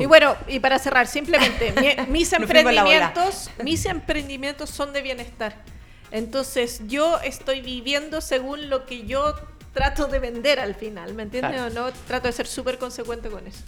Y 0.00 0.06
bueno, 0.06 0.36
y 0.48 0.60
para 0.60 0.78
cerrar, 0.78 1.06
simplemente, 1.06 1.72
mis 2.08 2.32
emprendimientos, 2.32 3.50
mis 3.62 3.84
emprendimientos 3.86 4.70
son 4.70 4.92
de 4.92 5.02
bienestar. 5.02 5.62
Entonces 6.10 6.80
yo 6.86 7.18
estoy 7.20 7.60
viviendo 7.60 8.20
según 8.20 8.70
lo 8.70 8.86
que 8.86 9.06
yo 9.06 9.34
trato 9.72 10.06
de 10.06 10.18
vender 10.18 10.58
al 10.58 10.74
final, 10.74 11.14
¿me 11.14 11.24
entiendes 11.24 11.60
o 11.60 11.70
no? 11.70 11.92
Trato 12.06 12.28
de 12.28 12.32
ser 12.32 12.46
súper 12.46 12.78
consecuente 12.78 13.28
con 13.28 13.46
eso. 13.46 13.62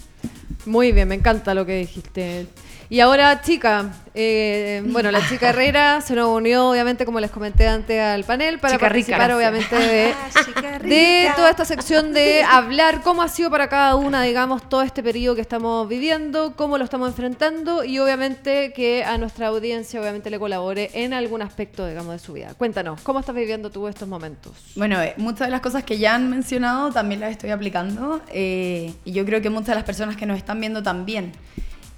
Muy 0.65 0.93
bien, 0.93 1.09
me 1.09 1.15
encanta 1.15 1.55
lo 1.55 1.67
que 1.67 1.77
dijiste. 1.77 2.47
Y 2.91 3.01
ahora, 3.01 3.43
chica, 3.43 3.93
eh, 4.15 4.83
bueno, 4.87 5.11
la 5.11 5.27
chica 5.29 5.51
Herrera 5.51 6.01
se 6.01 6.15
nos 6.15 6.29
unió, 6.29 6.71
obviamente, 6.71 7.05
como 7.05 7.21
les 7.21 7.31
comenté 7.31 7.69
antes, 7.69 8.01
al 8.01 8.25
panel 8.25 8.59
para 8.59 8.79
participar, 8.79 9.31
obviamente, 9.33 10.15
ah, 10.15 10.79
de, 10.79 11.31
toda 11.37 11.51
esta 11.51 11.67
sección 11.67 12.15
de 12.15 12.43
hablar 12.43 13.03
cómo 13.03 13.21
ha 13.21 13.29
sido 13.29 13.51
para 13.51 13.69
cada 13.69 13.95
una, 13.95 14.23
digamos, 14.23 14.67
todo 14.71 14.81
este 14.81 15.03
periodo 15.03 15.35
que 15.35 15.43
estamos 15.43 15.87
viviendo, 15.87 16.55
cómo 16.57 16.79
lo 16.79 16.85
estamos 16.85 17.11
enfrentando 17.11 17.85
y, 17.85 17.99
obviamente, 17.99 18.73
que 18.73 19.05
a 19.05 19.19
nuestra 19.19 19.49
audiencia, 19.49 20.01
obviamente, 20.01 20.31
le 20.31 20.39
colabore 20.39 20.91
en 20.95 21.13
algún 21.13 21.43
aspecto, 21.43 21.87
digamos, 21.87 22.13
de 22.13 22.19
su 22.21 22.33
vida. 22.33 22.55
Cuéntanos, 22.57 23.03
¿cómo 23.03 23.21
estás 23.21 23.35
viviendo 23.35 23.69
tú 23.71 23.87
estos 23.87 24.09
momentos? 24.09 24.55
Bueno, 24.77 24.99
eh, 25.03 25.13
muchas 25.19 25.49
de 25.49 25.51
las 25.51 25.61
cosas 25.61 25.85
que 25.85 25.99
ya 25.99 26.15
han 26.15 26.31
mencionado 26.31 26.91
también 26.91 27.21
las 27.21 27.33
estoy 27.33 27.51
aplicando 27.51 28.23
eh, 28.33 28.95
y 29.05 29.13
yo 29.13 29.27
creo 29.27 29.43
que 29.43 29.51
muchas 29.51 29.69
de 29.69 29.75
las 29.75 29.85
personas 29.85 30.17
que 30.17 30.25
nos 30.25 30.39
están 30.39 30.59
viendo 30.59 30.83
también. 30.83 31.33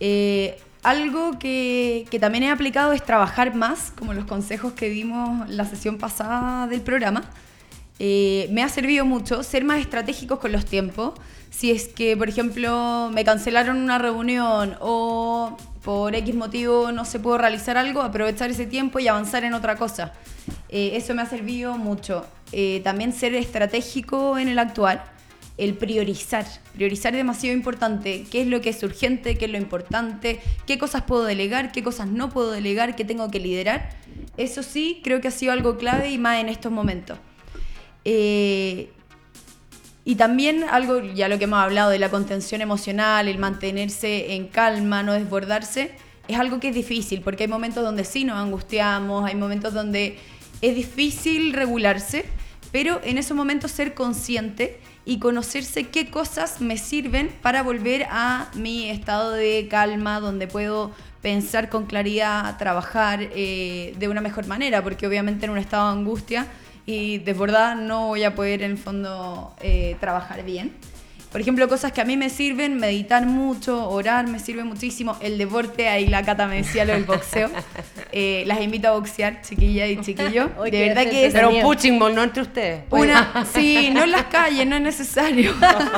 Eh, 0.01 0.59
algo 0.82 1.39
que, 1.39 2.07
también 2.20 2.44
he 2.44 2.51
aplicado 2.51 2.93
es 2.93 3.05
trabajar 3.05 3.55
más, 3.55 3.93
como 3.97 4.15
los 4.15 4.24
consejos 4.24 4.73
que 4.73 4.89
dimos 4.89 5.48
la 5.48 5.65
sesión 5.65 5.98
pasada 5.98 6.66
del 6.66 6.81
programa. 6.81 7.23
Eh, 7.98 8.48
me 8.51 8.62
ha 8.62 8.69
servido 8.69 9.05
mucho 9.05 9.43
ser 9.43 9.65
más 9.65 9.81
estratégicos 9.81 10.39
con 10.39 10.52
los 10.52 10.65
tiempos. 10.65 11.15
Si 11.51 11.70
es 11.70 11.89
que, 11.89 12.16
por 12.16 12.28
ejemplo, 12.28 13.11
me 13.12 13.24
cancelaron 13.24 13.77
una 13.77 13.98
reunión 13.98 14.77
o 14.81 15.57
por 15.82 16.15
X 16.15 16.35
motivo 16.35 16.93
no 16.93 17.05
se 17.05 17.19
pudo 17.19 17.39
realizar 17.39 17.77
algo, 17.77 18.02
aprovechar 18.02 18.51
ese 18.51 18.66
tiempo 18.66 18.98
y 19.01 19.09
avanzar 19.09 19.44
en 19.44 19.55
otra 19.55 19.77
cosa. 19.77 20.12
Eh, 20.69 20.93
eso 20.94 21.15
me 21.15 21.23
ha 21.23 21.27
servido 21.27 21.77
mucho. 21.77 22.24
Eh, 22.52 22.81
también 22.82 23.12
ser 23.12 23.35
estratégico 23.35 24.39
en 24.39 24.48
el 24.48 24.59
actual 24.59 25.02
el 25.61 25.74
priorizar. 25.74 26.47
Priorizar 26.74 27.12
es 27.12 27.19
demasiado 27.19 27.55
importante. 27.55 28.24
¿Qué 28.31 28.41
es 28.41 28.47
lo 28.47 28.62
que 28.62 28.70
es 28.70 28.82
urgente? 28.82 29.37
¿Qué 29.37 29.45
es 29.45 29.51
lo 29.51 29.59
importante? 29.59 30.41
¿Qué 30.66 30.78
cosas 30.78 31.03
puedo 31.03 31.24
delegar? 31.24 31.70
¿Qué 31.70 31.82
cosas 31.82 32.09
no 32.09 32.31
puedo 32.31 32.51
delegar? 32.51 32.97
¿Qué 32.97 33.05
tengo 33.05 33.31
que 33.31 33.41
liderar? 33.41 33.91
Eso 34.39 34.62
sí, 34.62 35.03
creo 35.05 35.20
que 35.20 35.28
ha 35.28 35.31
sido 35.31 35.53
algo 35.53 35.77
clave 35.77 36.11
y 36.11 36.16
más 36.16 36.41
en 36.41 36.49
estos 36.49 36.73
momentos. 36.73 37.19
Eh, 38.07 38.91
y 40.03 40.15
también 40.15 40.65
algo, 40.65 41.03
ya 41.03 41.28
lo 41.28 41.37
que 41.39 41.45
hemos 41.45 41.59
hablado 41.59 41.91
de 41.91 41.99
la 41.99 42.09
contención 42.09 42.62
emocional, 42.62 43.28
el 43.28 43.37
mantenerse 43.37 44.32
en 44.35 44.49
calma, 44.49 45.03
no 45.03 45.12
desbordarse, 45.12 45.91
es 46.27 46.39
algo 46.39 46.59
que 46.59 46.70
es 46.70 46.74
difícil, 46.74 47.20
porque 47.20 47.43
hay 47.43 47.49
momentos 47.49 47.85
donde 47.85 48.05
sí 48.05 48.24
nos 48.24 48.37
angustiamos, 48.37 49.28
hay 49.28 49.35
momentos 49.35 49.74
donde 49.74 50.19
es 50.62 50.74
difícil 50.74 51.53
regularse, 51.53 52.24
pero 52.73 53.01
en 53.05 53.19
esos 53.19 53.37
momentos 53.37 53.73
ser 53.73 53.93
consciente 53.93 54.81
y 55.05 55.18
conocerse 55.18 55.89
qué 55.89 56.10
cosas 56.10 56.60
me 56.60 56.77
sirven 56.77 57.31
para 57.43 57.62
volver 57.62 58.06
a 58.10 58.51
mi 58.55 58.90
estado 58.90 59.32
de 59.32 59.66
calma, 59.68 60.20
donde 60.20 60.47
puedo 60.47 60.93
pensar 61.22 61.68
con 61.68 61.86
claridad, 61.86 62.56
trabajar 62.59 63.20
eh, 63.35 63.94
de 63.98 64.09
una 64.09 64.20
mejor 64.20 64.47
manera, 64.47 64.82
porque 64.82 65.06
obviamente 65.06 65.47
en 65.47 65.52
un 65.52 65.59
estado 65.59 65.93
de 65.93 65.98
angustia 65.98 66.47
y 66.86 67.18
de 67.18 67.32
verdad 67.35 67.77
no 67.77 68.09
voy 68.09 68.24
a 68.24 68.35
poder 68.35 68.62
en 68.62 68.72
el 68.72 68.78
fondo 68.78 69.55
eh, 69.60 69.97
trabajar 70.01 70.44
bien. 70.44 70.72
Por 71.31 71.40
ejemplo, 71.40 71.69
cosas 71.69 71.93
que 71.93 72.01
a 72.01 72.05
mí 72.05 72.16
me 72.16 72.28
sirven, 72.28 72.77
meditar 72.78 73.24
mucho, 73.24 73.89
orar 73.89 74.27
me 74.27 74.40
sirve 74.40 74.65
muchísimo. 74.65 75.16
El 75.20 75.39
deporte, 75.39 75.89
ahí 75.89 76.09
la 76.09 76.24
Cata 76.24 76.48
me 76.48 76.57
decía 76.57 76.85
lo 76.85 76.93
del 76.93 77.05
boxeo. 77.05 77.51
Eh, 78.12 78.43
las 78.44 78.61
invito 78.61 78.89
a 78.89 78.90
boxear, 78.90 79.40
chiquilla 79.40 79.86
y 79.86 80.01
chiquillo. 80.01 80.48
de 80.65 80.89
verdad 80.89 81.05
que 81.05 81.27
es... 81.27 81.32
Pero 81.32 81.51
un 81.51 81.62
punching 81.62 81.97
ball, 81.97 82.12
no 82.12 82.24
entre 82.24 82.43
ustedes. 82.43 82.82
Una, 82.90 83.47
sí, 83.55 83.90
no 83.93 84.02
en 84.02 84.11
las 84.11 84.24
calles, 84.24 84.66
no 84.66 84.74
es 84.74 84.82
necesario. 84.82 85.55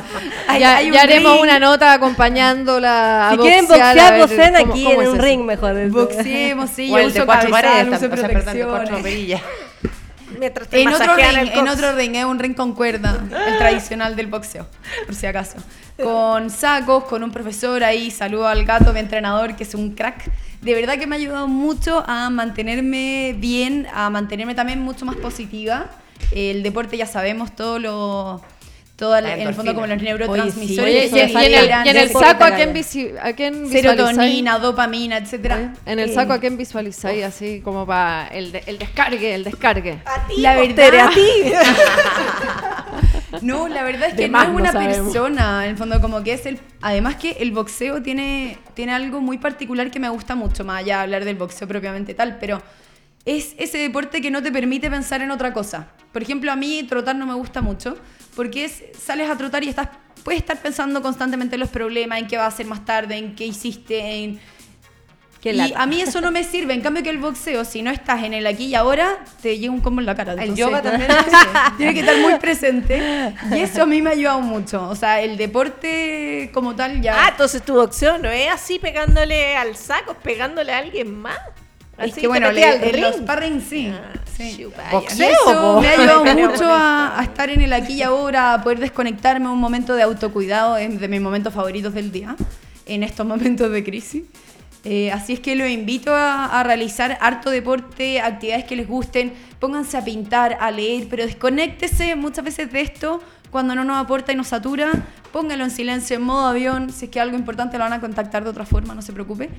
ya, 0.58 0.76
haremos 1.00 1.40
una 1.40 1.58
nota 1.58 1.94
acompañándola 1.94 3.30
Si 3.30 3.38
quieren 3.38 3.66
boxear, 3.66 4.18
boxeen 4.18 4.56
aquí 4.56 4.86
en 4.86 5.08
un 5.08 5.18
ring 5.18 5.42
mejor. 5.42 5.88
Boxeemos, 5.88 6.68
sí, 6.68 6.90
yo 6.90 7.06
uso 7.06 7.24
cuatro 7.24 7.48
paredes, 7.48 7.96
uso 7.96 8.10
protección 8.10 8.68
en 10.42 10.88
otro 10.88 11.16
ring, 11.16 11.50
En 11.52 11.68
otro 11.68 11.92
ring, 11.92 12.16
es 12.16 12.24
un 12.24 12.38
ring 12.38 12.54
con 12.54 12.74
cuerda, 12.74 13.20
el 13.46 13.58
tradicional 13.58 14.16
del 14.16 14.26
boxeo, 14.26 14.66
por 15.06 15.14
si 15.14 15.26
acaso. 15.26 15.58
Con 16.02 16.50
sacos, 16.50 17.04
con 17.04 17.22
un 17.22 17.30
profesor 17.30 17.84
ahí, 17.84 18.10
saludo 18.10 18.48
al 18.48 18.64
gato, 18.64 18.92
mi 18.92 19.00
entrenador, 19.00 19.54
que 19.56 19.62
es 19.64 19.74
un 19.74 19.94
crack. 19.94 20.30
De 20.60 20.74
verdad 20.74 20.98
que 20.98 21.06
me 21.06 21.16
ha 21.16 21.18
ayudado 21.18 21.48
mucho 21.48 22.04
a 22.06 22.30
mantenerme 22.30 23.34
bien, 23.38 23.86
a 23.92 24.10
mantenerme 24.10 24.54
también 24.54 24.80
mucho 24.80 25.04
más 25.04 25.16
positiva. 25.16 25.90
El 26.30 26.62
deporte 26.62 26.96
ya 26.96 27.06
sabemos 27.06 27.54
todo 27.54 27.78
lo 27.78 28.42
todo 28.96 29.16
en 29.16 29.26
el 29.26 29.54
fondo 29.54 29.74
como 29.74 29.86
los 29.86 30.00
neurotransmisores. 30.00 31.12
y, 31.12 31.18
en 31.18 31.96
el, 31.96 32.10
saco, 32.10 32.44
¿a 32.44 32.54
quién, 32.54 32.74
a 33.20 33.32
quién 33.32 33.68
Serotonina, 33.68 34.58
dopamina, 34.58 35.16
etcétera. 35.16 35.74
En 35.86 35.98
el 35.98 36.12
saco, 36.12 36.32
¿a 36.34 36.38
quién 36.38 36.56
visualizáis? 36.56 37.24
Así 37.24 37.60
como 37.60 37.86
para 37.86 38.28
el, 38.28 38.60
el 38.66 38.78
descargue, 38.78 39.34
el 39.34 39.44
descargue. 39.44 39.98
A 40.04 40.26
ti, 40.26 40.40
la 40.40 40.56
verdad. 40.56 41.06
a 41.06 41.10
ti. 41.10 41.52
no, 43.42 43.68
la 43.68 43.82
verdad 43.82 44.08
es 44.08 44.14
que 44.14 44.28
no 44.28 44.42
es 44.42 44.48
una 44.48 44.72
persona, 44.72 45.64
en 45.64 45.70
el 45.70 45.76
fondo 45.76 46.00
como 46.00 46.22
que 46.22 46.34
es 46.34 46.46
el... 46.46 46.60
Además 46.80 47.16
que 47.16 47.32
el 47.40 47.52
boxeo 47.52 48.02
tiene, 48.02 48.58
tiene 48.74 48.92
algo 48.92 49.20
muy 49.20 49.38
particular 49.38 49.90
que 49.90 50.00
me 50.00 50.08
gusta 50.08 50.34
mucho, 50.34 50.64
más 50.64 50.80
allá 50.80 50.98
de 50.98 51.02
hablar 51.02 51.24
del 51.24 51.36
boxeo 51.36 51.66
propiamente 51.66 52.14
tal, 52.14 52.38
pero 52.38 52.62
es 53.24 53.54
ese 53.58 53.78
deporte 53.78 54.20
que 54.20 54.30
no 54.30 54.42
te 54.42 54.50
permite 54.50 54.90
pensar 54.90 55.22
en 55.22 55.30
otra 55.30 55.52
cosa. 55.52 55.88
Por 56.12 56.22
ejemplo, 56.22 56.52
a 56.52 56.56
mí 56.56 56.84
trotar 56.88 57.16
no 57.16 57.26
me 57.26 57.34
gusta 57.34 57.62
mucho, 57.62 57.96
porque 58.34 58.64
es, 58.64 58.82
sales 58.98 59.30
a 59.30 59.36
trotar 59.36 59.62
y 59.64 59.68
estás, 59.68 59.88
puedes 60.24 60.40
estar 60.40 60.60
pensando 60.60 61.02
constantemente 61.02 61.56
en 61.56 61.60
los 61.60 61.68
problemas, 61.68 62.18
en 62.18 62.26
qué 62.26 62.36
va 62.36 62.44
a 62.44 62.48
hacer 62.48 62.66
más 62.66 62.84
tarde, 62.84 63.16
en 63.16 63.34
qué 63.34 63.46
hiciste, 63.46 64.00
en... 64.00 64.40
y 65.42 65.72
a 65.74 65.86
mí 65.86 66.00
eso 66.00 66.20
no 66.20 66.30
me 66.30 66.44
sirve. 66.44 66.72
En 66.72 66.80
cambio 66.80 67.02
que 67.02 67.10
el 67.10 67.18
boxeo, 67.18 67.64
si 67.64 67.82
no 67.82 67.90
estás 67.90 68.22
en 68.22 68.32
el 68.32 68.46
aquí 68.46 68.66
y 68.66 68.74
ahora, 68.74 69.18
te 69.42 69.58
llega 69.58 69.72
un 69.72 69.80
combo 69.80 70.00
en 70.00 70.06
la 70.06 70.14
cara. 70.14 70.32
el 70.42 70.54
yoga 70.54 70.80
también 70.82 71.10
tiene 71.76 71.94
que 71.94 72.00
estar 72.00 72.16
muy 72.18 72.34
presente. 72.36 73.34
Y 73.50 73.58
eso 73.58 73.82
a 73.82 73.86
mí 73.86 74.00
me 74.00 74.10
ha 74.10 74.12
ayudado 74.12 74.40
mucho. 74.40 74.88
O 74.88 74.94
sea, 74.94 75.20
el 75.20 75.36
deporte 75.36 76.50
como 76.54 76.74
tal 76.76 77.00
ya... 77.02 77.24
Ah, 77.24 77.28
entonces 77.30 77.62
tu 77.62 77.74
boxeo 77.74 78.18
no 78.18 78.30
es 78.30 78.50
así 78.50 78.78
pegándole 78.78 79.56
al 79.56 79.76
saco, 79.76 80.14
pegándole 80.14 80.72
a 80.72 80.78
alguien 80.78 81.14
más. 81.14 81.38
Es 81.98 82.14
que 82.14 82.26
bueno, 82.26 82.50
le, 82.50 82.98
los 82.98 83.16
sparring 83.16 83.60
sí. 83.60 83.92
Ah, 83.92 84.12
sí. 84.36 84.66
Eso 85.24 85.80
me 85.80 85.88
ha 85.88 85.92
ayudado 85.92 86.24
mucho 86.34 86.64
a, 86.66 87.20
estar 87.22 87.50
en 87.50 87.60
el 87.60 87.72
aquí 87.72 87.94
y 87.94 88.02
ahora, 88.02 88.54
a 88.54 88.62
poder 88.62 88.80
desconectarme 88.80 89.48
un 89.48 89.58
momento 89.58 89.94
de 89.94 90.02
autocuidado, 90.02 90.76
es 90.76 90.98
de 90.98 91.08
mis 91.08 91.20
momentos 91.20 91.52
favoritos 91.52 91.94
del 91.94 92.10
día, 92.10 92.34
en 92.86 93.02
estos 93.02 93.26
momentos 93.26 93.70
de 93.70 93.84
crisis. 93.84 94.24
Eh, 94.84 95.12
así 95.12 95.34
es 95.34 95.40
que 95.40 95.54
los 95.54 95.68
invito 95.68 96.12
a, 96.12 96.58
a, 96.58 96.64
realizar 96.64 97.16
harto 97.20 97.50
deporte, 97.50 98.20
actividades 98.20 98.64
que 98.64 98.74
les 98.74 98.88
gusten, 98.88 99.32
pónganse 99.60 99.96
a 99.96 100.04
pintar, 100.04 100.58
a 100.60 100.72
leer, 100.72 101.06
pero 101.08 101.24
desconéctese 101.24 102.16
muchas 102.16 102.44
veces 102.44 102.72
de 102.72 102.80
esto 102.80 103.20
cuando 103.52 103.76
no 103.76 103.84
nos 103.84 104.02
aporta 104.02 104.32
y 104.32 104.36
nos 104.36 104.48
satura, 104.48 104.90
pónganlo 105.30 105.62
en 105.62 105.70
silencio, 105.70 106.16
en 106.16 106.22
modo 106.22 106.48
avión, 106.48 106.90
si 106.90 107.04
es 107.04 107.10
que 107.12 107.20
algo 107.20 107.36
importante 107.36 107.78
lo 107.78 107.84
van 107.84 107.92
a 107.92 108.00
contactar 108.00 108.42
de 108.42 108.50
otra 108.50 108.66
forma, 108.66 108.94
no 108.94 109.02
se 109.02 109.12
preocupe 109.12 109.50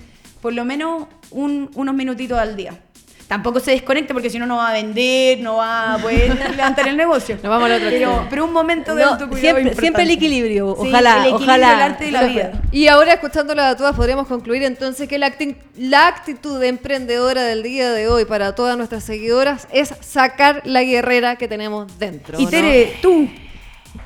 por 0.43 0.51
lo 0.51 0.65
menos 0.65 1.07
unos 1.31 1.95
minutitos 1.95 2.37
al 2.37 2.57
día. 2.57 2.77
Tampoco 3.29 3.61
se 3.61 3.71
desconecte 3.71 4.13
porque 4.13 4.29
si 4.29 4.37
no, 4.37 4.45
no 4.45 4.57
va 4.57 4.69
a 4.69 4.73
vender, 4.73 5.39
no 5.39 5.55
va 5.55 5.93
a 5.93 5.97
poder 5.97 6.37
levantar 6.51 6.85
el 6.89 6.97
negocio. 6.97 7.35
Nos 7.35 7.49
vamos 7.49 7.69
al 7.69 7.77
otro 7.77 7.89
pero, 7.89 8.27
pero 8.29 8.45
un 8.45 8.51
momento 8.51 8.93
de 8.93 9.03
autocuidado 9.03 9.57
siempre, 9.59 9.79
siempre 9.79 10.03
el 10.03 10.11
equilibrio, 10.11 10.67
ojalá, 10.67 11.25
el 11.25 11.33
ojalá. 11.33 11.75
El 11.75 11.81
arte 11.81 12.05
de 12.05 12.11
la 12.11 12.23
vida. 12.23 12.51
Y 12.73 12.87
ahora, 12.87 13.13
escuchándola 13.13 13.69
a 13.69 13.77
todas, 13.77 13.95
podríamos 13.95 14.27
concluir 14.27 14.63
entonces 14.63 15.07
que 15.07 15.17
la, 15.17 15.33
la 15.77 16.07
actitud 16.07 16.61
emprendedora 16.61 17.43
del 17.43 17.63
día 17.63 17.91
de 17.93 18.09
hoy 18.09 18.25
para 18.25 18.53
todas 18.53 18.75
nuestras 18.75 19.05
seguidoras 19.05 19.69
es 19.71 19.93
sacar 20.01 20.61
la 20.65 20.83
guerrera 20.83 21.37
que 21.37 21.47
tenemos 21.47 21.97
dentro. 21.97 22.37
Y 22.37 22.47
Tere, 22.47 22.97
tú, 23.01 23.29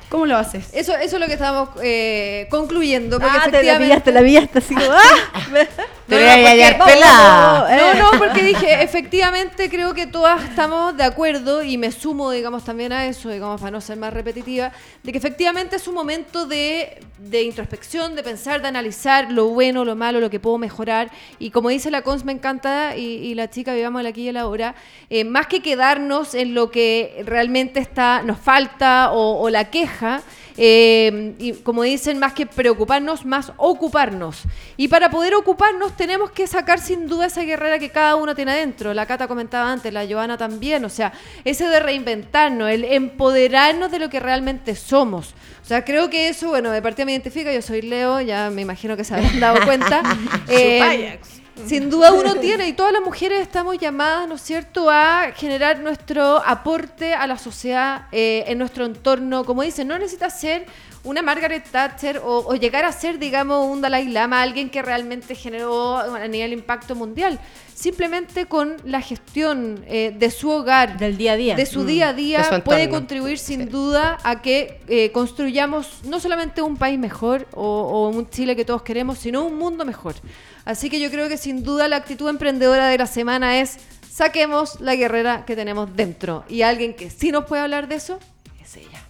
¿Cómo 0.08 0.26
lo 0.26 0.36
haces? 0.36 0.66
Eso, 0.72 0.94
eso 0.96 1.16
es 1.16 1.20
lo 1.20 1.26
que 1.26 1.34
estábamos 1.34 1.70
eh, 1.82 2.46
concluyendo. 2.50 3.20
Porque 3.20 3.36
ah, 3.38 3.48
te 3.50 3.62
la 3.62 3.78
pillaste, 3.78 4.12
la 4.12 4.22
pillaste 4.22 4.58
así 4.58 4.74
como, 4.74 4.90
¡ah! 4.92 5.62
Te 6.08 6.14
voy 6.14 6.24
a 6.24 6.50
hallar 6.50 6.78
pelada. 6.82 7.76
No, 7.76 8.12
no, 8.12 8.18
porque 8.18 8.42
dije, 8.42 8.82
efectivamente 8.82 9.68
creo 9.68 9.92
que 9.92 10.06
todas 10.06 10.42
estamos 10.42 10.96
de 10.96 11.04
acuerdo 11.04 11.62
y 11.62 11.76
me 11.76 11.92
sumo, 11.92 12.30
digamos, 12.30 12.64
también 12.64 12.92
a 12.92 13.04
eso, 13.04 13.28
digamos, 13.28 13.60
para 13.60 13.70
no 13.70 13.82
ser 13.82 13.98
más 13.98 14.14
repetitiva, 14.14 14.72
de 15.02 15.12
que 15.12 15.18
efectivamente 15.18 15.76
es 15.76 15.86
un 15.86 15.94
momento 15.94 16.46
de, 16.46 16.98
de 17.18 17.42
introspección, 17.42 18.14
de 18.14 18.22
pensar, 18.22 18.62
de 18.62 18.68
analizar 18.68 19.30
lo 19.30 19.48
bueno, 19.48 19.84
lo 19.84 19.96
malo, 19.96 20.18
lo 20.18 20.30
que 20.30 20.40
puedo 20.40 20.56
mejorar. 20.56 21.10
Y 21.38 21.50
como 21.50 21.68
dice 21.68 21.90
la 21.90 22.00
Cons, 22.00 22.24
me 22.24 22.32
encanta, 22.32 22.96
y, 22.96 23.34
la 23.34 23.50
chica, 23.50 23.74
vivamos 23.74 24.06
aquí 24.06 24.30
y 24.30 24.32
la 24.32 24.48
hora, 24.48 24.74
eh, 25.10 25.24
más 25.24 25.46
que 25.46 25.60
quedarnos 25.60 26.34
en 26.34 26.54
lo 26.54 26.70
que 26.70 27.22
realmente 27.26 27.80
está, 27.80 28.22
nos 28.22 28.38
falta 28.38 29.12
o, 29.12 29.42
o 29.42 29.50
la 29.50 29.68
queja, 29.70 30.22
eh, 30.60 31.34
y 31.38 31.52
como 31.52 31.84
dicen, 31.84 32.18
más 32.18 32.32
que 32.32 32.44
preocuparnos, 32.44 33.24
más 33.24 33.52
ocuparnos. 33.56 34.42
Y 34.76 34.88
para 34.88 35.08
poder 35.08 35.36
ocuparnos 35.36 35.96
tenemos 35.96 36.32
que 36.32 36.48
sacar 36.48 36.80
sin 36.80 37.06
duda 37.06 37.26
esa 37.26 37.42
guerrera 37.42 37.78
que 37.78 37.90
cada 37.90 38.16
uno 38.16 38.34
tiene 38.34 38.50
adentro. 38.50 38.92
La 38.92 39.06
Cata 39.06 39.28
comentaba 39.28 39.70
antes, 39.70 39.92
la 39.92 40.04
Joana 40.04 40.36
también, 40.36 40.84
o 40.84 40.88
sea, 40.88 41.12
ese 41.44 41.68
de 41.68 41.78
reinventarnos, 41.78 42.68
el 42.70 42.84
empoderarnos 42.84 43.92
de 43.92 44.00
lo 44.00 44.10
que 44.10 44.18
realmente 44.18 44.74
somos. 44.74 45.32
O 45.62 45.66
sea, 45.68 45.84
creo 45.84 46.10
que 46.10 46.28
eso, 46.28 46.48
bueno, 46.48 46.72
de 46.72 46.82
parte 46.82 47.04
me 47.04 47.12
identifica, 47.12 47.52
yo 47.52 47.62
soy 47.62 47.82
Leo, 47.82 48.20
ya 48.20 48.50
me 48.50 48.62
imagino 48.62 48.96
que 48.96 49.04
se 49.04 49.14
habrán 49.14 49.38
dado 49.38 49.64
cuenta. 49.64 50.02
eh, 50.48 51.20
sin 51.66 51.90
duda 51.90 52.12
uno 52.12 52.34
tiene, 52.36 52.68
y 52.68 52.72
todas 52.72 52.92
las 52.92 53.02
mujeres 53.02 53.40
estamos 53.40 53.78
llamadas, 53.78 54.28
¿no 54.28 54.36
es 54.36 54.42
cierto?, 54.42 54.90
a 54.90 55.32
generar 55.36 55.80
nuestro 55.80 56.42
aporte 56.44 57.14
a 57.14 57.26
la 57.26 57.38
sociedad 57.38 58.06
eh, 58.12 58.44
en 58.46 58.58
nuestro 58.58 58.84
entorno. 58.84 59.44
Como 59.44 59.62
dicen, 59.62 59.88
no 59.88 59.98
necesita 59.98 60.30
ser 60.30 60.66
una 61.04 61.22
Margaret 61.22 61.64
Thatcher 61.70 62.20
o, 62.24 62.54
llegar 62.54 62.84
a 62.84 62.92
ser, 62.92 63.18
digamos, 63.18 63.66
un 63.66 63.80
Dalai 63.80 64.08
Lama, 64.08 64.42
alguien 64.42 64.70
que 64.70 64.82
realmente 64.82 65.34
generó 65.34 65.96
a 65.96 66.28
nivel 66.28 66.52
impacto 66.52 66.94
mundial. 66.94 67.38
Simplemente 67.78 68.46
con 68.46 68.76
la 68.84 69.00
gestión 69.00 69.84
eh, 69.86 70.12
de 70.18 70.32
su 70.32 70.50
hogar, 70.50 70.98
del 70.98 71.16
día 71.16 71.34
a 71.34 71.36
día, 71.36 71.54
de 71.54 71.64
su 71.64 71.84
día 71.84 72.08
a 72.08 72.12
mm. 72.12 72.16
día, 72.16 72.62
puede 72.64 72.88
contribuir 72.88 73.38
sin 73.38 73.68
duda 73.68 74.18
a 74.24 74.42
que 74.42 74.80
eh, 74.88 75.12
construyamos 75.12 76.00
no 76.02 76.18
solamente 76.18 76.60
un 76.60 76.76
país 76.76 76.98
mejor 76.98 77.46
o 77.52 78.08
un 78.08 78.28
Chile 78.30 78.56
que 78.56 78.64
todos 78.64 78.82
queremos, 78.82 79.18
sino 79.18 79.44
un 79.44 79.56
mundo 79.56 79.84
mejor. 79.84 80.16
Así 80.64 80.90
que 80.90 80.98
yo 80.98 81.08
creo 81.08 81.28
que 81.28 81.36
sin 81.36 81.62
duda 81.62 81.86
la 81.86 81.94
actitud 81.94 82.28
emprendedora 82.28 82.88
de 82.88 82.98
la 82.98 83.06
semana 83.06 83.60
es 83.60 83.78
saquemos 84.10 84.80
la 84.80 84.96
guerrera 84.96 85.44
que 85.46 85.54
tenemos 85.54 85.94
dentro. 85.94 86.44
Y 86.48 86.62
alguien 86.62 86.94
que 86.94 87.10
sí 87.10 87.30
nos 87.30 87.44
puede 87.44 87.62
hablar 87.62 87.86
de 87.86 87.94
eso 87.94 88.18
es 88.60 88.76
ella. 88.76 89.07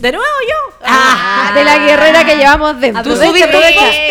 ¿De 0.00 0.10
nuevo 0.10 0.26
yo? 0.48 0.76
Ah, 0.84 1.52
de 1.54 1.64
la 1.64 1.78
guerrera 1.78 2.24
que 2.24 2.36
llevamos 2.36 2.80
dentro. 2.80 3.02
¿Tú 3.02 3.16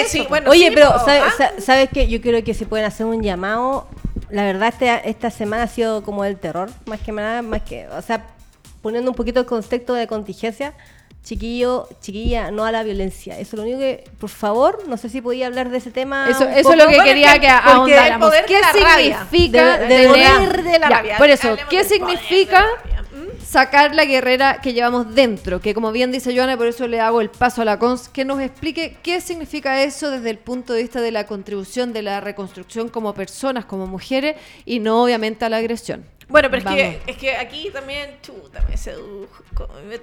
Sí, 0.08 0.26
bueno, 0.30 0.50
Oye, 0.50 0.72
pero 0.72 0.94
¿sabes, 1.04 1.24
¿sabes 1.60 1.90
qué? 1.94 2.08
Yo 2.08 2.22
creo 2.22 2.44
que 2.44 2.54
se 2.54 2.66
pueden 2.66 2.86
hacer 2.86 3.06
un 3.06 3.22
llamado. 3.22 3.88
La 4.30 4.44
verdad, 4.44 4.70
este, 4.70 5.10
esta 5.10 5.30
semana 5.30 5.64
ha 5.64 5.68
sido 5.68 6.04
como 6.04 6.24
el 6.24 6.38
terror, 6.38 6.70
más 6.86 7.02
que 7.02 7.12
nada, 7.12 7.42
más 7.42 7.62
que, 7.64 7.88
o 7.90 8.02
sea, 8.02 8.26
poniendo 8.82 9.12
un 9.12 9.16
poquito 9.16 9.42
el 9.42 9.46
concepto 9.46 9.94
de 9.94 10.08
contingencia 10.08 10.74
chiquillo, 11.24 11.88
chiquilla, 12.02 12.52
no 12.52 12.66
a 12.66 12.72
la 12.72 12.84
violencia. 12.84 13.38
Eso 13.38 13.52
es 13.52 13.54
lo 13.54 13.64
único 13.64 13.80
que, 13.80 14.04
por 14.20 14.30
favor, 14.30 14.88
no 14.88 14.98
sé 14.98 15.10
si 15.10 15.22
podía 15.22 15.48
hablar 15.48 15.70
de 15.70 15.78
ese 15.78 15.92
tema. 15.92 16.28
Eso, 16.30 16.48
eso 16.48 16.74
es 16.74 16.78
lo 16.78 16.88
que 16.88 17.00
quería 17.00 17.40
que, 17.40 17.48
ahondáramos. 17.48 18.34
¿Qué 18.48 18.60
significa 18.74 19.78
de, 19.78 20.80
la 20.80 20.90
rabia? 20.90 21.18
por 21.18 21.30
eso, 21.30 21.56
¿qué 21.70 21.84
significa. 21.84 22.66
Sacar 23.46 23.96
la 23.96 24.06
guerrera 24.06 24.62
que 24.62 24.74
llevamos 24.74 25.14
dentro? 25.14 25.62
Que 25.62 25.74
como 25.74 25.92
bien 25.92 26.12
dice 26.12 26.36
Joana, 26.36 26.58
por 26.58 26.68
eso 26.68 26.88
le 26.88 27.00
hago 27.00 27.22
el 27.22 27.30
paso 27.30 27.62
a 27.62 27.66
la 27.66 27.80
cons, 27.80 28.10
que 28.10 28.26
nos 28.26 28.40
explique 28.42 28.98
qué 29.04 29.22
significa 29.22 29.84
eso 29.84 30.12
desde 30.12 30.30
el 30.30 30.38
punto 30.38 30.74
de 30.74 30.82
vista 30.82 31.02
de 31.02 31.12
la 31.12 31.26
contribución 31.26 31.94
de 31.94 32.02
la 32.02 32.22
reconstrucción 32.22 32.90
como 32.90 33.14
personas, 33.14 33.66
como 33.66 33.88
mujeres, 33.88 34.36
y 34.66 34.80
no 34.80 35.04
obviamente 35.04 35.46
a 35.46 35.50
la 35.50 35.58
agresión. 35.58 36.06
Bueno, 36.32 36.50
pero 36.50 36.70
es 36.70 36.76
que, 36.76 37.02
es 37.12 37.18
que 37.18 37.36
aquí 37.36 37.70
también, 37.72 38.18
chuta, 38.22 38.66
me 38.70 38.78
sedujo. 38.78 39.44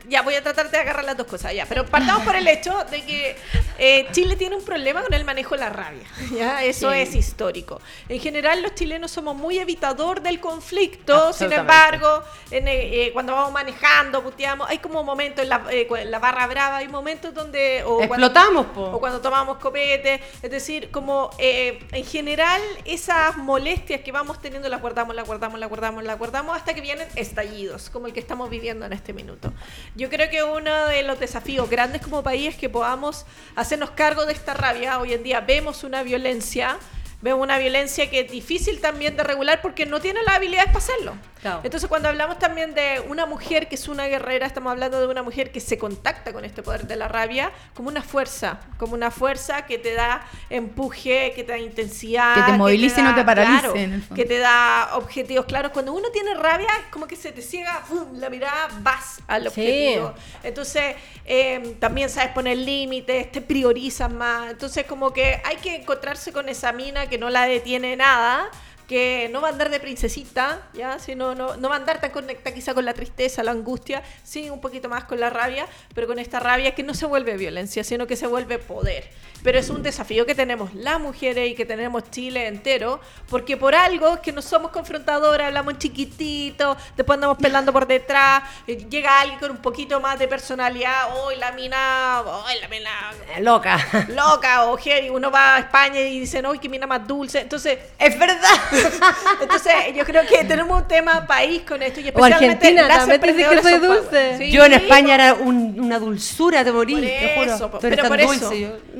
Ya, 0.09 0.21
voy 0.21 0.35
a 0.35 0.43
tratar 0.43 0.71
de 0.71 0.77
agarrar 0.77 1.05
las 1.05 1.17
dos 1.17 1.27
cosas, 1.27 1.55
ya. 1.55 1.65
Pero 1.67 1.87
partamos 1.87 2.23
por 2.23 2.37
el 2.37 2.47
hecho 2.47 2.85
de 2.91 3.03
que 3.03 3.37
eh, 3.79 4.07
Chile 4.13 4.37
tiene 4.37 4.55
un 4.55 4.65
problema 4.65 5.03
con 5.03 5.15
el 5.15 5.25
manejo 5.25 5.55
de 5.55 5.61
la 5.61 5.71
rabia, 5.71 6.07
¿ya? 6.35 6.63
Eso 6.63 6.93
es 6.93 7.15
histórico. 7.15 7.81
En 8.11 8.21
general, 8.21 8.63
los 8.63 8.75
chilenos 8.75 9.11
somos 9.11 9.37
muy 9.37 9.59
evitador 9.59 10.21
del 10.21 10.39
conflicto, 10.39 11.33
sin 11.33 11.51
embargo, 11.51 12.23
eh, 12.51 12.63
eh, 12.65 13.11
cuando 13.15 13.35
vamos 13.35 13.53
manejando, 13.53 14.23
puteamos, 14.23 14.69
hay 14.69 14.79
como 14.79 15.03
momentos 15.03 15.43
en 15.43 15.49
la, 15.49 16.19
barra 16.19 16.47
brava, 16.47 16.77
hay 16.77 16.89
momentos 16.89 17.33
donde... 17.33 17.83
O 17.87 18.03
Explotamos, 18.03 18.67
cuando, 18.67 18.97
O 18.97 19.01
cuando 19.01 19.21
tomamos 19.21 19.57
copete, 19.57 20.21
es 20.43 20.51
decir, 20.51 20.91
como 20.91 21.31
en 21.39 22.05
general 22.05 22.61
esas 22.85 23.37
molestias 23.39 24.03
que 24.03 24.13
vamos 24.13 24.41
teniendo 24.43 24.69
las 24.69 24.83
guardamos, 24.83 25.15
las 25.15 25.27
guardamos, 25.27 25.59
las 25.59 25.69
guardamos, 25.69 26.05
las 26.05 26.18
guardamos 26.19 26.57
hasta 26.57 26.75
que 26.75 26.81
vienen 26.81 27.09
estallidos, 27.15 27.91
como 27.91 28.07
el 28.07 28.13
que 28.13 28.21
estamos 28.21 28.51
viviendo 28.51 28.85
en 28.85 28.93
este 28.93 29.13
minuto. 29.13 29.53
Yo 29.95 30.11
creo 30.11 30.29
que 30.29 30.43
uno 30.43 30.87
de 30.87 31.03
los 31.03 31.19
desafíos 31.19 31.71
grandes 31.71 32.03
como 32.03 32.23
país 32.23 32.49
es 32.49 32.57
que 32.57 32.69
podamos 32.69 33.25
hacernos 33.57 33.93
cargo 33.93 34.27
de 34.27 34.33
esta 34.33 34.55
rabia. 34.55 34.99
Hoy 34.99 35.13
en 35.15 35.23
día 35.23 35.41
vemos 35.41 35.85
una 35.85 36.03
violencia 36.03 36.79
vemos 37.21 37.43
una 37.43 37.59
violencia 37.59 38.09
que 38.11 38.21
es 38.21 38.31
difícil 38.31 38.81
también 38.81 39.17
de 39.17 39.25
regular 39.25 39.61
porque 39.61 39.87
no 39.87 40.01
tiene 40.01 40.23
la 40.23 40.37
habilidad 40.37 40.67
de 40.67 40.79
hacerlo. 40.79 41.15
Entonces, 41.63 41.89
cuando 41.89 42.09
hablamos 42.09 42.39
también 42.39 42.75
de 42.75 43.01
una 43.09 43.27
mujer 43.27 43.69
que 43.69 43.77
es 43.77 43.89
una 43.89 44.07
guerrera, 44.07 44.47
estamos 44.47 44.73
hablando 44.73 45.01
de 45.01 45.07
una 45.07 45.23
mujer 45.23 45.53
que 45.53 45.61
se 45.61 45.79
contacta 45.79 46.33
con 46.33 46.45
este 46.45 46.63
poder 46.63 46.87
de 46.87 46.97
la 46.97 47.09
rabia 47.09 47.53
como 47.75 47.89
una 47.89 48.03
fuerza, 48.03 48.61
como 48.77 48.95
una 48.95 49.11
fuerza 49.11 49.65
que 49.67 49.79
te 49.79 49.95
da 49.95 50.27
empuje, 50.51 51.33
que 51.35 51.45
te 51.45 51.53
da 51.53 51.59
intensidad. 51.59 52.35
Que 52.35 52.53
te 52.53 52.59
movilice 52.59 53.01
y 53.01 53.05
no 53.05 53.15
te 53.15 53.25
paralice. 53.25 54.01
que 54.15 54.25
te 54.25 54.39
da 54.39 54.91
objetivos 54.95 55.47
claros. 55.47 55.73
Cuando 55.73 55.93
uno 55.93 56.11
tiene 56.11 56.35
rabia, 56.35 56.69
es 56.81 56.87
como 56.91 57.07
que 57.07 57.17
se 57.17 57.33
te 57.33 57.43
ciega 57.43 57.85
la 58.15 58.31
mirada, 58.31 58.69
vas 58.81 59.21
al 59.27 59.47
objetivo. 59.47 60.15
Entonces, 60.43 60.97
em, 61.25 61.75
también 61.75 62.11
sabes 62.11 62.31
poner 62.33 62.59
límites, 62.59 63.31
te 63.31 63.41
priorizas 63.41 64.13
más. 64.13 64.51
Entonces, 64.51 64.85
como 64.87 65.13
que 65.13 65.41
hay 65.45 65.57
que 65.57 65.77
encontrarse 65.77 66.33
con 66.33 66.49
esa 66.49 66.73
mina 66.73 67.08
que 67.09 67.19
no 67.19 67.31
la 67.31 67.45
detiene 67.45 67.97
nada 67.97 68.51
que 68.89 69.29
no 69.31 69.43
va 69.43 69.49
a 69.49 69.51
andar 69.53 69.69
de 69.69 69.81
princesita, 69.81 70.63
¿ya? 70.73 70.99
Sino, 70.99 71.35
no, 71.35 71.59
no 71.59 71.69
va 71.69 71.75
a 71.75 71.79
andar 71.79 72.01
tan 72.01 72.11
conectada 72.11 72.55
quizá 72.55 72.73
con 72.73 72.87
la 72.87 72.95
tristeza, 72.95 73.43
la 73.43 73.51
angustia, 73.51 74.03
sí, 74.25 74.49
un 74.49 74.63
poquito 74.63 74.89
más 74.89 75.05
con 75.05 75.21
la 75.21 75.29
rabia, 75.29 75.67
pero 75.95 76.07
con 76.07 76.19
esta 76.19 76.41
rabia 76.41 76.75
que 76.75 76.83
no 76.83 76.95
se 76.95 77.05
vuelve 77.05 77.37
violencia, 77.37 77.85
sino 77.85 78.07
que 78.07 78.17
se 78.17 78.27
vuelve 78.27 78.59
poder. 78.59 79.11
Pero 79.43 79.59
es 79.59 79.69
un 79.69 79.83
desafío 79.83 80.25
que 80.25 80.35
tenemos 80.35 80.75
las 80.75 80.99
mujeres 80.99 81.51
y 81.51 81.55
que 81.55 81.67
tenemos 81.67 82.11
Chile 82.11 82.47
entero, 82.47 82.99
porque 83.29 83.59
por 83.59 83.75
algo 83.75 84.23
que 84.23 84.33
no 84.33 84.41
somos 84.41 84.71
confrontadoras, 84.71 85.49
hablamos 85.49 85.77
chiquitito, 85.77 86.75
después 86.97 87.19
andamos 87.19 87.37
pelando 87.37 87.75
por 87.75 87.87
detrás, 87.87 88.43
eh, 88.67 88.87
llega 88.89 89.21
alguien 89.21 89.39
con 89.39 89.51
un 89.51 89.59
poquito 89.59 90.01
más 90.01 90.19
de 90.19 90.27
personalidad, 90.29 91.15
hoy 91.15 91.37
la 91.37 91.53
mina, 91.53 92.23
hoy 92.23 92.55
la 92.59 92.69
mina 92.69 93.13
loca, 93.41 94.07
loca 94.09 94.65
o 94.65 94.79
heavy, 94.79 95.11
uno 95.11 95.31
va 95.31 95.57
a 95.57 95.59
España 95.59 96.01
y 96.01 96.21
dicen, 96.21 96.47
hoy 96.47 96.59
qué 96.59 96.71
mina 96.71 96.87
más 96.87 97.07
dulce, 97.07 97.41
entonces, 97.41 97.79
es 97.99 98.19
verdad. 98.19 98.78
Entonces, 99.43 99.73
yo 99.95 100.05
creo 100.05 100.27
que 100.27 100.45
tenemos 100.45 100.83
un 100.83 100.89
tema 100.89 101.27
país 101.27 101.63
con 101.63 101.83
esto. 101.83 102.01
Y 102.01 102.09
especialmente 102.09 102.47
o 102.47 102.51
Argentina, 102.51 102.89
también 102.89 103.37
dice 103.37 103.51
que 103.51 103.63
soy 103.63 103.79
dulce. 103.79 104.51
yo 104.51 104.65
en 104.65 104.75
España 104.75 105.15
era 105.15 105.35
una 105.35 105.99
dulzura 105.99 106.65
de 106.65 106.73
morir, 106.73 107.01
te 107.01 107.35
juro. 107.37 107.81
pero 107.81 108.09
por 108.09 108.21
eso, 108.21 108.53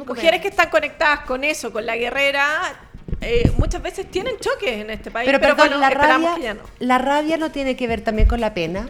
mujeres 0.07 0.41
que 0.41 0.49
están 0.49 0.71
conectadas 0.71 1.21
con 1.21 1.45
eso, 1.45 1.73
con 1.73 1.85
la 1.85 1.97
guerrera, 1.97 2.75
eh, 3.21 3.51
muchas 3.57 3.83
veces 3.83 4.11
tienen 4.11 4.39
choques 4.39 4.81
en 4.81 4.91
este 4.91 5.11
país. 5.11 5.27
Pero, 5.27 5.41
perdón, 5.41 5.81
la 5.81 5.91
rabia, 5.91 6.55
no. 6.55 6.61
la 6.79 6.99
rabia 6.99 7.37
no 7.37 7.51
tiene 7.51 7.77
que 7.77 7.87
ver 7.87 8.03
también 8.03 8.29
con 8.29 8.41
la 8.41 8.55
pena. 8.55 8.89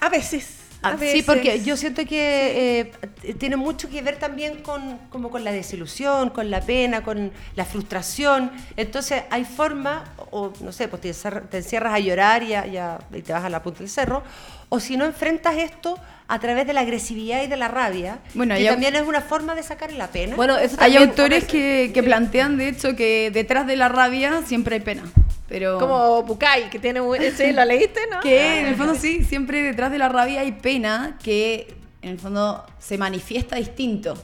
A 0.00 0.08
veces. 0.08 0.63
Sí, 0.98 1.22
porque 1.22 1.62
yo 1.62 1.76
siento 1.76 2.04
que 2.04 2.92
eh, 3.22 3.34
tiene 3.34 3.56
mucho 3.56 3.88
que 3.88 4.02
ver 4.02 4.18
también 4.18 4.62
con, 4.62 4.98
como 5.10 5.30
con 5.30 5.44
la 5.44 5.52
desilusión, 5.52 6.30
con 6.30 6.50
la 6.50 6.60
pena, 6.60 7.02
con 7.02 7.32
la 7.56 7.64
frustración. 7.64 8.50
Entonces 8.76 9.24
hay 9.30 9.44
forma, 9.44 10.04
o 10.30 10.52
no 10.60 10.72
sé, 10.72 10.88
pues 10.88 11.02
te, 11.02 11.56
encierras 11.56 11.94
a 11.94 11.98
llorar 11.98 12.42
y, 12.42 12.54
y, 12.54 13.22
te 13.22 13.32
vas 13.32 13.44
a 13.44 13.50
la 13.50 13.62
punta 13.62 13.80
del 13.80 13.88
cerro, 13.88 14.22
o 14.68 14.80
si 14.80 14.96
no 14.96 15.04
enfrentas 15.04 15.56
esto 15.56 15.98
a 16.26 16.38
través 16.38 16.66
de 16.66 16.72
la 16.72 16.80
agresividad 16.80 17.42
y 17.42 17.46
de 17.46 17.56
la 17.56 17.68
rabia, 17.68 18.18
bueno, 18.34 18.54
que 18.54 18.64
también 18.64 18.96
es 18.96 19.02
una 19.02 19.20
forma 19.20 19.54
de 19.54 19.62
sacar 19.62 19.92
la 19.92 20.08
pena. 20.08 20.36
Bueno, 20.36 20.56
hay 20.78 20.96
autores 20.96 21.44
que, 21.44 21.90
que 21.92 22.02
plantean, 22.02 22.56
de 22.56 22.68
hecho, 22.68 22.96
que 22.96 23.30
detrás 23.30 23.66
de 23.66 23.76
la 23.76 23.88
rabia 23.88 24.42
siempre 24.46 24.76
hay 24.76 24.80
pena. 24.80 25.02
Pero... 25.48 25.78
Como 25.78 26.22
Bukai, 26.22 26.70
que 26.70 26.78
tiene 26.78 27.00
un... 27.00 27.16
¿Sí, 27.36 27.52
¿Lo 27.52 27.64
leíste, 27.64 28.00
no? 28.10 28.20
Que 28.20 28.60
en 28.60 28.66
el 28.66 28.76
fondo 28.76 28.94
sí, 28.94 29.24
siempre 29.24 29.62
detrás 29.62 29.90
de 29.92 29.98
la 29.98 30.08
rabia 30.08 30.40
hay 30.40 30.52
pena 30.52 31.18
que 31.22 31.74
en 32.00 32.10
el 32.10 32.18
fondo 32.18 32.64
se 32.78 32.96
manifiesta 32.96 33.56
distinto. 33.56 34.14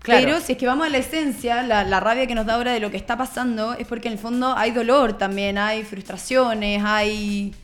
Claro. 0.00 0.24
Pero 0.24 0.40
si 0.40 0.52
es 0.52 0.58
que 0.58 0.66
vamos 0.66 0.86
a 0.86 0.90
la 0.90 0.98
esencia, 0.98 1.62
la, 1.62 1.84
la, 1.84 2.00
rabia 2.00 2.26
que 2.26 2.34
nos 2.34 2.46
da 2.46 2.54
ahora 2.54 2.72
de 2.72 2.80
lo 2.80 2.90
que 2.90 2.96
está 2.96 3.18
pasando 3.18 3.74
es 3.74 3.86
porque 3.86 4.08
en 4.08 4.12
el 4.12 4.18
fondo 4.18 4.56
hay 4.56 4.70
dolor 4.70 5.18
también, 5.18 5.58
hay 5.58 5.82
frustraciones, 5.82 6.82
hay... 6.84 7.54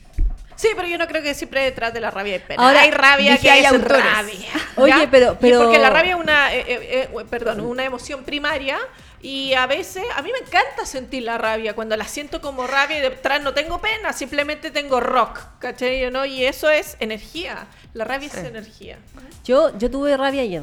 Sí, 0.56 0.68
pero 0.74 0.88
yo 0.88 0.96
no 0.98 1.06
creo 1.06 1.22
que 1.22 1.34
siempre 1.34 1.62
detrás 1.62 1.92
de 1.92 2.00
la 2.00 2.10
rabia 2.10 2.34
hay 2.34 2.40
pena. 2.40 2.62
Ahora 2.62 2.80
hay 2.80 2.90
rabia 2.90 3.36
que 3.36 3.50
hay 3.50 3.64
es 3.64 3.82
rabia. 3.82 4.48
Oye, 4.76 5.08
pero, 5.10 5.36
pero... 5.38 5.62
porque 5.62 5.78
la 5.78 5.90
rabia 5.90 6.14
es 6.14 6.20
una, 6.20 6.54
eh, 6.54 6.64
eh, 6.66 7.08
eh, 7.12 7.24
perdón, 7.28 7.60
una 7.60 7.84
emoción 7.84 8.24
primaria 8.24 8.78
y 9.20 9.54
a 9.54 9.66
veces, 9.66 10.04
a 10.14 10.22
mí 10.22 10.30
me 10.32 10.38
encanta 10.38 10.86
sentir 10.86 11.22
la 11.24 11.36
rabia, 11.36 11.74
cuando 11.74 11.96
la 11.96 12.04
siento 12.04 12.40
como 12.40 12.66
rabia 12.66 12.98
y 12.98 13.00
detrás 13.02 13.42
no 13.42 13.54
tengo 13.54 13.80
pena, 13.80 14.12
simplemente 14.12 14.70
tengo 14.70 15.00
rock, 15.00 15.40
¿cachai? 15.58 16.10
¿no? 16.10 16.24
Y 16.24 16.44
eso 16.44 16.70
es 16.70 16.96
energía, 17.00 17.66
la 17.92 18.04
rabia 18.04 18.28
es 18.28 18.36
energía. 18.36 18.98
Yo, 19.44 19.76
yo 19.78 19.90
tuve 19.90 20.16
rabia 20.16 20.42
ayer. 20.42 20.62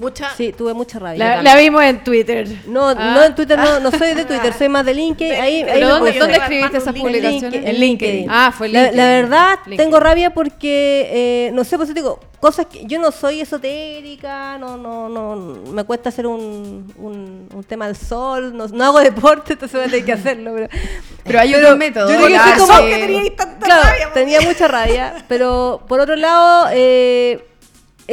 ¿Mucha? 0.00 0.34
Sí, 0.34 0.54
tuve 0.56 0.72
mucha 0.72 0.98
rabia. 0.98 1.42
La, 1.42 1.56
vimos 1.56 1.82
en 1.84 2.02
Twitter. 2.02 2.48
No, 2.66 2.88
ah. 2.88 2.94
no 2.94 3.22
en 3.22 3.34
Twitter, 3.34 3.58
no, 3.58 3.80
no 3.80 3.90
soy 3.98 4.14
de 4.14 4.24
Twitter, 4.24 4.54
soy 4.54 4.70
más 4.70 4.86
de 4.86 4.94
LinkedIn. 4.94 5.38
Ahí, 5.38 5.62
ahí 5.62 5.82
¿Dónde, 5.82 6.18
¿dónde 6.18 6.36
escribiste 6.36 6.78
esa 6.78 6.92
publicación? 6.94 7.52
En 7.52 7.78
LinkedIn. 7.78 8.26
Ah, 8.30 8.50
fue 8.50 8.68
LinkedIn. 8.68 8.96
La, 8.96 9.04
verdad, 9.04 9.58
tengo 9.76 10.00
rabia 10.00 10.32
porque, 10.32 11.48
eh, 11.48 11.50
no 11.52 11.64
sé, 11.64 11.76
pues 11.76 11.88
te 11.88 11.94
digo, 11.94 12.18
cosas 12.40 12.64
que 12.64 12.86
yo 12.86 12.98
no 12.98 13.12
soy 13.12 13.42
esotérica, 13.42 14.56
no, 14.56 14.78
no, 14.78 15.10
no, 15.10 15.36
me 15.70 15.84
cuesta 15.84 16.08
hacer 16.08 16.26
un, 16.26 16.90
un, 16.96 17.64
tema 17.64 17.86
del 17.86 17.96
sol, 17.96 18.56
no, 18.56 18.68
no, 18.68 18.84
hago 18.84 19.00
deporte, 19.00 19.52
entonces 19.52 19.78
voy 19.78 19.86
a 19.86 19.90
tener 19.90 20.06
que 20.06 20.12
hacerlo. 20.12 20.52
Pero, 20.54 20.68
pero 21.24 21.40
hay 21.40 21.54
otro 21.54 21.76
método. 21.76 22.10
Yo 22.10 22.26
que 22.26 24.06
tenía 24.14 24.40
mucha 24.40 24.66
rabia, 24.66 25.26
pero 25.28 25.82
por 25.86 26.00
otro 26.00 26.16
lado, 26.16 26.70
eh, 26.72 27.49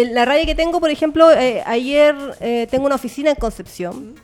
la 0.06 0.26
rabia 0.26 0.46
que 0.46 0.56
tengo, 0.56 0.80
por 0.80 0.90
ejemplo, 0.90 1.32
eh, 1.32 1.64
ayer 1.66 2.16
eh, 2.40 2.68
tengo 2.70 2.86
una 2.86 2.96
oficina 2.96 3.30
en 3.30 3.36
Concepción, 3.36 4.16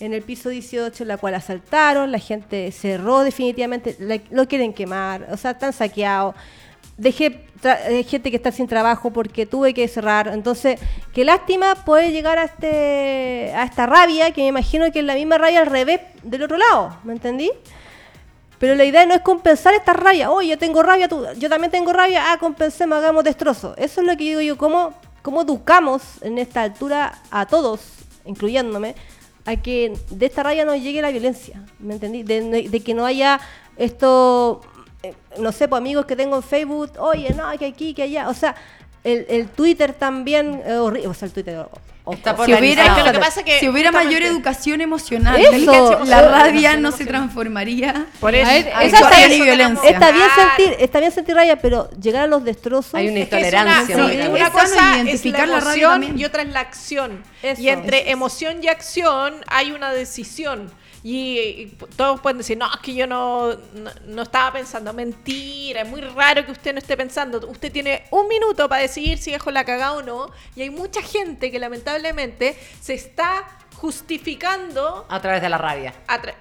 en 0.00 0.12
el 0.12 0.22
piso 0.22 0.48
18, 0.48 1.04
la 1.04 1.16
cual 1.16 1.34
asaltaron, 1.34 2.10
la 2.10 2.18
gente 2.18 2.70
cerró 2.72 3.20
definitivamente, 3.20 3.96
lo 4.30 4.48
quieren 4.48 4.72
quemar, 4.72 5.28
o 5.30 5.36
sea, 5.36 5.52
están 5.52 5.72
saqueados. 5.72 6.34
Dejé 6.96 7.46
gente 8.06 8.30
que 8.30 8.36
está 8.36 8.52
sin 8.52 8.66
trabajo 8.66 9.12
porque 9.12 9.46
tuve 9.46 9.72
que 9.72 9.88
cerrar. 9.88 10.28
Entonces, 10.28 10.78
qué 11.14 11.24
lástima 11.24 11.74
puede 11.84 12.12
llegar 12.12 12.38
a 12.38 12.44
este 12.44 13.52
a 13.54 13.64
esta 13.64 13.86
rabia, 13.86 14.32
que 14.32 14.42
me 14.42 14.48
imagino 14.48 14.90
que 14.92 14.98
es 15.00 15.04
la 15.04 15.14
misma 15.14 15.38
rabia 15.38 15.60
al 15.60 15.66
revés 15.66 16.00
del 16.22 16.42
otro 16.42 16.58
lado, 16.58 16.98
¿me 17.04 17.12
entendí? 17.12 17.50
Pero 18.62 18.76
la 18.76 18.84
idea 18.84 19.04
no 19.06 19.14
es 19.14 19.22
compensar 19.22 19.74
esta 19.74 19.92
rabia. 19.92 20.30
Oye, 20.30 20.56
tengo 20.56 20.84
rabia, 20.84 21.08
tú, 21.08 21.26
yo 21.36 21.48
también 21.48 21.72
tengo 21.72 21.92
rabia. 21.92 22.30
Ah, 22.30 22.38
compensemos, 22.38 22.96
hagamos 22.96 23.24
destrozo. 23.24 23.74
Eso 23.76 24.02
es 24.02 24.06
lo 24.06 24.16
que 24.16 24.22
digo 24.22 24.40
yo. 24.40 24.56
¿Cómo, 24.56 24.94
cómo 25.20 25.42
educamos 25.42 26.22
en 26.22 26.38
esta 26.38 26.62
altura 26.62 27.20
a 27.32 27.46
todos, 27.46 27.80
incluyéndome, 28.24 28.94
a 29.46 29.56
que 29.56 29.98
de 30.10 30.26
esta 30.26 30.44
rabia 30.44 30.64
no 30.64 30.76
llegue 30.76 31.02
la 31.02 31.10
violencia? 31.10 31.60
¿Me 31.80 31.94
entendí? 31.94 32.22
De, 32.22 32.80
que 32.84 32.94
no 32.94 33.04
haya 33.04 33.40
esto, 33.76 34.60
eh, 35.02 35.12
no 35.40 35.50
sé, 35.50 35.66
pues 35.66 35.80
amigos 35.80 36.06
que 36.06 36.14
tengo 36.14 36.36
en 36.36 36.44
Facebook, 36.44 36.92
oye, 37.00 37.34
no, 37.34 37.50
que 37.58 37.66
aquí, 37.66 37.94
que 37.94 38.04
allá. 38.04 38.28
O 38.28 38.34
sea, 38.34 38.54
el, 39.02 39.26
el 39.28 39.48
Twitter 39.48 39.92
también, 39.92 40.62
eh, 40.64 40.76
o 40.76 41.14
sea, 41.14 41.26
el 41.26 41.32
Twitter 41.32 41.66
si 42.46 43.68
hubiera, 43.68 43.92
mayor 43.92 44.22
educación 44.22 44.80
emocional, 44.80 45.40
la 46.06 46.22
rabia 46.22 46.76
no 46.76 46.90
se 46.90 47.06
transformaría 47.06 48.06
por 48.18 48.34
eso, 48.34 48.50
está, 48.50 49.26
bien, 49.28 49.44
violencia. 49.44 49.88
Está 49.88 50.10
bien, 50.10 50.26
sentir, 50.34 50.76
está 50.80 50.98
bien 50.98 51.12
sentir 51.12 51.36
rabia, 51.36 51.60
pero 51.60 51.88
llegar 51.90 52.24
a 52.24 52.26
los 52.26 52.42
destrozos. 52.44 52.94
Hay 52.94 53.08
una 53.08 53.20
intolerancia. 53.20 53.96
una, 53.96 54.50
cosa 54.50 55.00
es 55.00 55.24
la 55.24 55.44
emoción 55.44 56.18
y 56.18 56.24
otra 56.24 56.42
es 56.42 56.48
la 56.48 56.60
acción. 56.60 57.22
Y 57.58 57.68
entre 57.68 58.10
emoción 58.10 58.58
y 58.62 58.68
acción 58.68 59.36
hay 59.46 59.70
una 59.70 59.92
decisión. 59.92 60.72
Y, 61.02 61.66
todos 61.96 62.20
pueden 62.20 62.38
decir, 62.38 62.56
no, 62.56 62.72
es 62.72 62.80
que 62.80 62.94
yo 62.94 63.06
no, 63.06 63.56
no, 64.06 64.22
estaba 64.22 64.52
pensando. 64.52 64.92
Mentira, 64.92 65.82
es 65.82 65.88
muy 65.88 66.00
raro 66.00 66.44
que 66.46 66.52
usted 66.52 66.72
no 66.72 66.78
esté 66.78 66.96
pensando. 66.96 67.44
Usted 67.48 67.72
tiene 67.72 68.04
un 68.10 68.28
minuto 68.28 68.68
para 68.68 68.82
decidir 68.82 69.18
si 69.18 69.32
dejo 69.32 69.50
la 69.50 69.64
cagada 69.64 69.94
o 69.94 70.02
no. 70.02 70.30
Y 70.54 70.62
hay 70.62 70.70
mucha 70.70 71.02
gente 71.02 71.50
que 71.50 71.58
lamentablemente 71.58 72.56
se 72.80 72.94
está 72.94 73.44
justificando 73.82 75.06
a 75.08 75.20
través 75.20 75.42
de 75.42 75.48
la 75.48 75.58
rabia 75.58 75.92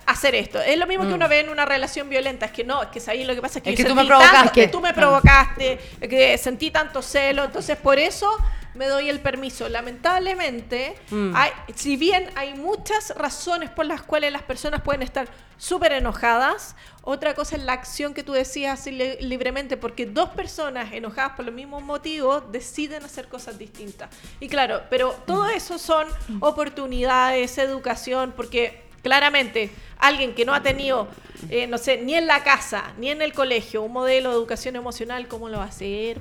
hacer 0.06 0.36
esto 0.36 0.62
es 0.62 0.78
lo 0.78 0.86
mismo 0.86 1.06
que 1.06 1.10
mm. 1.10 1.16
uno 1.16 1.28
ve 1.28 1.40
en 1.40 1.50
una 1.50 1.66
relación 1.66 2.08
violenta 2.08 2.46
es 2.46 2.52
que 2.52 2.64
no 2.64 2.84
es 2.84 2.90
que 2.90 3.02
ahí 3.10 3.24
lo 3.24 3.34
que 3.34 3.42
pasa 3.42 3.58
es 3.58 3.64
que, 3.64 3.74
que 3.74 3.84
tú 3.84 3.96
me 3.96 4.06
provocaste 4.06 4.62
que 4.62 4.68
tú 4.68 4.80
me 4.80 4.94
provocaste 4.94 5.80
que 6.02 6.38
sentí 6.38 6.70
tanto 6.70 7.02
celo 7.02 7.46
entonces 7.46 7.78
por 7.78 7.98
eso 7.98 8.32
me 8.74 8.88
doy 8.88 9.10
el 9.10 9.20
permiso. 9.20 9.68
Lamentablemente, 9.68 10.96
mm. 11.10 11.36
hay, 11.36 11.52
si 11.76 11.98
bien 11.98 12.30
hay 12.36 12.54
muchas 12.54 13.14
razones 13.18 13.70
por 13.70 13.86
las 13.86 14.02
cuales 14.02 14.32
las 14.32 14.44
personas 14.44 14.82
pueden 14.82 15.02
estar 15.02 15.28
súper 15.62 15.92
enojadas, 15.92 16.76
otra 17.04 17.36
cosa 17.36 17.56
es 17.56 17.62
la 17.62 17.74
acción 17.74 18.16
que 18.16 18.24
tú 18.24 18.34
decías 18.34 18.80
así 18.80 18.90
libremente, 18.92 19.78
porque 19.78 20.08
dos 20.08 20.30
personas 20.30 20.92
enojadas 20.92 21.34
por 21.34 21.46
los 21.46 21.54
mismos 21.54 21.84
motivos 21.84 22.52
deciden 22.52 23.04
hacer 23.04 23.28
cosas 23.28 23.60
distintas. 23.60 24.10
Y 24.40 24.48
claro, 24.48 24.82
pero 24.90 25.12
todo 25.28 25.48
eso 25.50 25.78
son 25.78 26.08
oportunidades, 26.40 27.60
educación, 27.60 28.34
porque 28.36 28.82
claramente 29.04 29.70
alguien 30.00 30.34
que 30.34 30.46
no 30.46 30.56
ha 30.56 30.64
tenido, 30.64 31.08
eh, 31.52 31.68
no 31.68 31.78
sé, 31.78 31.98
ni 31.98 32.16
en 32.16 32.26
la 32.26 32.44
casa, 32.44 32.94
ni 32.98 33.12
en 33.12 33.22
el 33.22 33.32
colegio, 33.32 33.84
un 33.84 33.94
modelo 33.94 34.32
de 34.32 34.36
educación 34.38 34.76
emocional, 34.76 35.28
¿cómo 35.28 35.48
lo 35.48 35.60
va 35.60 35.66
a 35.66 35.68
hacer? 35.68 36.20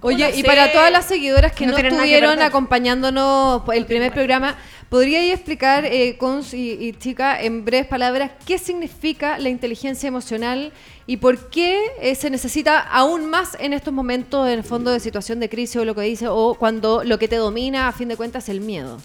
Oye, 0.00 0.32
y 0.36 0.42
para 0.44 0.70
todas 0.70 0.92
las 0.92 1.06
seguidoras 1.06 1.52
que 1.52 1.66
no, 1.66 1.76
estuvieron 1.76 2.40
acompañándonos 2.40 3.62
el 3.74 3.84
primer 3.84 4.12
programa, 4.12 4.56
¿podría 4.88 5.32
explicar, 5.32 5.84
eh, 5.84 6.16
Cons 6.18 6.54
y, 6.54 6.94
Chica, 6.98 7.40
en 7.40 7.64
breves 7.64 7.88
palabras, 7.88 8.30
qué 8.46 8.58
significa 8.58 9.38
la 9.38 9.48
inteligencia 9.48 10.06
emocional 10.06 10.72
y 11.06 11.16
por 11.16 11.50
qué 11.50 11.80
eh, 12.00 12.14
se 12.14 12.30
necesita 12.30 12.78
aún 12.78 13.26
más 13.26 13.56
en 13.58 13.72
estos 13.72 13.92
momentos, 13.92 14.46
en 14.46 14.54
el 14.54 14.64
fondo 14.64 14.92
de 14.92 15.00
situación 15.00 15.40
de 15.40 15.48
crisis 15.48 15.76
o 15.76 15.84
lo 15.84 15.94
que 15.94 16.02
dice, 16.02 16.28
o 16.28 16.54
cuando 16.54 17.02
lo 17.02 17.18
que 17.18 17.26
te 17.26 17.36
domina, 17.36 17.88
a 17.88 17.92
fin 17.92 18.08
de 18.08 18.16
cuentas, 18.16 18.44
es 18.44 18.50
el 18.50 18.60
miedo? 18.60 18.98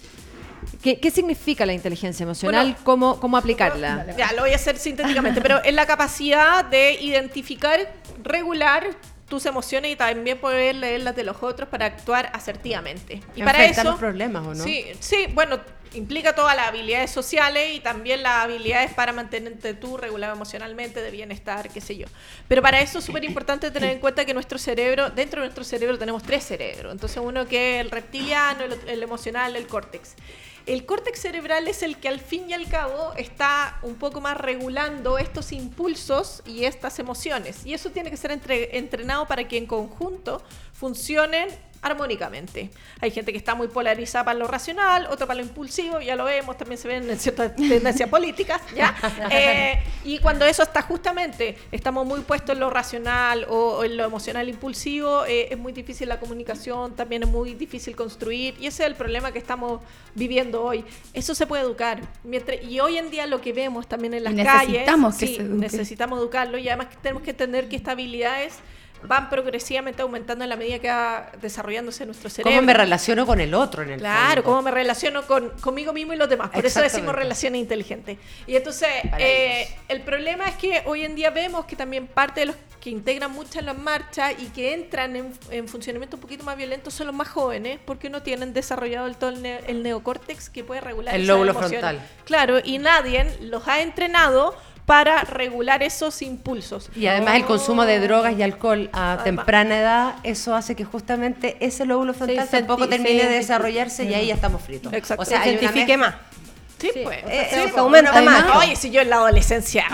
¿Qué, 0.81 1.11
significa 1.11 1.65
la 1.65 1.73
inteligencia 1.73 2.23
emocional? 2.23 2.75
¿Cómo, 2.83 3.19
¿Cómo 3.19 3.37
aplicarla? 3.37 4.05
Ya, 4.17 4.33
lo 4.33 4.41
voy 4.41 4.51
a 4.51 4.55
hacer 4.55 4.77
sintéticamente, 4.77 5.41
pero 5.41 5.63
es 5.63 5.73
la 5.73 5.85
capacidad 5.85 6.65
de 6.65 6.93
identificar, 7.01 7.79
regular, 8.21 8.89
tus 9.33 9.47
emociones 9.47 9.91
y 9.91 9.95
también 9.95 10.37
poder 10.37 10.75
leer 10.75 11.01
las 11.01 11.15
de 11.15 11.23
los 11.23 11.41
otros 11.41 11.67
para 11.67 11.87
actuar 11.87 12.29
asertivamente. 12.33 13.19
Y 13.35 13.41
para 13.41 13.65
eso 13.65 13.83
los 13.83 13.95
problemas, 13.95 14.45
¿o 14.45 14.53
no? 14.53 14.63
Sí, 14.63 14.85
sí, 14.99 15.25
bueno, 15.33 15.59
implica 15.95 16.35
todas 16.35 16.55
las 16.55 16.67
habilidades 16.67 17.09
sociales 17.09 17.73
y 17.73 17.79
también 17.79 18.21
las 18.21 18.43
habilidades 18.43 18.93
para 18.93 19.11
mantenerte 19.11 19.73
tú 19.73 19.97
regulado 19.97 20.35
emocionalmente, 20.35 21.01
de 21.01 21.09
bienestar, 21.09 21.67
qué 21.69 21.81
sé 21.81 21.97
yo. 21.97 22.05
Pero 22.47 22.61
para 22.61 22.79
eso 22.79 22.99
es 22.99 23.05
súper 23.05 23.23
importante 23.23 23.71
tener 23.71 23.89
en 23.89 23.97
cuenta 23.97 24.23
que 24.23 24.35
nuestro 24.35 24.59
cerebro, 24.59 25.09
dentro 25.09 25.41
de 25.41 25.47
nuestro 25.47 25.63
cerebro 25.63 25.97
tenemos 25.97 26.21
tres 26.21 26.43
cerebros. 26.43 26.91
Entonces 26.91 27.19
uno 27.19 27.47
que 27.47 27.79
es 27.79 27.85
el 27.85 27.89
reptiliano, 27.89 28.65
el, 28.65 28.77
el 28.87 29.01
emocional, 29.01 29.55
el 29.55 29.65
córtex. 29.65 30.13
El 30.65 30.85
córtex 30.85 31.19
cerebral 31.19 31.67
es 31.67 31.83
el 31.83 31.97
que 31.97 32.07
al 32.07 32.21
fin 32.21 32.49
y 32.49 32.53
al 32.53 32.69
cabo 32.69 33.13
está 33.17 33.79
un 33.81 33.95
poco 33.95 34.21
más 34.21 34.37
regulando 34.37 35.17
estos 35.17 35.51
impulsos 35.51 36.41
y 36.45 36.63
estas 36.63 36.99
emociones. 36.99 37.65
Y 37.65 37.73
eso 37.73 37.89
tiene 37.89 38.09
que 38.09 38.15
ser 38.15 38.31
entrenado 38.71 39.27
para 39.27 39.45
que 39.45 39.57
en 39.57 39.65
conjunto 39.65 40.41
funcionen 40.71 41.49
armónicamente. 41.83 42.71
Hay 43.01 43.11
gente 43.11 43.31
que 43.31 43.37
está 43.37 43.53
muy 43.53 43.67
polarizada 43.67 44.25
para 44.25 44.39
lo 44.39 44.47
racional, 44.47 45.05
otro 45.11 45.27
para 45.27 45.41
lo 45.41 45.45
impulsivo, 45.45 45.99
ya 45.99 46.15
lo 46.15 46.23
vemos, 46.23 46.57
también 46.57 46.79
se 46.79 46.87
ven 46.87 47.09
en 47.09 47.19
ciertas 47.19 47.55
tendencias 47.55 48.09
políticas, 48.09 48.61
¿ya? 48.75 48.95
Eh, 49.29 49.83
y 50.05 50.17
cuando 50.19 50.45
eso 50.45 50.63
está 50.63 50.81
justamente, 50.81 51.57
estamos 51.71 52.07
muy 52.07 52.21
puestos 52.21 52.53
en 52.53 52.61
lo 52.61 52.69
racional 52.69 53.45
o, 53.49 53.83
en 53.83 53.97
lo 53.97 54.05
emocional 54.05 54.47
impulsivo, 54.47 55.25
eh, 55.25 55.49
es 55.51 55.57
muy 55.57 55.73
difícil 55.73 56.07
la 56.07 56.19
comunicación, 56.19 56.95
también 56.95 57.23
es 57.23 57.29
muy 57.29 57.53
difícil 57.53 57.95
construir, 57.95 58.55
y 58.59 58.67
ese 58.67 58.83
es 58.83 58.87
el 58.87 58.95
problema 58.95 59.33
que 59.33 59.39
estamos 59.39 59.81
viviendo 60.15 60.63
hoy. 60.63 60.85
Eso 61.13 61.35
se 61.35 61.45
puede 61.45 61.63
educar. 61.63 62.01
y 62.67 62.79
hoy 62.79 62.97
en 62.97 63.11
día 63.11 63.27
lo 63.27 63.41
que 63.41 63.51
vemos 63.51 63.87
también 63.87 64.13
en 64.13 64.23
las 64.23 64.33
necesitamos 64.33 65.15
calles, 65.17 65.37
que 65.37 65.43
necesitamos 65.43 66.19
educarlo, 66.19 66.57
y 66.57 66.69
además 66.69 66.87
tenemos 67.01 67.23
que 67.23 67.31
entender 67.31 67.67
que 67.67 67.75
esta 67.75 67.91
habilidad 67.91 68.43
es 68.43 68.59
van 69.07 69.29
progresivamente 69.29 70.01
aumentando 70.01 70.43
en 70.43 70.49
la 70.49 70.55
medida 70.55 70.79
que 70.79 70.89
va 70.89 71.31
desarrollándose 71.41 72.05
nuestro 72.05 72.29
cerebro. 72.29 72.51
¿Cómo 72.51 72.65
me 72.65 72.73
relaciono 72.73 73.25
con 73.25 73.39
el 73.39 73.53
otro 73.53 73.83
en 73.83 73.91
el 73.91 73.99
Claro, 73.99 74.43
cómo 74.43 74.61
me 74.61 74.71
relaciono 74.71 75.23
con, 75.23 75.49
conmigo 75.61 75.93
mismo 75.93 76.13
y 76.13 76.17
los 76.17 76.29
demás. 76.29 76.49
Por 76.49 76.65
eso 76.65 76.81
decimos 76.81 77.15
relaciones 77.15 77.59
inteligentes. 77.59 78.17
Y 78.47 78.55
entonces, 78.55 78.89
eh, 79.19 79.67
el 79.87 80.01
problema 80.01 80.47
es 80.47 80.55
que 80.55 80.81
hoy 80.85 81.03
en 81.03 81.15
día 81.15 81.29
vemos 81.29 81.65
que 81.65 81.75
también 81.75 82.07
parte 82.07 82.41
de 82.41 82.45
los 82.47 82.55
que 82.83 82.89
integran 82.89 83.31
mucho 83.31 83.59
en 83.59 83.67
las 83.67 83.77
marchas 83.77 84.33
y 84.37 84.47
que 84.47 84.73
entran 84.73 85.15
en, 85.15 85.67
funcionamiento 85.69 86.17
un 86.17 86.21
poquito 86.21 86.43
más 86.43 86.57
violento 86.57 86.91
son 86.91 87.07
los 87.07 87.15
más 87.15 87.29
jóvenes, 87.29 87.79
porque 87.85 88.09
no 88.09 88.21
tienen 88.21 88.51
desarrollado 88.51 89.07
el 89.07 89.15
todo 89.15 89.29
el, 89.29 89.83
neocórtex 89.83 90.49
que 90.49 90.65
puede 90.65 90.81
regular 90.81 91.15
el 91.15 91.25
lóbulo 91.25 91.53
frontal. 91.53 92.05
Claro, 92.25 92.59
y 92.61 92.79
nadie 92.79 93.37
los 93.39 93.65
ha 93.69 93.81
entrenado 93.81 94.53
para 94.85 95.21
regular 95.21 95.81
esos 95.81 96.21
impulsos. 96.21 96.89
Y 96.95 97.07
además 97.07 97.35
el 97.35 97.45
consumo 97.45 97.85
de 97.85 97.99
drogas 97.99 98.37
y 98.37 98.43
alcohol 98.43 98.89
a 98.93 99.19
temprana 99.23 99.79
edad, 99.79 100.15
eso 100.23 100.55
hace 100.55 100.75
que 100.75 100.83
justamente 100.83 101.57
ese 101.59 101.85
lóbulo 101.85 102.13
frontal 102.13 102.47
tampoco 102.49 102.87
termine 102.87 103.23
de 103.23 103.35
desarrollarse 103.35 104.03
y 104.05 104.13
ahí 104.13 104.27
ya 104.27 104.35
estamos 104.35 104.61
fritos. 104.61 104.91
Exacto. 104.93 105.23
O 105.23 105.25
sea, 105.25 105.43
se 105.43 105.51
identifique 105.51 105.97
más. 105.97 106.15
Sí, 106.79 106.91
pues. 107.01 107.19
Eh, 107.27 107.49
sí, 107.53 107.73
aumenta 107.77 108.21
más. 108.21 108.57
Oye, 108.57 108.75
si 108.75 108.91
yo 108.91 109.01
en 109.01 109.09
la 109.09 109.17
adolescencia... 109.17 109.85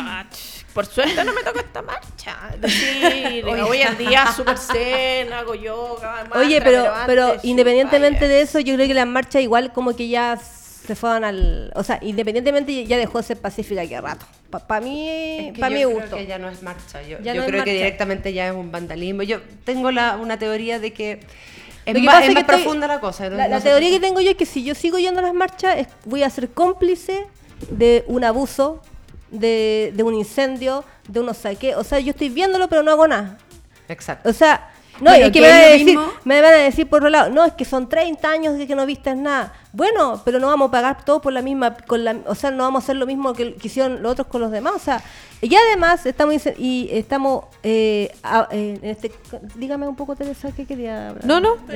Por 0.74 0.86
suerte 0.86 1.24
no 1.26 1.34
me 1.34 1.42
tocó 1.42 1.60
esta 1.60 1.82
marcha. 1.82 2.38
Es 2.54 2.62
decir, 2.62 3.44
hoy 3.44 3.82
en 3.82 3.98
día 3.98 4.32
súper 4.32 4.58
zen, 4.58 5.34
hago 5.34 5.56
yoga. 5.56 6.26
Oye, 6.36 6.62
pero, 6.62 6.94
pero 7.08 7.36
independientemente 7.42 8.28
de 8.28 8.42
eso, 8.42 8.60
yo 8.60 8.76
creo 8.76 8.88
que 8.88 8.94
la 8.94 9.06
marcha 9.06 9.42
igual 9.42 9.74
como 9.74 9.96
que 9.96 10.08
ya 10.08 10.40
se 10.90 10.96
fueron 10.96 11.24
al. 11.24 11.72
O 11.76 11.84
sea, 11.84 12.00
independientemente 12.02 12.84
ya 12.84 12.98
dejó 12.98 13.20
de 13.20 13.24
ser 13.24 13.38
pacífica 13.38 13.86
que 13.86 14.02
rato. 14.02 14.26
Para 14.50 14.82
mí, 14.82 15.54
para 15.60 15.70
mí 15.70 15.84
gusto. 15.84 16.08
Creo 16.08 16.18
que 16.18 16.26
ya 16.26 16.40
no 16.40 16.50
es 16.50 16.64
marcha. 16.64 17.04
Yo, 17.04 17.20
creo 17.20 17.64
que 17.64 17.74
directamente 17.74 18.34
ya 18.34 18.48
es 18.48 18.56
un 18.56 18.72
vandalismo. 18.72 19.22
Yo 19.22 19.40
tengo 19.66 19.92
la, 19.92 20.18
una 20.18 20.40
teoría 20.40 20.80
de 20.80 20.92
que. 20.92 21.20
Es 21.86 22.02
más, 22.02 22.24
profunda 22.44 22.88
la 22.88 23.00
cosa. 23.00 23.30
La, 23.30 23.62
teoría 23.62 23.92
que 23.92 24.00
tengo 24.00 24.20
yo 24.20 24.32
es 24.32 24.38
que 24.38 24.48
si 24.48 24.64
yo 24.64 24.74
sigo 24.74 24.98
yendo 24.98 25.20
a 25.20 25.24
las 25.24 25.34
marchas, 25.36 25.86
voy 26.06 26.24
a 26.24 26.30
ser 26.32 26.50
cómplice 26.50 27.28
de 27.70 28.04
un 28.08 28.24
abuso, 28.24 28.82
de, 29.30 29.94
de 29.96 30.02
un 30.02 30.16
incendio, 30.16 30.84
de 31.08 31.20
unos 31.20 31.38
saqueos. 31.38 31.80
O 31.80 31.84
sea, 31.84 32.00
yo 32.00 32.12
estoy 32.12 32.30
viéndolo, 32.30 32.68
pero 32.68 32.82
no 32.82 32.90
hago 32.90 33.08
nada. 33.08 33.38
Exacto. 33.88 34.28
O 34.28 34.34
sea, 34.34 34.69
No, 35.02 35.12
es 35.12 35.32
que 35.32 35.42
me 35.42 35.48
van, 35.48 35.60
a 35.60 35.68
decir, 35.68 36.00
me 36.26 36.42
van 36.42 36.54
a 36.54 36.58
decir 36.58 36.88
por 36.88 37.00
otro 37.00 37.10
lado, 37.10 37.30
no, 37.30 37.46
es 37.46 37.54
que 37.54 37.66
son 37.66 37.88
30 37.88 38.30
años 38.30 38.58
de 38.58 38.68
que 38.68 38.76
no 38.76 38.86
viste 38.86 39.16
nada. 39.16 39.54
Bueno, 39.72 40.20
pero 40.26 40.40
no 40.40 40.48
vamos 40.48 40.70
a 40.70 40.72
pagar 40.72 41.06
todo 41.06 41.22
por 41.22 41.32
la 41.32 41.42
misma, 41.42 41.76
con 41.76 42.04
la, 42.04 42.18
o 42.26 42.34
sea, 42.34 42.50
no 42.50 42.64
vamos 42.64 42.84
a 42.84 42.86
hacer 42.86 42.96
lo 42.96 43.06
mismo 43.06 43.34
que, 43.34 43.56
hicieron 43.62 44.02
los 44.02 44.14
otros 44.14 44.28
con 44.28 44.42
los 44.42 44.52
demás. 44.52 44.74
O 44.76 44.80
sea, 44.80 45.02
y 45.42 45.56
además 45.56 46.06
estamos 46.06 46.36
y 46.58 46.90
estamos 46.92 47.46
eh, 47.64 48.12
eh, 48.52 48.80
en 48.82 48.90
este, 48.90 49.12
dígame 49.56 49.88
un 49.88 49.96
poco 49.96 50.16
Teresa 50.16 50.52
qué 50.52 50.66
quería 50.66 51.10
hablar. 51.10 51.26
No, 51.26 51.40
no, 51.40 51.56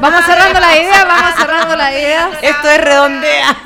vamos 0.00 0.24
cerrando 0.26 0.60
la 0.60 0.76
idea, 0.76 1.04
vamos 1.06 1.34
cerrando 1.40 1.76
la 1.76 1.92
idea. 1.92 2.30
Esto 2.42 2.68
es 2.68 2.84
redondea. 2.84 3.56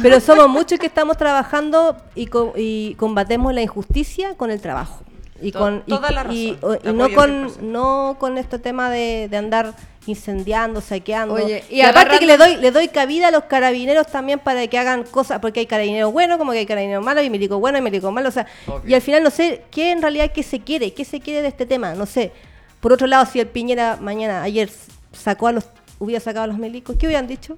Pero 0.00 0.20
somos 0.20 0.48
muchos 0.48 0.78
que 0.78 0.86
estamos 0.86 1.16
trabajando 1.16 1.96
y, 2.14 2.30
y 2.56 2.94
combatemos 2.94 3.52
la 3.52 3.62
injusticia 3.62 4.36
con 4.36 4.50
el 4.50 4.60
trabajo 4.60 5.00
y 5.42 5.52
con 5.52 5.82
y, 5.86 6.56
no 6.84 7.08
con 7.14 7.72
no 7.72 8.16
con 8.18 8.38
este 8.38 8.58
tema 8.58 8.90
de, 8.90 9.28
andar 9.36 9.74
incendiando, 10.06 10.80
saqueando. 10.80 11.38
y, 11.70 11.80
aparte 11.80 12.18
que 12.18 12.26
le 12.26 12.36
doy 12.36 12.56
le 12.56 12.70
doy 12.70 12.88
cabida 12.88 13.28
a 13.28 13.30
los 13.30 13.44
carabineros 13.44 14.06
también 14.06 14.38
para 14.38 14.66
que 14.66 14.78
hagan 14.78 15.04
cosas, 15.04 15.40
porque 15.40 15.60
hay 15.60 15.66
carabineros 15.66 16.12
buenos, 16.12 16.38
como 16.38 16.52
que 16.52 16.58
hay 16.58 16.66
carabineros 16.66 17.04
malos, 17.04 17.24
y 17.24 17.30
médicos 17.30 17.58
buenos 17.58 17.80
y 17.80 17.82
médicos 17.82 18.12
malos, 18.12 18.30
o 18.30 18.32
sea, 18.32 18.46
y 18.86 18.94
al 18.94 19.02
final 19.02 19.22
no 19.22 19.30
sé 19.30 19.64
qué 19.70 19.90
en 19.90 20.00
realidad 20.00 20.30
qué 20.32 20.42
se 20.42 20.60
quiere, 20.60 20.94
qué 20.94 21.04
se 21.04 21.20
quiere 21.20 21.42
de 21.42 21.48
este 21.48 21.66
tema, 21.66 21.94
no 21.94 22.06
sé. 22.06 22.32
Por 22.80 22.92
otro 22.92 23.06
lado, 23.06 23.26
si 23.26 23.38
el 23.38 23.46
Piñera 23.46 23.96
mañana 24.00 24.42
ayer 24.42 24.68
sacó 25.12 25.46
a 25.46 25.52
los 25.52 25.66
hubiera 25.98 26.20
sacado 26.20 26.44
a 26.44 26.46
los 26.48 26.58
milicos, 26.58 26.96
¿qué 26.98 27.06
hubieran 27.06 27.28
dicho? 27.28 27.56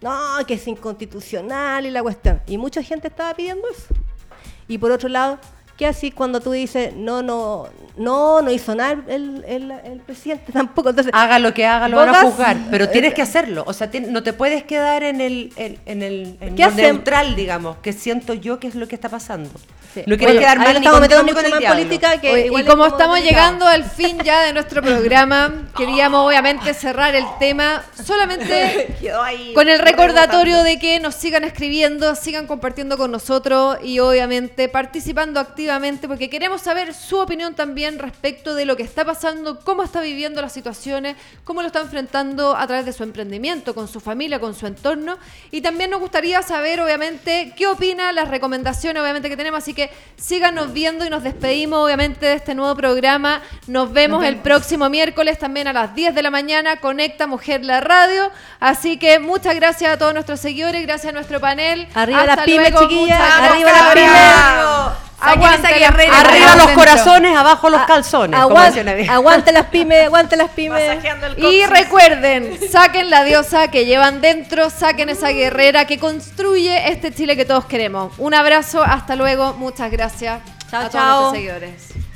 No, 0.00 0.44
que 0.46 0.54
es 0.54 0.66
inconstitucional 0.66 1.86
y 1.86 1.90
la 1.90 2.02
cuestión. 2.02 2.40
Y 2.46 2.58
mucha 2.58 2.82
gente 2.82 3.08
estaba 3.08 3.32
pidiendo 3.34 3.68
eso. 3.68 3.94
Y 4.66 4.78
por 4.78 4.90
otro 4.90 5.08
lado, 5.08 5.38
¿Qué 5.80 5.86
así 5.86 6.10
cuando 6.10 6.40
tú 6.40 6.52
dices, 6.52 6.94
no, 6.94 7.22
no, 7.22 7.70
no, 7.96 8.42
no 8.42 8.50
hizo 8.50 8.74
nada 8.74 9.02
el, 9.08 9.42
el, 9.48 10.00
presidente 10.00 10.52
tampoco? 10.52 10.90
Entonces, 10.90 11.10
haga 11.14 11.38
lo 11.38 11.54
que 11.54 11.64
haga, 11.64 11.88
lo 11.88 11.96
van 11.96 12.10
a 12.10 12.20
juzgar, 12.20 12.58
pero 12.70 12.90
tienes 12.90 13.14
que 13.14 13.22
hacerlo. 13.22 13.64
O 13.66 13.72
sea, 13.72 13.88
no 14.10 14.22
te 14.22 14.34
puedes 14.34 14.62
quedar 14.64 15.02
en 15.04 15.22
el, 15.22 15.54
en, 15.56 16.02
el 16.02 16.36
neutral, 16.76 17.34
digamos, 17.34 17.78
que 17.78 17.94
siento 17.94 18.34
yo 18.34 18.60
que 18.60 18.68
es 18.68 18.74
lo 18.74 18.88
que 18.88 18.94
está 18.94 19.08
pasando. 19.08 19.48
No 20.06 20.16
quieres 20.18 20.38
quedar 20.38 20.58
mal 20.58 20.80
ni 20.80 20.86
con, 20.86 21.02
ni 21.26 21.32
con 21.32 21.44
el 21.44 21.66
política 21.66 22.20
que 22.20 22.46
Y 22.46 22.64
como 22.64 22.86
estamos 22.86 23.20
llegando 23.22 23.66
al 23.66 23.84
fin 23.84 24.18
ya 24.22 24.42
de 24.42 24.52
nuestro 24.52 24.82
programa, 24.82 25.66
queríamos 25.76 26.28
obviamente 26.28 26.74
cerrar 26.74 27.14
el 27.14 27.24
tema 27.38 27.82
solamente 28.04 28.96
con 29.54 29.68
el 29.68 29.78
recordatorio 29.80 30.62
de 30.62 30.78
que 30.78 31.00
nos 31.00 31.14
sigan 31.14 31.42
escribiendo, 31.42 32.14
sigan 32.14 32.46
compartiendo 32.46 32.98
con 32.98 33.10
nosotros 33.10 33.78
y 33.82 33.98
obviamente 33.98 34.68
participando 34.68 35.40
activamente 35.40 35.69
porque 36.08 36.28
queremos 36.28 36.62
saber 36.62 36.94
su 36.94 37.18
opinión 37.18 37.54
también 37.54 37.98
respecto 37.98 38.54
de 38.54 38.64
lo 38.64 38.76
que 38.76 38.82
está 38.82 39.04
pasando, 39.04 39.60
cómo 39.60 39.82
está 39.82 40.00
viviendo 40.00 40.42
las 40.42 40.52
situaciones, 40.52 41.16
cómo 41.44 41.62
lo 41.62 41.68
está 41.68 41.80
enfrentando 41.80 42.56
a 42.56 42.66
través 42.66 42.86
de 42.86 42.92
su 42.92 43.02
emprendimiento, 43.02 43.74
con 43.74 43.88
su 43.88 44.00
familia, 44.00 44.40
con 44.40 44.54
su 44.54 44.66
entorno 44.66 45.18
y 45.50 45.60
también 45.60 45.90
nos 45.90 46.00
gustaría 46.00 46.42
saber 46.42 46.80
obviamente 46.80 47.52
qué 47.56 47.66
opina 47.66 48.12
las 48.12 48.28
recomendaciones 48.28 49.00
obviamente 49.00 49.28
que 49.28 49.36
tenemos, 49.36 49.58
así 49.58 49.74
que 49.74 49.90
síganos 50.16 50.72
viendo 50.72 51.04
y 51.04 51.10
nos 51.10 51.22
despedimos 51.22 51.84
obviamente 51.84 52.26
de 52.26 52.34
este 52.34 52.54
nuevo 52.54 52.74
programa. 52.74 53.42
Nos 53.66 53.92
vemos, 53.92 54.24
el 54.24 54.36
próximo 54.36 54.88
miércoles 54.88 55.38
también 55.38 55.68
a 55.68 55.72
las 55.72 55.94
10 55.94 56.14
de 56.14 56.22
la 56.22 56.30
mañana. 56.30 56.76
Conecta 56.76 57.26
Mujer 57.26 57.64
la 57.64 57.80
Radio. 57.80 58.30
Así 58.58 58.98
que 58.98 59.18
muchas 59.18 59.54
gracias 59.54 59.92
a 59.92 59.98
todos 59.98 60.14
nuestros 60.14 60.40
seguidores, 60.40 60.82
gracias 60.82 61.10
a 61.10 61.12
nuestro 61.12 61.40
panel. 61.40 61.88
Arriba 61.94 62.26
las 62.26 62.40
pymes, 62.40 62.74
chiquillas. 62.74 63.20
Arriba 63.20 63.72
las 63.72 63.94
pymes. 63.94 65.09
Aguanta, 65.20 65.68
Arriba 65.68 66.56
los 66.56 66.70
corazones, 66.70 67.36
abajo 67.36 67.68
los 67.68 67.82
calzones. 67.82 68.38
aguante 68.38 69.52
las 69.52 69.66
pymes, 69.70 70.06
aguante 70.06 70.36
las 70.36 70.50
pymes. 70.50 71.04
Y 71.36 71.66
recuerden, 71.66 72.58
saquen 72.72 73.10
la 73.10 73.24
diosa 73.24 73.68
que 73.68 73.84
llevan 73.84 74.20
dentro, 74.20 74.70
saquen 74.70 75.08
esa 75.08 75.28
guerrera 75.28 75.84
que 75.86 75.98
construye 75.98 76.90
este 76.90 77.12
Chile 77.12 77.36
que 77.36 77.44
todos 77.44 77.66
queremos. 77.66 78.12
Un 78.18 78.34
abrazo, 78.34 78.82
hasta 78.82 79.16
luego, 79.16 79.54
muchas 79.54 79.90
gracias 79.90 80.40
chao, 80.70 80.86
a 80.86 80.90
todos 80.90 81.34
seguidores. 81.34 82.09